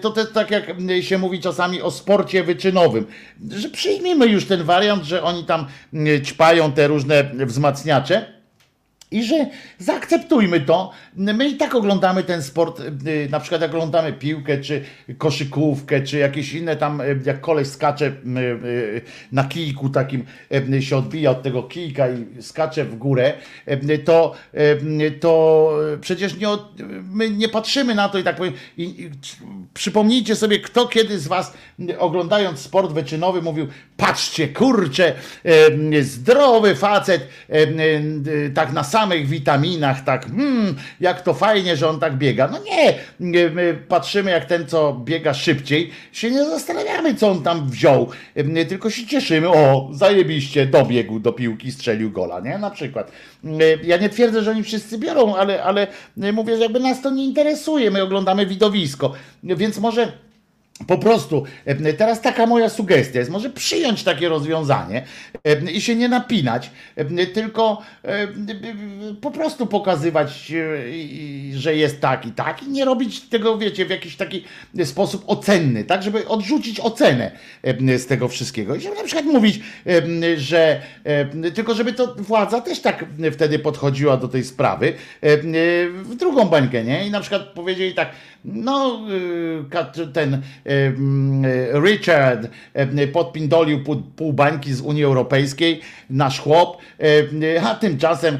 [0.00, 0.64] To, to tak jak
[1.00, 3.06] się mówi czasami o sporcie wyczynowym,
[3.50, 5.66] że przyjmijmy już ten wariant, że oni tam
[6.24, 8.39] ćpają te różne wzmacniacze.
[9.10, 9.46] I że
[9.78, 10.92] zaakceptujmy to.
[11.16, 14.84] My i tak oglądamy ten sport, y, na przykład jak oglądamy piłkę, czy
[15.18, 20.24] koszykówkę, czy jakieś inne tam, y, jak koleś skacze y, na kijku takim,
[20.80, 23.32] się odbija od tego kijka i skacze w górę,
[24.04, 24.34] to,
[25.20, 26.48] to przecież nie,
[27.02, 28.52] my nie patrzymy na to i tak powiem.
[28.76, 29.10] I, i,
[29.74, 31.52] przypomnijcie sobie, kto kiedy z was
[31.98, 33.66] oglądając sport wyczynowy mówił,
[33.96, 35.14] patrzcie, kurczę,
[36.00, 37.28] zdrowy facet,
[38.54, 42.48] tak na sam samych witaminach, tak, hmm, jak to fajnie, że on tak biega.
[42.48, 42.94] No nie,
[43.50, 48.10] my patrzymy jak ten, co biega szybciej, się nie zastanawiamy, co on tam wziął,
[48.68, 53.12] tylko się cieszymy, o, zajebiście, dobiegł do piłki, strzelił gola, nie, na przykład.
[53.84, 55.86] Ja nie twierdzę, że oni wszyscy biorą, ale, ale
[56.32, 59.12] mówię, że jakby nas to nie interesuje, my oglądamy widowisko,
[59.42, 60.12] więc może
[60.86, 65.04] po prostu, e, teraz taka moja sugestia jest, może przyjąć takie rozwiązanie
[65.44, 67.82] e, i się nie napinać, e, tylko
[69.20, 70.52] po prostu pokazywać,
[71.52, 74.44] że jest tak i tak i nie robić tego, wiecie, w jakiś taki
[74.84, 77.30] sposób ocenny, tak, żeby odrzucić ocenę
[77.98, 78.74] z tego wszystkiego.
[78.74, 79.60] I żeby na przykład mówić,
[80.36, 80.80] że
[81.54, 84.92] tylko żeby to władza też tak wtedy podchodziła do tej sprawy
[85.92, 87.06] w drugą bańkę, nie?
[87.06, 88.10] I na przykład powiedzieli tak,
[88.44, 89.00] no
[90.12, 90.42] ten
[91.84, 92.48] Richard
[93.12, 93.84] podpindolił
[94.16, 96.78] pół, bańki z Unii Europejskiej, nasz chłop,
[97.62, 98.38] a tymczasem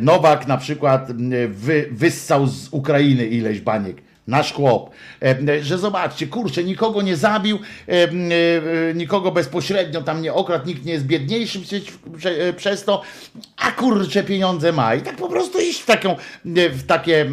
[0.00, 1.12] Nowak na przykład
[1.48, 4.90] wy, wyssał z Ukrainy ileś baniek nasz chłop,
[5.62, 7.58] że zobaczcie, kurczę, nikogo nie zabił,
[8.94, 11.60] nikogo bezpośrednio tam nie okradł, nikt nie jest biedniejszy
[12.56, 13.02] przez to,
[13.56, 14.94] a kurczę, pieniądze ma.
[14.94, 17.30] I tak po prostu iść w taką, w takie,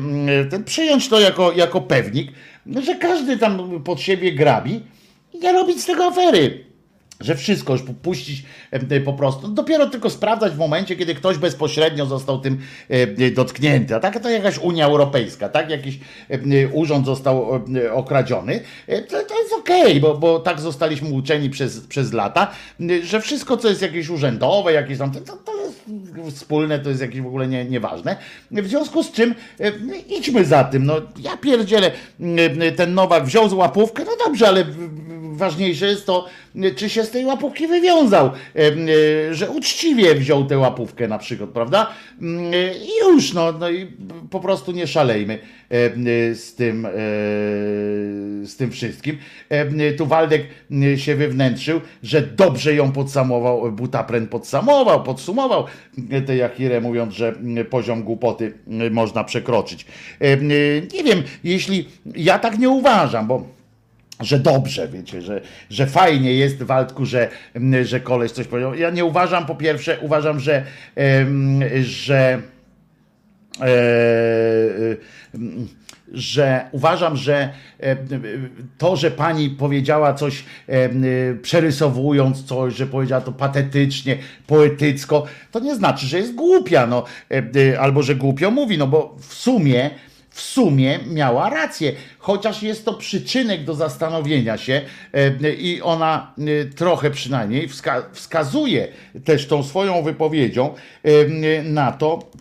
[0.65, 2.31] przyjąć to jako, jako pewnik,
[2.83, 4.83] że każdy tam pod siebie grabi
[5.33, 6.72] i nie robić z tego afery
[7.19, 8.43] że wszystko już puścić
[9.05, 9.47] po prostu.
[9.47, 12.57] Dopiero tylko sprawdzać w momencie, kiedy ktoś bezpośrednio został tym
[13.35, 13.95] dotknięty.
[13.95, 15.69] A tak to jakaś Unia Europejska, tak?
[15.69, 15.99] Jakiś
[16.71, 17.47] urząd został
[17.93, 18.59] okradziony.
[19.09, 22.51] To, to jest okej, okay, bo, bo tak zostaliśmy uczeni przez, przez lata,
[23.03, 27.21] że wszystko, co jest jakieś urzędowe, jakieś tam, to, to jest wspólne, to jest jakieś
[27.21, 28.15] w ogóle nie, nieważne.
[28.51, 29.35] W związku z czym
[30.07, 30.85] idźmy za tym.
[30.85, 31.91] No, ja pierdzielę,
[32.75, 34.65] ten Nowak wziął z łapówkę, no dobrze, ale
[35.37, 36.25] ważniejsze jest to,
[36.75, 41.93] czy się z tej łapówki wywiązał, e, że uczciwie wziął tę łapówkę na przykład, prawda?
[42.21, 43.87] Mm, I już, no, no i
[44.29, 45.39] po prostu nie szalejmy
[46.33, 46.89] z tym, e,
[48.45, 49.17] z tym wszystkim.
[49.97, 50.43] Tu Waldek
[50.95, 55.65] się wywnętrzył, że dobrze ją podsumował, Butapren podsumował, podsumował
[56.25, 57.33] tę Jachirę, mówiąc, że
[57.69, 58.53] poziom głupoty
[58.91, 59.85] można przekroczyć.
[60.93, 63.47] Nie wiem, jeśli ja tak nie uważam, bo
[64.21, 67.29] że dobrze, wiecie, że, że fajnie jest Waldku, że,
[67.83, 68.75] że koleś coś powiedział.
[68.75, 70.65] Ja nie uważam, po pierwsze, uważam, że,
[71.83, 72.41] że
[73.61, 73.67] e,
[76.13, 77.49] że uważam, że
[78.77, 80.43] to, że pani powiedziała coś
[81.41, 84.17] przerysowując coś, że powiedziała to patetycznie,
[84.47, 87.03] poetycko, to nie znaczy, że jest głupia, no,
[87.79, 89.89] albo że głupio mówi, no bo w sumie
[90.33, 94.81] w sumie miała rację, chociaż jest to przyczynek do zastanowienia się
[95.13, 97.69] e, i ona e, trochę przynajmniej
[98.13, 98.87] wskazuje
[99.23, 102.31] też tą swoją wypowiedzią e, na to,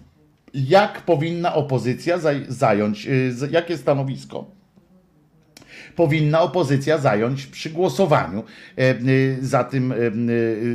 [0.54, 3.08] jak powinna opozycja zająć,
[3.50, 4.50] jakie stanowisko.
[5.96, 8.44] powinna opozycja zająć przy głosowaniu
[9.40, 9.94] za, tym,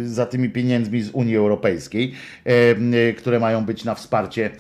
[0.04, 2.14] za tymi pieniędzmi z Unii Europejskiej,
[3.18, 4.52] które mają być na wsparcie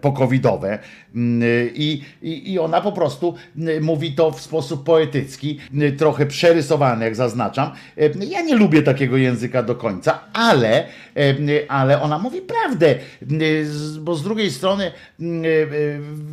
[0.00, 0.78] pokowidowe.
[1.14, 1.42] Mm,
[1.74, 3.34] I, i, I ona po prostu
[3.80, 5.58] mówi to w sposób poetycki,
[5.98, 7.70] trochę przerysowany, jak zaznaczam.
[7.98, 10.84] E, Ja nie lubię takiego języka do końca, ale,
[11.16, 11.34] e,
[11.68, 12.96] ale ona mówi prawdę, e,
[14.00, 14.92] bo z drugiej strony, e, e,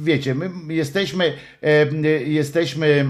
[0.04, 1.86] wiecie, my jesteśmy, e,
[2.24, 3.06] jesteśmy, e,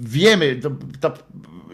[0.00, 1.12] wiemy, to, to,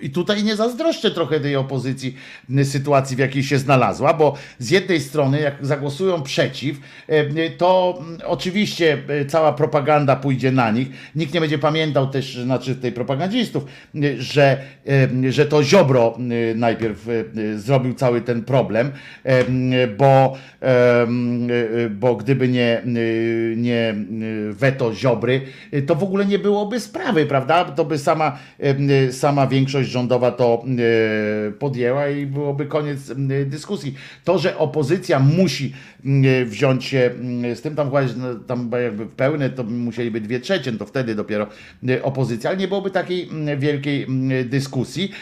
[0.01, 2.17] i tutaj nie zazdroszczę trochę tej opozycji
[2.59, 6.77] y, sytuacji, w jakiej się znalazła, bo z jednej strony, jak zagłosują przeciw,
[7.11, 10.89] y, to mm, oczywiście y, cała propaganda pójdzie na nich.
[11.15, 13.65] Nikt nie będzie pamiętał też, znaczy tej propagandzistów,
[14.19, 14.59] że,
[15.31, 16.19] że to Ziobro
[16.55, 17.07] najpierw
[17.57, 18.93] zrobił cały ten problem,
[19.99, 20.39] bo,
[21.91, 22.83] bo gdyby nie,
[23.57, 23.95] nie
[24.51, 25.41] weto Ziobry,
[25.87, 27.65] to w ogóle nie byłoby sprawy, prawda?
[27.65, 28.39] To by sama,
[29.11, 30.65] sama większość rządowa to
[31.49, 33.01] y, podjęła i byłoby koniec
[33.47, 33.95] dyskusji.
[34.25, 35.75] To, że opozycja musi
[36.47, 37.11] wziąć się
[37.55, 41.47] z tym, tam, chyba, no, tam jakby pełne, to musieliby dwie trzecie, to wtedy dopiero
[42.03, 44.07] opozycja, ale nie byłoby takiej wielkiej
[44.45, 45.13] dyskusji.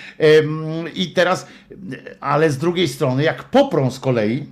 [0.95, 1.47] I teraz,
[2.21, 4.45] ale z drugiej strony, jak poprą z kolei,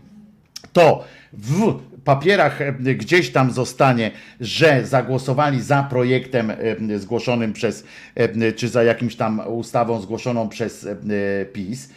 [0.72, 4.10] to w papierach e, gdzieś tam zostanie,
[4.40, 6.56] że zagłosowali za projektem e,
[6.98, 7.84] zgłoszonym przez,
[8.14, 10.88] e, czy za jakimś tam ustawą zgłoszoną przez
[11.52, 11.88] PiS.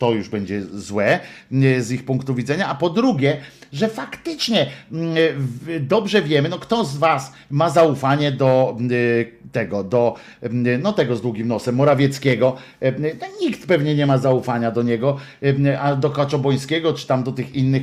[0.00, 1.20] To już będzie złe
[1.52, 2.68] e, z ich punktu widzenia.
[2.68, 3.36] A po drugie,
[3.72, 5.14] że faktycznie mm,
[5.80, 11.16] dobrze wiemy, no kto z was ma zaufanie do e, tego, do mm, no tego
[11.16, 12.56] z długim nosem, Morawieckiego.
[12.80, 13.08] E, no,
[13.40, 15.16] Nikt pewnie nie ma zaufania do niego,
[15.66, 17.82] e, a do Kaczobońskiego, czy tam do tych innych,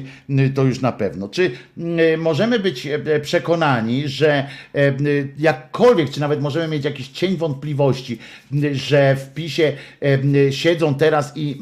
[0.55, 1.29] to już na pewno.
[1.29, 4.93] Czy mm, możemy być e, przekonani, że e,
[5.39, 8.19] jakkolwiek, czy nawet możemy mieć jakiś cień wątpliwości,
[8.71, 11.59] że w PiSie e, siedzą teraz i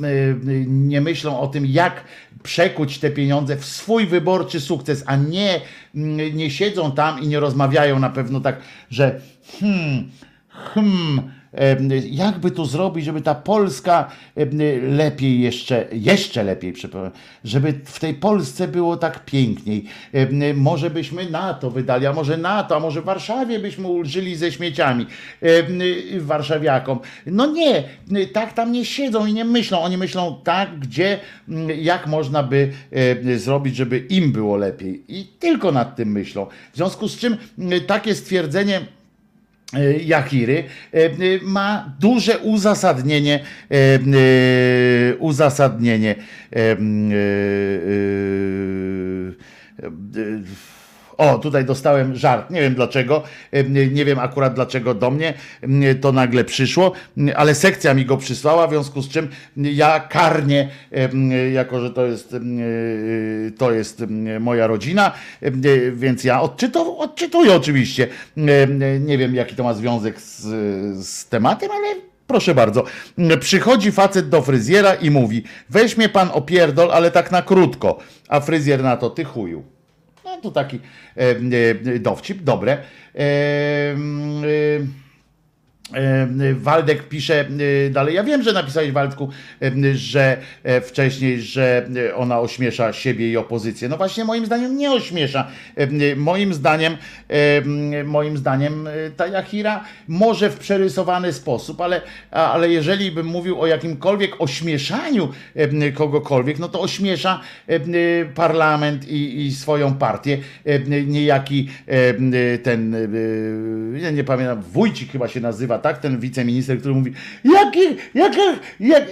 [0.67, 2.03] nie myślą o tym, jak
[2.43, 5.61] przekuć te pieniądze w swój wyborczy sukces, a nie,
[5.95, 8.59] mm, nie siedzą tam i nie rozmawiają na pewno tak,
[8.89, 9.21] że
[9.59, 10.11] hmm,
[10.49, 11.31] hmm,
[12.09, 14.11] jakby tu zrobić, żeby ta Polska
[14.81, 16.73] lepiej jeszcze, jeszcze lepiej,
[17.43, 19.85] żeby w tej Polsce było tak piękniej.
[20.55, 24.51] Może byśmy na to wydali, a może na to, a może Warszawie byśmy ulżyli ze
[24.51, 25.05] śmieciami
[26.19, 26.99] warszawiakom.
[27.25, 27.83] No nie,
[28.33, 29.79] tak tam nie siedzą i nie myślą.
[29.79, 31.19] Oni myślą tak, gdzie,
[31.77, 32.71] jak można by
[33.35, 35.03] zrobić, żeby im było lepiej.
[35.07, 36.47] I tylko nad tym myślą.
[36.73, 37.37] W związku z czym
[37.87, 38.81] takie stwierdzenie
[39.75, 40.63] e, Jachiry
[40.93, 41.09] e, e,
[41.43, 43.39] ma duże uzasadnienie
[45.19, 46.15] uzasadnienie
[51.17, 52.49] o, tutaj dostałem żart.
[52.51, 53.23] Nie wiem dlaczego.
[53.91, 55.33] Nie wiem akurat dlaczego do mnie
[56.01, 56.91] to nagle przyszło,
[57.35, 59.27] ale sekcja mi go przysłała, w związku z czym
[59.57, 60.69] ja karnie,
[61.53, 62.39] jako że to jest, e,
[63.57, 64.03] to jest
[64.39, 65.11] moja rodzina,
[65.41, 65.51] e,
[65.91, 68.07] więc ja odczytu, odczytuję oczywiście.
[68.37, 68.67] E,
[68.99, 70.41] Nie wiem, jaki to ma związek z,
[71.05, 71.95] z tematem, ale
[72.27, 72.83] Proszę bardzo.
[73.39, 77.99] Przychodzi facet do fryzjera i mówi: Weź mnie pan opierdol, ale tak na krótko.
[78.29, 79.74] A fryzjer na to, ty chuju.
[80.41, 80.79] To taki
[81.13, 82.85] e, e, dowcip, dobre.
[85.93, 87.45] E, Waldek pisze
[87.85, 88.15] e, dalej.
[88.15, 89.29] Ja wiem, że napisałeś Waldku,
[89.61, 90.37] e, że
[90.81, 93.89] wcześniej, że ona ośmiesza siebie i opozycję.
[93.89, 95.47] No właśnie moim zdaniem nie ośmiesza.
[96.15, 96.97] Moim zdaniem,
[98.05, 104.41] moim zdaniem ta Jachira może w przerysowany sposób, ale, ale jeżeli bym mówił o jakimkolwiek
[104.41, 105.29] ośmieszaniu
[105.93, 107.41] kogokolwiek, no to ośmiesza
[108.35, 110.37] parlament i, i swoją partię.
[111.07, 111.69] Niejaki
[112.63, 112.95] ten,
[114.13, 115.97] nie pamiętam, Wójcik chyba się nazywa, tak?
[115.97, 117.11] Ten wiceminister, który mówi,
[117.43, 117.79] jaki,
[118.13, 118.41] jaka,
[118.79, 119.03] jak,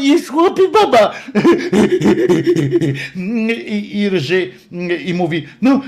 [0.00, 1.14] jest chłopie baba.
[3.66, 4.50] I, I rży
[5.04, 5.80] i mówi, no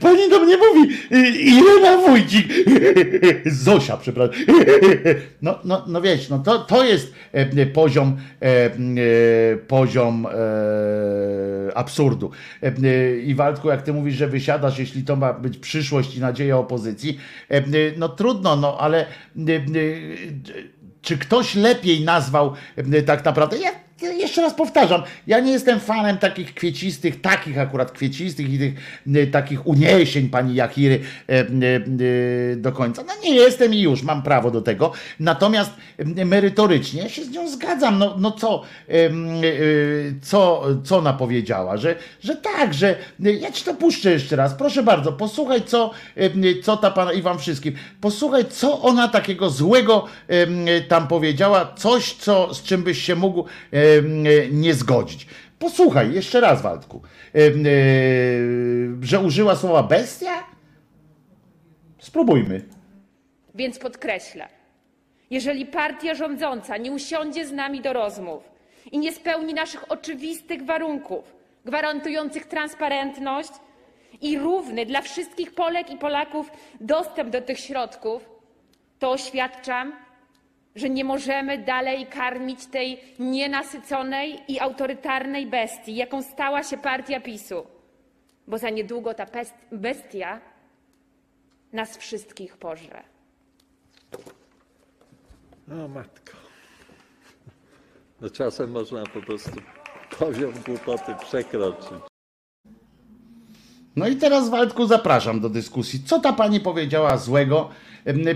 [0.00, 0.94] pani do mnie mówi,
[1.40, 2.46] Irena Wójcik.
[3.46, 4.34] Zosia, przepraszam.
[5.42, 8.70] No, no, no wiesz, no to, to jest e, poziom, e, e,
[9.56, 10.26] poziom
[11.74, 12.30] absurdu.
[13.24, 17.18] I Waldku, jak ty mówisz, że wysiadasz, jeśli to ma być przyszłość i nadzieja opozycji,
[17.96, 19.06] no trudno, no ale
[21.02, 23.58] czy ktoś lepiej nazwał e, tak naprawdę?
[23.58, 23.85] Ja
[24.26, 28.74] jeszcze raz powtarzam, ja nie jestem fanem takich kwiecistych, takich akurat kwiecistych i tych
[29.14, 31.44] e, takich uniesień pani Jachiry e, e,
[32.52, 33.02] e, do końca.
[33.02, 34.92] No nie jestem i już, mam prawo do tego.
[35.20, 35.70] Natomiast
[36.16, 37.98] e, merytorycznie ja się z nią zgadzam.
[37.98, 39.40] No, no co, em, e,
[40.22, 41.76] co, co ona powiedziała?
[41.76, 44.54] Że, że tak, że ja ci to puszczę jeszcze raz.
[44.54, 45.90] Proszę bardzo, posłuchaj, co,
[46.62, 47.74] co ta pana i wam wszystkim.
[48.00, 50.04] Posłuchaj, co ona takiego złego
[50.88, 53.44] tam powiedziała, coś, co, z czym byś się mógł
[54.52, 55.26] nie zgodzić.
[55.58, 57.02] Posłuchaj, jeszcze raz, Waldku.
[57.34, 57.70] Em, e,
[59.02, 60.44] że użyła słowa bestia?
[61.98, 62.62] Spróbujmy.
[63.54, 64.48] Więc podkreślę,
[65.30, 68.42] jeżeli partia rządząca nie usiądzie z nami do rozmów
[68.92, 73.50] i nie spełni naszych oczywistych warunków gwarantujących transparentność
[74.20, 78.28] i równy dla wszystkich Polek i Polaków dostęp do tych środków,
[78.98, 79.92] to oświadczam,
[80.76, 87.66] że nie możemy dalej karmić tej nienasyconej i autorytarnej bestii, jaką stała się partia PiSu,
[88.46, 89.26] bo za niedługo ta
[89.72, 90.40] bestia
[91.72, 93.02] nas wszystkich pożre.
[95.84, 96.32] O matko.
[98.20, 99.50] No czasem można po prostu
[100.18, 102.00] poziom głupoty przekroczyć.
[103.96, 106.02] No i teraz, Waldku, zapraszam do dyskusji.
[106.06, 107.70] Co ta pani powiedziała złego?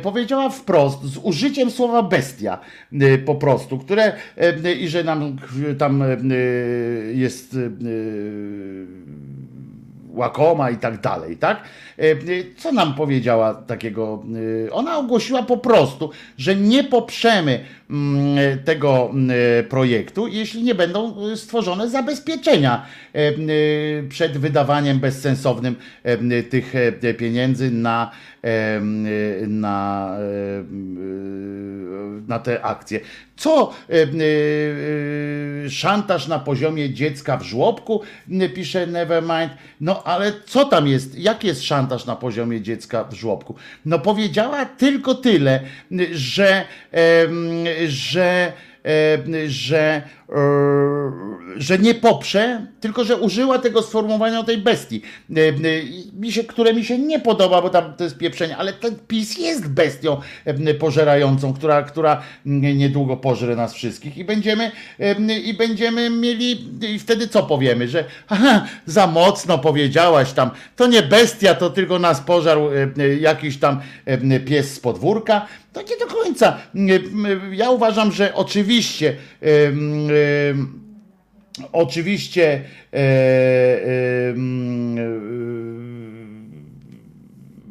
[0.03, 2.59] Powiedziała wprost, z użyciem słowa bestia
[2.93, 4.13] y, po prostu, które
[4.81, 5.45] i że nam k-
[5.79, 7.71] tam y, jest y,
[10.15, 11.63] łakoma i tak dalej, tak?
[11.99, 12.05] E,
[12.57, 14.23] Co nam powiedziała takiego?
[14.67, 19.31] e, Ona ogłosiła po prostu, że nie poprzemy mm, tego mm,
[19.69, 23.33] projektu, jeśli nie będą e, stworzone zabezpieczenia e, e,
[24.09, 28.11] przed wydawaniem bezsensownym e, tych e, pieniędzy na,
[28.45, 28.81] e,
[29.47, 30.65] na, e,
[32.29, 33.01] na te akcje.
[33.37, 38.01] Co e, e, szantaż na poziomie dziecka w żłobku,
[38.55, 39.53] pisze Nevermind.
[39.81, 41.19] No ale co tam jest?
[41.19, 43.55] Jak jest szantaż na poziomie dziecka w żłobku?
[43.85, 45.61] No powiedziała tylko tyle,
[46.13, 46.65] że,
[47.87, 48.53] że,
[49.47, 50.03] że,
[51.57, 55.03] że nie poprze, tylko że użyła tego sformułowania o tej bestii,
[55.37, 55.41] e,
[56.41, 59.69] e, które mi się nie podoba, bo tam to jest pieprzenie, ale ten PiS jest
[59.69, 66.69] bestią e, pożerającą, która, która niedługo pożre nas wszystkich i będziemy, e, i będziemy mieli,
[66.95, 71.99] i wtedy co powiemy, że aha, za mocno powiedziałaś tam, to nie bestia, to tylko
[71.99, 76.59] nas pożarł e, e, jakiś tam e, pies z podwórka, to nie do końca.
[76.75, 79.09] E, Ja uważam, że oczywiście
[79.43, 79.71] e, e,
[81.73, 82.61] Oczywiście
[82.93, 84.35] e, e,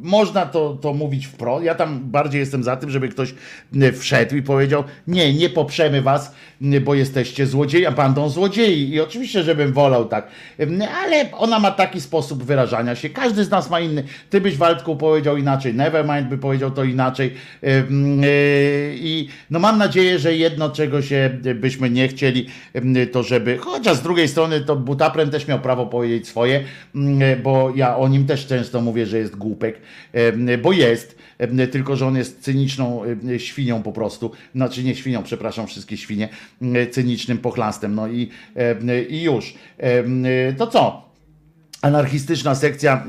[0.01, 1.65] można to, to mówić wprost.
[1.65, 3.33] Ja tam bardziej jestem za tym, żeby ktoś
[3.81, 6.35] e, wszedł i powiedział: Nie, nie poprzemy was,
[6.81, 8.89] bo jesteście złodziejami, bandą złodziei.
[8.89, 10.27] I oczywiście, żebym wolał tak.
[11.03, 13.09] Ale ona ma taki sposób wyrażania się.
[13.09, 14.03] Każdy z nas ma inny.
[14.29, 17.33] Ty byś Waldku powiedział inaczej, Nevermind by powiedział to inaczej.
[17.61, 18.27] Em, e,
[18.93, 22.47] I no mam nadzieję, że jedno, czego się byśmy nie chcieli,
[23.11, 26.63] to żeby, chociaż z drugiej strony to Butapren też miał prawo powiedzieć swoje,
[27.43, 29.79] bo ja o nim też często mówię, że jest głupek,
[30.61, 35.23] bo jest, em, tylko że on jest cyniczną em, świnią po prostu, znaczy nie świnią,
[35.23, 36.29] przepraszam wszystkie świnie,
[36.91, 38.29] cynicznym pochlastem, no i,
[39.09, 39.53] i już.
[40.57, 41.09] To co?
[41.81, 43.05] Anarchistyczna sekcja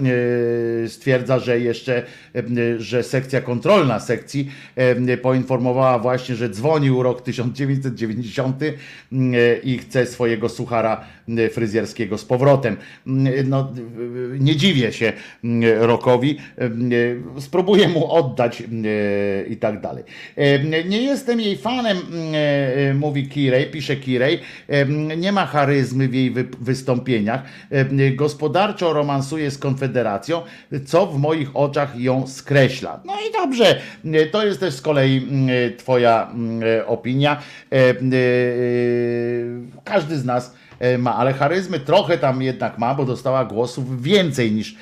[0.84, 2.02] e, stwierdza, że jeszcze,
[2.34, 2.42] e,
[2.78, 8.72] że sekcja kontrolna sekcji e, poinformowała właśnie, że dzwonił rok 1990 e,
[9.56, 11.04] i chce swojego suchara e,
[11.52, 12.76] fryzjerskiego z powrotem.
[13.44, 16.70] No, e, nie dziwię się e, Rokowi, e,
[17.40, 18.62] spróbuję mu oddać
[19.48, 20.04] i tak dalej.
[20.88, 21.98] Nie jestem jej fanem,
[22.94, 24.40] mówi Kirej, pisze Kirej,
[25.16, 27.42] nie ma charyzmy w jej wy- wystąpieniach.
[28.16, 30.42] Gospodarczo romansuje z Konfederacją,
[30.86, 33.00] co w moich oczach ją skreśla.
[33.04, 33.80] No i dobrze,
[34.30, 37.42] to jest też z kolei mm, Twoja mm, opinia.
[39.84, 40.54] Każdy z nas
[40.98, 44.76] ma, ale charyzmy trochę tam jednak ma, bo dostała głosów więcej niż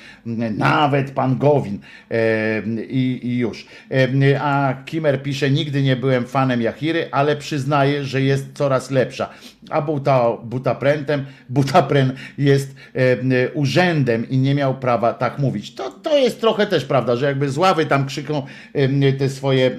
[0.57, 1.79] nawet pan Gowin
[2.11, 3.67] e, i, i już.
[3.91, 9.29] E, A Kimer pisze, nigdy nie byłem fanem Jachiry, ale przyznaję, że jest coraz lepsza.
[9.69, 15.75] A buta, butaprentem, butapren jest e, urzędem i nie miał prawa tak mówić.
[15.75, 19.71] To, to jest trochę też prawda, że jakby z ławy tam krzykną e, te swoje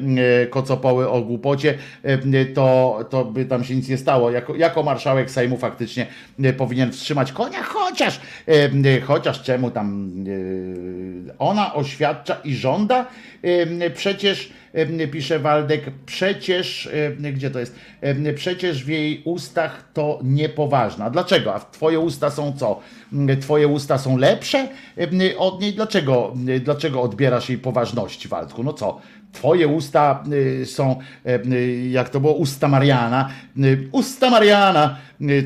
[0.42, 4.30] e, kocopoły o głupocie, e, to, to by tam się nic nie stało.
[4.30, 6.09] Jako, jako marszałek Sejmu faktycznie e,
[6.56, 8.52] powinien wstrzymać konia, chociaż, e,
[8.96, 10.14] e, chociaż czemu tam
[11.28, 13.06] e, ona oświadcza i żąda,
[13.42, 16.86] e, przecież e, pisze Waldek, przecież,
[17.22, 21.04] e, gdzie to jest, E, przecież w jej ustach to niepoważne.
[21.04, 21.54] A dlaczego?
[21.54, 22.80] A twoje usta są co?
[23.40, 25.72] Twoje usta są lepsze e, od niej?
[25.72, 28.62] Dlaczego, e, dlaczego odbierasz jej poważności, Waldku?
[28.62, 29.00] No co?
[29.32, 33.28] Twoje usta y, są, e, y, jak to było, usta Mariana.
[33.58, 34.96] Y, Usta Mariana!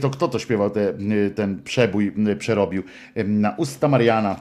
[0.01, 0.93] To kto to śpiewał te,
[1.35, 2.83] ten przebój, przerobił?
[3.25, 4.37] Na usta Mariana.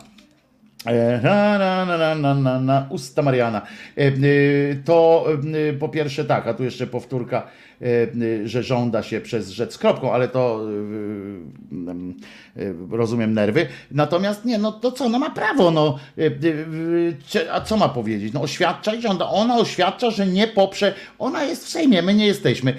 [0.85, 3.61] E, Na, na, na, na, na, na, na usta Mariana.
[3.95, 4.11] E,
[4.85, 5.25] To
[5.80, 7.47] po pierwsze tak, a tu jeszcze powtórka,
[8.45, 10.61] że żąda się przez rzecz kropką, ale to
[12.57, 13.67] y, y, rozumiem nerwy.
[13.91, 15.99] Natomiast nie, no to co, no ma prawo, no.
[17.51, 18.33] A co ma powiedzieć?
[18.33, 19.29] No oświadcza i żąda.
[19.29, 20.93] Ona oświadcza, że nie poprze.
[21.19, 22.75] Ona jest w Sejmie, my nie jesteśmy.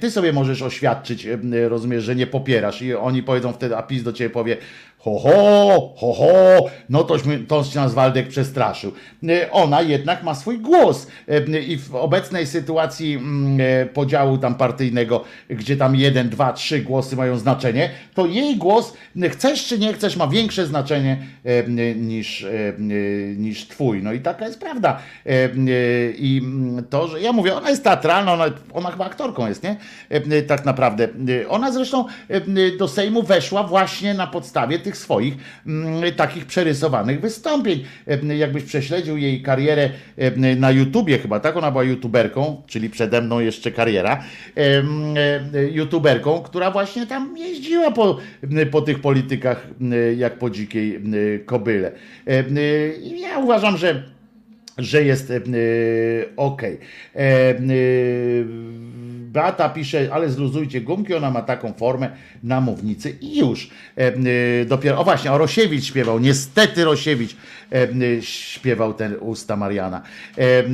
[0.00, 1.28] Ty sobie możesz oświadczyć,
[1.68, 4.56] rozumiesz, że nie popierasz i oni powiedzą wtedy, a PiS do ciebie powie,
[5.04, 8.92] Ho, ho, ho, ho, no tośmy, to się nas Waldek przestraszył.
[9.22, 14.54] Y, Ona jednak ma swój głos Y, i w obecnej sytuacji mm, e, podziału tam
[14.54, 18.94] partyjnego, gdzie tam jeden, dwa, trzy głosy mają znaczenie, to jej głos,
[19.30, 21.16] chcesz czy nie chcesz, ma większe znaczenie
[21.96, 22.46] niż,
[23.36, 24.02] niż twój.
[24.02, 24.98] No i taka jest prawda.
[26.18, 29.76] I mm, to, że ja mówię, ona jest teatralna, ona, ona chyba aktorką jest, nie?
[30.46, 31.08] Tak naprawdę.
[31.48, 32.04] Ona zresztą
[32.78, 35.34] do Sejmu weszła właśnie na podstawie tych swoich
[35.66, 37.84] mm, takich przerysowanych wystąpień.
[38.30, 41.56] Y, Jakbyś prześledził jej karierę y, na YouTubie chyba, tak?
[41.56, 44.24] Ona była youtuberką, czyli przede mną jeszcze kariera,
[44.58, 48.18] y, youtuberką, która właśnie tam jeździła po,
[48.70, 49.68] po tych politykach
[50.16, 51.00] jak po dzikiej
[51.46, 51.92] kobyle.
[53.20, 54.14] Ja uważam, że
[54.78, 55.40] że jest e,
[56.36, 56.62] ok.
[59.34, 62.10] Beata pisze, ale zluzujcie gumki, ona ma taką formę
[62.42, 63.70] na mównicy i już.
[63.98, 67.36] E, e, dopiero, o właśnie, o Rosiewicz śpiewał, niestety Rosiewicz
[68.20, 70.02] śpiewał ten usta Mariana.
[70.38, 70.64] E, e,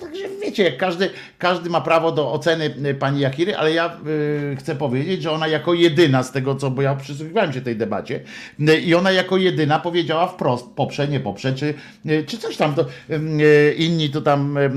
[0.00, 4.74] Także wiecie, każdy, każdy ma prawo do oceny e, pani Jakiry, ale ja e, chcę
[4.74, 8.20] powiedzieć, że ona jako jedyna z tego, co, bo ja przysłuchiwałem się tej debacie,
[8.68, 11.74] e, i ona jako jedyna powiedziała wprost, poprze, nie poprze, czy,
[12.06, 14.70] e, czy coś tam, to e, inni to tam, e,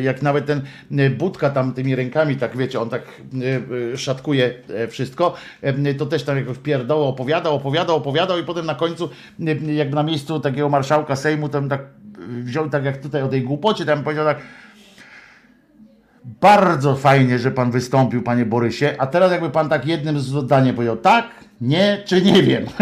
[0.00, 0.62] jak nawet ten
[0.98, 5.34] e, Budka tam tymi rękami, tak wiecie, on tak e, e, szatkuje e, wszystko,
[5.98, 9.10] to też tam jakoś pierdoło opowiadał, opowiadał, opowiadał i potem na końcu,
[9.46, 11.80] e, jakby na miejscu takiego marszałka Sejmu, tam tak
[12.28, 14.38] wziął tak jak tutaj o tej głupocie, tam powiedział tak,
[16.24, 18.94] bardzo fajnie, że pan wystąpił, panie Borysie.
[18.98, 21.28] A teraz jakby pan tak jednym zdaniem powiedział tak,
[21.60, 22.64] nie, czy nie wiem.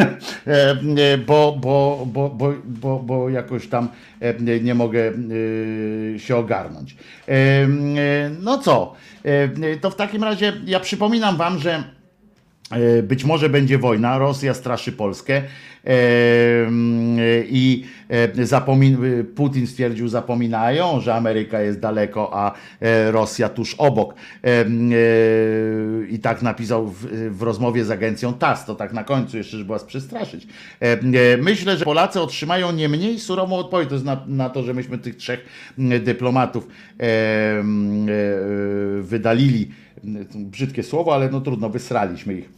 [0.46, 0.70] E,
[1.12, 3.88] e, bo, bo, bo, bo, bo, bo jakoś tam
[4.20, 5.12] e, nie- mogę
[6.18, 6.96] się ogarnąć.
[8.40, 8.94] No co?
[9.80, 11.82] To w takim razie ja przypominam wam, że
[13.02, 15.42] Być może będzie wojna, Rosja straszy Polskę e,
[16.66, 23.74] mm, i e, zapomin- Putin stwierdził, zapominają, że Ameryka jest daleko, a e, Rosja tuż
[23.74, 24.14] obok.
[24.14, 29.04] E, mm, e, I tak napisał w, w rozmowie z agencją TASS, to tak na
[29.04, 30.46] końcu jeszcze, żeby was przestraszyć.
[30.82, 34.62] E, e, Myślę, że Polacy otrzymają nie mniej surową odpowiedź, to jest na, na to,
[34.62, 35.44] że myśmy tych trzech
[35.78, 36.66] mm, dyplomatów
[37.00, 38.12] e, mm, e,
[39.02, 39.70] wydalili.
[40.34, 42.48] Brzydkie słowo, ale no trudno, wysraliśmy ich.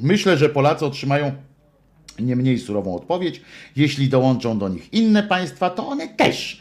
[0.00, 1.32] Myślę, że Polacy otrzymają
[2.18, 3.40] nie mniej surową odpowiedź.
[3.76, 6.60] Jeśli dołączą do nich inne państwa, to one też.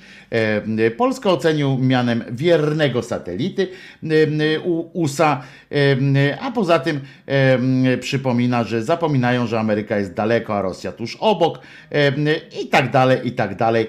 [0.77, 3.67] E, Polska ocenił mianem wiernego satelity
[4.03, 4.59] e,
[4.93, 6.99] USA, e, a poza tym
[7.99, 11.59] przypomina, że zapominają, że Ameryka jest daleko, a Rosja tuż obok
[12.61, 13.87] i tak dalej, i tak dalej.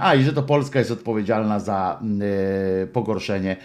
[0.00, 2.00] A i że to Polska jest odpowiedzialna za
[2.92, 3.56] pogorszenie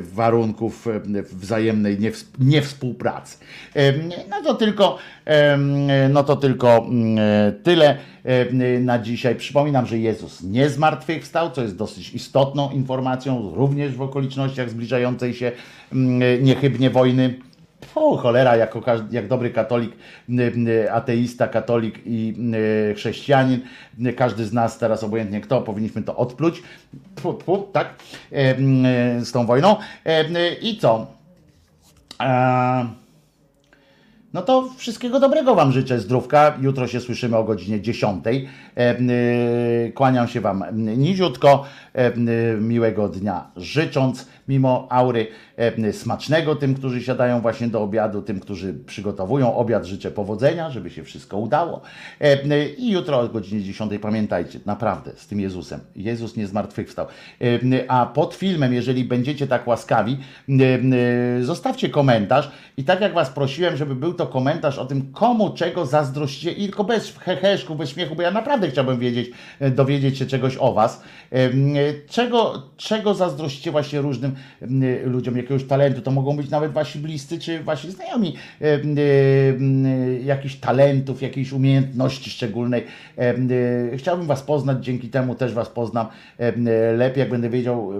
[0.00, 0.88] warunków
[1.32, 3.38] wzajemnej niews- niewspółpracy.
[4.30, 4.98] No to tylko,
[6.10, 7.18] no to tylko mm,
[7.62, 7.98] tyle
[8.80, 9.34] na dzisiaj.
[9.34, 15.52] Przypominam, że Jezus nie zmartwychwstał, co jest dosyć istotną informacją, również w okolicznościach zbliżającej się
[16.40, 17.34] niechybnie wojny.
[17.94, 19.92] O, cholera, jako jak dobry katolik,
[20.92, 22.34] ateista, katolik i
[22.96, 23.60] chrześcijanin,
[24.16, 26.62] każdy z nas teraz, obojętnie kto, powinniśmy to odpluć,
[27.44, 27.94] pu, tak,
[28.32, 28.54] e,
[29.24, 29.76] z tą wojną.
[30.04, 31.06] E, I co?
[32.18, 32.84] A,
[34.32, 36.58] No to wszystkiego dobrego Wam życzę, zdrówka.
[36.60, 38.24] Jutro się słyszymy o godzinie 10.
[38.76, 40.64] E, y, Kłaniam się Wam
[40.98, 42.12] niziutko, e,
[42.60, 48.74] miłego dnia życząc, mimo aury e, smacznego tym, którzy siadają właśnie do obiadu, tym, którzy
[48.74, 51.80] przygotowują obiad, życzę powodzenia, żeby się wszystko udało.
[52.20, 55.80] E, y, I jutro o godzinie 10 pamiętajcie, naprawdę, z tym Jezusem.
[55.96, 57.06] Jezus nie zmartwychwstał.
[57.40, 60.18] E, A pod filmem, jeżeli będziecie tak łaskawi,
[61.40, 65.86] zostawcie komentarz i tak jak Was prosiłem, żeby był to komentarz o tym, komu czego
[65.86, 69.30] zazdrościcie i tylko bez heheszku, bez śmiechu, bo ja naprawdę chciałbym wiedzieć,
[69.60, 71.02] e, dowiedzieć się czegoś o Was.
[71.32, 71.50] E,
[72.08, 74.31] Czego, czego zazdrościcie właśnie różnym
[74.62, 79.86] e, ludziom, jakiegoś talentu, to mogą być nawet Wasi bliscy czy Wasi znajomi, em, em,
[80.24, 82.84] jakichś talentów, jakiejś umiejętności szczególnej.
[83.96, 86.06] Chciałbym Was poznać, dzięki temu też Was poznam
[86.96, 87.92] lepiej, jak będę wiedział,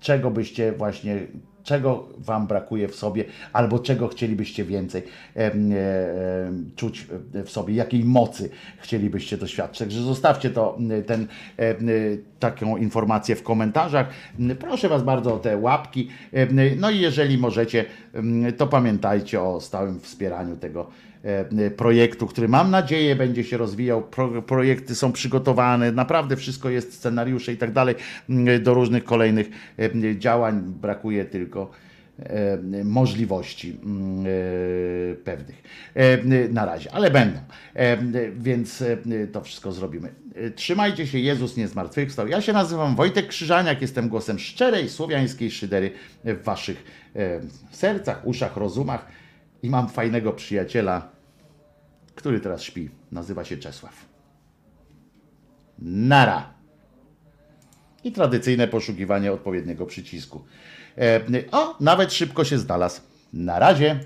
[0.00, 1.18] czego byście właśnie
[1.68, 5.02] czego Wam brakuje w sobie, albo czego chcielibyście więcej
[5.36, 7.06] e, em, czuć
[7.44, 9.78] w sobie, jakiej mocy chcielibyście doświadczyć.
[9.78, 11.74] Także zostawcie to, ten, e,
[12.40, 14.08] taką informację w komentarzach.
[14.60, 16.08] Proszę Was bardzo o te łapki.
[16.32, 16.48] Em,
[16.80, 17.84] No i jeżeli możecie,
[18.56, 21.07] to pamiętajcie o stałym wspieraniu tego e,
[21.76, 24.02] projektu, który mam nadzieję będzie się rozwijał.
[24.02, 27.94] Pro, projekty są przygotowane, naprawdę wszystko jest, scenariusze i tak dalej
[28.30, 30.62] m, do różnych kolejnych e, działań.
[30.80, 31.70] Brakuje tylko
[32.18, 35.62] e, możliwości mm, e, pewnych
[35.94, 37.38] e, na razie, ale będą.
[37.74, 37.98] E,
[38.38, 38.96] Więc e,
[39.32, 40.08] to wszystko zrobimy.
[40.34, 42.28] E, Trzymajcie się, Jezus nie zmartwychwstał.
[42.28, 45.90] Ja się nazywam Wojtek Krzyżaniak, jestem głosem szczerej słowiańskiej szydery
[46.24, 46.84] w waszych
[47.16, 47.40] e,
[47.70, 49.06] sercach, uszach, rozumach
[49.62, 51.17] i mam fajnego przyjaciela,
[52.18, 52.90] który teraz śpi.
[53.12, 53.94] Nazywa się Czesław.
[55.78, 56.54] Nara.
[58.04, 60.44] I tradycyjne poszukiwanie odpowiedniego przycisku.
[60.98, 61.20] E,
[61.52, 63.00] O, nawet szybko się znalazł.
[63.32, 64.00] Na razie.